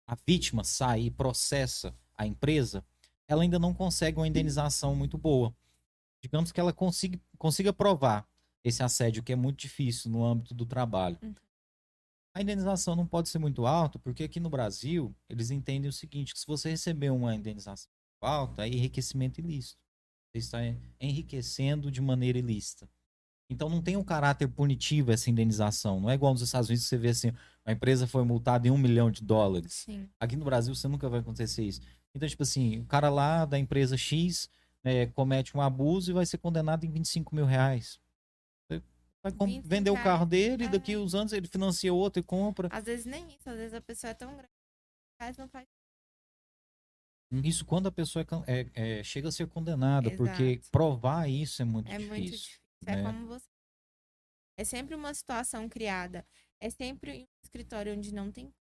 a 0.07 0.17
vítima 0.25 0.63
sai 0.63 1.01
e 1.01 1.11
processa 1.11 1.93
a 2.17 2.25
empresa, 2.25 2.81
ela 3.27 3.43
ainda 3.43 3.59
não 3.59 3.73
consegue 3.73 4.17
uma 4.17 4.27
indenização 4.27 4.95
muito 4.95 5.17
boa. 5.17 5.53
Digamos 6.21 6.51
que 6.51 6.59
ela 6.59 6.73
consiga, 6.73 7.19
consiga 7.37 7.71
provar 7.71 8.27
esse 8.63 8.83
assédio, 8.83 9.23
que 9.23 9.31
é 9.31 9.35
muito 9.35 9.59
difícil 9.59 10.11
no 10.11 10.23
âmbito 10.23 10.53
do 10.53 10.65
trabalho. 10.65 11.17
Uhum. 11.21 11.33
A 12.35 12.41
indenização 12.41 12.95
não 12.95 13.07
pode 13.07 13.29
ser 13.29 13.39
muito 13.39 13.65
alta, 13.65 13.97
porque 13.97 14.23
aqui 14.23 14.39
no 14.39 14.49
Brasil, 14.49 15.15
eles 15.27 15.49
entendem 15.49 15.89
o 15.89 15.93
seguinte, 15.93 16.33
que 16.33 16.39
se 16.39 16.45
você 16.45 16.69
receber 16.69 17.09
uma 17.09 17.35
indenização 17.35 17.89
alta, 18.21 18.65
é 18.65 18.69
enriquecimento 18.69 19.39
ilícito. 19.39 19.81
Você 20.31 20.39
está 20.39 20.59
enriquecendo 20.99 21.89
de 21.89 22.01
maneira 22.01 22.37
ilícita. 22.37 22.87
Então 23.49 23.67
não 23.67 23.81
tem 23.81 23.97
um 23.97 24.03
caráter 24.03 24.47
punitivo 24.47 25.11
essa 25.11 25.29
indenização. 25.29 25.99
Não 25.99 26.09
é 26.09 26.13
igual 26.13 26.33
nos 26.33 26.41
Estados 26.43 26.69
Unidos 26.69 26.83
que 26.83 26.89
você 26.89 26.97
vê 26.97 27.09
assim, 27.09 27.33
a 27.65 27.71
empresa 27.71 28.05
foi 28.05 28.23
multada 28.23 28.67
em 28.67 28.71
um 28.71 28.77
milhão 28.77 29.09
de 29.09 29.23
dólares. 29.23 29.85
Sim. 29.85 30.07
Aqui 30.19 30.35
no 30.35 30.45
Brasil 30.45 30.75
você 30.75 30.87
nunca 30.87 31.09
vai 31.09 31.21
acontecer 31.21 31.63
isso. 31.63 31.81
Então, 32.13 32.27
tipo 32.27 32.43
assim, 32.43 32.79
o 32.79 32.85
cara 32.85 33.09
lá 33.09 33.45
da 33.45 33.57
empresa 33.57 33.97
X 33.97 34.49
né, 34.83 35.07
comete 35.07 35.55
um 35.55 35.61
abuso 35.61 36.11
e 36.11 36.13
vai 36.13 36.25
ser 36.25 36.37
condenado 36.37 36.85
em 36.85 36.91
25 36.91 37.35
mil 37.35 37.45
reais. 37.45 37.99
Vai 39.21 39.33
com- 39.33 39.45
25 39.45 39.67
vender 39.67 39.89
o 39.89 39.93
reais, 39.95 40.05
carro 40.07 40.25
dele 40.25 40.63
e 40.63 40.67
é. 40.67 40.69
daqui 40.69 40.95
uns 40.95 41.13
anos 41.13 41.33
ele 41.33 41.47
financia 41.47 41.93
outro 41.93 42.21
e 42.21 42.23
compra. 42.23 42.69
Às 42.71 42.85
vezes 42.85 43.05
nem 43.05 43.27
isso, 43.35 43.49
às 43.49 43.57
vezes 43.57 43.73
a 43.73 43.81
pessoa 43.81 44.11
é 44.11 44.13
tão 44.13 44.31
grande, 44.33 44.47
mas 45.19 45.35
não 45.37 45.49
faz. 45.49 45.67
Isso 47.43 47.65
quando 47.65 47.87
a 47.87 47.91
pessoa 47.91 48.25
é 48.47 48.61
é- 48.73 48.99
é- 48.99 49.03
chega 49.03 49.27
a 49.27 49.31
ser 49.31 49.47
condenada, 49.47 50.09
porque 50.15 50.43
Exato. 50.43 50.71
provar 50.71 51.29
isso 51.29 51.61
é 51.61 51.65
muito 51.65 51.87
É 51.91 51.97
difícil. 51.97 52.09
muito 52.09 52.25
difícil. 52.31 52.59
É 52.87 52.95
né? 52.95 53.03
como 53.03 53.27
você. 53.27 53.45
É 54.57 54.63
sempre 54.63 54.95
uma 54.95 55.13
situação 55.13 55.67
criada. 55.69 56.25
É 56.61 56.69
sempre 56.69 57.11
em 57.11 57.23
um 57.23 57.27
escritório 57.43 57.93
onde 57.93 58.13
não 58.13 58.31
tem. 58.31 58.53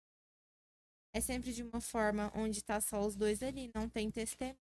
É 1.13 1.21
sempre 1.21 1.53
de 1.53 1.63
uma 1.63 1.79
forma 1.79 2.31
onde 2.35 2.63
tá 2.63 2.81
só 2.81 3.05
os 3.05 3.15
dois 3.15 3.41
ali, 3.41 3.71
não 3.73 3.87
tem 3.87 4.09
testemunho. 4.11 4.57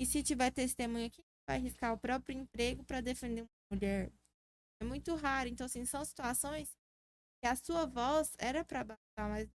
E 0.00 0.06
se 0.06 0.22
tiver 0.22 0.50
testemunho 0.50 1.06
aqui, 1.06 1.22
vai 1.46 1.58
arriscar 1.58 1.92
o 1.92 1.98
próprio 1.98 2.34
emprego 2.34 2.82
para 2.84 3.02
defender 3.02 3.42
uma 3.42 3.76
mulher. 3.76 4.10
É 4.80 4.84
muito 4.84 5.14
raro. 5.14 5.50
Então, 5.50 5.66
assim, 5.66 5.84
são 5.84 6.02
situações 6.02 6.74
que 7.42 7.46
a 7.46 7.54
sua 7.54 7.84
voz 7.84 8.32
era 8.38 8.64
para 8.64 8.82
bastar, 8.82 9.28
mas 9.28 9.46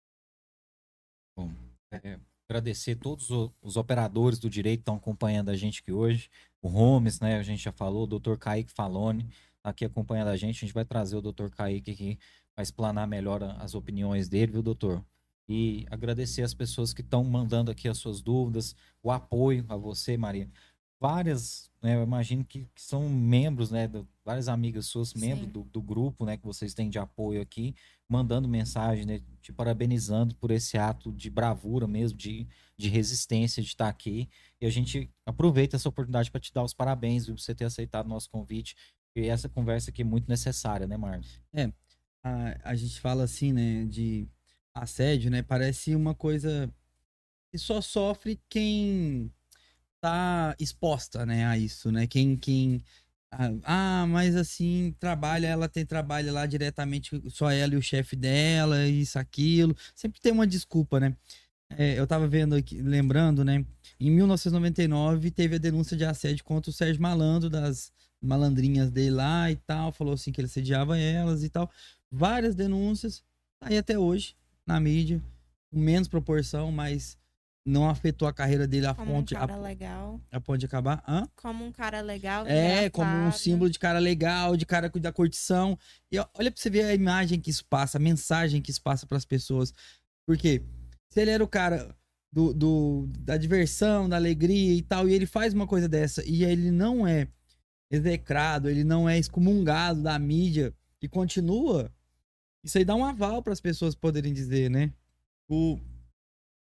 É, 1.91 2.19
agradecer 2.47 2.95
todos 2.95 3.29
os 3.61 3.75
operadores 3.75 4.37
do 4.37 4.49
direito 4.49 4.79
que 4.79 4.81
estão 4.83 4.97
acompanhando 4.97 5.49
a 5.49 5.55
gente 5.55 5.81
aqui 5.81 5.91
hoje. 5.91 6.29
O 6.61 6.67
Holmes, 6.67 7.19
né? 7.19 7.37
A 7.37 7.43
gente 7.43 7.63
já 7.63 7.71
falou, 7.71 8.03
o 8.03 8.19
Dr. 8.19 8.37
Kaique 8.37 8.71
Falone 8.71 9.27
tá 9.63 9.71
aqui 9.71 9.85
acompanhando 9.85 10.27
a 10.27 10.37
gente. 10.37 10.57
A 10.57 10.67
gente 10.67 10.73
vai 10.73 10.85
trazer 10.85 11.15
o 11.15 11.21
Dr. 11.21 11.49
Kaique 11.49 11.91
aqui 11.91 12.19
para 12.53 12.61
explanar 12.61 13.07
melhor 13.07 13.41
as 13.43 13.73
opiniões 13.73 14.29
dele, 14.29 14.51
viu, 14.51 14.61
doutor? 14.61 15.03
E 15.47 15.85
agradecer 15.91 16.41
as 16.41 16.53
pessoas 16.53 16.93
que 16.93 17.01
estão 17.01 17.23
mandando 17.23 17.69
aqui 17.71 17.87
as 17.87 17.97
suas 17.97 18.21
dúvidas, 18.21 18.75
o 19.03 19.11
apoio 19.11 19.63
a 19.69 19.75
você, 19.75 20.17
Maria. 20.17 20.49
Várias, 20.99 21.69
né, 21.83 21.95
eu 21.95 22.03
imagino 22.03 22.43
que, 22.43 22.67
que 22.73 22.81
são 22.81 23.07
membros, 23.09 23.69
né, 23.69 23.87
do- 23.87 24.07
várias 24.23 24.47
amigas 24.47 24.87
suas, 24.87 25.13
membros 25.13 25.47
do, 25.51 25.63
do 25.65 25.81
grupo, 25.81 26.25
né, 26.25 26.37
que 26.37 26.45
vocês 26.45 26.73
têm 26.73 26.89
de 26.89 26.97
apoio 26.97 27.41
aqui, 27.41 27.75
mandando 28.09 28.47
mensagem, 28.47 29.05
né, 29.05 29.21
te 29.41 29.51
parabenizando 29.53 30.33
por 30.35 30.49
esse 30.51 30.77
ato 30.77 31.11
de 31.11 31.29
bravura 31.29 31.85
mesmo, 31.87 32.17
de, 32.17 32.47
de 32.77 32.89
resistência 32.89 33.61
de 33.61 33.67
estar 33.69 33.89
aqui. 33.89 34.27
E 34.59 34.65
a 34.65 34.69
gente 34.69 35.09
aproveita 35.25 35.75
essa 35.75 35.89
oportunidade 35.89 36.31
para 36.31 36.41
te 36.41 36.51
dar 36.51 36.63
os 36.63 36.73
parabéns, 36.73 37.27
por 37.27 37.37
você 37.37 37.53
ter 37.53 37.65
aceitado 37.65 38.05
o 38.07 38.09
nosso 38.09 38.29
convite. 38.29 38.75
E 39.15 39.27
essa 39.27 39.47
conversa 39.47 39.91
aqui 39.91 40.01
é 40.01 40.05
muito 40.05 40.27
necessária, 40.27 40.87
né, 40.87 40.97
Marcos? 40.97 41.39
a, 42.23 42.71
a 42.71 42.75
gente 42.75 42.99
fala 42.99 43.23
assim, 43.23 43.53
né, 43.53 43.85
de 43.85 44.27
assédio, 44.75 45.31
né? 45.31 45.41
Parece 45.41 45.95
uma 45.95 46.13
coisa 46.13 46.69
que 47.51 47.57
só 47.57 47.81
sofre 47.81 48.39
quem 48.49 49.31
tá 50.01 50.55
exposta, 50.59 51.25
né, 51.25 51.45
a 51.47 51.57
isso, 51.57 51.91
né? 51.91 52.05
Quem, 52.05 52.35
quem 52.35 52.83
ah, 53.63 54.05
mas 54.07 54.35
assim, 54.35 54.95
trabalha, 54.99 55.47
ela 55.47 55.67
tem 55.67 55.85
trabalho 55.85 56.31
lá 56.31 56.45
diretamente, 56.45 57.21
só 57.29 57.51
ela 57.51 57.73
e 57.73 57.77
o 57.77 57.81
chefe 57.81 58.15
dela, 58.15 58.87
isso, 58.87 59.19
aquilo. 59.19 59.75
Sempre 59.93 60.21
tem 60.21 60.31
uma 60.31 60.47
desculpa, 60.47 60.99
né? 60.99 61.15
É, 61.69 61.99
eu 61.99 62.07
tava 62.07 62.27
vendo 62.27 62.55
aqui, 62.55 62.81
lembrando, 62.81 63.43
né? 63.43 63.65
Em 63.99 64.11
1999 64.11 65.31
teve 65.31 65.55
a 65.55 65.59
denúncia 65.59 65.97
de 65.97 66.05
assédio 66.05 66.43
contra 66.45 66.69
o 66.69 66.73
Sérgio 66.73 67.01
Malandro, 67.01 67.49
das 67.49 67.91
malandrinhas 68.21 68.91
dele 68.91 69.11
lá 69.11 69.51
e 69.51 69.55
tal. 69.57 69.91
Falou 69.91 70.13
assim 70.13 70.31
que 70.31 70.39
ele 70.39 70.47
assediava 70.47 70.97
elas 70.97 71.43
e 71.43 71.49
tal. 71.49 71.69
Várias 72.11 72.55
denúncias, 72.55 73.23
tá 73.59 73.67
aí 73.69 73.77
até 73.77 73.97
hoje, 73.99 74.35
na 74.65 74.79
mídia, 74.79 75.21
com 75.71 75.79
menos 75.79 76.07
proporção, 76.07 76.71
mas 76.71 77.17
não 77.67 77.89
afetou 77.89 78.27
a 78.27 78.33
carreira 78.33 78.67
dele 78.67 78.85
a 78.85 78.93
como 78.93 79.11
um 79.11 79.15
ponte, 79.15 79.35
a, 79.35 79.39
cara 79.39 79.57
legal. 79.57 80.21
a 80.31 80.39
ponto 80.39 80.59
de 80.59 80.65
acabar. 80.67 81.03
Hã? 81.07 81.27
Como 81.35 81.65
um 81.65 81.71
cara 81.71 82.01
legal. 82.01 82.45
É, 82.45 82.89
como 82.91 83.09
um 83.11 83.31
símbolo 83.31 83.69
de 83.71 83.79
cara 83.79 83.97
legal, 83.97 84.55
de 84.55 84.65
cara 84.65 84.87
da 84.89 85.11
curtição. 85.11 85.77
E 86.11 86.17
olha 86.19 86.51
pra 86.51 86.61
você 86.61 86.69
ver 86.69 86.83
a 86.85 86.93
imagem 86.93 87.39
que 87.39 87.49
isso 87.49 87.65
passa, 87.65 87.97
a 87.97 88.01
mensagem 88.01 88.61
que 88.61 88.69
isso 88.69 88.81
passa 88.81 89.07
pras 89.07 89.25
pessoas. 89.25 89.73
Porque 90.27 90.61
se 91.09 91.21
ele 91.21 91.31
era 91.31 91.43
o 91.43 91.47
cara 91.47 91.95
do, 92.31 92.53
do- 92.53 93.07
da 93.19 93.35
diversão, 93.35 94.07
da 94.07 94.15
alegria 94.15 94.73
e 94.73 94.81
tal, 94.83 95.09
e 95.09 95.13
ele 95.13 95.25
faz 95.25 95.53
uma 95.53 95.65
coisa 95.65 95.89
dessa 95.89 96.23
e 96.23 96.43
ele 96.43 96.69
não 96.69 97.07
é 97.07 97.27
execrado, 97.89 98.69
ele 98.69 98.83
não 98.83 99.07
é 99.09 99.17
excomungado 99.17 100.01
da 100.03 100.17
mídia 100.19 100.73
e 101.01 101.07
continua, 101.07 101.91
isso 102.65 102.77
aí 102.77 102.83
dá 102.83 102.95
um 102.95 103.05
aval 103.05 103.41
para 103.43 103.53
as 103.53 103.61
pessoas 103.61 103.95
poderem 103.95 104.33
dizer, 104.33 104.69
né? 104.69 104.91
O, 105.47 105.79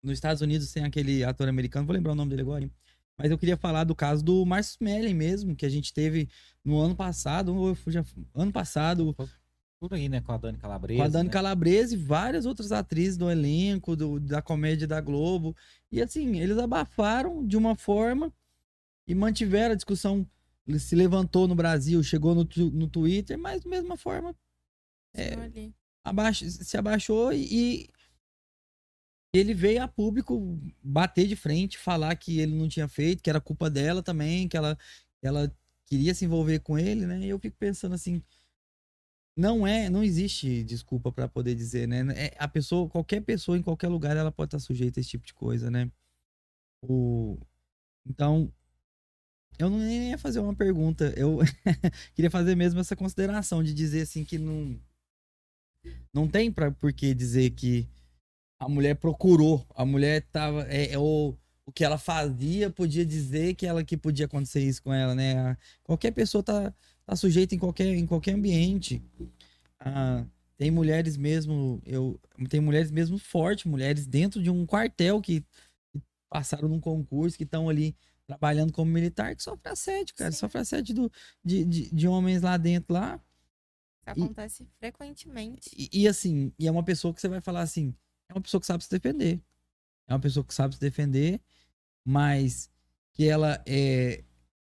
nos 0.03 0.13
Estados 0.15 0.43
Unidos 0.43 0.71
tem 0.73 0.85
aquele 0.85 1.25
ator 1.25 1.49
americano, 1.49 1.87
vou 1.87 1.95
lembrar 1.95 2.13
o 2.13 2.17
nome 2.17 2.31
dele 2.31 2.43
agora, 2.43 2.65
hein? 2.65 2.71
Mas 3.17 3.31
eu 3.31 3.39
queria 3.39 3.57
falar 3.57 3.85
do 3.85 3.95
caso 3.95 4.25
do 4.25 4.45
Márcio 4.45 4.73
Smelling 4.73 5.15
mesmo, 5.15 5.55
que 5.55 5.65
a 5.65 5.69
gente 5.69 5.95
teve 5.95 6.29
no 6.65 6.79
ano 6.81 6.97
passado, 6.97 7.55
ou 7.55 7.75
já, 7.87 8.05
ano 8.35 8.51
passado, 8.53 9.15
Tudo 9.81 9.95
aí, 9.95 10.09
né? 10.09 10.21
Com 10.21 10.33
a 10.33 10.37
Dani 10.37 10.59
Calabresa. 10.59 10.99
com 11.01 11.05
a 11.07 11.09
Dani 11.09 11.29
né? 11.29 11.33
Calabresa 11.33 11.95
e 11.95 11.97
várias 11.97 12.45
outras 12.45 12.73
atrizes 12.73 13.17
do 13.17 13.31
elenco, 13.31 13.95
do- 13.95 14.19
da 14.19 14.43
comédia 14.43 14.87
da 14.89 15.01
Globo. 15.01 15.55
E 15.93 16.03
assim, 16.03 16.41
eles 16.41 16.59
abafaram 16.59 17.47
de 17.47 17.57
uma 17.57 17.77
forma 17.77 18.33
e 19.07 19.15
mantiveram 19.15 19.73
a 19.75 19.77
discussão. 19.77 20.27
Se 20.79 20.97
levantou 20.97 21.47
no 21.47 21.55
Brasil, 21.55 22.03
chegou 22.03 22.35
no, 22.35 22.45
tu- 22.45 22.71
no 22.71 22.89
Twitter, 22.89 23.39
mas 23.39 23.63
da 23.63 23.71
mesma 23.71 23.97
forma 23.97 24.35
É. 25.13 25.37
Abaixo, 26.05 26.49
se 26.51 26.77
abaixou 26.77 27.33
e, 27.33 27.89
ele 29.35 29.53
veio 29.53 29.83
a 29.83 29.89
público 29.89 30.61
bater 30.83 31.27
de 31.27 31.35
frente, 31.35 31.77
falar 31.77 32.15
que 32.17 32.39
ele 32.39 32.55
não 32.55 32.69
tinha 32.69 32.87
feito, 32.87 33.23
que 33.23 33.29
era 33.29 33.41
culpa 33.41 33.69
dela 33.69 34.03
também, 34.03 34.47
que 34.49 34.57
ela, 34.57 34.79
ela 35.21 35.53
queria 35.87 36.15
se 36.15 36.25
envolver 36.25 36.61
com 36.61 36.79
ele, 36.79 37.05
né? 37.05 37.21
E 37.21 37.29
eu 37.29 37.39
fico 37.39 37.57
pensando 37.59 37.95
assim, 37.95 38.23
não 39.37 39.67
é, 39.67 39.91
não 39.91 40.05
existe 40.05 40.63
desculpa 40.63 41.11
pra 41.11 41.29
poder 41.29 41.55
dizer, 41.57 41.89
né? 41.89 42.05
É, 42.17 42.37
a 42.39 42.47
pessoa, 42.47 42.89
qualquer 42.89 43.21
pessoa 43.23 43.59
em 43.59 43.63
qualquer 43.63 43.89
lugar, 43.89 44.17
ela 44.17 44.31
pode 44.31 44.49
estar 44.49 44.61
sujeita 44.61 45.01
a 45.01 45.03
esse 45.03 45.11
tipo 45.11 45.27
de 45.27 45.35
coisa, 45.35 45.71
né? 45.71 45.91
O, 46.83 47.39
então, 48.07 48.53
eu 49.59 49.69
não 49.71 49.79
nem 49.79 50.11
ia 50.11 50.19
fazer 50.19 50.41
uma 50.41 50.55
pergunta, 50.55 51.13
eu 51.17 51.39
queria 52.15 52.31
fazer 52.31 52.55
mesmo 52.55 52.81
essa 52.81 52.95
consideração 52.95 53.65
de 53.65 53.75
dizer 53.75 54.03
assim 54.03 54.25
que 54.25 54.39
não 54.39 54.81
não 56.13 56.29
tem 56.29 56.51
pra, 56.51 56.71
por 56.71 56.93
que 56.93 57.15
dizer 57.15 57.51
que 57.51 57.89
a 58.59 58.69
mulher 58.69 58.95
procurou, 58.97 59.67
a 59.75 59.85
mulher 59.85 60.23
tava. 60.33 60.67
É, 60.69 60.93
é 60.93 60.99
o, 60.99 61.35
o 61.67 61.73
que 61.73 61.85
ela 61.85 61.99
fazia 61.99 62.71
podia 62.71 63.05
dizer 63.05 63.55
que 63.55 63.67
ela 63.67 63.85
que 63.85 63.97
podia 63.97 64.27
acontecer 64.27 64.61
isso 64.63 64.83
com 64.83 64.93
ela, 64.93 65.15
né? 65.15 65.57
Qualquer 65.83 66.13
pessoa 66.13 66.43
tá, 66.43 66.73
tá 67.07 67.17
sujeita 67.17 67.55
em 67.55 67.59
qualquer, 67.59 67.87
em 67.87 68.07
qualquer 68.07 68.35
ambiente. 68.35 69.03
Ah, 69.81 70.25
tem 70.57 70.71
mulheres 70.71 71.17
mesmo, 71.17 71.83
eu 71.85 72.19
tem 72.49 72.61
mulheres 72.61 72.91
mesmo 72.91 73.19
fortes, 73.19 73.65
mulheres 73.65 74.07
dentro 74.07 74.43
de 74.43 74.51
um 74.51 74.65
quartel 74.65 75.21
que, 75.21 75.41
que 75.93 76.01
passaram 76.31 76.69
num 76.69 76.81
concurso, 76.81 77.37
que 77.37 77.45
estão 77.45 77.69
ali 77.69 77.97
trabalhando 78.27 78.73
como 78.73 78.91
militar, 78.91 79.35
que 79.37 79.43
sofre 79.43 79.71
assédio, 79.71 80.15
cara. 80.15 80.33
Sim. 80.33 80.39
Sofre 80.39 80.61
assédio 80.61 80.95
do, 80.95 81.13
de, 81.45 81.65
de, 81.65 81.95
de 81.95 82.09
homens 82.09 82.43
lá 82.43 82.57
dentro 82.57 82.95
lá. 82.95 83.21
Isso 84.13 84.25
acontece 84.25 84.69
frequentemente. 84.79 85.71
E, 85.77 86.03
e 86.03 86.09
assim, 86.09 86.53
e 86.59 86.67
é 86.67 86.71
uma 86.71 86.83
pessoa 86.83 87.13
que 87.13 87.21
você 87.21 87.29
vai 87.29 87.41
falar 87.41 87.63
assim, 87.63 87.95
é 88.29 88.35
uma 88.35 88.41
pessoa 88.41 88.61
que 88.61 88.67
sabe 88.67 88.85
se 88.85 88.91
defender. 88.91 89.41
É 90.07 90.13
uma 90.13 90.21
pessoa 90.21 90.45
que 90.45 90.55
sabe 90.55 90.75
se 90.75 90.81
defender, 90.81 91.41
mas 92.05 92.71
que 93.13 93.27
ela 93.27 93.63
é 93.67 94.23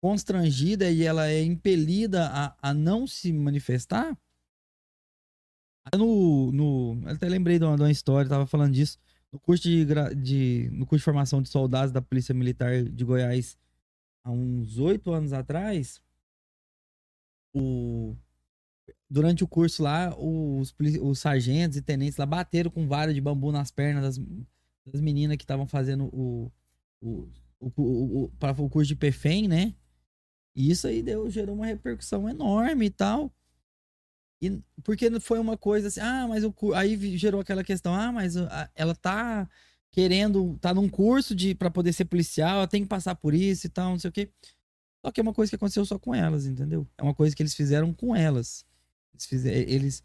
constrangida 0.00 0.90
e 0.90 1.02
ela 1.02 1.28
é 1.28 1.42
impelida 1.42 2.28
a, 2.28 2.70
a 2.70 2.74
não 2.74 3.06
se 3.06 3.32
manifestar. 3.32 4.16
No, 5.96 6.50
no, 6.52 7.00
eu 7.02 7.10
até 7.10 7.28
lembrei 7.28 7.58
de 7.58 7.64
uma, 7.64 7.76
de 7.76 7.82
uma 7.82 7.90
história, 7.90 8.28
tava 8.28 8.46
falando 8.46 8.72
disso. 8.72 8.98
No 9.32 9.38
curso 9.38 9.62
de, 9.62 9.86
de, 10.16 10.70
no 10.72 10.86
curso 10.86 11.00
de 11.00 11.04
formação 11.04 11.40
de 11.40 11.48
soldados 11.48 11.92
da 11.92 12.02
Polícia 12.02 12.34
Militar 12.34 12.82
de 12.84 13.04
Goiás, 13.04 13.56
há 14.24 14.30
uns 14.30 14.78
oito 14.78 15.12
anos 15.12 15.32
atrás, 15.32 16.02
o, 17.54 18.16
durante 19.08 19.44
o 19.44 19.48
curso 19.48 19.82
lá, 19.82 20.14
os, 20.18 20.74
os 21.02 21.18
sargentos 21.18 21.76
e 21.78 21.82
tenentes 21.82 22.16
lá 22.18 22.26
bateram 22.26 22.70
com 22.70 22.86
vara 22.86 23.12
de 23.14 23.20
bambu 23.20 23.52
nas 23.52 23.70
pernas 23.70 24.02
das, 24.16 24.26
das 24.86 25.00
meninas 25.00 25.36
que 25.36 25.44
estavam 25.44 25.66
fazendo 25.66 26.06
o, 26.06 26.50
o, 27.00 27.28
o, 27.60 27.72
o, 27.76 28.24
o, 28.26 28.64
o 28.64 28.70
curso 28.70 28.88
de 28.88 28.96
PFEM, 28.96 29.48
né? 29.48 29.74
E 30.54 30.70
isso 30.70 30.86
aí 30.86 31.02
deu, 31.02 31.30
gerou 31.30 31.54
uma 31.56 31.66
repercussão 31.66 32.28
enorme 32.28 32.86
e 32.86 32.90
tal. 32.90 33.32
E 34.42 34.58
porque 34.82 35.20
foi 35.20 35.38
uma 35.38 35.56
coisa 35.56 35.88
assim, 35.88 36.00
ah, 36.00 36.26
mas 36.26 36.44
o 36.44 36.54
aí 36.74 36.96
gerou 37.18 37.40
aquela 37.40 37.62
questão, 37.62 37.94
ah, 37.94 38.10
mas 38.10 38.36
a- 38.36 38.70
ela 38.74 38.94
tá 38.94 39.48
querendo, 39.92 40.58
tá 40.60 40.72
num 40.72 40.88
curso 40.88 41.34
de 41.34 41.54
para 41.54 41.70
poder 41.70 41.92
ser 41.92 42.06
policial, 42.06 42.56
ela 42.58 42.68
tem 42.68 42.82
que 42.82 42.88
passar 42.88 43.14
por 43.16 43.34
isso 43.34 43.66
e 43.66 43.70
tal, 43.70 43.90
não 43.90 43.98
sei 43.98 44.08
o 44.10 44.12
quê. 44.12 44.30
Só 45.04 45.12
que 45.12 45.20
é 45.20 45.22
uma 45.22 45.34
coisa 45.34 45.50
que 45.50 45.56
aconteceu 45.56 45.84
só 45.86 45.98
com 45.98 46.14
elas, 46.14 46.46
entendeu? 46.46 46.86
É 46.98 47.02
uma 47.02 47.14
coisa 47.14 47.34
que 47.36 47.42
eles 47.42 47.54
fizeram 47.54 47.92
com 47.94 48.14
elas. 48.16 48.64
Eles 49.14 49.26
fizeram, 49.26 49.56
eles 49.68 50.04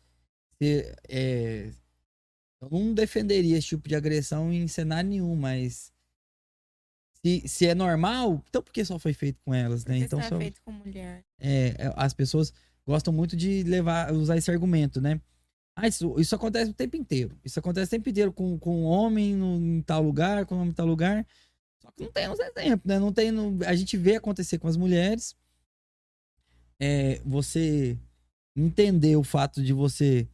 é, 1.10 1.72
eu 2.62 2.70
não 2.70 2.94
defenderia 2.94 3.58
esse 3.58 3.68
tipo 3.68 3.88
de 3.88 3.96
agressão 3.96 4.52
em 4.52 4.68
cenário 4.68 5.10
nenhum, 5.10 5.36
mas 5.36 5.92
se, 7.24 7.48
se 7.48 7.68
é 7.68 7.76
normal, 7.76 8.44
então 8.48 8.62
por 8.62 8.72
que 8.72 8.84
só 8.86 8.98
foi 9.00 9.14
feito 9.14 9.40
com 9.44 9.54
elas, 9.54 9.84
né? 9.86 9.96
Porque 9.96 10.06
Então 10.06 10.22
só, 10.22 10.36
é 10.36 10.40
feito 10.40 10.62
com 10.64 10.72
mulher. 10.72 11.24
é, 11.40 11.68
é, 11.78 11.94
as 11.96 12.14
pessoas 12.14 12.54
gostam 12.86 13.12
muito 13.14 13.36
de 13.36 13.64
levar, 13.64 14.14
usar 14.14 14.38
esse 14.38 14.50
argumento, 14.52 15.02
né? 15.02 15.20
Ah, 15.78 15.88
isso, 15.88 16.18
isso 16.20 16.34
acontece 16.34 16.72
o 16.72 16.74
tempo 16.74 16.96
inteiro. 16.96 17.38
Isso 17.44 17.60
acontece 17.60 17.88
o 17.88 17.92
tempo 17.98 18.08
inteiro 18.10 18.32
com, 18.32 18.58
com 18.58 18.84
homem 18.84 19.36
no, 19.36 19.56
em 19.58 19.82
tal 19.82 20.02
lugar, 20.02 20.46
com 20.46 20.56
homem 20.56 20.70
em 20.70 20.74
tal 20.74 20.86
lugar. 20.86 21.28
Só 21.82 21.92
que 21.92 22.04
não 22.06 22.12
tem 22.14 22.30
uns 22.30 22.40
exemplos, 22.40 22.86
né? 22.88 22.98
Não 22.98 23.12
tem. 23.12 23.30
no- 23.32 23.62
a 23.66 23.76
gente 23.76 23.98
vê 23.98 24.16
acontecer 24.16 24.58
com 24.58 24.70
as 24.70 24.78
mulheres. 24.78 25.36
É, 26.80 27.20
você 27.26 27.98
entender 28.56 29.16
o 29.16 29.24
fato 29.24 29.62
de 29.64 29.74
você 29.74 30.28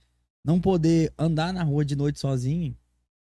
não 0.44 0.60
poder 0.60 1.14
andar 1.18 1.54
na 1.54 1.64
rua 1.64 1.86
de 1.86 1.96
noite 1.96 2.20
sozinho. 2.20 2.78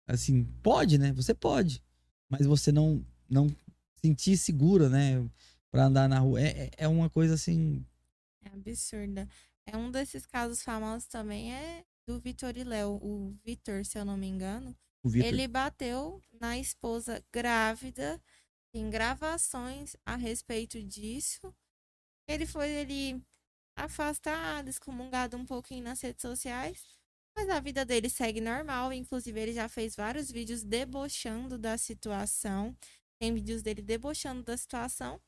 Assim, 0.06 0.44
pode, 0.62 0.98
né? 0.98 1.12
Você 1.12 1.34
pode. 1.34 1.82
Mas 2.28 2.46
você 2.46 2.72
não, 2.72 3.04
não 3.28 3.54
sentir 3.96 4.36
segura, 4.36 4.88
né? 4.88 5.24
Pra 5.70 5.84
andar 5.86 6.08
na 6.08 6.18
rua. 6.18 6.40
É, 6.40 6.64
é- 6.64 6.70
é 6.78 6.88
uma 6.88 7.08
coisa 7.08 7.34
assim. 7.34 7.84
É 8.44 8.48
absurda. 8.48 9.28
É 9.66 9.76
um 9.76 9.90
desses 9.90 10.26
casos 10.26 10.62
famosos 10.62 11.06
também 11.06 11.54
é 11.54 11.84
do 12.06 12.18
Vitor 12.18 12.56
e 12.56 12.64
Léo. 12.64 12.98
O 13.02 13.34
Vitor, 13.44 13.84
se 13.84 13.98
eu 13.98 14.04
não 14.04 14.16
me 14.16 14.26
engano, 14.26 14.76
ele 15.14 15.46
bateu 15.46 16.20
na 16.40 16.58
esposa 16.58 17.22
grávida. 17.32 18.20
Tem 18.72 18.88
gravações 18.90 19.94
a 20.04 20.16
respeito 20.16 20.82
disso. 20.82 21.54
Ele 22.28 22.46
foi 22.46 22.68
ele 22.70 23.22
afastado, 23.76 24.68
excomungado 24.68 25.36
um 25.36 25.44
pouquinho 25.44 25.84
nas 25.84 26.00
redes 26.00 26.22
sociais. 26.22 26.84
Mas 27.36 27.48
a 27.48 27.60
vida 27.60 27.84
dele 27.84 28.08
segue 28.10 28.40
normal. 28.40 28.92
Inclusive, 28.92 29.40
ele 29.40 29.52
já 29.52 29.68
fez 29.68 29.96
vários 29.96 30.30
vídeos 30.30 30.62
debochando 30.62 31.58
da 31.58 31.78
situação. 31.78 32.76
Tem 33.18 33.32
vídeos 33.32 33.62
dele 33.62 33.82
debochando 33.82 34.42
da 34.42 34.56
situação. 34.56 35.20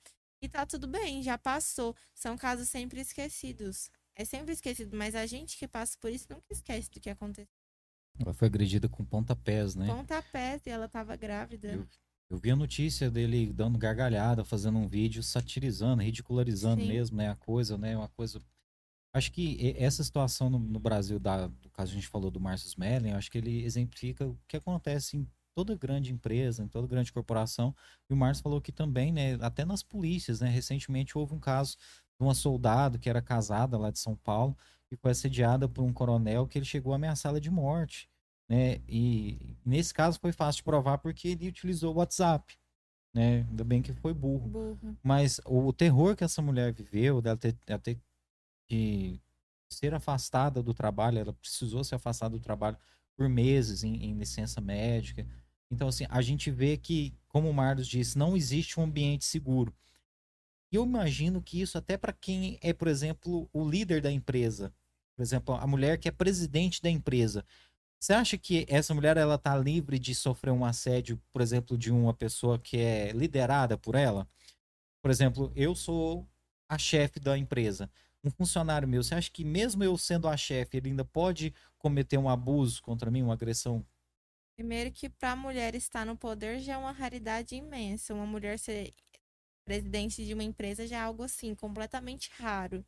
E 0.42 0.48
tá 0.48 0.66
tudo 0.66 0.86
bem, 0.86 1.22
já 1.22 1.38
passou. 1.38 1.96
São 2.14 2.36
casos 2.36 2.68
sempre 2.68 3.00
esquecidos. 3.00 3.90
É 4.14 4.24
sempre 4.24 4.52
esquecido, 4.52 4.96
mas 4.96 5.14
a 5.14 5.26
gente 5.26 5.56
que 5.56 5.66
passa 5.66 5.96
por 5.98 6.10
isso 6.10 6.26
nunca 6.30 6.44
esquece 6.50 6.90
do 6.90 7.00
que 7.00 7.10
aconteceu. 7.10 7.48
Ela 8.18 8.32
foi 8.32 8.46
agredida 8.46 8.88
com 8.88 9.04
pontapés, 9.04 9.74
né? 9.74 9.86
Pontapés 9.86 10.64
e 10.66 10.70
ela 10.70 10.88
tava 10.88 11.16
grávida. 11.16 11.72
Eu, 11.72 11.88
eu 12.30 12.38
vi 12.38 12.50
a 12.50 12.56
notícia 12.56 13.10
dele 13.10 13.52
dando 13.52 13.78
gargalhada, 13.78 14.44
fazendo 14.44 14.78
um 14.78 14.88
vídeo 14.88 15.22
satirizando, 15.22 16.02
ridicularizando 16.02 16.82
Sim. 16.82 16.88
mesmo, 16.88 17.16
né? 17.16 17.28
A 17.30 17.36
coisa, 17.36 17.76
né? 17.76 17.96
Uma 17.96 18.08
coisa. 18.08 18.40
Acho 19.12 19.30
que 19.30 19.74
essa 19.78 20.02
situação 20.02 20.50
no, 20.50 20.58
no 20.58 20.80
Brasil, 20.80 21.20
da, 21.20 21.46
do 21.46 21.70
caso 21.70 21.92
a 21.92 21.94
gente 21.94 22.08
falou 22.08 22.30
do 22.30 22.40
Márcio 22.40 22.66
Smelling, 22.66 23.12
acho 23.12 23.30
que 23.30 23.38
ele 23.38 23.64
exemplifica 23.64 24.26
o 24.26 24.36
que 24.48 24.56
acontece 24.56 25.16
em 25.16 25.28
toda 25.54 25.76
grande 25.76 26.12
empresa, 26.12 26.64
em 26.64 26.68
toda 26.68 26.88
grande 26.88 27.12
corporação. 27.12 27.74
E 28.10 28.12
o 28.12 28.16
Márcio 28.16 28.42
falou 28.42 28.60
que 28.60 28.72
também, 28.72 29.12
né? 29.12 29.34
Até 29.40 29.64
nas 29.64 29.82
polícias, 29.82 30.40
né? 30.40 30.48
Recentemente 30.48 31.16
houve 31.16 31.34
um 31.34 31.40
caso 31.40 31.76
de 32.18 32.24
uma 32.24 32.34
soldado 32.34 32.98
que 32.98 33.08
era 33.08 33.22
casada 33.22 33.78
lá 33.78 33.90
de 33.90 33.98
São 33.98 34.16
Paulo 34.16 34.56
e 34.90 34.96
foi 34.96 35.12
assediada 35.12 35.68
por 35.68 35.82
um 35.82 35.92
coronel 35.92 36.48
que 36.48 36.58
ele 36.58 36.64
chegou 36.64 36.92
a 36.92 36.96
ameaçá-la 36.96 37.38
de 37.38 37.50
morte 37.50 38.08
né? 38.48 38.80
E 38.88 39.56
nesse 39.64 39.92
caso 39.92 40.18
foi 40.20 40.32
fácil 40.32 40.58
de 40.58 40.64
provar 40.64 40.98
porque 40.98 41.28
ele 41.28 41.48
utilizou 41.48 41.94
o 41.94 41.98
WhatsApp, 41.98 42.56
né? 43.14 43.46
Ainda 43.48 43.64
bem 43.64 43.80
que 43.80 43.92
foi 43.92 44.12
burro. 44.12 44.48
Burro. 44.48 44.96
Mas 45.02 45.40
o, 45.44 45.66
o 45.66 45.72
terror 45.72 46.16
que 46.16 46.24
essa 46.24 46.42
mulher 46.42 46.72
viveu, 46.72 47.22
dela 47.22 47.36
ter, 47.36 47.56
ela 47.66 47.78
ter 47.78 47.98
que 48.68 49.20
ser 49.68 49.94
afastada 49.94 50.62
do 50.62 50.74
trabalho, 50.74 51.18
ela 51.18 51.32
precisou 51.32 51.82
ser 51.84 51.94
afastada 51.94 52.36
do 52.36 52.42
trabalho 52.42 52.78
por 53.16 53.28
meses 53.28 53.84
em, 53.84 53.96
em 54.04 54.14
licença 54.14 54.60
médica. 54.60 55.26
Então, 55.70 55.88
assim, 55.88 56.06
a 56.08 56.20
gente 56.22 56.50
vê 56.50 56.76
que, 56.76 57.14
como 57.28 57.48
o 57.48 57.54
Marlos 57.54 57.88
disse, 57.88 58.18
não 58.18 58.36
existe 58.36 58.78
um 58.78 58.84
ambiente 58.84 59.24
seguro. 59.24 59.74
E 60.70 60.76
eu 60.76 60.84
imagino 60.84 61.42
que 61.42 61.60
isso 61.60 61.78
até 61.78 61.96
para 61.96 62.12
quem 62.12 62.58
é, 62.60 62.72
por 62.72 62.88
exemplo, 62.88 63.48
o 63.52 63.68
líder 63.68 64.00
da 64.02 64.10
empresa. 64.10 64.74
Por 65.16 65.22
exemplo, 65.22 65.54
a 65.54 65.66
mulher 65.66 65.98
que 65.98 66.08
é 66.08 66.12
presidente 66.12 66.82
da 66.82 66.90
empresa. 66.90 67.44
Você 68.04 68.12
acha 68.12 68.36
que 68.36 68.66
essa 68.68 68.92
mulher 68.92 69.16
ela 69.16 69.38
tá 69.38 69.56
livre 69.56 69.98
de 69.98 70.14
sofrer 70.14 70.50
um 70.50 70.62
assédio, 70.62 71.18
por 71.32 71.40
exemplo, 71.40 71.78
de 71.78 71.90
uma 71.90 72.12
pessoa 72.12 72.58
que 72.58 72.76
é 72.76 73.10
liderada 73.12 73.78
por 73.78 73.94
ela? 73.94 74.28
Por 75.00 75.10
exemplo, 75.10 75.50
eu 75.56 75.74
sou 75.74 76.28
a 76.68 76.76
chefe 76.76 77.18
da 77.18 77.38
empresa. 77.38 77.90
Um 78.22 78.30
funcionário 78.30 78.86
meu, 78.86 79.02
você 79.02 79.14
acha 79.14 79.30
que 79.30 79.42
mesmo 79.42 79.82
eu 79.82 79.96
sendo 79.96 80.28
a 80.28 80.36
chefe, 80.36 80.76
ele 80.76 80.90
ainda 80.90 81.02
pode 81.02 81.54
cometer 81.78 82.18
um 82.18 82.28
abuso 82.28 82.82
contra 82.82 83.10
mim, 83.10 83.22
uma 83.22 83.32
agressão? 83.32 83.82
Primeiro 84.54 84.92
que 84.92 85.08
para 85.08 85.30
a 85.30 85.36
mulher 85.36 85.74
estar 85.74 86.04
no 86.04 86.14
poder 86.14 86.60
já 86.60 86.74
é 86.74 86.76
uma 86.76 86.92
raridade 86.92 87.54
imensa. 87.54 88.12
Uma 88.12 88.26
mulher 88.26 88.58
ser 88.58 88.92
presidente 89.64 90.26
de 90.26 90.34
uma 90.34 90.44
empresa 90.44 90.86
já 90.86 90.98
é 90.98 91.00
algo 91.00 91.22
assim, 91.22 91.54
completamente 91.54 92.30
raro. 92.34 92.84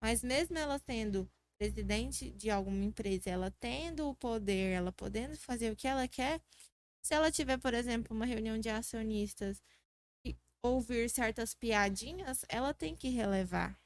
Mas 0.00 0.22
mesmo 0.22 0.56
ela 0.56 0.78
sendo 0.78 1.30
presidente 1.58 2.30
de 2.30 2.50
alguma 2.50 2.84
empresa, 2.84 3.30
ela 3.30 3.50
tendo 3.50 4.08
o 4.08 4.14
poder, 4.14 4.72
ela 4.72 4.92
podendo 4.92 5.36
fazer 5.36 5.70
o 5.72 5.76
que 5.76 5.88
ela 5.88 6.06
quer, 6.08 6.40
se 7.02 7.14
ela 7.14 7.30
tiver, 7.30 7.58
por 7.58 7.74
exemplo, 7.74 8.16
uma 8.16 8.24
reunião 8.24 8.58
de 8.58 8.68
acionistas 8.68 9.62
e 10.24 10.36
ouvir 10.62 11.10
certas 11.10 11.54
piadinhas, 11.54 12.44
ela 12.48 12.72
tem 12.72 12.96
que 12.96 13.08
relevar. 13.08 13.78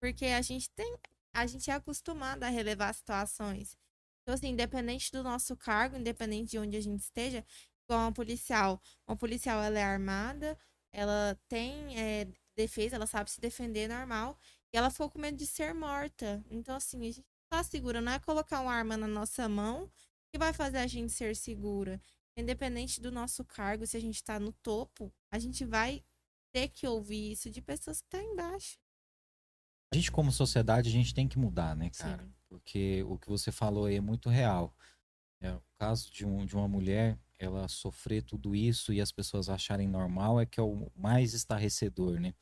Porque 0.00 0.26
a 0.26 0.42
gente 0.42 0.68
tem, 0.70 0.96
a 1.34 1.46
gente 1.46 1.70
é 1.70 1.74
acostumado 1.74 2.42
a 2.44 2.48
relevar 2.48 2.92
situações. 2.94 3.76
Então, 4.22 4.34
assim, 4.34 4.48
independente 4.48 5.10
do 5.10 5.22
nosso 5.22 5.56
cargo, 5.56 5.96
independente 5.96 6.50
de 6.50 6.58
onde 6.58 6.76
a 6.76 6.80
gente 6.80 7.00
esteja, 7.00 7.44
igual 7.84 8.02
uma 8.02 8.12
policial. 8.12 8.80
Uma 9.06 9.16
policial, 9.16 9.62
ela 9.62 9.78
é 9.78 9.82
armada, 9.82 10.58
ela 10.92 11.38
tem 11.48 11.98
é, 11.98 12.26
defesa, 12.56 12.96
ela 12.96 13.06
sabe 13.06 13.30
se 13.30 13.40
defender 13.40 13.88
normal. 13.88 14.38
E 14.72 14.78
ela 14.78 14.90
ficou 14.90 15.10
com 15.10 15.18
medo 15.18 15.36
de 15.36 15.46
ser 15.46 15.74
morta. 15.74 16.44
Então, 16.50 16.76
assim, 16.76 17.00
a 17.00 17.12
gente 17.12 17.24
tá 17.48 17.62
segura. 17.62 18.00
Não 18.00 18.12
é 18.12 18.18
colocar 18.18 18.60
uma 18.60 18.72
arma 18.72 18.96
na 18.96 19.06
nossa 19.06 19.48
mão 19.48 19.90
que 20.32 20.38
vai 20.38 20.52
fazer 20.52 20.78
a 20.78 20.86
gente 20.86 21.12
ser 21.12 21.36
segura. 21.36 22.00
Independente 22.36 23.00
do 23.00 23.10
nosso 23.10 23.44
cargo, 23.44 23.86
se 23.86 23.96
a 23.96 24.00
gente 24.00 24.22
tá 24.22 24.38
no 24.38 24.52
topo, 24.52 25.12
a 25.30 25.38
gente 25.38 25.64
vai 25.64 26.04
ter 26.52 26.68
que 26.68 26.86
ouvir 26.86 27.32
isso 27.32 27.50
de 27.50 27.62
pessoas 27.62 28.00
que 28.00 28.06
estão 28.06 28.20
tá 28.20 28.26
embaixo. 28.26 28.78
A 29.92 29.96
gente, 29.96 30.10
como 30.10 30.30
sociedade, 30.32 30.88
a 30.88 30.92
gente 30.92 31.14
tem 31.14 31.28
que 31.28 31.38
mudar, 31.38 31.74
né, 31.74 31.90
cara? 31.90 32.22
Sim. 32.22 32.32
Porque 32.48 33.02
o 33.04 33.18
que 33.18 33.28
você 33.28 33.50
falou 33.50 33.86
aí 33.86 33.96
é 33.96 34.00
muito 34.00 34.28
real. 34.28 34.74
É, 35.40 35.52
o 35.52 35.62
caso 35.78 36.10
de, 36.10 36.26
um, 36.26 36.44
de 36.44 36.56
uma 36.56 36.68
mulher, 36.68 37.18
ela 37.38 37.68
sofrer 37.68 38.22
tudo 38.22 38.54
isso 38.54 38.92
e 38.92 39.00
as 39.00 39.12
pessoas 39.12 39.48
acharem 39.48 39.88
normal 39.88 40.40
é 40.40 40.46
que 40.46 40.58
é 40.58 40.62
o 40.62 40.90
mais 40.96 41.34
estarrecedor, 41.34 42.20
né? 42.20 42.34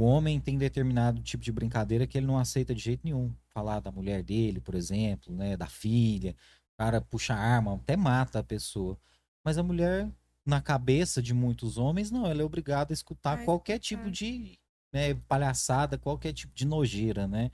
O 0.00 0.04
homem 0.04 0.40
tem 0.40 0.56
determinado 0.56 1.20
tipo 1.20 1.44
de 1.44 1.52
brincadeira 1.52 2.06
que 2.06 2.16
ele 2.16 2.26
não 2.26 2.38
aceita 2.38 2.74
de 2.74 2.80
jeito 2.80 3.02
nenhum. 3.04 3.34
Falar 3.50 3.80
da 3.80 3.92
mulher 3.92 4.22
dele, 4.22 4.58
por 4.58 4.74
exemplo, 4.74 5.30
né, 5.30 5.58
da 5.58 5.66
filha, 5.66 6.34
o 6.72 6.78
cara 6.78 7.02
puxa 7.02 7.34
arma, 7.34 7.74
até 7.74 7.98
mata 7.98 8.38
a 8.38 8.42
pessoa. 8.42 8.98
Mas 9.44 9.58
a 9.58 9.62
mulher, 9.62 10.10
na 10.42 10.58
cabeça 10.62 11.20
de 11.20 11.34
muitos 11.34 11.76
homens, 11.76 12.10
não, 12.10 12.26
ela 12.26 12.40
é 12.40 12.44
obrigada 12.44 12.94
a 12.94 12.94
escutar 12.94 13.44
qualquer 13.44 13.78
tipo 13.78 14.10
de 14.10 14.58
né, 14.90 15.12
palhaçada, 15.28 15.98
qualquer 15.98 16.32
tipo 16.32 16.54
de 16.54 16.64
nojeira, 16.64 17.28
né? 17.28 17.50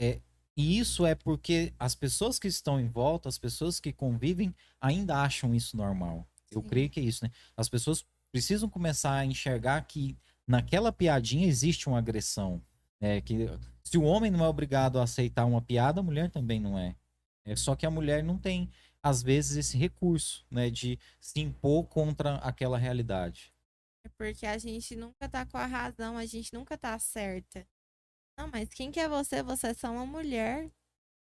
É, 0.00 0.20
e 0.56 0.80
isso 0.80 1.06
é 1.06 1.14
porque 1.14 1.72
as 1.78 1.94
pessoas 1.94 2.40
que 2.40 2.48
estão 2.48 2.80
em 2.80 2.88
volta, 2.88 3.28
as 3.28 3.38
pessoas 3.38 3.78
que 3.78 3.92
convivem, 3.92 4.52
ainda 4.80 5.22
acham 5.22 5.54
isso 5.54 5.76
normal. 5.76 6.26
Eu 6.50 6.60
Sim. 6.60 6.68
creio 6.68 6.90
que 6.90 6.98
é 6.98 7.04
isso, 7.04 7.24
né? 7.24 7.30
As 7.56 7.68
pessoas 7.68 8.04
precisam 8.32 8.68
começar 8.68 9.12
a 9.12 9.24
enxergar 9.24 9.80
que 9.82 10.18
naquela 10.48 10.90
piadinha 10.90 11.46
existe 11.46 11.88
uma 11.88 11.98
agressão. 11.98 12.62
É 13.00 13.20
que 13.20 13.46
se 13.84 13.98
o 13.98 14.02
homem 14.02 14.30
não 14.30 14.44
é 14.44 14.48
obrigado 14.48 14.98
a 14.98 15.04
aceitar 15.04 15.44
uma 15.44 15.62
piada, 15.62 16.00
a 16.00 16.02
mulher 16.02 16.30
também 16.30 16.58
não 16.58 16.78
é. 16.78 16.96
é 17.44 17.54
só 17.54 17.76
que 17.76 17.86
a 17.86 17.90
mulher 17.90 18.24
não 18.24 18.38
tem, 18.38 18.68
às 19.02 19.22
vezes, 19.22 19.56
esse 19.56 19.76
recurso, 19.76 20.44
né, 20.50 20.68
de 20.70 20.98
se 21.20 21.38
impor 21.40 21.86
contra 21.86 22.36
aquela 22.36 22.78
realidade. 22.78 23.52
É 24.04 24.08
porque 24.16 24.46
a 24.46 24.58
gente 24.58 24.96
nunca 24.96 25.28
tá 25.28 25.46
com 25.46 25.58
a 25.58 25.66
razão, 25.66 26.16
a 26.16 26.26
gente 26.26 26.52
nunca 26.54 26.76
tá 26.76 26.98
certa. 26.98 27.66
Não, 28.36 28.48
mas 28.48 28.68
quem 28.70 28.90
que 28.90 28.98
é 28.98 29.08
você? 29.08 29.42
Você 29.42 29.68
é 29.68 29.74
só 29.74 29.92
uma 29.92 30.06
mulher. 30.06 30.70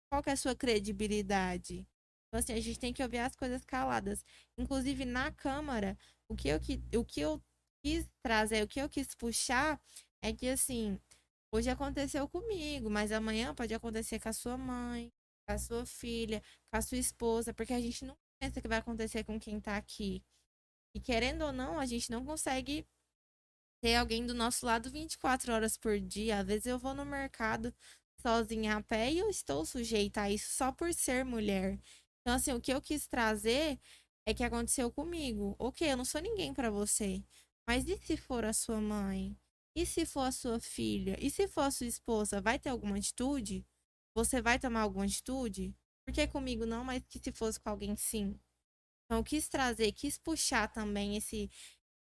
Qual 0.09 0.21
que 0.21 0.29
é 0.29 0.33
a 0.33 0.37
sua 0.37 0.55
credibilidade? 0.55 1.87
Então, 2.27 2.39
assim, 2.39 2.53
a 2.53 2.59
gente 2.61 2.79
tem 2.79 2.93
que 2.93 3.03
ouvir 3.03 3.19
as 3.19 3.35
coisas 3.35 3.63
caladas. 3.65 4.25
Inclusive, 4.57 5.05
na 5.05 5.31
Câmara, 5.31 5.97
o 6.29 6.35
que 6.35 6.47
eu, 6.47 6.59
o 6.99 7.05
que 7.05 7.21
eu 7.21 7.41
quis 7.83 8.07
trazer, 8.23 8.63
o 8.63 8.67
que 8.67 8.81
eu 8.81 8.89
quis 8.89 9.15
puxar 9.15 9.79
é 10.21 10.33
que, 10.33 10.47
assim, 10.47 10.99
hoje 11.53 11.69
aconteceu 11.69 12.27
comigo, 12.29 12.89
mas 12.89 13.11
amanhã 13.11 13.53
pode 13.55 13.73
acontecer 13.73 14.19
com 14.19 14.29
a 14.29 14.33
sua 14.33 14.57
mãe, 14.57 15.11
com 15.47 15.53
a 15.53 15.57
sua 15.57 15.85
filha, 15.85 16.41
com 16.71 16.77
a 16.77 16.81
sua 16.81 16.97
esposa, 16.97 17.53
porque 17.53 17.73
a 17.73 17.81
gente 17.81 18.05
não 18.05 18.17
pensa 18.39 18.61
que 18.61 18.67
vai 18.67 18.79
acontecer 18.79 19.23
com 19.23 19.39
quem 19.39 19.59
tá 19.59 19.77
aqui. 19.77 20.23
E 20.95 20.99
querendo 20.99 21.43
ou 21.43 21.51
não, 21.51 21.79
a 21.79 21.85
gente 21.85 22.11
não 22.11 22.25
consegue 22.25 22.85
ter 23.81 23.95
alguém 23.95 24.25
do 24.25 24.33
nosso 24.33 24.65
lado 24.65 24.89
24 24.91 25.53
horas 25.53 25.77
por 25.77 25.99
dia. 25.99 26.39
Às 26.39 26.45
vezes 26.45 26.65
eu 26.67 26.79
vou 26.79 26.93
no 26.93 27.05
mercado 27.05 27.73
sozinha 28.21 28.77
a 28.77 28.83
pé 28.83 29.11
e 29.11 29.19
eu 29.19 29.29
estou 29.29 29.65
sujeita 29.65 30.21
a 30.21 30.31
isso 30.31 30.51
só 30.53 30.71
por 30.71 30.93
ser 30.93 31.25
mulher. 31.25 31.79
Então, 32.21 32.35
assim, 32.35 32.53
o 32.53 32.61
que 32.61 32.71
eu 32.73 32.81
quis 32.81 33.07
trazer 33.07 33.79
é 34.25 34.33
que 34.33 34.43
aconteceu 34.43 34.91
comigo. 34.91 35.55
Ok, 35.59 35.91
eu 35.91 35.97
não 35.97 36.05
sou 36.05 36.21
ninguém 36.21 36.53
para 36.53 36.69
você. 36.69 37.23
Mas 37.71 37.87
e 37.87 37.97
se 37.97 38.17
for 38.17 38.43
a 38.43 38.51
sua 38.51 38.81
mãe? 38.81 39.33
E 39.73 39.85
se 39.85 40.05
for 40.05 40.23
a 40.23 40.31
sua 40.33 40.59
filha? 40.59 41.15
E 41.21 41.29
se 41.29 41.47
for 41.47 41.61
a 41.61 41.71
sua 41.71 41.87
esposa? 41.87 42.41
Vai 42.41 42.59
ter 42.59 42.67
alguma 42.67 42.97
atitude? 42.97 43.65
Você 44.13 44.41
vai 44.41 44.59
tomar 44.59 44.81
alguma 44.81 45.05
atitude? 45.05 45.73
Porque 46.05 46.27
comigo 46.27 46.65
não, 46.65 46.83
mas 46.83 47.01
que 47.07 47.17
se 47.17 47.31
fosse 47.31 47.57
com 47.61 47.69
alguém 47.69 47.95
sim. 47.95 48.37
Então, 49.05 49.19
eu 49.19 49.23
quis 49.23 49.47
trazer, 49.47 49.89
quis 49.93 50.17
puxar 50.17 50.67
também 50.67 51.15
esse 51.15 51.49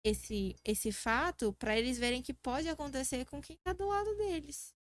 esse 0.03 0.57
esse 0.65 0.91
fato 0.91 1.53
para 1.53 1.77
eles 1.77 1.97
verem 1.97 2.21
que 2.21 2.33
pode 2.33 2.67
acontecer 2.67 3.23
com 3.23 3.41
quem 3.41 3.55
está 3.55 3.71
do 3.71 3.87
lado 3.87 4.13
deles. 4.17 4.75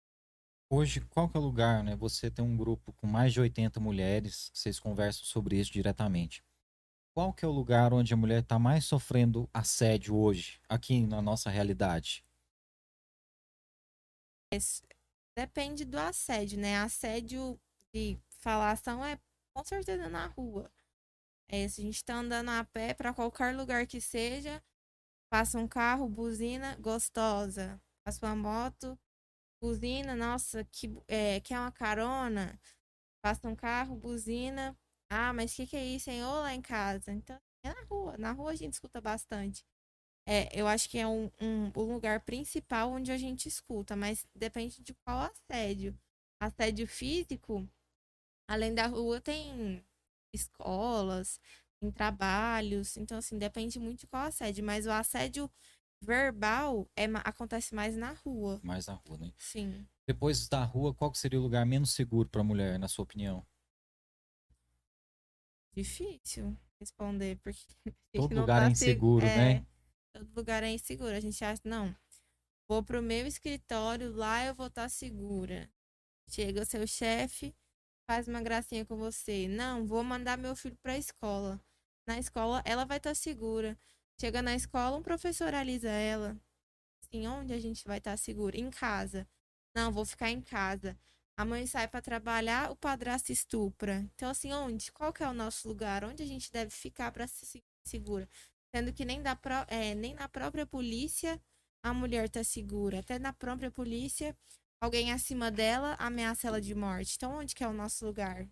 Hoje, 0.68 1.02
qual 1.02 1.28
que 1.28 1.36
é 1.36 1.40
lugar, 1.40 1.84
né? 1.84 1.94
Você 1.94 2.32
tem 2.32 2.44
um 2.44 2.56
grupo 2.56 2.92
com 2.94 3.06
mais 3.06 3.32
de 3.32 3.40
80 3.40 3.78
mulheres, 3.78 4.50
vocês 4.52 4.80
conversam 4.80 5.22
sobre 5.22 5.56
isso 5.56 5.70
diretamente. 5.72 6.42
Qual 7.14 7.34
que 7.34 7.44
é 7.44 7.48
o 7.48 7.52
lugar 7.52 7.92
onde 7.92 8.14
a 8.14 8.16
mulher 8.16 8.42
está 8.42 8.58
mais 8.58 8.84
sofrendo 8.84 9.48
assédio 9.52 10.16
hoje, 10.16 10.60
aqui 10.68 11.06
na 11.06 11.20
nossa 11.20 11.50
realidade? 11.50 12.24
Depende 15.36 15.84
do 15.84 15.98
assédio, 15.98 16.58
né? 16.58 16.78
Assédio 16.78 17.60
de 17.92 18.18
falação 18.40 19.04
é 19.04 19.18
com 19.54 19.64
certeza 19.64 20.08
na 20.08 20.26
rua. 20.26 20.70
É, 21.48 21.68
se 21.68 21.80
a 21.80 21.84
gente 21.84 22.04
tá 22.04 22.14
andando 22.14 22.50
a 22.50 22.64
pé 22.64 22.94
para 22.94 23.12
qualquer 23.12 23.56
lugar 23.56 23.86
que 23.86 24.00
seja, 24.00 24.62
passa 25.28 25.58
um 25.58 25.66
carro, 25.66 26.08
buzina, 26.08 26.76
gostosa. 26.76 27.80
Passa 28.04 28.24
uma 28.26 28.36
moto, 28.36 28.98
buzina, 29.60 30.14
nossa, 30.14 30.64
que 30.64 30.92
é, 31.08 31.40
quer 31.40 31.58
uma 31.58 31.72
carona? 31.72 32.58
Passa 33.22 33.48
um 33.48 33.56
carro, 33.56 33.96
buzina. 33.96 34.76
Ah, 35.10 35.32
mas 35.32 35.52
o 35.52 35.56
que, 35.56 35.66
que 35.66 35.76
é 35.76 35.84
isso, 35.84 36.08
hein? 36.08 36.24
Ou 36.24 36.40
lá 36.40 36.54
em 36.54 36.62
casa. 36.62 37.12
Então, 37.12 37.36
é 37.64 37.74
na 37.74 37.82
rua. 37.84 38.16
Na 38.16 38.32
rua 38.32 38.52
a 38.52 38.56
gente 38.56 38.74
escuta 38.74 39.00
bastante. 39.00 39.64
É, 40.26 40.48
eu 40.58 40.68
acho 40.68 40.88
que 40.88 40.98
é 40.98 41.06
um, 41.06 41.30
um, 41.40 41.72
um 41.74 41.92
lugar 41.94 42.20
principal 42.20 42.92
onde 42.92 43.10
a 43.10 43.18
gente 43.18 43.48
escuta, 43.48 43.96
mas 43.96 44.24
depende 44.34 44.80
de 44.82 44.94
qual 45.04 45.18
assédio. 45.18 45.98
Assédio 46.40 46.86
físico, 46.86 47.68
além 48.48 48.74
da 48.74 48.86
rua, 48.86 49.20
tem 49.20 49.84
escolas, 50.32 51.40
em 51.82 51.90
trabalhos. 51.90 52.96
Então, 52.96 53.18
assim, 53.18 53.36
depende 53.36 53.78
muito 53.80 54.00
de 54.00 54.06
qual 54.06 54.26
assédio. 54.26 54.64
Mas 54.64 54.86
o 54.86 54.90
assédio 54.90 55.50
verbal 56.02 56.88
é, 56.96 57.04
acontece 57.24 57.74
mais 57.74 57.96
na 57.96 58.12
rua. 58.12 58.60
Mais 58.62 58.86
na 58.86 58.94
rua, 58.94 59.18
né? 59.18 59.32
Sim. 59.36 59.86
Depois 60.08 60.48
da 60.48 60.64
rua, 60.64 60.94
qual 60.94 61.12
seria 61.14 61.38
o 61.38 61.42
lugar 61.42 61.66
menos 61.66 61.92
seguro 61.92 62.28
para 62.28 62.40
a 62.40 62.44
mulher, 62.44 62.78
na 62.78 62.88
sua 62.88 63.02
opinião? 63.02 63.44
Difícil 65.72 66.56
responder, 66.80 67.36
porque. 67.42 67.64
Todo 68.14 68.34
lugar 68.34 68.62
tá 68.62 68.68
é 68.68 68.70
inseguro, 68.70 69.26
é, 69.26 69.36
né? 69.36 69.66
Todo 70.12 70.30
lugar 70.34 70.62
é 70.62 70.70
inseguro. 70.70 71.14
A 71.14 71.20
gente 71.20 71.44
acha, 71.44 71.60
não, 71.64 71.94
vou 72.68 72.82
pro 72.82 73.02
meu 73.02 73.26
escritório, 73.26 74.12
lá 74.12 74.44
eu 74.44 74.54
vou 74.54 74.66
estar 74.66 74.82
tá 74.82 74.88
segura. 74.88 75.70
Chega 76.28 76.62
o 76.62 76.64
seu 76.64 76.86
chefe, 76.86 77.54
faz 78.08 78.26
uma 78.28 78.40
gracinha 78.40 78.84
com 78.84 78.96
você. 78.96 79.48
Não, 79.48 79.86
vou 79.86 80.02
mandar 80.02 80.38
meu 80.38 80.56
filho 80.56 80.76
para 80.82 80.92
a 80.92 80.98
escola. 80.98 81.60
Na 82.06 82.18
escola, 82.18 82.62
ela 82.64 82.84
vai 82.84 82.96
estar 82.96 83.10
tá 83.10 83.14
segura. 83.14 83.78
Chega 84.20 84.42
na 84.42 84.54
escola, 84.54 84.96
um 84.96 85.02
professor 85.02 85.54
alisa 85.54 85.88
ela. 85.88 86.36
Assim, 87.02 87.26
onde 87.26 87.52
a 87.52 87.58
gente 87.58 87.84
vai 87.86 87.98
estar 87.98 88.12
tá 88.12 88.16
segura? 88.16 88.58
Em 88.58 88.70
casa. 88.70 89.26
Não, 89.74 89.92
vou 89.92 90.04
ficar 90.04 90.30
em 90.30 90.40
casa. 90.40 90.98
A 91.40 91.44
mãe 91.46 91.66
sai 91.66 91.88
para 91.88 92.02
trabalhar, 92.02 92.70
o 92.70 92.76
padrasto 92.76 93.32
estupra. 93.32 94.06
Então, 94.14 94.28
assim, 94.28 94.52
onde? 94.52 94.92
Qual 94.92 95.10
que 95.10 95.22
é 95.22 95.26
o 95.26 95.32
nosso 95.32 95.66
lugar? 95.66 96.04
Onde 96.04 96.22
a 96.22 96.26
gente 96.26 96.52
deve 96.52 96.70
ficar 96.70 97.10
para 97.10 97.26
se 97.26 97.46
sentir 97.46 97.64
segura? 97.82 98.28
Sendo 98.76 98.92
que 98.92 99.06
nem, 99.06 99.22
da 99.22 99.34
pro, 99.34 99.54
é, 99.68 99.94
nem 99.94 100.12
na 100.12 100.28
própria 100.28 100.66
polícia 100.66 101.40
a 101.82 101.94
mulher 101.94 102.28
tá 102.28 102.44
segura. 102.44 102.98
Até 102.98 103.18
na 103.18 103.32
própria 103.32 103.70
polícia 103.70 104.36
alguém 104.82 105.12
acima 105.12 105.50
dela 105.50 105.96
ameaça 105.98 106.46
ela 106.46 106.60
de 106.60 106.74
morte. 106.74 107.14
Então, 107.16 107.32
onde 107.38 107.54
que 107.54 107.64
é 107.64 107.68
o 107.68 107.72
nosso 107.72 108.04
lugar? 108.04 108.46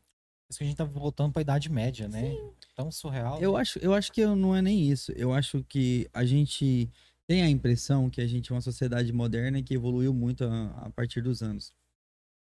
Isso 0.48 0.59
que 0.59 0.65
a 0.65 0.66
gente 0.66 0.78
tá 0.78 0.85
voltando 0.85 1.35
pra 1.35 1.43
Idade 1.43 1.70
Média, 1.70 2.09
né? 2.09 2.31
Sim. 2.31 2.55
Tão 2.74 2.90
surreal. 2.90 3.39
Eu 3.39 3.55
acho, 3.55 3.78
eu 3.81 3.93
acho 3.93 4.10
que 4.10 4.24
não 4.24 4.56
é 4.56 4.62
nem 4.62 4.90
isso. 4.90 5.12
Eu 5.12 5.35
acho 5.35 5.62
que 5.65 6.09
a 6.10 6.24
gente 6.24 6.90
tem 7.27 7.43
a 7.43 7.51
impressão 7.51 8.09
que 8.09 8.23
a 8.23 8.27
gente 8.27 8.51
é 8.51 8.55
uma 8.55 8.62
sociedade 8.62 9.12
moderna 9.12 9.62
que 9.62 9.74
evoluiu 9.74 10.15
muito 10.15 10.44
a, 10.44 10.86
a 10.86 10.90
partir 10.90 11.20
dos 11.20 11.43
anos. 11.43 11.70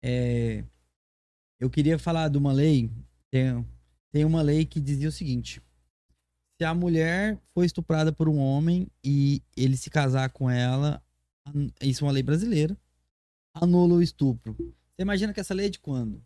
É, 0.04 0.64
eu 1.60 1.70
queria 1.70 1.98
falar 2.00 2.28
de 2.30 2.38
uma 2.38 2.52
lei. 2.52 2.90
Tem, 3.30 3.66
tem 4.12 4.26
uma 4.26 4.42
lei 4.42 4.66
que 4.66 4.80
dizia 4.82 5.10
o 5.10 5.12
seguinte: 5.12 5.62
se 6.60 6.66
a 6.66 6.74
mulher 6.74 7.40
foi 7.54 7.66
estuprada 7.66 8.12
por 8.12 8.28
um 8.28 8.38
homem 8.38 8.88
e 9.04 9.42
ele 9.56 9.78
se 9.78 9.90
casar 9.90 10.30
com 10.32 10.50
ela, 10.50 11.02
isso 11.82 12.04
é 12.04 12.08
uma 12.08 12.14
lei 12.14 12.24
brasileira, 12.24 12.78
anula 13.54 13.96
o 13.96 14.02
estupro. 14.02 14.56
Você 14.58 15.02
imagina 15.02 15.34
que 15.34 15.40
essa 15.40 15.54
lei 15.54 15.68
é 15.68 15.70
de 15.70 15.80
quando? 15.80 16.24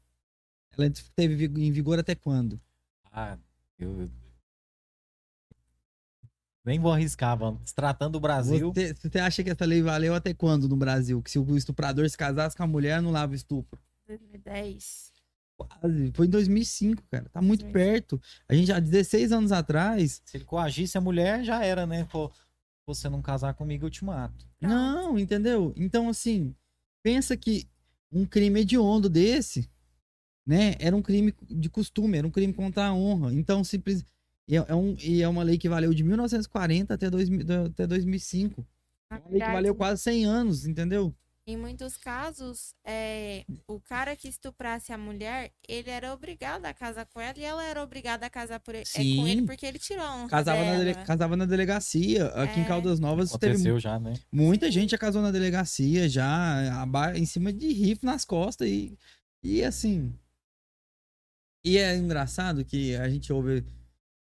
Ela 0.77 0.91
teve 1.15 1.47
vi- 1.47 1.65
em 1.65 1.71
vigor 1.71 1.99
até 1.99 2.15
quando? 2.15 2.59
Ah, 3.11 3.37
eu. 3.79 4.09
Nem 6.65 6.79
vou 6.79 6.91
arriscar, 6.91 7.37
vamos. 7.37 7.61
Se 7.69 7.75
tratando 7.75 8.13
do 8.13 8.19
Brasil. 8.19 8.73
Você, 8.73 8.93
você 8.93 9.19
acha 9.19 9.43
que 9.43 9.51
essa 9.51 9.65
lei 9.65 9.83
valeu 9.83 10.15
até 10.15 10.33
quando 10.33 10.67
no 10.67 10.75
Brasil? 10.75 11.21
Que 11.21 11.29
se 11.29 11.37
o 11.37 11.55
estuprador 11.55 12.09
se 12.09 12.17
casasse 12.17 12.57
com 12.57 12.63
a 12.63 12.67
mulher, 12.67 12.93
anulava 12.93 13.33
o 13.33 13.35
estupro? 13.35 13.79
2010. 14.07 15.13
Quase. 15.55 16.11
Foi 16.13 16.25
em 16.25 16.29
2005, 16.29 17.03
cara. 17.11 17.29
Tá 17.29 17.39
muito 17.39 17.61
2005. 17.61 17.71
perto. 17.71 18.21
A 18.49 18.55
gente, 18.55 18.71
há 18.71 18.79
16 18.79 19.31
anos 19.31 19.51
atrás, 19.51 20.21
Se 20.25 20.37
ele 20.37 20.43
coagisse 20.43 20.97
a 20.97 21.01
mulher, 21.01 21.43
já 21.43 21.63
era, 21.63 21.85
né? 21.85 22.03
Pô, 22.11 22.31
você 22.87 23.07
não 23.09 23.21
casar 23.21 23.53
comigo, 23.53 23.85
eu 23.85 23.89
te 23.91 24.03
mato. 24.03 24.47
Não, 24.59 25.19
entendeu? 25.19 25.71
Então, 25.77 26.09
assim, 26.09 26.53
pensa 27.03 27.37
que 27.37 27.67
um 28.11 28.25
crime 28.25 28.61
hediondo 28.61 29.07
desse, 29.07 29.69
né, 30.45 30.75
era 30.79 30.95
um 30.95 31.01
crime 31.01 31.33
de 31.43 31.69
costume, 31.69 32.17
era 32.17 32.27
um 32.27 32.31
crime 32.31 32.53
contra 32.53 32.87
a 32.87 32.93
honra. 32.93 33.33
Então, 33.33 33.63
simples. 33.63 34.03
E 34.47 34.55
é, 34.57 34.65
é 34.67 34.75
um, 34.75 34.95
e 35.01 35.21
é 35.21 35.27
uma 35.27 35.43
lei 35.43 35.57
que 35.57 35.67
valeu 35.69 35.93
de 35.93 36.03
1940 36.03 36.93
até, 36.93 37.09
2000, 37.09 37.43
do- 37.45 37.65
até 37.65 37.87
2005. 37.87 38.65
Na 39.09 39.17
É 39.17 39.19
uma 39.21 39.29
lei 39.31 39.39
que 39.41 39.51
valeu 39.51 39.75
quase 39.75 40.01
100 40.03 40.25
anos, 40.25 40.65
entendeu? 40.65 41.15
Em 41.47 41.55
muitos 41.57 41.95
casos, 41.95 42.73
é, 42.83 43.45
o 43.67 43.79
cara 43.79 44.15
que 44.15 44.27
estuprasse 44.27 44.91
a 44.91 44.97
mulher, 44.97 45.51
ele 45.67 45.91
era 45.91 46.11
obrigado 46.11 46.65
a 46.65 46.73
casar 46.73 47.05
com 47.05 47.21
ela 47.21 47.37
e 47.37 47.43
ela 47.43 47.63
era 47.63 47.83
obrigada 47.83 48.25
a 48.25 48.29
casar 48.31 48.59
por 48.59 48.73
ele, 48.73 48.83
é, 48.83 48.97
com 48.97 49.03
Sim. 49.03 49.29
ele 49.29 49.41
porque 49.43 49.63
ele 49.63 49.77
tirou 49.77 50.03
a 50.03 50.15
honra 50.15 50.29
Casava 50.29 50.65
na, 50.65 50.77
dele- 50.79 50.95
casava 51.05 51.35
na 51.37 51.45
delegacia. 51.45 52.27
Aqui 52.29 52.59
em 52.59 52.63
É. 52.63 52.67
Caldas 52.67 52.99
Novas 52.99 53.29
teve 53.33 53.53
Aconteceu 53.53 53.79
já, 53.79 53.99
né? 53.99 54.13
muita 54.31 54.71
gente 54.71 54.89
já 54.91 54.97
casou 54.97 55.21
na 55.21 55.29
delegacia, 55.29 56.09
já 56.09 56.83
em 57.15 57.25
cima 57.27 57.53
de 57.53 57.71
rifle 57.71 58.07
nas 58.07 58.25
costas 58.25 58.67
e, 58.67 58.97
e 59.43 59.63
assim. 59.63 60.11
E 61.63 61.77
é 61.77 61.95
engraçado 61.95 62.65
que 62.65 62.95
a 62.95 63.07
gente 63.07 63.31
ouve. 63.31 63.63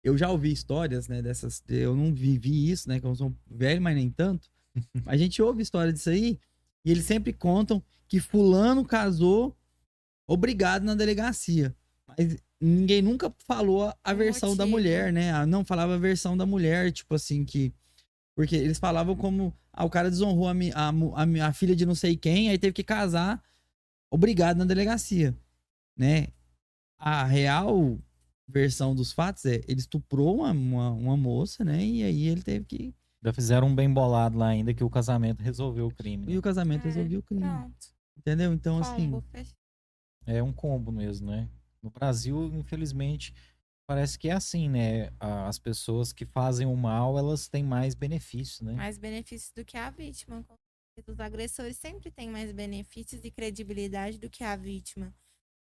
Eu 0.05 0.15
já 0.17 0.29
ouvi 0.29 0.51
histórias, 0.51 1.07
né, 1.07 1.19
dessas. 1.19 1.63
Eu 1.67 1.95
não 1.95 2.13
vivi 2.13 2.69
isso, 2.69 2.87
né, 2.87 2.99
que 2.99 3.05
eu 3.07 3.15
sou 3.15 3.33
velho, 3.49 3.81
mas 3.81 3.95
nem 3.95 4.09
tanto. 4.09 4.47
A 5.05 5.17
gente 5.17 5.41
ouve 5.41 5.63
história 5.63 5.91
disso 5.91 6.11
aí 6.11 6.39
e 6.85 6.91
eles 6.91 7.05
sempre 7.05 7.33
contam 7.33 7.81
que 8.07 8.19
fulano 8.19 8.85
casou 8.85 9.57
obrigado 10.27 10.83
na 10.83 10.93
delegacia. 10.93 11.75
Mas 12.07 12.37
ninguém 12.61 13.01
nunca 13.01 13.33
falou 13.47 13.91
a- 14.03 14.13
versão 14.13 14.55
da 14.55 14.65
mulher, 14.71 15.11
né? 15.11 15.45
Não 15.47 15.65
falava 15.65 15.95
a 15.95 15.97
versão 15.97 16.37
da 16.37 16.45
mulher, 16.45 16.91
tipo 16.91 17.15
assim, 17.15 17.43
que. 17.43 17.73
Porque 18.35 18.55
eles 18.55 18.77
falavam 18.77 19.15
como. 19.15 19.51
Ah, 19.73 19.85
o 19.85 19.89
cara 19.89 20.09
desonrou 20.11 20.47
a, 20.47 20.53
mi- 20.53 20.71
a, 20.73 20.89
a, 20.89 21.47
a 21.47 21.53
filha 21.53 21.75
de 21.75 21.85
não 21.85 21.95
sei 21.95 22.15
quem, 22.15 22.49
aí 22.49 22.57
teve 22.59 22.73
que 22.73 22.83
casar 22.83 23.41
obrigado 24.11 24.57
na 24.57 24.65
delegacia, 24.65 25.35
né? 25.97 26.27
A 26.97 27.23
real 27.25 27.97
versão 28.47 28.95
dos 28.95 29.11
fatos 29.11 29.45
é 29.45 29.61
ele 29.67 29.79
estuprou 29.79 30.37
uma, 30.37 30.51
uma, 30.51 30.91
uma 30.91 31.17
moça, 31.17 31.63
né? 31.63 31.83
E 31.83 32.03
aí 32.03 32.27
ele 32.27 32.41
teve 32.41 32.65
que. 32.65 32.95
Já 33.23 33.33
fizeram 33.33 33.67
um 33.67 33.75
bem 33.75 33.91
bolado 33.91 34.37
lá 34.37 34.49
ainda 34.49 34.73
que 34.73 34.83
o 34.83 34.89
casamento 34.89 35.41
resolveu 35.41 35.87
o 35.87 35.93
crime. 35.93 36.25
E 36.27 36.33
né? 36.33 36.37
o 36.37 36.41
casamento 36.41 36.83
É, 36.83 36.89
resolveu 36.89 37.19
o 37.19 37.23
crime. 37.23 37.41
Pronto. 37.41 37.87
Entendeu? 38.17 38.53
Então, 38.53 38.77
assim. 38.79 39.11
Combo, 39.11 39.21
fechou. 39.31 39.55
É 40.27 40.43
um 40.43 40.53
combo 40.53 40.91
mesmo, 40.91 41.31
né? 41.31 41.49
No 41.81 41.89
Brasil, 41.89 42.51
infelizmente, 42.53 43.33
parece 43.87 44.17
que 44.17 44.29
é 44.29 44.33
assim, 44.33 44.69
né? 44.69 45.11
As 45.19 45.59
pessoas 45.59 46.11
que 46.11 46.25
fazem 46.25 46.65
o 46.65 46.75
mal, 46.75 47.17
elas 47.17 47.47
têm 47.47 47.63
mais 47.63 47.93
benefícios, 47.93 48.61
né? 48.61 48.73
mais 48.73 48.97
benefícios 48.97 49.51
do 49.51 49.63
que 49.63 49.77
a 49.77 49.89
vítima. 49.89 50.45
Os 51.07 51.19
agressores 51.19 51.77
sempre 51.77 52.09
têm 52.09 52.29
mais 52.29 52.51
benefícios 52.51 53.23
e 53.23 53.29
credibilidade 53.29 54.17
do 54.17 54.29
que 54.29 54.43
a 54.43 54.55
vítima. 54.55 55.13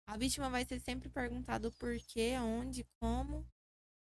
A 0.08 0.18
vítima 0.18 0.50
vai 0.50 0.66
ser 0.66 0.80
sempre 0.80 1.10
perguntado 1.10 1.70
o 1.70 1.72
porquê, 1.72 2.38
onde, 2.38 2.86
como, 3.00 3.46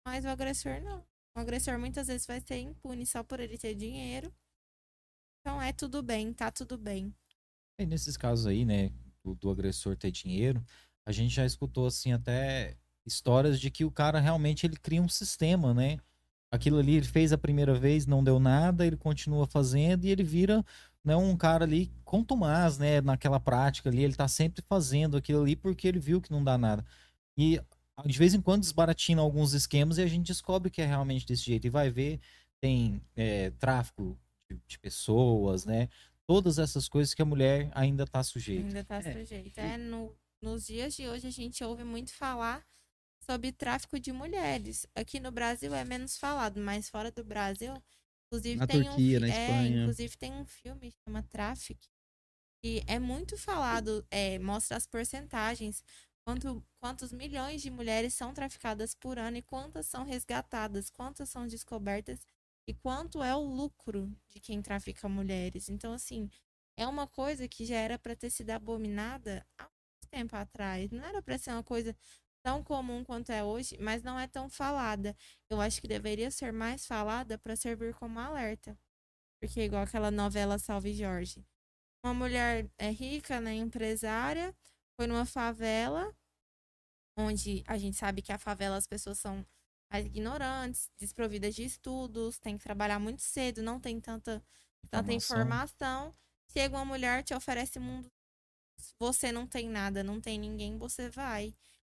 mas 0.06 0.24
o 0.24 0.28
agressor 0.28 0.80
não. 0.82 1.00
O 1.36 1.40
agressor 1.40 1.78
muitas 1.78 2.06
vezes 2.08 2.26
vai 2.26 2.40
ser 2.40 2.58
impune 2.58 3.06
só 3.06 3.22
por 3.22 3.40
ele 3.40 3.56
ter 3.56 3.74
dinheiro. 3.74 4.32
Então 5.40 5.60
é 5.60 5.72
tudo 5.72 6.02
bem, 6.02 6.32
tá 6.32 6.50
tudo 6.50 6.76
bem. 6.78 7.14
E 7.78 7.86
nesses 7.86 8.16
casos 8.16 8.46
aí, 8.46 8.64
né, 8.64 8.90
do, 9.22 9.34
do 9.34 9.50
agressor 9.50 9.96
ter 9.96 10.10
dinheiro, 10.10 10.64
a 11.06 11.12
gente 11.12 11.34
já 11.34 11.44
escutou, 11.44 11.86
assim, 11.86 12.12
até 12.12 12.76
histórias 13.04 13.60
de 13.60 13.70
que 13.70 13.84
o 13.84 13.90
cara 13.90 14.20
realmente 14.20 14.66
ele 14.66 14.76
cria 14.76 15.02
um 15.02 15.08
sistema, 15.08 15.74
né? 15.74 15.98
Aquilo 16.50 16.78
ali 16.78 16.96
ele 16.96 17.06
fez 17.06 17.32
a 17.32 17.38
primeira 17.38 17.74
vez, 17.74 18.06
não 18.06 18.22
deu 18.22 18.38
nada, 18.38 18.86
ele 18.86 18.96
continua 18.96 19.46
fazendo 19.46 20.04
e 20.04 20.10
ele 20.10 20.22
vira 20.22 20.64
né, 21.04 21.16
um 21.16 21.36
cara 21.36 21.64
ali 21.64 21.90
contumaz, 22.04 22.78
né? 22.78 23.00
Naquela 23.00 23.40
prática 23.40 23.88
ali, 23.88 24.02
ele 24.04 24.14
tá 24.14 24.28
sempre 24.28 24.62
fazendo 24.62 25.16
aquilo 25.16 25.42
ali 25.42 25.56
porque 25.56 25.88
ele 25.88 25.98
viu 25.98 26.20
que 26.20 26.30
não 26.30 26.42
dá 26.42 26.56
nada. 26.56 26.84
E 27.36 27.60
de 28.06 28.18
vez 28.18 28.34
em 28.34 28.40
quando 28.40 28.62
desbaratina 28.62 29.20
alguns 29.20 29.52
esquemas 29.52 29.98
e 29.98 30.02
a 30.02 30.06
gente 30.06 30.26
descobre 30.26 30.70
que 30.70 30.80
é 30.82 30.86
realmente 30.86 31.26
desse 31.26 31.42
jeito. 31.44 31.66
E 31.66 31.70
vai 31.70 31.90
ver, 31.90 32.20
tem 32.60 33.00
é, 33.16 33.50
tráfico 33.50 34.18
de, 34.50 34.60
de 34.66 34.78
pessoas, 34.78 35.64
né? 35.64 35.88
Todas 36.26 36.58
essas 36.58 36.88
coisas 36.88 37.12
que 37.14 37.22
a 37.22 37.26
mulher 37.26 37.70
ainda 37.74 38.06
tá 38.06 38.22
sujeita. 38.22 38.66
Ainda 38.66 38.84
tá 38.84 38.96
É. 38.98 39.12
sujeito. 39.12 39.58
É, 39.58 39.76
no, 39.76 40.14
nos 40.40 40.66
dias 40.66 40.94
de 40.94 41.08
hoje 41.08 41.26
a 41.26 41.30
gente 41.32 41.62
ouve 41.64 41.84
muito 41.84 42.12
falar 42.12 42.64
sobre 43.20 43.52
tráfico 43.52 43.98
de 43.98 44.12
mulheres. 44.12 44.86
Aqui 44.94 45.20
no 45.20 45.30
Brasil 45.30 45.74
é 45.74 45.84
menos 45.84 46.16
falado, 46.16 46.60
mas 46.60 46.88
fora 46.88 47.10
do 47.10 47.24
Brasil, 47.24 47.74
inclusive 48.32 48.56
Na 48.56 48.66
tem 48.66 48.82
Turquia, 48.82 49.18
um 49.18 49.20
na 49.20 49.28
é, 49.28 49.30
Espanha. 49.30 49.80
inclusive 49.82 50.16
tem 50.16 50.32
um 50.32 50.44
filme 50.46 50.90
que 50.90 50.98
chama 51.04 51.22
Traffic, 51.24 51.78
que 52.62 52.82
é 52.86 52.98
muito 52.98 53.36
falado, 53.36 54.06
é, 54.10 54.38
mostra 54.38 54.76
as 54.76 54.86
porcentagens, 54.86 55.84
quanto, 56.24 56.64
quantos 56.80 57.12
milhões 57.12 57.60
de 57.60 57.70
mulheres 57.70 58.14
são 58.14 58.32
traficadas 58.32 58.94
por 58.94 59.18
ano 59.18 59.36
e 59.36 59.42
quantas 59.42 59.86
são 59.86 60.04
resgatadas, 60.04 60.88
quantas 60.88 61.28
são 61.28 61.46
descobertas 61.46 62.20
e 62.66 62.72
quanto 62.72 63.22
é 63.22 63.34
o 63.34 63.42
lucro 63.42 64.10
de 64.28 64.40
quem 64.40 64.62
trafica 64.62 65.08
mulheres. 65.08 65.68
Então, 65.68 65.92
assim, 65.92 66.30
é 66.76 66.86
uma 66.86 67.06
coisa 67.06 67.46
que 67.46 67.66
já 67.66 67.76
era 67.76 67.98
para 67.98 68.16
ter 68.16 68.30
sido 68.30 68.50
abominada 68.50 69.44
há 69.58 69.64
muito 69.64 70.08
tempo 70.10 70.36
atrás. 70.36 70.90
Não 70.90 71.04
era 71.04 71.20
para 71.20 71.36
ser 71.36 71.50
uma 71.50 71.64
coisa 71.64 71.94
tão 72.42 72.62
comum 72.62 73.04
quanto 73.04 73.30
é 73.30 73.42
hoje, 73.44 73.76
mas 73.80 74.02
não 74.02 74.18
é 74.18 74.26
tão 74.26 74.48
falada. 74.48 75.16
Eu 75.48 75.60
acho 75.60 75.80
que 75.80 75.88
deveria 75.88 76.30
ser 76.30 76.52
mais 76.52 76.86
falada 76.86 77.38
para 77.38 77.56
servir 77.56 77.94
como 77.94 78.18
alerta. 78.18 78.78
Porque 79.40 79.60
é 79.60 79.64
igual 79.64 79.82
aquela 79.82 80.10
novela 80.10 80.58
Salve 80.58 80.94
Jorge. 80.94 81.44
Uma 82.04 82.14
mulher 82.14 82.68
é 82.78 82.90
rica, 82.90 83.40
né, 83.40 83.54
empresária, 83.54 84.54
foi 84.96 85.06
numa 85.06 85.24
favela, 85.24 86.14
onde 87.16 87.62
a 87.66 87.78
gente 87.78 87.96
sabe 87.96 88.22
que 88.22 88.32
a 88.32 88.38
favela 88.38 88.76
as 88.76 88.86
pessoas 88.86 89.18
são 89.18 89.46
mais 89.90 90.06
ignorantes, 90.06 90.90
desprovidas 90.98 91.54
de 91.54 91.64
estudos, 91.64 92.38
tem 92.38 92.56
que 92.56 92.64
trabalhar 92.64 92.98
muito 92.98 93.22
cedo, 93.22 93.62
não 93.62 93.78
tem 93.78 94.00
tanta 94.00 94.42
tanta 94.90 95.12
informação. 95.12 96.14
Chega 96.52 96.76
uma 96.76 96.84
mulher, 96.84 97.22
te 97.22 97.34
oferece 97.34 97.78
mundo. 97.78 98.10
Você 98.98 99.30
não 99.32 99.46
tem 99.46 99.68
nada, 99.68 100.02
não 100.02 100.20
tem 100.20 100.38
ninguém, 100.38 100.76
você 100.78 101.08
vai. 101.08 101.54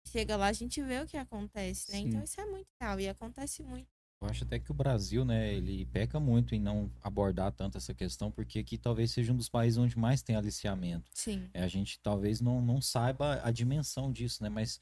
Chega 0.07 0.37
lá, 0.37 0.47
a 0.47 0.53
gente 0.53 0.83
vê 0.83 1.01
o 1.01 1.07
que 1.07 1.17
acontece, 1.17 1.91
né? 1.91 1.99
Sim. 1.99 2.09
Então 2.09 2.23
isso 2.23 2.41
é 2.41 2.47
muito 2.47 2.69
real 2.81 3.01
e 3.01 3.09
acontece 3.09 3.63
muito. 3.63 3.89
Eu 4.23 4.29
acho 4.29 4.45
até 4.45 4.59
que 4.59 4.71
o 4.71 4.75
Brasil, 4.75 5.25
né, 5.25 5.53
ele 5.53 5.85
peca 5.87 6.19
muito 6.19 6.55
em 6.55 6.61
não 6.61 6.91
abordar 7.03 7.53
tanto 7.53 7.77
essa 7.77 7.93
questão, 7.93 8.31
porque 8.31 8.59
aqui 8.59 8.79
talvez 8.79 9.11
seja 9.11 9.33
um 9.33 9.37
dos 9.37 9.49
países 9.51 9.77
onde 9.77 9.99
mais 9.99 10.23
tem 10.23 10.35
aliciamento. 10.35 11.11
Sim. 11.13 11.51
É, 11.53 11.63
a 11.63 11.69
gente 11.69 11.99
talvez 12.01 12.41
não, 12.41 12.63
não 12.63 12.81
saiba 12.81 13.41
a 13.43 13.51
dimensão 13.51 14.11
disso, 14.11 14.43
né? 14.43 14.49
Mas 14.49 14.81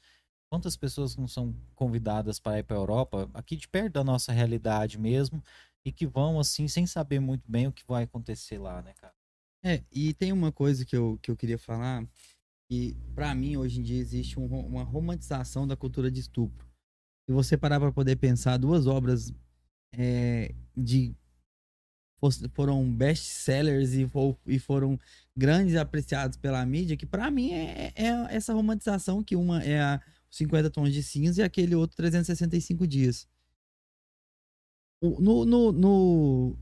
quantas 0.49 0.77
pessoas 0.77 1.17
não 1.17 1.27
são 1.27 1.53
convidadas 1.75 2.39
para 2.39 2.59
ir 2.59 2.63
para 2.63 2.77
a 2.77 2.79
Europa, 2.79 3.29
aqui 3.33 3.55
de 3.57 3.67
perto 3.67 3.93
da 3.93 4.03
nossa 4.03 4.31
realidade 4.31 4.97
mesmo, 4.97 5.43
e 5.83 5.91
que 5.91 6.05
vão 6.05 6.39
assim, 6.39 6.67
sem 6.67 6.85
saber 6.85 7.19
muito 7.19 7.43
bem 7.49 7.67
o 7.67 7.71
que 7.71 7.83
vai 7.85 8.03
acontecer 8.03 8.57
lá, 8.59 8.81
né, 8.81 8.93
cara? 8.93 9.13
É, 9.65 9.81
e 9.91 10.13
tem 10.13 10.31
uma 10.31 10.51
coisa 10.51 10.85
que 10.85 10.95
eu, 10.95 11.17
que 11.21 11.31
eu 11.31 11.35
queria 11.35 11.57
falar, 11.57 12.05
que 12.69 12.95
pra 13.13 13.33
mim 13.35 13.57
hoje 13.57 13.79
em 13.79 13.83
dia 13.83 13.99
existe 13.99 14.39
um 14.39 14.45
uma 14.45 14.83
romantização 14.83 15.67
da 15.67 15.75
cultura 15.75 16.09
de 16.11 16.19
estupro. 16.19 16.65
Se 17.27 17.33
você 17.33 17.57
parar 17.57 17.79
pra 17.79 17.91
poder 17.91 18.15
pensar, 18.17 18.57
duas 18.57 18.85
obras 18.87 19.33
é, 19.95 20.53
de 20.75 21.15
foram 22.53 22.89
best-sellers 22.89 23.93
e, 23.93 24.07
fo- 24.07 24.37
e 24.45 24.57
foram 24.57 24.97
grandes 25.35 25.75
apreciados 25.75 26.37
pela 26.37 26.65
mídia, 26.65 26.95
que 26.95 27.05
pra 27.05 27.29
mim 27.29 27.51
é, 27.51 27.91
é 27.95 28.07
essa 28.33 28.53
romantização 28.53 29.21
que 29.21 29.35
uma 29.35 29.61
é 29.61 29.81
a 29.81 30.01
50 30.31 30.69
Tons 30.69 30.93
de 30.93 31.03
Cinza 31.03 31.41
e 31.41 31.43
aquele 31.43 31.75
outro 31.75 31.97
365 31.97 32.87
Dias. 32.87 33.27
No, 35.01 35.43
no, 35.45 35.71
no 35.73 36.57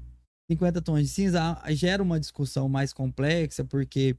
50 0.49 0.81
Tons 0.81 1.01
de 1.03 1.07
Cinza 1.09 1.61
gera 1.75 2.01
uma 2.01 2.19
discussão 2.19 2.67
mais 2.67 2.91
complexa, 2.91 3.63
porque. 3.63 4.15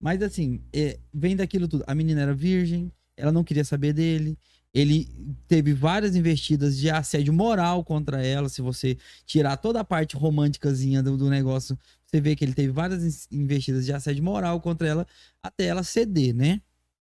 Mas 0.00 0.22
assim, 0.22 0.62
é, 0.72 0.98
vem 1.12 1.36
daquilo 1.36 1.66
tudo. 1.66 1.84
A 1.86 1.94
menina 1.94 2.20
era 2.22 2.34
virgem, 2.34 2.92
ela 3.16 3.32
não 3.32 3.44
queria 3.44 3.64
saber 3.64 3.92
dele. 3.92 4.38
Ele 4.74 5.08
teve 5.48 5.72
várias 5.72 6.14
investidas 6.14 6.76
de 6.76 6.90
assédio 6.90 7.32
moral 7.32 7.82
contra 7.82 8.24
ela. 8.24 8.48
Se 8.48 8.60
você 8.60 8.98
tirar 9.24 9.56
toda 9.56 9.80
a 9.80 9.84
parte 9.84 10.16
românticazinha 10.16 11.02
do, 11.02 11.16
do 11.16 11.30
negócio, 11.30 11.78
você 12.04 12.20
vê 12.20 12.36
que 12.36 12.44
ele 12.44 12.52
teve 12.52 12.72
várias 12.72 13.26
investidas 13.32 13.86
de 13.86 13.92
assédio 13.92 14.22
moral 14.22 14.60
contra 14.60 14.86
ela 14.86 15.06
até 15.42 15.64
ela 15.64 15.82
ceder, 15.82 16.34
né? 16.34 16.60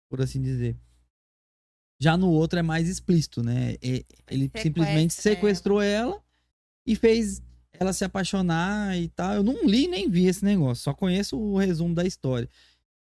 Por 0.08 0.20
assim 0.20 0.42
dizer. 0.42 0.76
Já 2.00 2.16
no 2.16 2.30
outro 2.30 2.58
é 2.58 2.62
mais 2.62 2.88
explícito, 2.88 3.44
né? 3.44 3.76
Ele 3.80 4.04
Sequestra 4.46 4.62
simplesmente 4.62 5.14
sequestrou 5.14 5.80
ela. 5.80 6.14
ela 6.14 6.22
e 6.84 6.96
fez 6.96 7.40
ela 7.72 7.92
se 7.92 8.04
apaixonar 8.04 8.98
e 8.98 9.08
tal. 9.08 9.34
Eu 9.34 9.42
não 9.42 9.64
li 9.64 9.86
nem 9.86 10.10
vi 10.10 10.26
esse 10.26 10.44
negócio, 10.44 10.82
só 10.82 10.92
conheço 10.92 11.38
o 11.38 11.58
resumo 11.58 11.94
da 11.94 12.04
história. 12.04 12.48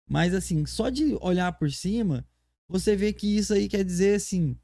Mas 0.08 0.34
assim, 0.34 0.66
só 0.66 0.90
de 0.90 1.18
olhar 1.22 1.52
por 1.54 1.72
cima, 1.72 2.26
você 2.68 2.96
vê 2.96 3.14
que 3.14 3.38
isso 3.38 3.54
aí 3.54 3.68
quer 3.68 3.84
dizer 3.84 4.16
assim, 4.16 4.58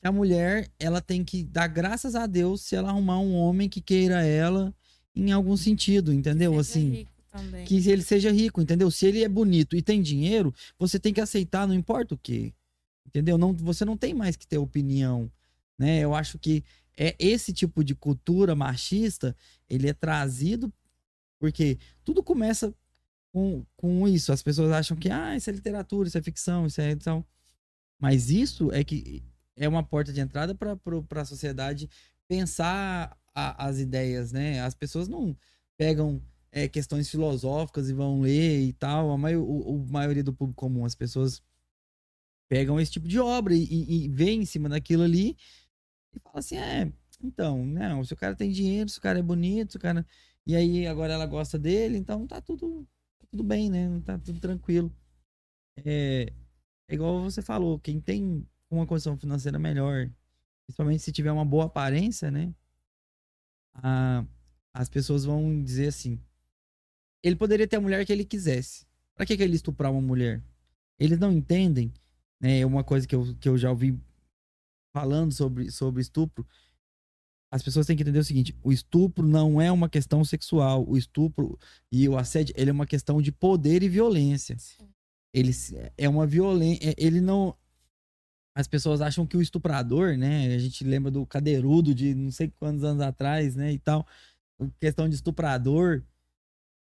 que 0.00 0.06
a 0.06 0.12
mulher, 0.12 0.70
ela 0.78 1.00
tem 1.00 1.24
que 1.24 1.42
dar 1.42 1.66
graças 1.66 2.14
a 2.14 2.26
Deus 2.26 2.62
se 2.62 2.76
ela 2.76 2.90
arrumar 2.90 3.18
um 3.18 3.34
homem 3.34 3.68
que 3.68 3.80
queira 3.80 4.24
ela 4.24 4.74
em 5.14 5.32
algum 5.32 5.56
sentido, 5.56 6.12
entendeu? 6.12 6.52
Que 6.52 6.58
assim, 6.58 7.06
que 7.66 7.88
ele 7.88 8.02
seja 8.02 8.30
rico, 8.30 8.60
entendeu? 8.60 8.90
Se 8.90 9.06
ele 9.06 9.22
é 9.22 9.28
bonito 9.28 9.76
e 9.76 9.82
tem 9.82 10.02
dinheiro, 10.02 10.54
você 10.78 10.98
tem 10.98 11.12
que 11.12 11.20
aceitar, 11.20 11.66
não 11.66 11.74
importa 11.74 12.14
o 12.14 12.18
que. 12.18 12.54
Entendeu? 13.06 13.38
Não, 13.38 13.52
você 13.52 13.84
não 13.84 13.96
tem 13.96 14.12
mais 14.12 14.36
que 14.36 14.46
ter 14.46 14.58
opinião, 14.58 15.30
né? 15.78 16.00
Eu 16.00 16.14
acho 16.14 16.38
que 16.38 16.64
é 16.96 17.14
esse 17.18 17.52
tipo 17.52 17.84
de 17.84 17.94
cultura 17.94 18.54
machista, 18.54 19.36
ele 19.68 19.88
é 19.88 19.92
trazido 19.92 20.72
porque 21.38 21.78
tudo 22.02 22.22
começa 22.22 22.74
com, 23.36 23.66
com 23.76 24.08
isso. 24.08 24.32
As 24.32 24.42
pessoas 24.42 24.72
acham 24.72 24.96
que, 24.96 25.10
ah, 25.10 25.36
isso 25.36 25.50
é 25.50 25.52
literatura, 25.52 26.08
isso 26.08 26.16
é 26.16 26.22
ficção, 26.22 26.64
isso 26.64 26.80
é 26.80 26.92
edição. 26.92 27.22
Mas 27.98 28.30
isso 28.30 28.72
é 28.72 28.82
que 28.82 29.22
é 29.54 29.68
uma 29.68 29.82
porta 29.82 30.10
de 30.10 30.20
entrada 30.20 30.54
para 30.54 31.20
a 31.20 31.24
sociedade 31.26 31.86
pensar 32.26 33.14
a, 33.34 33.66
as 33.66 33.78
ideias, 33.78 34.32
né? 34.32 34.62
As 34.62 34.74
pessoas 34.74 35.06
não 35.06 35.36
pegam 35.76 36.22
é, 36.50 36.66
questões 36.66 37.10
filosóficas 37.10 37.90
e 37.90 37.92
vão 37.92 38.22
ler 38.22 38.62
e 38.62 38.72
tal. 38.72 39.10
A, 39.10 39.18
maio, 39.18 39.42
o, 39.44 39.74
o 39.76 39.86
maioria 39.86 40.24
do 40.24 40.32
público 40.32 40.58
comum, 40.58 40.86
as 40.86 40.94
pessoas 40.94 41.42
pegam 42.48 42.80
esse 42.80 42.92
tipo 42.92 43.06
de 43.06 43.18
obra 43.18 43.54
e, 43.54 43.64
e, 43.64 44.04
e 44.04 44.08
vê 44.08 44.30
em 44.30 44.46
cima 44.46 44.70
daquilo 44.70 45.02
ali 45.02 45.36
e 46.14 46.20
fala 46.20 46.38
assim: 46.38 46.56
é, 46.56 46.90
então, 47.22 47.66
não, 47.66 48.02
se 48.02 48.14
o 48.14 48.16
cara 48.16 48.34
tem 48.34 48.50
dinheiro, 48.50 48.88
se 48.88 48.98
o 48.98 49.02
cara 49.02 49.18
é 49.18 49.22
bonito, 49.22 49.72
se 49.72 49.76
o 49.76 49.80
cara. 49.80 50.06
E 50.46 50.56
aí 50.56 50.86
agora 50.86 51.12
ela 51.12 51.26
gosta 51.26 51.58
dele, 51.58 51.98
então 51.98 52.26
tá 52.26 52.40
tudo, 52.40 52.86
tudo 53.36 53.44
bem, 53.44 53.70
né? 53.70 54.00
Tá 54.04 54.18
tudo 54.18 54.40
tranquilo. 54.40 54.90
É, 55.84 56.32
é 56.88 56.94
igual 56.94 57.22
você 57.22 57.42
falou, 57.42 57.78
quem 57.78 58.00
tem 58.00 58.46
uma 58.70 58.86
condição 58.86 59.16
financeira 59.18 59.58
melhor, 59.58 60.10
principalmente 60.66 61.02
se 61.02 61.12
tiver 61.12 61.30
uma 61.30 61.44
boa 61.44 61.66
aparência, 61.66 62.30
né? 62.30 62.54
A, 63.74 64.24
as 64.72 64.88
pessoas 64.88 65.24
vão 65.26 65.62
dizer 65.62 65.88
assim: 65.88 66.18
ele 67.22 67.36
poderia 67.36 67.68
ter 67.68 67.76
a 67.76 67.80
mulher 67.80 68.06
que 68.06 68.12
ele 68.12 68.24
quisesse. 68.24 68.86
Pra 69.14 69.26
que, 69.26 69.36
que 69.36 69.42
ele 69.42 69.56
estuprar 69.56 69.92
uma 69.92 70.00
mulher? 70.00 70.42
Eles 70.98 71.18
não 71.18 71.30
entendem, 71.30 71.92
né? 72.40 72.64
Uma 72.64 72.82
coisa 72.82 73.06
que 73.06 73.14
eu, 73.14 73.36
que 73.38 73.48
eu 73.48 73.58
já 73.58 73.68
ouvi 73.68 74.00
falando 74.94 75.32
sobre, 75.32 75.70
sobre 75.70 76.00
estupro, 76.00 76.46
as 77.56 77.62
pessoas 77.62 77.86
têm 77.86 77.96
que 77.96 78.02
entender 78.02 78.18
o 78.18 78.24
seguinte: 78.24 78.54
o 78.62 78.70
estupro 78.70 79.26
não 79.26 79.60
é 79.60 79.72
uma 79.72 79.88
questão 79.88 80.22
sexual. 80.24 80.86
O 80.86 80.96
estupro 80.96 81.58
e 81.90 82.08
o 82.08 82.16
assédio, 82.16 82.54
ele 82.56 82.70
é 82.70 82.72
uma 82.72 82.86
questão 82.86 83.20
de 83.20 83.32
poder 83.32 83.82
e 83.82 83.88
violência. 83.88 84.56
Sim. 84.58 84.88
Ele 85.34 85.50
é 85.96 86.08
uma 86.08 86.26
violência. 86.26 86.90
É, 86.90 86.94
ele 86.98 87.20
não. 87.20 87.56
As 88.54 88.68
pessoas 88.68 89.00
acham 89.00 89.26
que 89.26 89.36
o 89.36 89.42
estuprador, 89.42 90.16
né? 90.16 90.54
A 90.54 90.58
gente 90.58 90.84
lembra 90.84 91.10
do 91.10 91.26
cadeirudo 91.26 91.94
de 91.94 92.14
não 92.14 92.30
sei 92.30 92.48
quantos 92.48 92.84
anos 92.84 93.02
atrás, 93.02 93.56
né? 93.56 93.72
E 93.72 93.78
tal. 93.78 94.06
Questão 94.78 95.08
de 95.08 95.14
estuprador. 95.14 96.02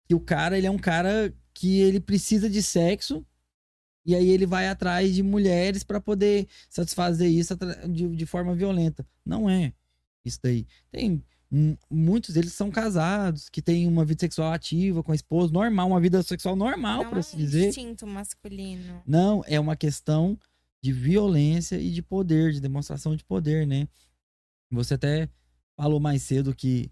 Que 0.07 0.15
o 0.15 0.19
cara, 0.19 0.57
ele 0.57 0.67
é 0.67 0.71
um 0.71 0.79
cara 0.79 1.33
que 1.53 1.79
ele 1.79 1.99
precisa 1.99 2.49
de 2.49 2.63
sexo 2.63 3.25
e 4.05 4.15
aí 4.15 4.29
ele 4.29 4.45
vai 4.45 4.67
atrás 4.67 5.13
de 5.13 5.21
mulheres 5.21 5.83
para 5.83 6.01
poder 6.01 6.47
satisfazer 6.69 7.29
isso 7.29 7.55
de, 7.87 8.15
de, 8.15 8.25
forma 8.25 8.55
violenta. 8.55 9.05
Não 9.23 9.47
é 9.47 9.73
isso 10.29 10.39
daí. 10.41 10.65
Tem 10.91 11.23
muitos 11.89 12.35
deles 12.35 12.53
são 12.53 12.69
casados, 12.69 13.49
que 13.49 13.61
têm 13.61 13.87
uma 13.87 14.05
vida 14.05 14.19
sexual 14.19 14.53
ativa 14.53 15.01
com 15.01 15.11
a 15.11 15.15
esposa, 15.15 15.51
normal, 15.51 15.87
uma 15.87 15.99
vida 15.99 16.21
sexual 16.21 16.55
normal, 16.55 17.05
para 17.05 17.17
é 17.17 17.19
assim 17.19 17.37
dizer. 17.37 17.59
Não 17.59 17.65
é 17.65 17.69
instinto 17.69 18.07
masculino. 18.07 19.03
Não, 19.05 19.43
é 19.47 19.59
uma 19.59 19.75
questão 19.75 20.39
de 20.81 20.93
violência 20.93 21.77
e 21.77 21.89
de 21.89 22.01
poder, 22.01 22.53
de 22.53 22.61
demonstração 22.61 23.15
de 23.15 23.23
poder, 23.23 23.65
né? 23.65 23.87
Você 24.71 24.93
até 24.93 25.27
falou 25.75 25.99
mais 25.99 26.21
cedo 26.21 26.55
que 26.55 26.91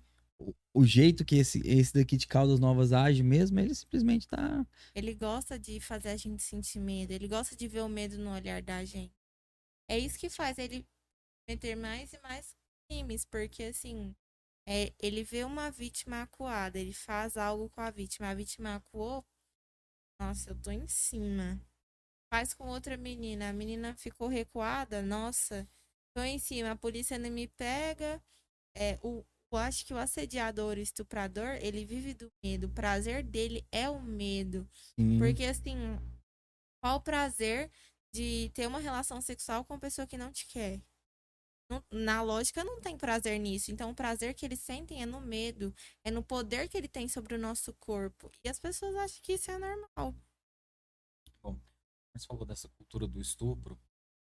o 0.74 0.86
jeito 0.86 1.26
que 1.26 1.36
esse, 1.36 1.62
esse 1.66 1.94
daqui 1.94 2.18
de 2.18 2.28
Caldas 2.28 2.60
Novas 2.60 2.92
age 2.92 3.24
mesmo, 3.24 3.60
ele 3.60 3.74
simplesmente 3.74 4.28
tá. 4.28 4.66
Ele 4.94 5.14
gosta 5.14 5.58
de 5.58 5.80
fazer 5.80 6.10
a 6.10 6.18
gente 6.18 6.42
sentir 6.42 6.80
medo, 6.80 7.12
ele 7.12 7.28
gosta 7.28 7.56
de 7.56 7.68
ver 7.68 7.82
o 7.82 7.90
medo 7.90 8.18
no 8.18 8.32
olhar 8.32 8.62
da 8.62 8.84
gente. 8.84 9.14
É 9.90 9.98
isso 9.98 10.18
que 10.18 10.30
faz 10.30 10.58
ele 10.58 10.86
meter 11.48 11.76
mais 11.76 12.12
e 12.12 12.20
mais 12.22 12.56
crimes, 12.88 13.26
porque 13.26 13.64
assim, 13.64 14.16
é, 14.68 14.94
ele 15.00 15.24
vê 15.24 15.44
uma 15.44 15.70
vítima 15.72 16.24
acuada, 16.24 16.80
ele 16.80 16.94
faz 16.94 17.38
algo 17.38 17.70
com 17.70 17.82
a 17.82 17.92
vítima, 17.92 18.30
a 18.30 18.34
vítima 18.34 18.76
acuou, 18.76 19.26
nossa, 20.20 20.52
eu 20.52 20.62
tô 20.62 20.72
em 20.72 20.88
cima. 20.88 21.60
Faz 22.34 22.54
com 22.54 22.68
outra 22.68 22.98
menina, 22.98 23.50
a 23.50 23.54
menina 23.54 23.96
ficou 23.96 24.28
recuada, 24.28 25.02
nossa, 25.02 25.68
tô 26.14 26.22
em 26.22 26.40
cima, 26.40 26.72
a 26.72 26.76
polícia 26.76 27.18
não 27.18 27.30
me 27.30 27.48
pega, 27.48 28.22
é, 28.76 29.00
o, 29.02 29.26
eu 29.52 29.58
acho 29.58 29.86
que 29.86 29.94
o 29.94 29.98
assediador, 29.98 30.78
o 30.78 30.82
estuprador, 30.82 31.58
ele 31.62 31.86
vive 31.86 32.14
do 32.14 32.32
medo. 32.44 32.68
O 32.68 32.72
prazer 32.72 33.24
dele 33.24 33.66
é 33.72 33.90
o 33.90 34.02
medo. 34.02 34.68
Sim. 35.00 35.18
Porque, 35.18 35.46
assim, 35.46 35.76
qual 36.82 36.98
o 36.98 37.02
prazer 37.02 37.72
de 38.12 38.52
ter 38.54 38.68
uma 38.68 38.80
relação 38.80 39.22
sexual 39.22 39.64
com 39.64 39.74
uma 39.74 39.80
pessoa 39.80 40.06
que 40.06 40.18
não 40.18 40.32
te 40.32 40.46
quer? 40.48 40.82
Na 41.92 42.22
lógica, 42.22 42.64
não 42.64 42.80
tem 42.80 42.98
prazer 42.98 43.38
nisso. 43.40 43.72
Então, 43.72 43.92
o 43.92 43.96
prazer 43.96 44.34
que 44.34 44.46
eles 44.46 44.60
sentem 44.60 45.02
é 45.02 45.06
no 45.06 45.20
medo, 45.20 45.74
é 46.04 46.10
no 46.10 46.24
poder 46.24 46.70
que 46.70 46.78
ele 46.78 46.88
tem 46.88 47.08
sobre 47.08 47.36
o 47.36 47.38
nosso 47.38 47.74
corpo. 47.74 48.32
E 48.44 48.50
as 48.50 48.60
pessoas 48.60 48.96
acham 48.96 49.20
que 49.22 49.34
isso 49.34 49.52
é 49.52 49.58
normal. 49.58 50.16
Bom, 51.44 51.60
você 52.16 52.26
falou 52.26 52.46
dessa 52.46 52.70
cultura 52.70 53.08
do 53.08 53.20
estupro. 53.20 53.78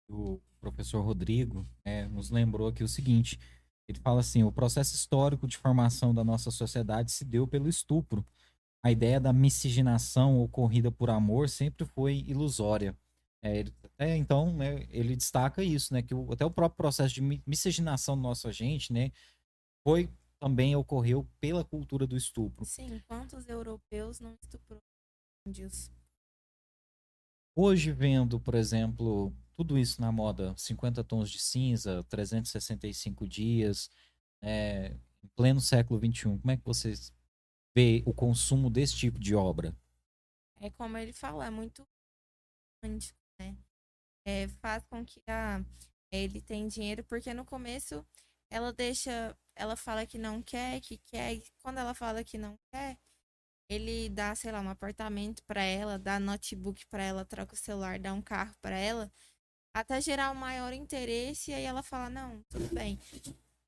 O 0.07 0.39
professor 0.59 1.01
Rodrigo 1.01 1.65
é, 1.85 2.05
nos 2.07 2.29
lembrou 2.29 2.67
aqui 2.67 2.83
o 2.83 2.87
seguinte: 2.87 3.39
ele 3.87 3.99
fala 3.99 4.19
assim: 4.19 4.43
o 4.43 4.51
processo 4.51 4.93
histórico 4.93 5.47
de 5.47 5.57
formação 5.57 6.13
da 6.13 6.23
nossa 6.23 6.51
sociedade 6.51 7.11
se 7.11 7.25
deu 7.25 7.47
pelo 7.47 7.67
estupro. 7.67 8.25
A 8.83 8.91
ideia 8.91 9.19
da 9.19 9.31
miscigenação 9.31 10.41
ocorrida 10.41 10.91
por 10.91 11.09
amor 11.09 11.49
sempre 11.49 11.85
foi 11.85 12.23
ilusória. 12.27 12.97
É, 13.43 13.57
ele, 13.57 13.73
é, 13.97 14.15
então, 14.15 14.55
né, 14.55 14.87
ele 14.89 15.15
destaca 15.15 15.63
isso, 15.63 15.93
né, 15.93 16.03
que 16.03 16.13
o, 16.13 16.31
até 16.31 16.45
o 16.45 16.51
próprio 16.51 16.77
processo 16.77 17.13
de 17.13 17.21
miscigenação 17.45 18.15
da 18.15 18.21
nossa 18.21 18.51
gente, 18.51 18.93
né, 18.93 19.11
foi 19.83 20.09
também 20.39 20.75
ocorreu 20.75 21.27
pela 21.39 21.63
cultura 21.63 22.05
do 22.05 22.15
estupro. 22.15 22.65
Sim, 22.65 22.99
quantos 23.07 23.47
europeus 23.47 24.19
não 24.19 24.35
estuprou 24.41 24.79
índios? 25.47 25.91
Hoje 27.55 27.91
vendo, 27.91 28.39
por 28.39 28.55
exemplo, 28.55 29.35
tudo 29.55 29.77
isso 29.77 29.99
na 30.01 30.11
moda, 30.11 30.55
50 30.57 31.03
tons 31.03 31.29
de 31.29 31.39
cinza, 31.39 32.03
365 32.05 33.27
dias, 33.27 33.89
é, 34.41 34.97
em 35.23 35.27
pleno 35.35 35.59
século 35.59 35.99
XXI, 35.99 36.39
como 36.39 36.51
é 36.51 36.57
que 36.57 36.65
vocês 36.65 37.13
vê 37.75 38.01
o 38.05 38.13
consumo 38.13 38.69
desse 38.69 38.95
tipo 38.95 39.19
de 39.19 39.35
obra? 39.35 39.75
É 40.59 40.69
como 40.69 40.97
ele 40.97 41.13
fala, 41.13 41.45
é 41.45 41.49
muito 41.49 41.83
romântico, 42.83 43.20
né? 43.41 43.57
É, 44.25 44.47
faz 44.61 44.83
com 44.85 45.03
que 45.05 45.21
a, 45.27 45.63
ele 46.11 46.41
tem 46.41 46.67
dinheiro, 46.67 47.03
porque 47.05 47.33
no 47.33 47.45
começo 47.45 48.05
ela 48.49 48.73
deixa, 48.73 49.35
ela 49.55 49.75
fala 49.75 50.05
que 50.05 50.17
não 50.17 50.41
quer, 50.41 50.79
que 50.81 50.97
quer, 50.99 51.33
e 51.35 51.43
quando 51.63 51.79
ela 51.79 51.93
fala 51.93 52.23
que 52.23 52.37
não 52.37 52.57
quer, 52.71 52.97
ele 53.69 54.09
dá, 54.09 54.35
sei 54.35 54.51
lá, 54.51 54.61
um 54.61 54.69
apartamento 54.69 55.43
para 55.45 55.63
ela, 55.63 55.97
dá 55.97 56.19
notebook 56.19 56.85
para 56.87 57.03
ela, 57.03 57.25
troca 57.25 57.53
o 57.53 57.57
celular, 57.57 57.99
dá 57.99 58.13
um 58.13 58.21
carro 58.21 58.53
para 58.61 58.77
ela, 58.77 59.11
até 59.73 60.01
gerar 60.01 60.31
um 60.31 60.35
maior 60.35 60.73
interesse, 60.73 61.51
e 61.51 61.53
aí 61.53 61.63
ela 61.63 61.83
fala: 61.83 62.09
Não, 62.09 62.43
tudo 62.49 62.67
bem. 62.73 62.99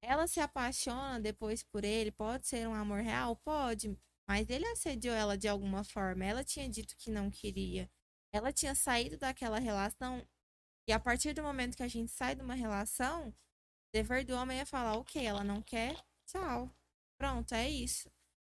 Ela 0.01 0.27
se 0.27 0.39
apaixona 0.41 1.19
depois 1.19 1.63
por 1.63 1.83
ele, 1.85 2.11
pode 2.11 2.47
ser 2.47 2.67
um 2.67 2.73
amor 2.73 3.01
real? 3.01 3.37
Pode, 3.37 3.97
mas 4.27 4.49
ele 4.49 4.65
assediou 4.67 5.15
ela 5.15 5.37
de 5.37 5.47
alguma 5.47 5.83
forma. 5.83 6.25
Ela 6.25 6.43
tinha 6.43 6.69
dito 6.69 6.95
que 6.97 7.09
não 7.09 7.29
queria. 7.31 7.89
Ela 8.33 8.51
tinha 8.51 8.73
saído 8.73 9.17
daquela 9.17 9.59
relação, 9.59 10.25
e 10.87 10.91
a 10.91 10.99
partir 10.99 11.33
do 11.33 11.43
momento 11.43 11.77
que 11.77 11.83
a 11.83 11.87
gente 11.87 12.11
sai 12.11 12.35
de 12.35 12.41
uma 12.41 12.55
relação, 12.55 13.29
o 13.29 13.33
dever 13.93 14.25
do 14.25 14.35
homem 14.35 14.59
é 14.59 14.65
falar: 14.65 14.97
Ok, 14.97 15.23
ela 15.23 15.43
não 15.43 15.61
quer, 15.61 15.95
tchau. 16.25 16.69
Pronto, 17.17 17.53
é 17.53 17.69
isso. 17.69 18.11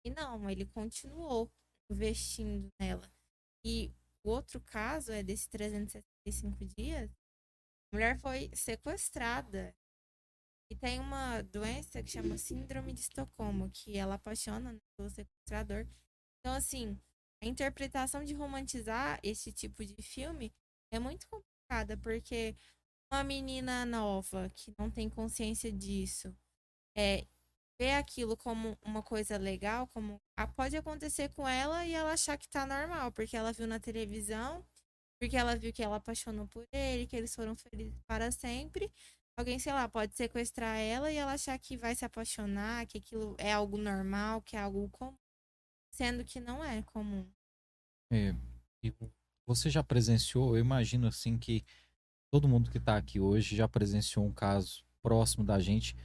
E 0.07 0.11
não, 0.11 0.49
ele 0.49 0.65
continuou 0.67 1.51
investindo 1.91 2.69
nela. 2.81 3.11
E 3.65 3.93
o 4.25 4.31
outro 4.31 4.61
caso 4.61 5.13
é 5.13 5.23
desse 5.23 5.49
365 5.51 6.65
dias. 6.65 7.11
A 7.93 7.97
mulher 7.97 8.19
foi 8.19 8.51
sequestrada. 8.55 9.75
E 10.71 10.77
tem 10.77 10.99
uma 10.99 11.43
doença 11.43 12.03
que 12.03 12.11
chama 12.11 12.39
Síndrome 12.39 12.93
de 12.95 13.01
Estocolmo, 13.01 13.71
que 13.71 13.99
ela 13.99 14.15
apaixona 14.15 14.73
né, 14.73 14.79
pelo 14.97 15.11
sequestrador. 15.11 15.87
Então, 16.41 16.55
assim, 16.55 16.99
a 17.43 17.47
interpretação 17.47 18.25
de 18.25 18.35
romantizar 18.35 19.19
esse 19.23 19.53
tipo 19.53 19.85
de 19.85 20.01
filme 20.03 20.53
é 20.91 20.99
muito 20.99 21.27
complicada, 21.29 21.97
porque 21.99 22.57
uma 23.13 23.23
menina 23.25 23.85
nova 23.85 24.51
que 24.55 24.73
não 24.79 24.91
tem 24.91 25.09
consciência 25.09 25.71
disso 25.73 26.35
é, 26.97 27.27
vê 27.79 27.93
aquilo 27.93 28.37
como 28.37 28.79
uma 28.83 29.03
coisa 29.03 29.37
legal, 29.37 29.87
como 29.89 30.21
ah, 30.37 30.47
pode 30.47 30.77
acontecer 30.77 31.29
com 31.31 31.47
ela 31.47 31.85
e 31.87 31.93
ela 31.93 32.13
achar 32.13 32.37
que 32.39 32.49
tá 32.49 32.67
normal, 32.67 33.13
porque 33.13 33.37
ela 33.37 33.53
viu 33.53 33.67
na 33.67 33.81
televisão, 33.81 34.65
porque 35.21 35.37
ela 35.37 35.57
viu 35.57 35.73
que 35.73 35.83
ela 35.83 35.97
apaixonou 35.97 36.47
por 36.49 36.67
ele, 36.73 37.07
que 37.07 37.17
eles 37.17 37.35
foram 37.35 37.57
felizes 37.57 38.01
para 38.07 38.31
sempre. 38.31 38.93
Alguém, 39.37 39.59
sei 39.59 39.73
lá, 39.73 39.89
pode 39.89 40.15
sequestrar 40.17 40.79
ela 40.79 41.11
e 41.11 41.17
ela 41.17 41.33
achar 41.33 41.59
que 41.59 41.77
vai 41.77 41.95
se 41.95 42.05
apaixonar, 42.05 42.87
que 42.87 42.99
aquilo 42.99 43.35
é 43.39 43.53
algo 43.53 43.77
normal, 43.77 44.41
que 44.43 44.57
é 44.57 44.61
algo 44.61 44.89
comum, 44.91 45.17
sendo 45.95 46.25
que 46.25 46.41
não 46.41 46.63
é 46.63 46.83
comum. 46.83 47.25
É, 48.13 48.35
você 49.47 49.71
já 49.71 49.83
presenciou, 49.83 50.57
eu 50.57 50.61
imagino 50.61 51.07
assim 51.07 51.39
que 51.39 51.65
todo 52.33 52.49
mundo 52.49 52.71
que 52.71 52.81
tá 52.81 52.97
aqui 52.97 53.21
hoje 53.21 53.55
já 53.55 53.69
presenciou 53.69 54.27
um 54.27 54.33
caso 54.33 54.85
próximo 55.01 55.45
da 55.45 55.61
gente 55.61 55.97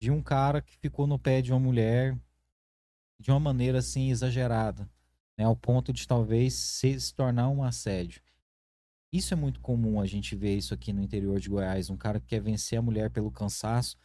de 0.00 0.10
um 0.10 0.20
cara 0.20 0.60
que 0.60 0.76
ficou 0.78 1.06
no 1.06 1.18
pé 1.18 1.40
de 1.40 1.52
uma 1.52 1.60
mulher 1.60 2.18
de 3.20 3.30
uma 3.30 3.38
maneira 3.40 3.78
assim 3.78 4.10
exagerada, 4.10 4.88
né, 5.36 5.44
ao 5.44 5.56
ponto 5.56 5.92
de 5.92 6.06
talvez 6.06 6.54
se, 6.54 7.00
se 7.00 7.14
tornar 7.14 7.48
um 7.48 7.62
assédio. 7.62 8.22
Isso 9.12 9.32
é 9.34 9.36
muito 9.36 9.60
comum 9.60 10.00
a 10.00 10.06
gente 10.06 10.34
ver 10.36 10.56
isso 10.56 10.74
aqui 10.74 10.92
no 10.92 11.02
interior 11.02 11.38
de 11.38 11.48
Goiás, 11.48 11.90
um 11.90 11.96
cara 11.96 12.20
que 12.20 12.26
quer 12.26 12.40
vencer 12.40 12.78
a 12.78 12.82
mulher 12.82 13.10
pelo 13.10 13.30
cansaço. 13.30 13.96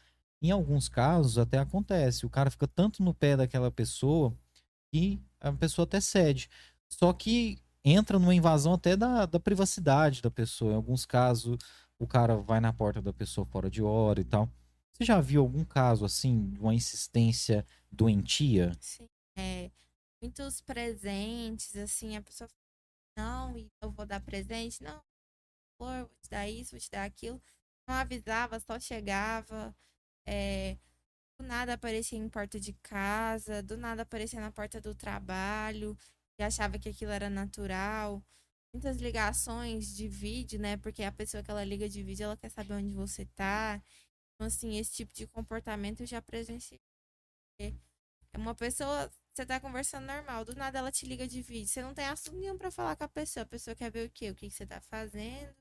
Em 0.42 0.52
alguns 0.52 0.88
casos 0.88 1.38
até 1.38 1.58
acontece, 1.60 2.26
o 2.26 2.30
cara 2.30 2.50
fica 2.50 2.68
tanto 2.68 3.04
no 3.04 3.14
pé 3.14 3.36
daquela 3.36 3.70
pessoa 3.70 4.36
que 4.94 5.20
a 5.42 5.52
pessoa 5.52 5.86
até 5.86 6.00
cede. 6.00 6.48
Só 6.88 7.12
que 7.12 7.58
entra 7.84 8.20
numa 8.20 8.36
invasão 8.36 8.76
até 8.76 8.96
da, 8.96 9.26
da 9.26 9.40
privacidade 9.40 10.22
da 10.22 10.30
pessoa. 10.30 10.72
Em 10.72 10.76
alguns 10.76 11.04
casos, 11.04 11.58
o 11.98 12.06
cara 12.06 12.38
vai 12.38 12.60
na 12.60 12.72
porta 12.72 13.02
da 13.02 13.12
pessoa 13.12 13.44
fora 13.48 13.72
de 13.72 13.82
hora 13.82 14.22
e 14.22 14.24
tal. 14.24 14.48
Você 14.94 15.04
já 15.04 15.20
viu 15.20 15.42
algum 15.42 15.66
caso 15.66 16.06
assim, 16.06 16.52
de 16.52 16.60
uma 16.60 16.76
insistência 16.76 17.66
doentia? 17.92 18.72
Sim. 18.80 19.10
É, 19.36 19.72
muitos 20.22 20.62
presentes, 20.62 21.76
assim, 21.76 22.16
a 22.16 22.22
pessoa 22.22 22.48
fala, 22.48 23.50
não, 23.50 23.70
eu 23.82 23.92
vou 23.92 24.06
dar 24.06 24.22
presente, 24.22 24.84
não, 24.84 25.02
vou 25.80 26.06
te 26.22 26.30
dar 26.30 26.48
isso, 26.48 26.72
vou 26.72 26.80
te 26.80 26.92
dar 26.92 27.06
aquilo. 27.06 27.42
Não 27.88 27.96
avisava, 27.96 28.60
só 28.60 28.80
chegava. 28.80 29.76
É, 30.26 30.78
do 31.44 31.48
nada 31.48 31.74
aparecia 31.74 32.18
em 32.18 32.30
porta 32.30 32.60
de 32.60 32.74
casa, 32.74 33.62
do 33.62 33.78
nada 33.78 34.04
aparecia 34.04 34.40
na 34.40 34.52
porta 34.52 34.80
do 34.82 34.96
trabalho, 34.96 35.98
e 36.40 36.44
achava 36.44 36.80
que 36.80 36.90
aquilo 36.90 37.12
era 37.12 37.30
natural. 37.30 38.24
Muitas 38.74 38.98
ligações 38.98 39.96
de 39.96 40.08
vídeo, 40.08 40.60
né? 40.60 40.78
Porque 40.78 41.04
a 41.04 41.12
pessoa 41.12 41.44
que 41.44 41.52
ela 41.52 41.64
liga 41.64 41.88
de 41.90 42.02
vídeo, 42.04 42.24
ela 42.26 42.38
quer 42.38 42.50
saber 42.50 42.74
onde 42.74 42.92
você 42.96 43.26
tá. 43.36 43.82
Então, 44.36 44.48
assim, 44.48 44.78
esse 44.78 44.94
tipo 44.94 45.14
de 45.14 45.28
comportamento 45.28 46.02
eu 46.02 46.08
já 46.08 46.22
presenciei. 46.22 46.80
É 48.34 48.38
uma 48.38 48.56
pessoa, 48.56 49.12
você 49.34 49.46
tá 49.46 49.60
conversando 49.60 50.08
normal, 50.08 50.44
do 50.46 50.56
nada 50.56 50.80
ela 50.80 50.92
te 50.92 51.06
liga 51.06 51.28
de 51.28 51.42
vídeo. 51.42 51.68
Você 51.68 51.82
não 51.82 51.94
tem 51.94 52.06
assunto 52.08 52.38
nenhum 52.38 52.58
pra 52.58 52.72
falar 52.72 52.96
com 52.96 53.04
a 53.04 53.08
pessoa. 53.10 53.44
A 53.44 53.48
pessoa 53.48 53.76
quer 53.76 53.92
ver 53.92 54.08
o 54.08 54.12
quê? 54.12 54.32
O 54.32 54.36
que, 54.36 54.50
que 54.50 54.56
você 54.56 54.66
tá 54.66 54.82
fazendo, 54.82 55.56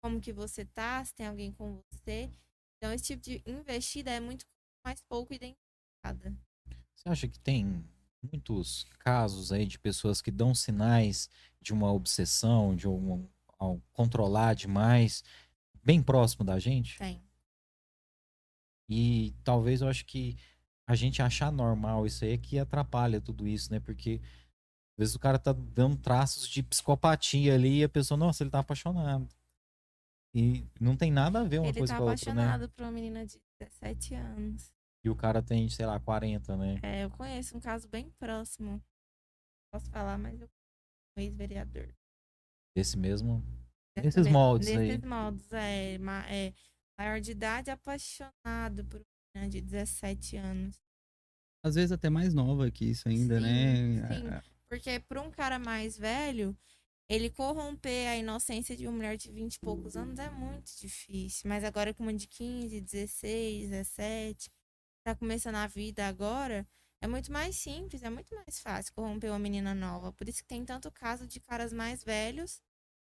como 0.00 0.20
que 0.20 0.32
você 0.32 0.64
tá, 0.64 1.04
se 1.04 1.14
tem 1.14 1.26
alguém 1.26 1.52
com 1.52 1.82
você. 1.90 2.30
Então, 2.76 2.92
esse 2.92 3.04
tipo 3.04 3.22
de 3.22 3.42
investida 3.46 4.10
é 4.10 4.20
muito 4.20 4.46
mais 4.86 5.02
pouco 5.02 5.34
identificada. 5.34 6.32
Você 6.94 7.08
acha 7.08 7.26
que 7.26 7.40
tem 7.40 7.84
muitos 8.22 8.84
casos 9.00 9.50
aí 9.50 9.66
de 9.66 9.80
pessoas 9.80 10.22
que 10.22 10.30
dão 10.30 10.54
sinais 10.54 11.28
de 11.60 11.72
uma 11.72 11.92
obsessão, 11.92 12.76
de 12.76 12.86
um, 12.86 13.28
um 13.60 13.80
controlar 13.92 14.54
demais, 14.54 15.24
bem 15.82 16.00
próximo 16.00 16.44
da 16.44 16.60
gente? 16.60 16.98
Tem. 16.98 17.20
E 18.88 19.34
talvez 19.42 19.80
eu 19.80 19.88
acho 19.88 20.06
que 20.06 20.36
a 20.86 20.94
gente 20.94 21.20
achar 21.20 21.50
normal 21.50 22.06
isso 22.06 22.24
aí 22.24 22.34
é 22.34 22.38
que 22.38 22.56
atrapalha 22.56 23.20
tudo 23.20 23.48
isso, 23.48 23.72
né? 23.72 23.80
Porque 23.80 24.20
às 24.22 24.98
vezes 24.98 25.14
o 25.16 25.18
cara 25.18 25.36
tá 25.36 25.52
dando 25.52 25.96
traços 25.96 26.48
de 26.48 26.62
psicopatia 26.62 27.54
ali 27.54 27.80
e 27.80 27.84
a 27.84 27.88
pessoa, 27.88 28.16
nossa, 28.16 28.44
ele 28.44 28.50
tá 28.50 28.60
apaixonado. 28.60 29.28
E 30.32 30.64
não 30.80 30.96
tem 30.96 31.10
nada 31.10 31.40
a 31.40 31.44
ver 31.44 31.58
uma 31.58 31.68
Ele 31.68 31.78
coisa 31.78 31.94
tá 31.94 31.98
com 31.98 32.04
a 32.04 32.10
outra, 32.10 32.34
né? 32.34 32.42
apaixonado 32.42 32.70
por 32.70 32.82
uma 32.82 32.92
menina 32.92 33.26
de 33.26 33.40
17 33.58 34.14
anos. 34.14 34.75
E 35.06 35.08
o 35.08 35.14
cara 35.14 35.40
tem, 35.40 35.68
sei 35.68 35.86
lá, 35.86 36.00
40, 36.00 36.56
né? 36.56 36.80
É, 36.82 37.04
eu 37.04 37.10
conheço 37.10 37.56
um 37.56 37.60
caso 37.60 37.86
bem 37.88 38.10
próximo. 38.18 38.82
Posso 39.72 39.88
falar, 39.88 40.18
mas 40.18 40.40
eu 40.40 40.48
um 41.16 41.20
ex-vereador. 41.22 41.94
Esse 42.76 42.98
mesmo. 42.98 43.40
Esses 43.96 44.26
moldes 44.26 44.66
aí. 44.68 44.88
Nesses 44.88 45.04
moldes, 45.04 45.52
é, 45.52 45.96
ma- 45.98 46.26
é. 46.28 46.52
Maior 46.98 47.20
de 47.20 47.30
idade 47.30 47.70
apaixonado 47.70 48.84
por 48.88 49.00
uma 49.36 49.48
de 49.48 49.60
17 49.60 50.36
anos. 50.36 50.76
Às 51.64 51.76
vezes 51.76 51.92
até 51.92 52.10
mais 52.10 52.34
nova 52.34 52.68
que 52.68 52.84
isso 52.86 53.08
ainda, 53.08 53.38
Sim, 53.38 53.42
né? 53.46 54.08
sim. 54.12 54.28
Ah, 54.28 54.42
Porque 54.68 54.98
para 54.98 55.22
um 55.22 55.30
cara 55.30 55.56
mais 55.58 55.96
velho, 55.96 56.56
ele 57.08 57.30
corromper 57.30 58.08
a 58.08 58.16
inocência 58.16 58.76
de 58.76 58.88
uma 58.88 58.96
mulher 58.96 59.16
de 59.16 59.30
20 59.30 59.54
e 59.54 59.60
poucos 59.60 59.96
anos 59.96 60.18
é 60.18 60.28
muito 60.30 60.68
difícil. 60.80 61.48
Mas 61.48 61.62
agora 61.62 61.94
com 61.94 62.02
uma 62.02 62.12
de 62.14 62.26
15, 62.26 62.80
16, 62.80 63.70
17, 63.70 64.50
tá 65.06 65.14
começando 65.14 65.54
a 65.54 65.68
vida 65.68 66.04
agora, 66.08 66.66
é 67.00 67.06
muito 67.06 67.30
mais 67.30 67.54
simples, 67.54 68.02
é 68.02 68.10
muito 68.10 68.34
mais 68.34 68.58
fácil 68.58 68.92
corromper 68.92 69.30
uma 69.30 69.38
menina 69.38 69.72
nova. 69.72 70.12
Por 70.12 70.28
isso 70.28 70.42
que 70.42 70.48
tem 70.48 70.64
tanto 70.64 70.90
caso 70.90 71.28
de 71.28 71.38
caras 71.38 71.72
mais 71.72 72.02
velhos 72.02 72.60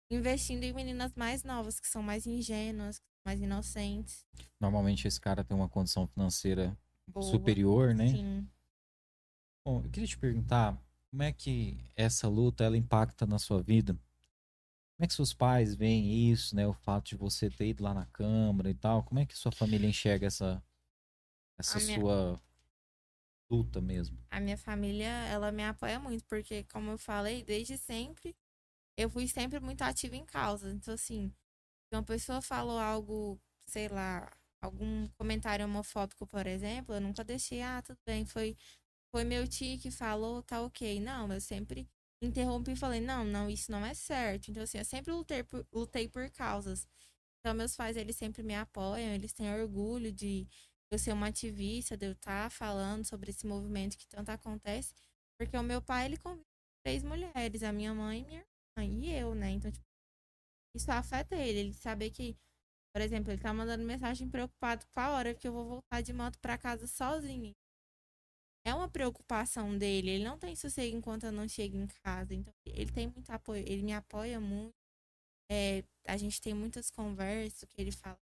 investindo 0.09 0.63
em 0.63 0.73
meninas 0.73 1.13
mais 1.13 1.43
novas, 1.43 1.79
que 1.79 1.87
são 1.87 2.01
mais 2.01 2.25
ingênuas, 2.25 2.99
mais 3.23 3.39
inocentes. 3.39 4.25
Normalmente 4.59 5.07
esse 5.07 5.21
cara 5.21 5.43
tem 5.43 5.55
uma 5.55 5.69
condição 5.69 6.07
financeira 6.07 6.75
boa. 7.07 7.23
superior, 7.23 7.93
né? 7.93 8.07
Sim. 8.07 8.47
Bom, 9.63 9.83
eu 9.83 9.89
queria 9.91 10.07
te 10.07 10.17
perguntar, 10.17 10.75
como 11.11 11.21
é 11.21 11.31
que 11.31 11.77
essa 11.95 12.27
luta 12.27 12.63
ela 12.63 12.75
impacta 12.75 13.27
na 13.27 13.37
sua 13.37 13.61
vida? 13.61 13.93
Como 13.93 15.05
é 15.05 15.07
que 15.07 15.13
seus 15.13 15.35
pais 15.35 15.75
veem 15.75 16.31
isso, 16.31 16.55
né? 16.55 16.65
O 16.65 16.73
fato 16.73 17.09
de 17.09 17.15
você 17.15 17.47
ter 17.47 17.67
ido 17.67 17.83
lá 17.83 17.93
na 17.93 18.07
Câmara 18.07 18.71
e 18.71 18.73
tal. 18.73 19.03
Como 19.03 19.19
é 19.19 19.25
que 19.25 19.37
sua 19.37 19.51
família 19.51 19.87
enxerga 19.87 20.25
essa, 20.25 20.61
essa 21.57 21.77
A 21.77 21.81
minha- 21.81 21.99
sua 21.99 22.41
luta 23.49 23.81
mesmo? 23.81 24.17
a 24.29 24.39
minha 24.39 24.57
família, 24.57 25.07
ela 25.27 25.51
me 25.51 25.63
apoia 25.63 25.99
muito, 25.99 26.23
porque, 26.25 26.63
como 26.65 26.91
eu 26.91 26.97
falei, 26.97 27.43
desde 27.43 27.77
sempre, 27.77 28.35
eu 28.97 29.09
fui 29.09 29.27
sempre 29.27 29.59
muito 29.59 29.81
ativa 29.83 30.15
em 30.15 30.25
causa. 30.25 30.71
Então, 30.73 30.93
assim, 30.93 31.29
se 31.89 31.95
uma 31.97 32.03
pessoa 32.03 32.41
falou 32.41 32.79
algo, 32.79 33.39
sei 33.67 33.89
lá, 33.89 34.29
algum 34.61 35.07
comentário 35.17 35.65
homofóbico, 35.65 36.27
por 36.27 36.47
exemplo, 36.47 36.95
eu 36.95 37.01
nunca 37.01 37.23
deixei, 37.23 37.61
ah, 37.61 37.81
tudo 37.81 37.99
bem, 38.05 38.25
foi, 38.25 38.57
foi 39.11 39.23
meu 39.25 39.47
tio 39.47 39.79
que 39.79 39.91
falou, 39.91 40.43
tá 40.43 40.61
ok. 40.61 40.99
Não, 41.01 41.31
eu 41.33 41.41
sempre 41.41 41.87
interrompi 42.21 42.71
e 42.73 42.75
falei, 42.77 43.01
não, 43.01 43.25
não, 43.25 43.49
isso 43.49 43.71
não 43.71 43.85
é 43.85 43.93
certo. 43.93 44.51
Então, 44.51 44.63
assim, 44.63 44.77
eu 44.79 44.85
sempre 44.85 45.11
lutei 45.13 45.43
por, 45.43 45.65
lutei 45.73 46.07
por 46.09 46.29
causas. 46.31 46.87
Então, 47.39 47.53
meus 47.55 47.75
pais, 47.75 47.97
eles 47.97 48.15
sempre 48.15 48.43
me 48.43 48.55
apoiam, 48.55 49.13
eles 49.15 49.33
têm 49.33 49.51
orgulho 49.53 50.11
de 50.11 50.47
eu 50.91 50.99
ser 50.99 51.13
uma 51.13 51.27
ativista, 51.27 51.97
de 51.97 52.05
eu 52.07 52.11
estar 52.13 52.51
falando 52.51 53.05
sobre 53.05 53.31
esse 53.31 53.47
movimento 53.47 53.97
que 53.97 54.07
tanto 54.07 54.29
acontece, 54.29 54.93
porque 55.39 55.57
o 55.57 55.63
meu 55.63 55.81
pai, 55.81 56.05
ele 56.05 56.17
convive 56.17 56.45
três 56.83 57.03
mulheres, 57.03 57.63
a 57.63 57.71
minha 57.71 57.93
mãe, 57.93 58.25
minha 58.25 58.45
irmã 58.77 59.05
e 59.05 59.09
eu, 59.15 59.33
né? 59.35 59.51
Então, 59.51 59.71
tipo, 59.71 59.85
isso 60.75 60.91
afeta 60.91 61.35
ele, 61.35 61.59
ele 61.59 61.73
saber 61.73 62.11
que, 62.11 62.37
por 62.93 63.01
exemplo, 63.01 63.31
ele 63.31 63.41
tá 63.41 63.53
mandando 63.53 63.83
mensagem 63.85 64.29
preocupado 64.29 64.85
com 64.93 64.99
a 64.99 65.11
hora 65.11 65.33
que 65.35 65.47
eu 65.47 65.53
vou 65.53 65.65
voltar 65.65 66.01
de 66.01 66.13
moto 66.13 66.39
pra 66.39 66.57
casa 66.57 66.87
sozinho. 66.87 67.53
É 68.65 68.73
uma 68.75 68.87
preocupação 68.89 69.75
dele, 69.77 70.11
ele 70.11 70.23
não 70.23 70.37
tem 70.37 70.55
sossego 70.55 70.95
enquanto 70.95 71.25
eu 71.25 71.31
não 71.31 71.47
chego 71.47 71.75
em 71.77 71.87
casa, 72.03 72.33
então 72.35 72.53
ele 72.65 72.91
tem 72.91 73.07
muito 73.07 73.29
apoio, 73.31 73.63
ele 73.67 73.81
me 73.81 73.93
apoia 73.93 74.39
muito. 74.39 74.75
É, 75.51 75.83
a 76.07 76.17
gente 76.17 76.41
tem 76.41 76.53
muitas 76.53 76.91
conversas 76.91 77.67
que 77.69 77.81
ele 77.81 77.91
fala 77.91 78.19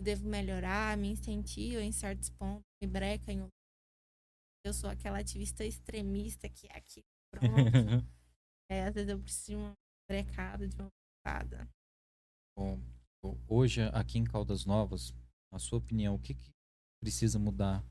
devo 0.00 0.28
melhorar, 0.28 0.96
me 0.96 1.08
incentiva 1.10 1.82
em 1.82 1.92
certos 1.92 2.30
pontos, 2.30 2.64
me 2.82 2.88
breca 2.88 3.32
em 3.32 3.40
outros. 3.42 3.52
Eu 4.64 4.72
sou 4.74 4.90
aquela 4.90 5.18
ativista 5.18 5.64
extremista 5.64 6.48
que 6.48 6.66
é 6.68 6.76
aqui. 6.76 7.02
Pronto. 7.30 7.46
é, 8.70 8.84
às 8.84 8.94
vezes 8.94 9.10
eu 9.10 9.20
preciso 9.20 9.50
de 9.50 9.56
uma 9.56 9.72
brecada, 10.08 10.68
de 10.68 10.76
uma 10.76 10.88
brecada. 11.24 11.68
Bom, 12.56 12.80
ho- 13.22 13.38
hoje 13.48 13.82
aqui 13.92 14.18
em 14.18 14.24
Caldas 14.24 14.64
Novas, 14.64 15.14
na 15.52 15.58
sua 15.58 15.78
opinião, 15.78 16.14
o 16.14 16.18
que, 16.18 16.34
que 16.34 16.50
precisa 17.00 17.38
mudar 17.38 17.84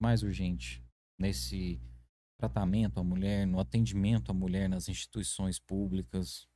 mais 0.00 0.22
urgente 0.22 0.84
nesse 1.18 1.80
tratamento 2.38 2.98
à 3.00 3.04
mulher, 3.04 3.46
no 3.46 3.58
atendimento 3.60 4.30
à 4.30 4.34
mulher 4.34 4.68
nas 4.68 4.88
instituições 4.88 5.58
públicas? 5.58 6.46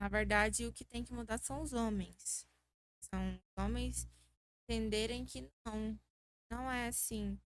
Na 0.00 0.08
verdade, 0.08 0.66
o 0.66 0.72
que 0.72 0.84
tem 0.84 1.02
que 1.04 1.12
mudar 1.12 1.38
são 1.38 1.62
os 1.62 1.72
homens. 1.72 2.46
São 3.08 3.40
homens 3.58 4.08
entenderem 4.64 5.24
que 5.24 5.48
não, 5.64 5.98
não 6.50 6.70
é 6.70 6.88
assim. 6.88 7.38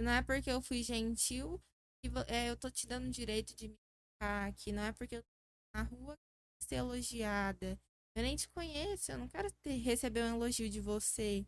Não 0.00 0.12
é 0.12 0.22
porque 0.22 0.50
eu 0.50 0.60
fui 0.60 0.82
gentil 0.82 1.60
que 2.00 2.10
é, 2.28 2.50
eu 2.50 2.56
tô 2.56 2.70
te 2.70 2.86
dando 2.86 3.06
o 3.08 3.10
direito 3.10 3.54
de 3.56 3.68
me 3.68 3.76
ficar 4.14 4.48
aqui. 4.48 4.72
Não 4.72 4.82
é 4.82 4.92
porque 4.92 5.16
eu 5.16 5.22
tô 5.22 5.28
na 5.74 5.82
rua 5.82 6.16
que 6.58 6.64
ser 6.66 6.76
elogiada. 6.76 7.78
Eu 8.16 8.22
nem 8.22 8.36
te 8.36 8.48
conheço, 8.48 9.12
eu 9.12 9.18
não 9.18 9.28
quero 9.28 9.50
ter, 9.62 9.76
receber 9.76 10.22
um 10.24 10.36
elogio 10.36 10.68
de 10.68 10.80
você. 10.80 11.46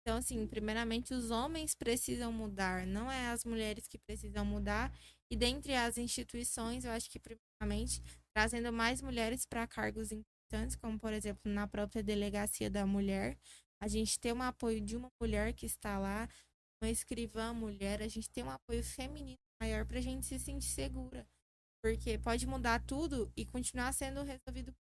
Então, 0.00 0.18
assim, 0.18 0.46
primeiramente, 0.46 1.14
os 1.14 1.30
homens 1.30 1.74
precisam 1.74 2.30
mudar, 2.30 2.86
não 2.86 3.10
é 3.10 3.28
as 3.28 3.44
mulheres 3.44 3.88
que 3.88 3.98
precisam 3.98 4.44
mudar. 4.44 4.92
E 5.30 5.36
dentre 5.36 5.74
as 5.74 5.96
instituições, 5.96 6.84
eu 6.84 6.90
acho 6.90 7.10
que, 7.10 7.18
primeiramente, 7.18 8.02
trazendo 8.34 8.72
mais 8.72 9.00
mulheres 9.00 9.46
para 9.46 9.66
cargos 9.66 10.12
importantes, 10.12 10.33
como, 10.80 10.98
por 10.98 11.12
exemplo, 11.12 11.50
na 11.50 11.66
própria 11.66 12.02
delegacia 12.02 12.70
da 12.70 12.86
mulher, 12.86 13.38
a 13.80 13.88
gente 13.88 14.18
tem 14.18 14.32
um 14.32 14.42
apoio 14.42 14.80
de 14.80 14.96
uma 14.96 15.10
mulher 15.20 15.52
que 15.52 15.66
está 15.66 15.98
lá, 15.98 16.28
uma 16.82 16.90
escrivã 16.90 17.52
mulher, 17.52 18.02
a 18.02 18.08
gente 18.08 18.30
tem 18.30 18.44
um 18.44 18.50
apoio 18.50 18.82
feminino 18.82 19.38
maior 19.60 19.84
para 19.86 19.98
a 19.98 20.02
gente 20.02 20.26
se 20.26 20.38
sentir 20.38 20.68
segura. 20.68 21.26
Porque 21.82 22.18
pode 22.18 22.46
mudar 22.46 22.82
tudo 22.84 23.30
e 23.36 23.44
continuar 23.44 23.92
sendo 23.92 24.22
resolvido 24.22 24.74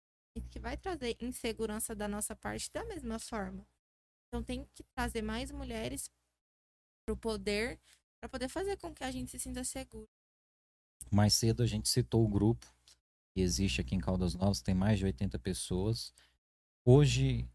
que 0.50 0.60
vai 0.60 0.78
trazer 0.78 1.18
insegurança 1.20 1.96
da 1.96 2.08
nossa 2.08 2.36
parte 2.36 2.70
da 2.72 2.86
mesma 2.86 3.20
forma. 3.20 3.68
Então 4.28 4.44
tem 4.44 4.66
que 4.74 4.84
trazer 4.96 5.22
mais 5.22 5.52
mulheres 5.52 6.10
para 7.06 7.14
o 7.14 7.18
poder, 7.18 7.80
para 8.20 8.30
poder 8.30 8.48
fazer 8.48 8.78
com 8.78 8.94
que 8.94 9.04
a 9.04 9.12
gente 9.12 9.32
se 9.32 9.40
sinta 9.40 9.64
seguro. 9.64 10.10
Mais 11.12 11.34
cedo 11.34 11.64
a 11.64 11.68
gente 11.68 11.90
citou 11.90 12.24
o 12.24 12.30
grupo 12.30 12.72
que 13.34 13.42
existe 13.42 13.82
aqui 13.82 13.96
em 13.96 14.00
Caldas 14.00 14.36
Novas, 14.36 14.62
tem 14.62 14.76
mais 14.76 15.00
de 15.00 15.06
80 15.06 15.40
pessoas. 15.40 16.14
Hoje, 16.86 17.50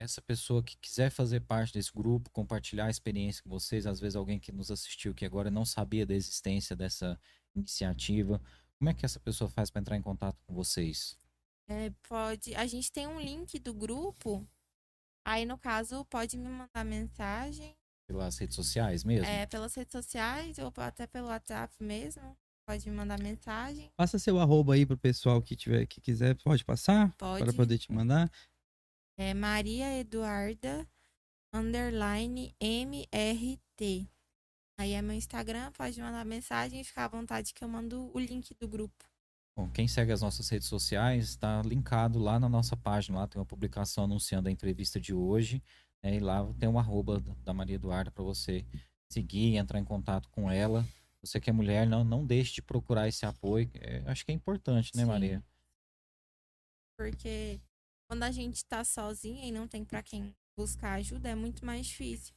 essa 0.00 0.20
pessoa 0.20 0.62
que 0.62 0.76
quiser 0.76 1.10
fazer 1.10 1.40
parte 1.40 1.72
desse 1.72 1.92
grupo, 1.92 2.30
compartilhar 2.30 2.86
a 2.86 2.90
experiência 2.90 3.42
com 3.42 3.50
vocês, 3.50 3.86
às 3.86 4.00
vezes 4.00 4.16
alguém 4.16 4.38
que 4.38 4.52
nos 4.52 4.70
assistiu 4.70 5.14
que 5.14 5.24
agora 5.24 5.50
não 5.50 5.64
sabia 5.64 6.04
da 6.04 6.14
existência 6.14 6.76
dessa 6.76 7.18
iniciativa, 7.54 8.40
como 8.78 8.90
é 8.90 8.94
que 8.94 9.04
essa 9.04 9.20
pessoa 9.20 9.48
faz 9.48 9.70
para 9.70 9.80
entrar 9.80 9.96
em 9.96 10.02
contato 10.02 10.42
com 10.46 10.54
vocês? 10.54 11.16
É, 11.68 11.90
pode. 12.08 12.54
A 12.54 12.66
gente 12.66 12.90
tem 12.90 13.06
um 13.06 13.20
link 13.20 13.58
do 13.58 13.72
grupo 13.72 14.46
Aí, 15.24 15.46
no 15.46 15.56
caso, 15.56 16.04
pode 16.06 16.36
me 16.36 16.48
mandar 16.48 16.84
mensagem. 16.84 17.76
Pelas 18.06 18.36
redes 18.38 18.56
sociais 18.56 19.04
mesmo? 19.04 19.26
É, 19.26 19.46
pelas 19.46 19.74
redes 19.74 19.92
sociais 19.92 20.58
ou 20.58 20.72
até 20.76 21.06
pelo 21.06 21.28
WhatsApp 21.28 21.72
mesmo. 21.80 22.36
Pode 22.72 22.88
me 22.88 22.96
mandar 22.96 23.20
mensagem. 23.20 23.90
Passa 23.94 24.18
seu 24.18 24.40
arroba 24.40 24.72
aí 24.72 24.86
pro 24.86 24.96
pessoal 24.96 25.42
que 25.42 25.54
tiver 25.54 25.84
que 25.84 26.00
quiser. 26.00 26.34
Pode 26.36 26.64
passar? 26.64 27.14
Pode. 27.18 27.44
Para 27.44 27.52
poder 27.52 27.76
te 27.76 27.92
mandar. 27.92 28.32
É 29.18 29.34
Maria 29.34 29.98
Eduarda 29.98 30.88
underline 31.52 32.54
MRT. 32.58 34.08
Aí 34.80 34.92
é 34.92 35.02
meu 35.02 35.14
Instagram, 35.14 35.70
pode 35.72 36.00
mandar 36.00 36.24
mensagem 36.24 36.80
e 36.80 36.84
ficar 36.84 37.04
à 37.04 37.08
vontade 37.08 37.52
que 37.52 37.62
eu 37.62 37.68
mando 37.68 38.10
o 38.14 38.18
link 38.18 38.54
do 38.54 38.66
grupo. 38.66 39.04
Bom, 39.54 39.68
quem 39.68 39.86
segue 39.86 40.10
as 40.10 40.22
nossas 40.22 40.48
redes 40.48 40.66
sociais 40.66 41.28
está 41.28 41.60
linkado 41.60 42.18
lá 42.18 42.40
na 42.40 42.48
nossa 42.48 42.74
página. 42.74 43.18
Lá 43.18 43.26
tem 43.26 43.38
uma 43.38 43.44
publicação 43.44 44.04
anunciando 44.04 44.48
a 44.48 44.50
entrevista 44.50 44.98
de 44.98 45.12
hoje. 45.12 45.62
Né, 46.02 46.16
e 46.16 46.20
lá 46.20 46.42
tem 46.58 46.70
um 46.70 46.78
arroba 46.78 47.20
da 47.44 47.52
Maria 47.52 47.76
Eduarda 47.76 48.10
para 48.10 48.24
você 48.24 48.64
seguir, 49.10 49.56
entrar 49.56 49.78
em 49.78 49.84
contato 49.84 50.30
com 50.30 50.50
ela. 50.50 50.82
Você 51.22 51.40
que 51.40 51.48
é 51.48 51.52
mulher, 51.52 51.86
não, 51.86 52.02
não 52.02 52.26
deixe 52.26 52.54
de 52.54 52.62
procurar 52.62 53.08
esse 53.08 53.24
apoio. 53.24 53.70
É, 53.74 54.02
acho 54.06 54.24
que 54.24 54.32
é 54.32 54.34
importante, 54.34 54.90
né, 54.96 55.02
Sim. 55.02 55.08
Maria? 55.08 55.44
Porque 56.98 57.60
quando 58.08 58.24
a 58.24 58.30
gente 58.30 58.56
está 58.56 58.84
sozinha 58.84 59.46
e 59.46 59.52
não 59.52 59.68
tem 59.68 59.84
para 59.84 60.02
quem 60.02 60.34
buscar 60.56 60.94
ajuda, 60.94 61.28
é 61.28 61.34
muito 61.34 61.64
mais 61.64 61.86
difícil. 61.86 62.34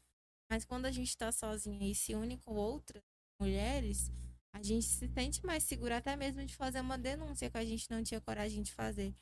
Mas 0.49 0.63
quando 0.63 0.85
a 0.85 0.91
gente 0.91 1.09
está 1.09 1.31
sozinha 1.31 1.89
e 1.89 1.95
se 1.95 2.13
une 2.13 2.37
com 2.37 2.53
outras 2.53 3.03
mulheres, 3.39 4.11
a 4.53 4.61
gente 4.61 4.85
se 4.85 5.07
sente 5.07 5.45
mais 5.45 5.63
segura 5.63 5.97
até 5.97 6.15
mesmo 6.15 6.45
de 6.45 6.55
fazer 6.55 6.79
uma 6.79 6.97
denúncia 6.97 7.49
que 7.49 7.57
a 7.57 7.65
gente 7.65 7.89
não 7.89 8.03
tinha 8.03 8.21
coragem 8.21 8.61
de 8.61 8.71
fazer. 8.71 9.13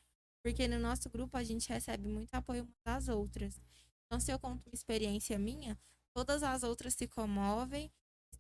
Porque 0.44 0.68
no 0.68 0.78
nosso 0.78 1.10
grupo 1.10 1.38
a 1.38 1.44
gente 1.44 1.70
recebe 1.70 2.08
muito 2.08 2.34
apoio 2.34 2.68
das 2.86 3.08
outras. 3.08 3.60
Então, 4.06 4.20
se 4.20 4.32
eu 4.32 4.38
conto 4.38 4.62
uma 4.68 4.74
experiência 4.74 5.40
minha, 5.40 5.80
todas 6.14 6.44
as 6.44 6.62
outras 6.64 6.94
se 6.94 7.08
comovem, 7.08 7.90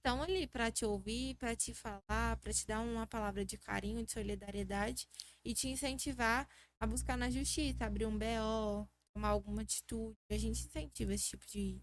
estão 0.03 0.21
ali 0.21 0.45
para 0.45 0.69
te 0.69 0.83
ouvir, 0.83 1.33
para 1.35 1.55
te 1.55 1.73
falar, 1.73 2.35
para 2.41 2.51
te 2.51 2.67
dar 2.67 2.81
uma 2.81 3.07
palavra 3.07 3.45
de 3.45 3.57
carinho, 3.57 4.03
de 4.03 4.11
solidariedade 4.11 5.07
e 5.45 5.53
te 5.53 5.69
incentivar 5.69 6.45
a 6.77 6.85
buscar 6.85 7.17
na 7.17 7.29
justiça, 7.29 7.85
abrir 7.85 8.05
um 8.05 8.17
BO, 8.17 8.85
tomar 9.15 9.29
alguma 9.29 9.61
atitude. 9.61 10.17
A 10.29 10.37
gente 10.37 10.65
incentiva 10.65 11.13
esse 11.13 11.29
tipo 11.29 11.47
de 11.47 11.81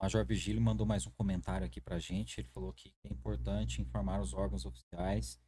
Major 0.00 0.24
Vigílio 0.26 0.60
mandou 0.60 0.86
mais 0.86 1.06
um 1.06 1.10
comentário 1.10 1.66
aqui 1.66 1.80
pra 1.80 1.98
gente. 1.98 2.40
Ele 2.40 2.48
falou 2.48 2.72
que 2.72 2.94
é 3.04 3.12
importante 3.12 3.82
informar 3.82 4.20
os 4.20 4.32
órgãos 4.32 4.64
oficiais. 4.64 5.38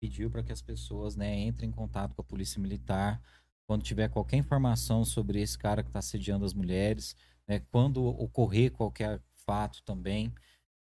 Pediu 0.00 0.28
para 0.28 0.42
que 0.42 0.52
as 0.52 0.62
pessoas 0.62 1.14
né, 1.14 1.38
entrem 1.38 1.70
em 1.70 1.72
contato 1.72 2.14
com 2.14 2.20
a 2.20 2.24
Polícia 2.24 2.60
Militar 2.60 3.20
quando 3.66 3.82
tiver 3.82 4.08
qualquer 4.08 4.38
informação 4.38 5.04
sobre 5.04 5.40
esse 5.40 5.58
cara 5.58 5.82
que 5.82 5.88
está 5.88 5.98
assediando 5.98 6.44
as 6.44 6.54
mulheres, 6.54 7.14
né, 7.46 7.60
quando 7.70 8.04
ocorrer 8.04 8.72
qualquer 8.72 9.20
fato 9.48 9.82
também. 9.82 10.32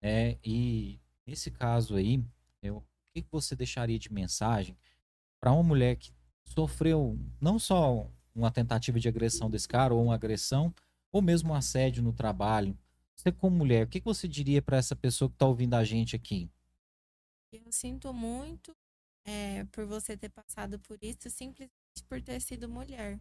Né, 0.04 0.36
e 0.44 1.00
nesse 1.26 1.50
caso 1.50 1.96
aí, 1.96 2.22
eu, 2.60 2.76
o 2.76 2.84
que 3.14 3.24
você 3.32 3.56
deixaria 3.56 3.98
de 3.98 4.12
mensagem 4.12 4.76
para 5.40 5.50
uma 5.50 5.62
mulher 5.62 5.96
que 5.96 6.12
sofreu 6.44 7.18
não 7.40 7.58
só 7.58 8.10
uma 8.34 8.50
tentativa 8.50 9.00
de 9.00 9.08
agressão 9.08 9.48
desse 9.48 9.66
cara, 9.66 9.94
ou 9.94 10.04
uma 10.04 10.14
agressão, 10.14 10.74
ou 11.10 11.22
mesmo 11.22 11.52
um 11.52 11.54
assédio 11.54 12.02
no 12.02 12.12
trabalho, 12.12 12.76
você, 13.16 13.32
como 13.32 13.56
mulher, 13.56 13.86
o 13.86 13.88
que 13.88 13.98
você 13.98 14.28
diria 14.28 14.60
para 14.60 14.76
essa 14.76 14.94
pessoa 14.94 15.30
que 15.30 15.36
está 15.36 15.46
ouvindo 15.46 15.72
a 15.72 15.82
gente 15.84 16.14
aqui? 16.14 16.50
Eu 17.50 17.72
sinto 17.72 18.12
muito 18.12 18.76
é, 19.24 19.64
por 19.72 19.86
você 19.86 20.18
ter 20.18 20.28
passado 20.28 20.78
por 20.80 20.98
isso, 21.02 21.30
simplesmente 21.30 21.72
por 22.06 22.20
ter 22.20 22.42
sido 22.42 22.68
mulher. 22.68 23.18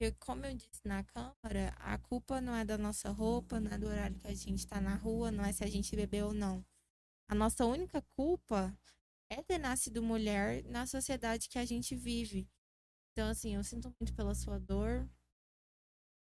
Porque, 0.00 0.16
como 0.18 0.46
eu 0.46 0.54
disse 0.54 0.80
na 0.86 1.04
Câmara, 1.04 1.74
a 1.78 1.98
culpa 1.98 2.40
não 2.40 2.54
é 2.54 2.64
da 2.64 2.78
nossa 2.78 3.10
roupa, 3.10 3.60
não 3.60 3.70
é 3.70 3.76
do 3.76 3.86
horário 3.86 4.18
que 4.18 4.28
a 4.28 4.34
gente 4.34 4.60
está 4.60 4.80
na 4.80 4.94
rua, 4.94 5.30
não 5.30 5.44
é 5.44 5.52
se 5.52 5.62
a 5.62 5.66
gente 5.66 5.94
bebeu 5.94 6.28
ou 6.28 6.32
não. 6.32 6.64
A 7.28 7.34
nossa 7.34 7.66
única 7.66 8.00
culpa 8.16 8.74
é 9.28 9.42
ter 9.42 9.58
nascido 9.58 10.02
mulher 10.02 10.64
na 10.64 10.86
sociedade 10.86 11.50
que 11.50 11.58
a 11.58 11.66
gente 11.66 11.94
vive. 11.94 12.48
Então, 13.12 13.28
assim, 13.28 13.56
eu 13.56 13.62
sinto 13.62 13.94
muito 14.00 14.14
pela 14.14 14.34
sua 14.34 14.58
dor, 14.58 15.06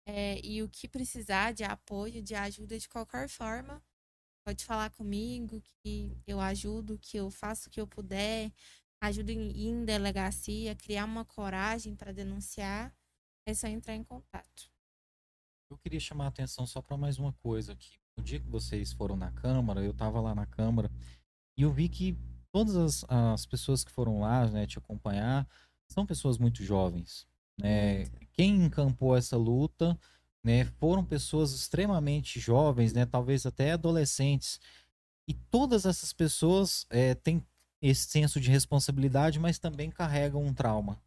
é, 0.07 0.45
e 0.45 0.63
o 0.63 0.69
que 0.69 0.87
precisar 0.87 1.53
de 1.53 1.65
apoio, 1.65 2.23
de 2.23 2.35
ajuda 2.35 2.79
de 2.79 2.87
qualquer 2.87 3.31
forma, 3.31 3.83
pode 4.47 4.63
falar 4.63 4.91
comigo, 4.91 5.63
que 5.83 6.15
eu 6.27 6.39
ajudo, 6.39 6.99
que 6.99 7.17
eu 7.17 7.31
faço 7.31 7.71
o 7.71 7.73
que 7.73 7.81
eu 7.81 7.87
puder, 7.87 8.53
ajudo 9.01 9.31
em, 9.31 9.69
em 9.69 9.85
delegacia, 9.87 10.77
criar 10.77 11.07
uma 11.07 11.25
coragem 11.25 11.97
para 11.97 12.13
denunciar, 12.13 12.95
é 13.47 13.55
só 13.55 13.67
entrar 13.67 13.95
em 13.95 14.05
contato. 14.05 14.71
Eu 15.71 15.79
queria 15.79 16.01
chamar 16.01 16.27
a 16.27 16.29
atenção 16.29 16.67
só 16.67 16.81
para 16.81 16.97
mais 16.97 17.19
uma 17.19 17.33
coisa 17.35 17.73
aqui. 17.73 17.99
No 18.17 18.23
dia 18.23 18.39
que 18.39 18.49
vocês 18.49 18.93
foram 18.93 19.17
na 19.17 19.31
Câmara, 19.33 19.83
eu 19.83 19.91
estava 19.91 20.21
lá 20.21 20.35
na 20.35 20.47
Câmara 20.47 20.91
e 21.57 21.63
eu 21.63 21.73
vi 21.73 21.89
que 21.89 22.17
todas 22.53 22.77
as, 22.77 23.05
as 23.09 23.47
pessoas 23.47 23.83
que 23.83 23.91
foram 23.91 24.21
lá 24.21 24.47
né, 24.47 24.67
te 24.67 24.79
acompanhar 24.79 25.49
são 25.89 26.07
pessoas 26.07 26.39
muito 26.39 26.63
jovens. 26.63 27.27
Né? 27.59 28.07
Quem 28.33 28.65
encampou 28.65 29.17
essa 29.17 29.37
luta 29.37 29.99
né, 30.45 30.65
foram 30.79 31.05
pessoas 31.05 31.53
extremamente 31.53 32.39
jovens, 32.39 32.93
né, 32.93 33.05
talvez 33.05 33.45
até 33.47 33.73
adolescentes. 33.73 34.61
E 35.27 35.35
todas 35.35 35.87
essas 35.87 36.13
pessoas 36.13 36.87
é, 36.91 37.15
têm 37.15 37.45
esse 37.83 38.09
senso 38.09 38.41
de 38.41 38.51
responsabilidade, 38.51 39.39
mas 39.39 39.59
também 39.59 39.91
carregam 39.91 40.43
um 40.43 40.55
trauma. 40.55 41.03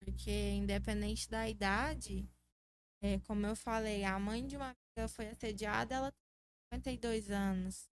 Porque, 0.00 0.30
independente 0.30 1.28
da 1.28 1.48
idade, 1.48 2.28
é, 3.02 3.18
como 3.20 3.46
eu 3.46 3.54
falei, 3.54 4.04
a 4.04 4.18
mãe 4.18 4.46
de 4.46 4.56
uma 4.56 4.74
amiga 4.96 5.08
foi 5.08 5.28
assediada, 5.28 5.94
ela 5.94 6.10
tem 6.10 6.78
52 6.78 7.30
anos. 7.30 7.88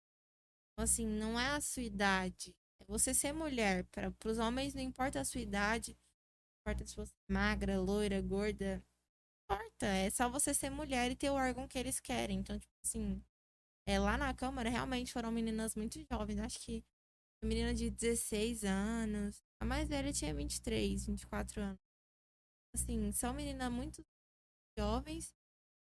Então, 0.73 0.85
assim, 0.85 1.07
não 1.07 1.39
é 1.39 1.49
a 1.49 1.61
sua 1.61 1.83
idade. 1.83 2.55
É 2.81 2.85
você 2.87 3.15
ser 3.15 3.33
mulher. 3.33 3.85
Para 3.87 4.13
os 4.25 4.39
homens, 4.39 4.75
não 4.75 4.83
importa 4.83 5.21
a 5.21 5.25
sua 5.25 5.41
idade, 5.41 5.97
importa 6.61 6.87
se 6.87 6.97
você 6.97 7.13
é 7.29 7.33
magra, 7.33 7.81
loira, 7.81 8.21
gorda. 8.21 8.85
Não 9.51 9.57
importa. 9.57 9.87
É 9.87 10.11
só 10.11 10.29
você 10.29 10.53
ser 10.55 10.71
mulher 10.71 11.11
e 11.11 11.17
ter 11.17 11.31
o 11.31 11.35
órgão 11.35 11.69
que 11.69 11.79
eles 11.79 12.01
querem. 12.01 12.39
Então, 12.41 12.59
tipo 12.59 12.75
assim, 12.85 13.23
é, 13.87 13.99
lá 13.99 14.19
na 14.19 14.35
Câmara 14.35 14.69
realmente 14.71 15.13
foram 15.13 15.31
meninas 15.31 15.75
muito 15.77 15.99
jovens. 16.11 16.41
Acho 16.41 16.61
que 16.61 16.85
menina 17.45 17.73
de 17.75 17.91
16 17.91 18.65
anos. 18.65 19.43
A 19.61 19.65
mais 19.65 19.89
velha 19.89 20.13
tinha 20.13 20.35
23, 20.35 21.07
24 21.07 21.61
anos. 21.63 21.86
Assim, 22.77 23.11
são 23.13 23.33
meninas 23.33 23.73
muito 23.73 24.05
jovens. 24.79 25.35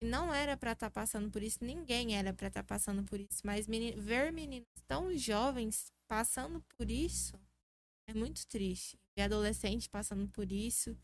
E 0.01 0.05
não 0.05 0.33
era 0.33 0.55
para 0.55 0.73
estar 0.73 0.89
tá 0.89 0.91
passando 0.91 1.31
por 1.31 1.41
isso, 1.41 1.63
ninguém 1.63 2.15
era 2.15 2.31
para 2.33 2.47
estar 2.47 2.61
tá 2.61 2.67
passando 2.67 3.03
por 3.03 3.19
isso, 3.19 3.41
mas 3.43 3.67
menina, 3.67 3.99
ver 3.99 4.31
meninas 4.31 4.67
tão 4.87 5.15
jovens 5.17 5.91
passando 6.07 6.63
por 6.77 6.91
isso 6.91 7.35
é 8.07 8.13
muito 8.13 8.47
triste. 8.47 8.97
ver 9.15 9.23
adolescente 9.23 9.89
passando 9.89 10.27
por 10.29 10.51
isso. 10.51 10.97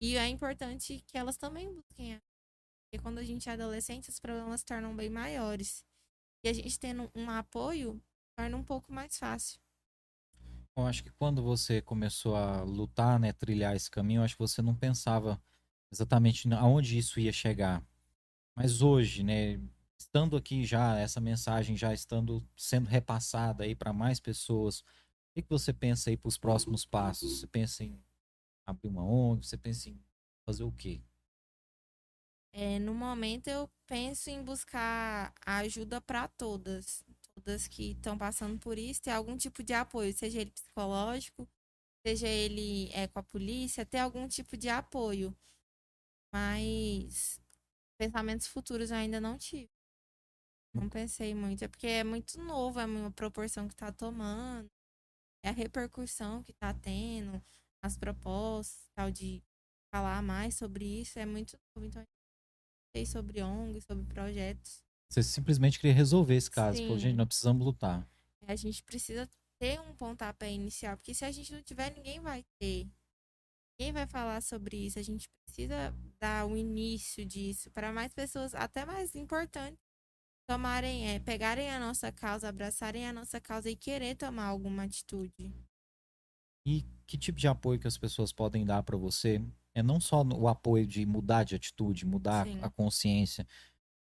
E 0.00 0.16
é 0.16 0.28
importante 0.28 1.02
que 1.06 1.18
elas 1.18 1.36
também 1.36 1.72
busquem. 1.72 2.20
Porque 2.84 3.02
quando 3.02 3.18
a 3.18 3.24
gente 3.24 3.48
é 3.48 3.52
adolescente, 3.52 4.08
os 4.08 4.20
problemas 4.20 4.60
se 4.60 4.66
tornam 4.66 4.94
bem 4.94 5.10
maiores. 5.10 5.84
E 6.44 6.48
a 6.48 6.52
gente 6.52 6.78
tendo 6.78 7.10
um 7.14 7.28
apoio, 7.30 8.00
torna 8.38 8.56
um 8.56 8.62
pouco 8.62 8.92
mais 8.92 9.18
fácil. 9.18 9.60
Eu 10.76 10.84
acho 10.86 11.02
que 11.02 11.10
quando 11.12 11.42
você 11.42 11.80
começou 11.80 12.36
a 12.36 12.62
lutar, 12.62 13.18
né, 13.18 13.32
trilhar 13.32 13.74
esse 13.74 13.90
caminho, 13.90 14.22
acho 14.22 14.34
que 14.34 14.42
você 14.42 14.60
não 14.60 14.74
pensava 14.74 15.40
exatamente 15.90 16.52
aonde 16.52 16.98
isso 16.98 17.18
ia 17.18 17.32
chegar. 17.32 17.82
Mas 18.54 18.82
hoje, 18.82 19.22
né, 19.22 19.58
estando 19.98 20.36
aqui 20.36 20.64
já, 20.66 20.98
essa 20.98 21.20
mensagem 21.20 21.76
já 21.76 21.94
estando 21.94 22.46
sendo 22.54 22.88
repassada 22.88 23.64
aí 23.64 23.74
para 23.74 23.92
mais 23.92 24.20
pessoas, 24.20 24.80
o 24.80 24.84
que, 25.34 25.42
que 25.42 25.48
você 25.48 25.72
pensa 25.72 26.10
aí 26.10 26.16
para 26.16 26.28
os 26.28 26.36
próximos 26.36 26.84
passos? 26.84 27.40
Você 27.40 27.46
pensa 27.46 27.82
em 27.82 27.98
abrir 28.66 28.88
uma 28.88 29.04
ONG? 29.04 29.46
Você 29.46 29.56
pensa 29.56 29.88
em 29.88 29.98
fazer 30.44 30.64
o 30.64 30.72
quê? 30.72 31.02
É, 32.52 32.78
no 32.78 32.94
momento, 32.94 33.48
eu 33.48 33.70
penso 33.86 34.30
em 34.30 34.42
buscar 34.42 35.34
ajuda 35.44 36.00
para 36.00 36.28
todas. 36.28 37.04
Todas 37.46 37.68
que 37.68 37.92
estão 37.92 38.18
passando 38.18 38.58
por 38.58 38.76
isso, 38.76 39.00
ter 39.02 39.10
algum 39.12 39.36
tipo 39.36 39.62
de 39.62 39.72
apoio, 39.72 40.12
seja 40.12 40.40
ele 40.40 40.50
psicológico, 40.50 41.48
seja 42.06 42.26
ele 42.28 42.90
é, 42.92 43.08
com 43.08 43.20
a 43.20 43.22
polícia, 43.22 43.86
ter 43.86 43.98
algum 43.98 44.28
tipo 44.28 44.56
de 44.56 44.68
apoio. 44.68 45.36
Mas 46.32 47.40
pensamentos 47.98 48.46
futuros 48.48 48.90
eu 48.90 48.96
ainda 48.98 49.20
não 49.20 49.38
tive. 49.38 49.70
Não 50.74 50.88
pensei 50.88 51.34
muito. 51.34 51.64
É 51.64 51.68
porque 51.68 51.86
é 51.86 52.04
muito 52.04 52.38
novo, 52.40 52.78
é 52.80 52.84
uma 52.86 53.10
proporção 53.10 53.68
que 53.68 53.74
tá 53.74 53.90
tomando. 53.92 54.70
É 55.44 55.50
a 55.50 55.52
repercussão 55.52 56.42
que 56.42 56.52
tá 56.54 56.74
tendo, 56.74 57.42
as 57.82 57.96
propostas, 57.98 58.88
tal, 58.94 59.10
de 59.10 59.42
falar 59.94 60.22
mais 60.22 60.56
sobre 60.56 60.84
isso. 61.02 61.18
É 61.18 61.26
muito 61.26 61.58
novo. 61.76 61.86
Então, 61.88 62.02
eu 62.02 62.08
sei 62.96 63.06
sobre 63.06 63.42
ONG, 63.42 63.82
sobre 63.82 64.06
projetos. 64.06 64.85
Você 65.08 65.22
simplesmente 65.22 65.78
queria 65.78 65.94
resolver 65.94 66.34
esse 66.34 66.50
caso. 66.50 66.78
Falou, 66.82 66.96
Sim. 66.96 67.04
gente, 67.04 67.16
nós 67.16 67.28
precisamos 67.28 67.64
lutar. 67.64 68.06
A 68.46 68.56
gente 68.56 68.82
precisa 68.82 69.28
ter 69.58 69.80
um 69.80 69.94
pontapé 69.94 70.52
inicial, 70.52 70.96
porque 70.96 71.14
se 71.14 71.24
a 71.24 71.32
gente 71.32 71.52
não 71.52 71.62
tiver, 71.62 71.94
ninguém 71.94 72.20
vai 72.20 72.44
ter. 72.58 72.88
Ninguém 73.78 73.92
vai 73.92 74.06
falar 74.06 74.40
sobre 74.42 74.76
isso. 74.76 74.98
A 74.98 75.02
gente 75.02 75.28
precisa 75.44 75.94
dar 76.18 76.46
o 76.46 76.56
início 76.56 77.24
disso 77.24 77.70
para 77.70 77.92
mais 77.92 78.12
pessoas, 78.12 78.54
até 78.54 78.84
mais 78.84 79.14
importante, 79.14 79.78
tomarem, 80.48 81.08
é, 81.08 81.18
pegarem 81.18 81.70
a 81.70 81.78
nossa 81.78 82.12
causa, 82.12 82.48
abraçarem 82.48 83.06
a 83.06 83.12
nossa 83.12 83.40
causa 83.40 83.70
e 83.70 83.76
querer 83.76 84.16
tomar 84.16 84.46
alguma 84.46 84.84
atitude. 84.84 85.52
E 86.66 86.84
que 87.06 87.16
tipo 87.16 87.38
de 87.38 87.46
apoio 87.46 87.78
que 87.78 87.86
as 87.86 87.98
pessoas 87.98 88.32
podem 88.32 88.64
dar 88.64 88.82
para 88.82 88.96
você? 88.96 89.40
É 89.74 89.82
não 89.82 90.00
só 90.00 90.22
o 90.22 90.48
apoio 90.48 90.86
de 90.86 91.04
mudar 91.04 91.44
de 91.44 91.54
atitude, 91.54 92.06
mudar 92.06 92.46
Sim. 92.46 92.58
a 92.62 92.70
consciência, 92.70 93.46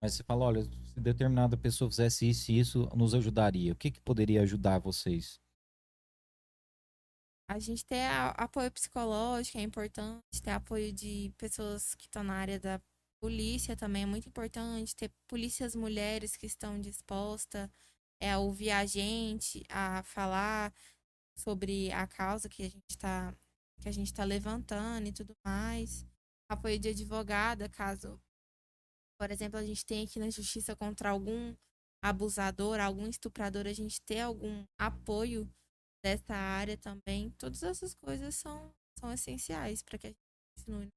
mas 0.02 0.14
você 0.14 0.24
fala, 0.24 0.46
olha, 0.46 0.64
se 0.64 1.00
determinada 1.00 1.58
pessoa 1.58 1.90
fizesse 1.90 2.30
isso 2.30 2.52
e 2.52 2.60
isso 2.60 2.90
nos 2.96 3.14
ajudaria. 3.14 3.74
O 3.74 3.76
que 3.76 3.92
que 3.92 4.02
poderia 4.02 4.42
ajudar 4.42 4.80
vocês? 4.80 5.40
A 7.50 7.58
gente 7.58 7.84
ter 7.84 8.06
apoio 8.38 8.72
psicológico 8.72 9.58
é 9.58 9.62
importante, 9.62 10.42
ter 10.42 10.52
apoio 10.52 10.94
de 10.94 11.34
pessoas 11.38 11.96
que 11.96 12.06
estão 12.06 12.24
na 12.24 12.36
área 12.36 12.60
da 12.60 12.80
polícia 13.20 13.76
também 13.76 14.04
é 14.04 14.06
muito 14.06 14.30
importante, 14.30 14.96
ter 14.96 15.12
polícias 15.28 15.76
mulheres 15.76 16.38
que 16.38 16.46
estão 16.46 16.80
dispostas 16.80 17.70
é, 18.22 18.32
a 18.32 18.40
ouvir 18.40 18.72
a 18.72 18.86
gente, 18.86 19.64
a 19.70 20.04
falar 20.04 20.74
sobre 21.36 21.92
a 21.92 22.06
causa 22.08 22.48
que 22.48 22.64
a 22.64 22.70
gente 22.70 22.90
está 22.90 23.36
que 23.82 23.88
a 23.88 23.92
gente 23.94 24.08
está 24.08 24.26
levantando 24.26 25.08
e 25.08 25.14
tudo 25.14 25.34
mais. 25.44 26.06
Apoio 26.50 26.78
de 26.78 26.90
advogada, 26.90 27.70
caso, 27.70 28.20
por 29.20 29.30
exemplo, 29.32 29.60
a 29.60 29.66
gente 29.66 29.86
tenha 29.86 30.06
aqui 30.06 30.18
na 30.18 30.30
justiça 30.30 30.76
contra 30.78 31.10
algum 31.10 31.54
abusador, 32.02 32.80
algum 32.80 33.06
estuprador, 33.08 33.68
a 33.68 33.74
gente 33.74 34.02
ter 34.02 34.22
algum 34.22 34.66
apoio 34.78 35.52
dessa 36.02 36.34
área 36.34 36.78
também. 36.78 37.30
Todas 37.32 37.62
essas 37.62 37.94
coisas 37.94 38.36
são, 38.36 38.74
são 38.98 39.12
essenciais 39.12 39.84
para 39.84 39.98
que 39.98 40.08
a 40.08 40.10
gente 40.10 40.20
continue. 40.58 40.88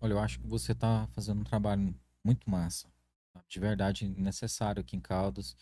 Olha, 0.00 0.14
eu 0.14 0.18
acho 0.18 0.40
que 0.40 0.46
você 0.46 0.74
tá 0.74 1.06
fazendo 1.12 1.42
um 1.42 1.44
trabalho 1.44 1.94
muito 2.24 2.48
massa. 2.48 2.88
tá? 3.34 3.44
De 3.46 3.60
verdade, 3.60 4.08
necessário 4.08 4.80
aqui 4.80 4.96
em 4.96 5.00
Caldas. 5.00 5.54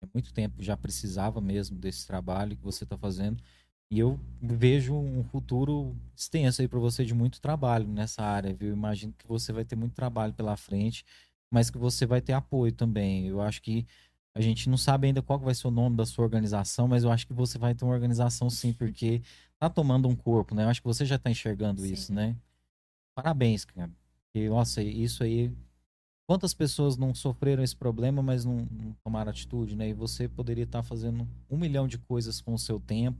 Há 0.00 0.06
muito 0.14 0.32
tempo 0.32 0.62
já 0.62 0.76
precisava 0.76 1.40
mesmo 1.40 1.76
desse 1.76 2.06
trabalho 2.06 2.56
que 2.56 2.62
você 2.62 2.86
tá 2.86 2.96
fazendo. 2.96 3.42
E 3.90 3.98
eu 3.98 4.18
vejo 4.40 4.94
um 4.94 5.24
futuro 5.24 5.96
extenso 6.16 6.62
aí 6.62 6.68
para 6.68 6.78
você 6.78 7.04
de 7.04 7.12
muito 7.12 7.40
trabalho 7.40 7.88
nessa 7.88 8.22
área, 8.22 8.54
viu? 8.54 8.72
Imagino 8.72 9.12
que 9.12 9.26
você 9.26 9.52
vai 9.52 9.64
ter 9.64 9.74
muito 9.74 9.94
trabalho 9.94 10.32
pela 10.32 10.56
frente, 10.56 11.04
mas 11.50 11.70
que 11.70 11.76
você 11.76 12.06
vai 12.06 12.20
ter 12.20 12.32
apoio 12.32 12.72
também. 12.72 13.26
Eu 13.26 13.40
acho 13.40 13.60
que 13.60 13.84
a 14.32 14.40
gente 14.40 14.70
não 14.70 14.76
sabe 14.76 15.08
ainda 15.08 15.20
qual 15.20 15.40
vai 15.40 15.56
ser 15.56 15.66
o 15.66 15.72
nome 15.72 15.96
da 15.96 16.06
sua 16.06 16.24
organização, 16.24 16.86
mas 16.86 17.02
eu 17.02 17.10
acho 17.10 17.26
que 17.26 17.32
você 17.32 17.58
vai 17.58 17.74
ter 17.74 17.84
uma 17.84 17.92
organização 17.92 18.48
sim, 18.48 18.72
porque 18.72 19.22
tá 19.58 19.68
tomando 19.68 20.06
um 20.08 20.14
corpo, 20.14 20.54
né? 20.54 20.64
Eu 20.64 20.68
acho 20.68 20.80
que 20.80 20.86
você 20.86 21.04
já 21.04 21.18
tá 21.18 21.28
enxergando 21.28 21.80
Sim. 21.80 21.92
isso, 21.92 22.14
né? 22.14 22.36
Parabéns, 23.16 23.64
cara. 23.64 23.90
E, 24.32 24.48
nossa, 24.48 24.80
isso 24.82 25.24
aí. 25.24 25.52
Quantas 26.28 26.54
pessoas 26.54 26.96
não 26.96 27.12
sofreram 27.12 27.60
esse 27.64 27.74
problema, 27.74 28.22
mas 28.22 28.44
não, 28.44 28.58
não 28.70 28.92
tomaram 29.02 29.30
atitude, 29.30 29.74
né? 29.74 29.88
E 29.88 29.92
você 29.92 30.28
poderia 30.28 30.62
estar 30.62 30.84
fazendo 30.84 31.26
um 31.50 31.56
milhão 31.58 31.88
de 31.88 31.98
coisas 31.98 32.40
com 32.40 32.54
o 32.54 32.58
seu 32.58 32.78
tempo. 32.78 33.18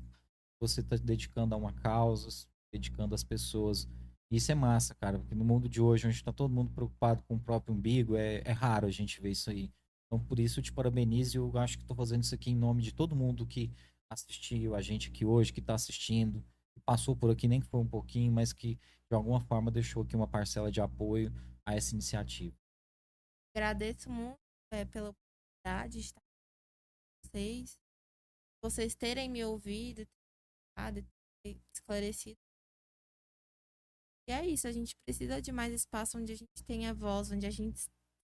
Você 0.61 0.81
está 0.81 0.97
dedicando 0.97 1.55
a 1.55 1.59
uma 1.59 1.73
causa, 1.73 2.29
dedicando 2.73 3.15
às 3.15 3.25
pessoas. 3.25 3.89
Isso 4.31 4.53
é 4.53 4.55
massa, 4.55 4.95
cara, 4.95 5.19
porque 5.19 5.35
no 5.35 5.45
mundo 5.45 5.69
de 5.69 5.81
hoje, 5.81 6.07
onde 6.07 6.17
está 6.17 6.33
todo 6.33 6.53
mundo 6.53 6.71
preocupado 6.71 7.23
com 7.25 7.35
o 7.35 7.41
próprio 7.41 7.75
umbigo, 7.75 8.15
é, 8.17 8.43
é 8.45 8.53
raro 8.53 8.87
a 8.87 8.91
gente 8.91 9.21
ver 9.21 9.31
isso 9.31 9.51
aí. 9.51 9.73
Então, 10.07 10.25
por 10.25 10.39
isso, 10.39 10.61
eu 10.61 10.65
te 10.65 10.73
parabenizo 10.73 11.37
e 11.37 11.39
eu 11.39 11.57
acho 11.59 11.79
que 11.79 11.85
estou 11.85 11.97
fazendo 11.97 12.23
isso 12.23 12.35
aqui 12.35 12.51
em 12.51 12.57
nome 12.57 12.83
de 12.83 12.93
todo 12.93 13.17
mundo 13.17 13.47
que 13.47 13.73
assistiu 14.11 14.75
a 14.75 14.83
gente 14.83 15.09
aqui 15.09 15.25
hoje, 15.25 15.53
que 15.53 15.61
está 15.61 15.75
assistindo, 15.75 16.45
que 16.75 16.81
passou 16.81 17.17
por 17.17 17.31
aqui, 17.31 17.49
nem 17.49 17.61
que 17.61 17.67
foi 17.67 17.81
um 17.81 17.89
pouquinho, 17.89 18.33
mas 18.33 18.53
que 18.53 18.75
de 18.75 19.15
alguma 19.15 19.41
forma 19.41 19.71
deixou 19.71 20.03
aqui 20.03 20.15
uma 20.15 20.29
parcela 20.29 20.71
de 20.71 20.81
apoio 20.81 21.33
a 21.65 21.75
essa 21.75 21.95
iniciativa. 21.95 22.57
Agradeço 23.55 24.11
muito 24.11 24.39
é, 24.73 24.85
pela 24.85 25.11
oportunidade 25.11 25.95
de 25.95 26.01
estar 26.01 26.21
com 26.21 27.29
vocês, 27.29 27.79
vocês 28.63 28.95
terem 28.95 29.29
me 29.29 29.45
ouvido, 29.45 30.07
ter 31.43 31.61
esclarecido. 31.75 32.39
E 34.29 34.33
é 34.33 34.47
isso, 34.47 34.69
a 34.69 34.73
gente 34.73 34.95
precisa 35.05 35.41
de 35.41 35.51
mais 35.51 35.73
espaço 35.73 36.19
onde 36.19 36.33
a 36.33 36.37
gente 36.37 36.65
tenha 36.65 36.95
voz, 36.95 37.31
onde 37.31 37.47
a 37.47 37.51
gente 37.51 37.81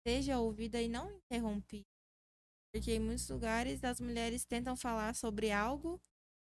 seja 0.08 0.40
ouvida 0.40 0.82
e 0.82 0.88
não 0.88 1.12
interrompida. 1.12 1.86
Porque 2.74 2.94
em 2.94 3.00
muitos 3.00 3.30
lugares 3.30 3.84
as 3.84 4.00
mulheres 4.00 4.44
tentam 4.46 4.76
falar 4.76 5.16
sobre 5.16 5.52
algo 5.52 6.02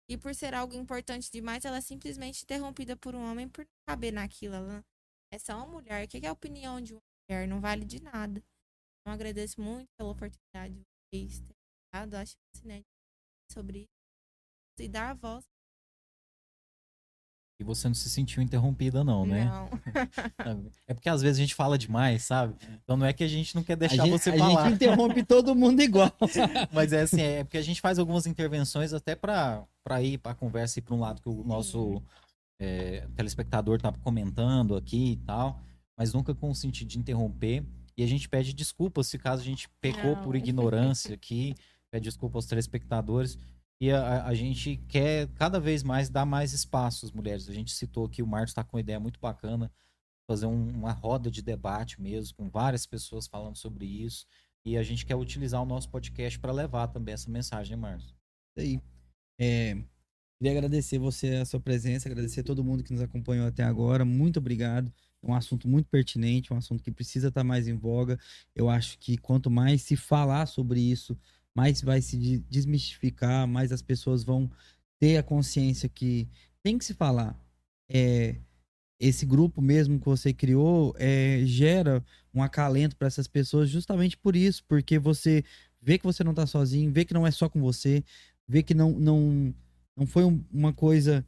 e 0.10 0.18
por 0.18 0.34
ser 0.36 0.53
algo 0.53 0.76
importante 0.76 1.32
demais, 1.32 1.65
ela 1.65 1.78
é 1.78 1.82
simplesmente 1.82 2.44
interrompida 2.44 2.95
por 2.95 3.15
um 3.15 3.24
homem 3.30 3.48
por 3.49 3.65
não 3.65 3.86
caber 3.88 4.14
naquilo. 4.14 4.56
Ela 4.56 4.86
é 5.32 5.40
só 5.40 5.57
uma 5.57 5.68
mulher. 5.68 6.06
O 6.06 6.07
que 6.07 6.26
é 6.26 6.30
a 6.30 6.34
opinião 6.34 6.80
de 6.82 6.94
uma 6.94 7.02
mulher? 7.30 7.48
Não 7.48 7.60
vale 7.60 7.86
de 7.86 8.02
nada. 8.02 8.44
Então, 8.99 9.14
agradeço 9.14 9.60
muito 9.60 9.90
pela 9.98 10.11
oportunidade 10.11 10.74
de 10.74 10.84
vocês 11.11 11.40
terem 11.40 11.57
dado 11.94 12.14
a 12.15 12.26
chance, 12.26 12.65
né, 12.65 12.84
sobre 13.52 13.80
isso 13.80 14.03
e 14.80 14.88
dar 14.88 15.11
a 15.11 15.14
voz. 15.14 15.53
E 17.64 17.65
você 17.65 17.88
não 17.88 17.95
se 17.95 18.10
sentiu 18.10 18.44
interrompida, 18.44 19.06
não, 19.06 19.26
né? 19.26 19.45
Não. 19.45 19.69
É 20.85 20.94
porque 20.94 21.07
às 21.07 21.22
vezes 21.22 21.38
a 21.38 21.41
gente 21.41 21.56
fala 21.56 21.77
demais, 21.77 22.23
sabe? 22.23 22.56
Então 22.84 22.98
não 22.98 23.06
é 23.06 23.14
que 23.14 23.23
a 23.23 23.27
gente 23.27 23.56
não 23.56 23.64
quer 23.64 23.77
deixar 23.77 24.03
a 24.03 24.06
gente, 24.06 24.11
você 24.11 24.31
a 24.31 24.38
falar. 24.38 24.65
gente 24.65 24.76
interrompe 24.76 25.23
todo 25.23 25.56
mundo 25.56 25.81
igual. 25.81 26.11
Mas 26.73 26.91
é 26.91 27.02
assim, 27.02 27.22
é 27.22 27.44
porque 27.44 27.57
a 27.57 27.61
gente 27.61 27.80
faz 27.80 27.98
algumas 27.98 28.27
intervenções 28.27 28.94
até 28.94 29.15
para 29.15 29.65
ir 30.02 30.18
para 30.18 30.34
a 30.34 30.35
conversa 30.35 30.80
e 30.80 30.81
para 30.81 30.94
um 30.94 30.99
lado 30.99 31.22
que 31.22 31.30
o 31.30 31.44
nosso 31.45 32.03
é, 32.60 33.07
telespectador 33.15 33.80
tá 33.80 33.94
comentando 34.03 34.76
aqui 34.76 35.14
e 35.14 35.18
tal, 35.18 35.61
mas 35.98 36.14
nunca 36.14 36.35
com 36.35 36.52
o 36.52 36.56
sentido 36.56 36.90
de 36.90 36.99
interromper. 36.99 37.64
E 37.95 38.03
a 38.03 38.07
gente 38.07 38.27
pede 38.27 38.53
desculpas 38.53 39.07
se 39.07 39.18
caso 39.18 39.41
a 39.41 39.45
gente 39.45 39.69
pecou 39.80 40.18
por 40.18 40.34
Não. 40.34 40.35
ignorância 40.35 41.14
aqui, 41.14 41.56
pede 41.90 42.03
desculpa 42.03 42.38
aos 42.38 42.45
telespectadores. 42.45 43.38
E 43.82 43.91
a, 43.91 44.26
a- 44.28 44.34
gente 44.34 44.78
quer 44.88 45.28
cada 45.34 45.60
vez 45.60 45.84
mais 45.84 46.10
dar 46.10 46.26
mais 46.26 46.54
espaço 46.54 47.06
às 47.06 47.12
mulheres. 47.12 47.50
A 47.50 47.54
gente 47.54 47.72
citou 47.74 48.06
aqui, 48.06 48.24
o 48.24 48.28
Marcos 48.28 48.52
está 48.52 48.64
com 48.64 48.78
uma 48.78 48.82
ideia 48.82 49.00
muito 49.00 49.20
bacana, 49.20 49.72
fazer 50.28 50.45
um- 50.45 50.70
uma 50.70 50.91
roda 50.94 51.30
de 51.30 51.41
debate 51.41 52.02
mesmo, 52.02 52.36
com 52.38 52.50
várias 52.50 52.86
pessoas 52.86 53.28
falando 53.28 53.58
sobre 53.58 53.86
isso. 53.86 54.26
E 54.66 54.78
a 54.78 54.84
gente 54.84 55.06
quer 55.06 55.16
utilizar 55.16 55.62
o 55.62 55.66
nosso 55.66 55.90
podcast 55.90 56.40
para 56.40 56.54
levar 56.54 56.88
também 56.88 57.14
essa 57.14 57.30
mensagem, 57.30 57.76
né, 57.76 57.82
Marcos? 57.82 58.16
Aí. 58.58 58.80
É, 59.40 59.76
queria 60.40 60.58
agradecer 60.58 60.98
você, 61.00 61.36
a 61.38 61.45
sua 61.45 61.60
presença, 61.60 62.08
agradecer 62.08 62.41
a 62.41 62.44
todo 62.44 62.64
mundo 62.64 62.84
que 62.84 62.94
nos 62.94 63.02
acompanhou 63.02 63.48
até 63.48 63.64
agora. 63.64 64.06
Muito 64.06 64.38
obrigado. 64.38 64.94
É 65.22 65.28
um 65.30 65.34
assunto 65.34 65.68
muito 65.68 65.90
pertinente, 65.90 66.54
um 66.54 66.58
assunto 66.58 66.84
que 66.84 66.91
precisa 66.91 67.28
estar 67.30 67.44
mais 67.44 67.68
em 67.68 67.74
voga. 67.76 68.18
Eu 68.56 68.70
acho 68.70 68.98
que 69.00 69.18
quanto 69.18 69.50
mais 69.50 69.82
se 69.82 69.95
falar 69.98 70.45
sobre 70.45 70.80
isso, 70.80 71.18
mais 71.56 71.82
vai 71.82 72.02
se 72.02 72.18
de- 72.18 72.40
desmistificar, 72.50 73.48
mais 73.48 73.72
as 73.72 73.82
pessoas 73.82 74.24
vão 74.24 74.50
ter 75.00 75.18
a 75.18 75.24
consciência 75.24 75.90
que 75.90 76.28
tem 76.64 76.78
que 76.78 76.86
se 76.86 76.94
falar. 76.94 77.38
É, 77.90 78.36
esse 79.00 79.26
grupo 79.26 79.62
mesmo 79.62 80.00
que 80.00 80.06
você 80.06 80.34
criou 80.34 80.96
é, 80.98 81.42
gera 81.46 82.04
um 82.34 82.42
acalento 82.42 82.96
para 82.96 83.08
essas 83.08 83.28
pessoas 83.28 83.70
justamente 83.70 84.18
por 84.18 84.36
isso, 84.36 84.64
porque 84.68 84.98
você 85.00 85.44
vê 85.82 85.98
que 85.98 86.06
você 86.06 86.24
não 86.24 86.34
tá 86.34 86.46
sozinho, 86.48 86.92
vê 86.92 87.06
que 87.06 87.14
não 87.14 87.28
é 87.28 87.32
só 87.32 87.50
com 87.50 87.60
você, 87.62 88.04
vê 88.48 88.64
que 88.64 88.74
não 88.74 88.92
não, 89.00 89.54
não 89.96 90.06
foi 90.08 90.24
um- 90.24 90.44
uma 90.52 90.74
coisa 90.74 91.26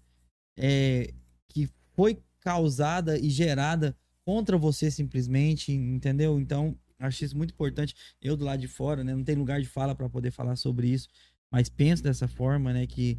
é, 0.58 1.14
que 1.50 1.70
foi 1.94 2.20
causada 2.40 3.18
e 3.20 3.30
gerada 3.30 3.96
contra 4.26 4.58
você 4.58 4.90
simplesmente, 4.92 5.72
entendeu? 5.72 6.40
Então, 6.40 6.78
acho 7.00 7.24
isso 7.24 7.38
muito 7.38 7.54
importante. 7.54 7.96
Eu 8.22 8.36
do 8.36 8.46
lado 8.46 8.60
de 8.60 8.68
fora, 8.68 9.04
né, 9.04 9.14
não 9.14 9.24
tem 9.24 9.36
lugar 9.36 9.62
de 9.62 9.68
fala 9.68 9.96
para 9.96 10.10
poder 10.10 10.32
falar 10.32 10.56
sobre 10.56 10.88
isso, 10.88 11.08
mas 11.52 11.70
penso 11.70 12.04
dessa 12.04 12.28
forma, 12.28 12.74
né, 12.74 12.88
que 12.88 13.18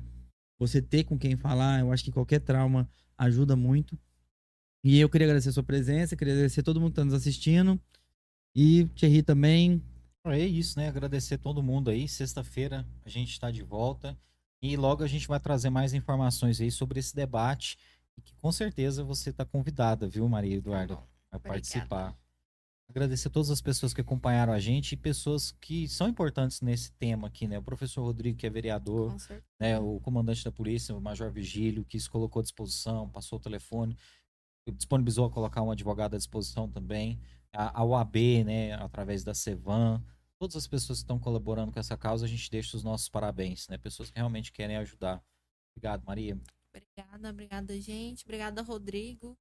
você 0.59 0.81
ter 0.81 1.05
com 1.05 1.19
quem 1.19 1.37
falar, 1.37 1.81
eu 1.81 1.93
acho 1.93 2.05
que 2.05 2.13
qualquer 2.13 2.41
trauma 2.41 2.89
ajuda 3.17 3.55
muito. 3.57 3.99
E 4.83 4.99
eu 4.99 5.09
queria 5.09 5.27
agradecer 5.27 5.49
a 5.49 5.53
sua 5.53 5.63
presença, 5.63 6.17
queria 6.17 6.35
agradecer 6.35 6.61
a 6.61 6.63
todo 6.63 6.81
mundo 6.81 6.91
que 6.91 7.01
está 7.01 7.05
nos 7.05 7.15
assistindo. 7.15 7.81
E 8.55 8.87
Thierry 8.95 9.23
também. 9.23 9.83
É 10.25 10.39
isso, 10.39 10.79
né? 10.79 10.89
Agradecer 10.89 11.39
todo 11.39 11.63
mundo 11.63 11.91
aí. 11.91 12.09
Sexta-feira 12.09 12.87
a 13.05 13.09
gente 13.09 13.31
está 13.31 13.51
de 13.51 13.63
volta 13.63 14.19
e 14.63 14.77
logo 14.77 15.05
a 15.05 15.07
gente 15.07 15.29
vai 15.29 15.39
trazer 15.39 15.71
mais 15.71 15.93
informações 15.93 16.61
aí 16.61 16.71
sobre 16.71 16.99
esse 16.99 17.15
debate 17.15 17.79
e 18.17 18.23
que 18.23 18.35
com 18.35 18.51
certeza 18.51 19.05
você 19.05 19.31
está 19.31 19.45
convidada, 19.45 20.09
viu, 20.09 20.29
Maria 20.29 20.57
Eduarda, 20.57 20.97
bom, 20.97 21.07
a 21.31 21.39
participar. 21.39 22.17
Agradecer 22.89 23.29
a 23.29 23.31
todas 23.31 23.51
as 23.51 23.61
pessoas 23.61 23.93
que 23.93 24.01
acompanharam 24.01 24.53
a 24.53 24.61
gente 24.61 24.93
e 24.93 24.97
pessoas 24.97 25.51
que 25.61 25.89
são 25.89 26.09
importantes 26.09 26.61
nesse 26.61 26.93
tema 26.93 27.27
aqui, 27.27 27.47
né? 27.47 27.59
O 27.59 27.63
professor 27.63 28.03
Rodrigo, 28.03 28.39
que 28.39 28.47
é 28.47 28.51
vereador, 28.51 29.15
né, 29.61 29.79
o 29.79 30.01
comandante 30.01 30.45
da 30.45 30.53
polícia, 30.53 30.95
o 30.95 31.01
Major 31.01 31.31
Vigílio, 31.31 31.85
que 31.85 31.99
se 31.99 32.09
colocou 32.09 32.41
à 32.41 32.43
disposição, 32.43 33.09
passou 33.11 33.39
o 33.39 33.43
telefone, 33.43 33.97
disponibilizou 34.73 35.27
a 35.27 35.31
colocar 35.31 35.63
um 35.63 35.71
advogado 35.71 36.15
à 36.15 36.17
disposição 36.17 36.71
também, 36.71 37.21
a, 37.53 37.81
a 37.81 37.85
OAB, 37.85 38.45
né, 38.45 38.75
através 38.75 39.25
da 39.25 39.35
Cevan, 39.35 40.03
todas 40.39 40.57
as 40.57 40.67
pessoas 40.67 41.01
que 41.01 41.05
estão 41.05 41.19
colaborando 41.19 41.73
com 41.73 41.81
essa 41.81 41.97
causa, 41.97 42.25
a 42.25 42.29
gente 42.29 42.51
deixa 42.51 42.77
os 42.77 42.85
nossos 42.85 43.09
parabéns, 43.09 43.69
né, 43.69 43.77
pessoas 43.77 44.11
que 44.11 44.17
realmente 44.17 44.53
querem 44.53 44.77
ajudar. 44.77 45.23
Obrigado, 45.73 46.05
Maria. 46.05 46.39
Obrigada, 46.71 47.31
obrigada, 47.31 47.81
gente. 47.81 48.25
Obrigada, 48.25 48.63
Rodrigo, 48.63 49.37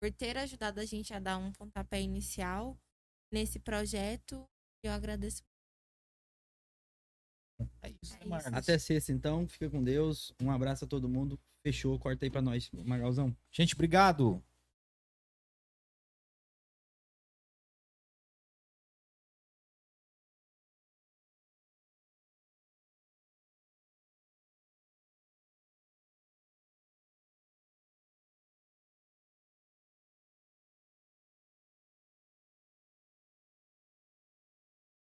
por 0.00 0.10
ter 0.12 0.36
ajudado 0.38 0.80
a 0.80 0.84
gente 0.84 1.12
a 1.12 1.18
dar 1.18 1.36
um 1.36 1.52
pontapé 1.52 2.00
inicial 2.00 2.78
nesse 3.32 3.58
projeto. 3.58 4.46
Eu 4.82 4.92
agradeço. 4.92 5.42
É 7.82 7.90
isso, 8.02 8.14
É 8.14 8.16
né, 8.16 8.20
isso. 8.20 8.28
Marcos? 8.28 8.52
Até 8.52 8.78
sexta, 8.78 9.12
então. 9.12 9.48
Fica 9.48 9.70
com 9.70 9.82
Deus. 9.82 10.32
Um 10.40 10.50
abraço 10.50 10.84
a 10.84 10.88
todo 10.88 11.08
mundo. 11.08 11.38
Fechou. 11.62 11.98
Corta 11.98 12.24
aí 12.24 12.30
pra 12.30 12.42
nós, 12.42 12.70
Magalzão. 12.72 13.36
Gente, 13.50 13.74
obrigado. 13.74 14.42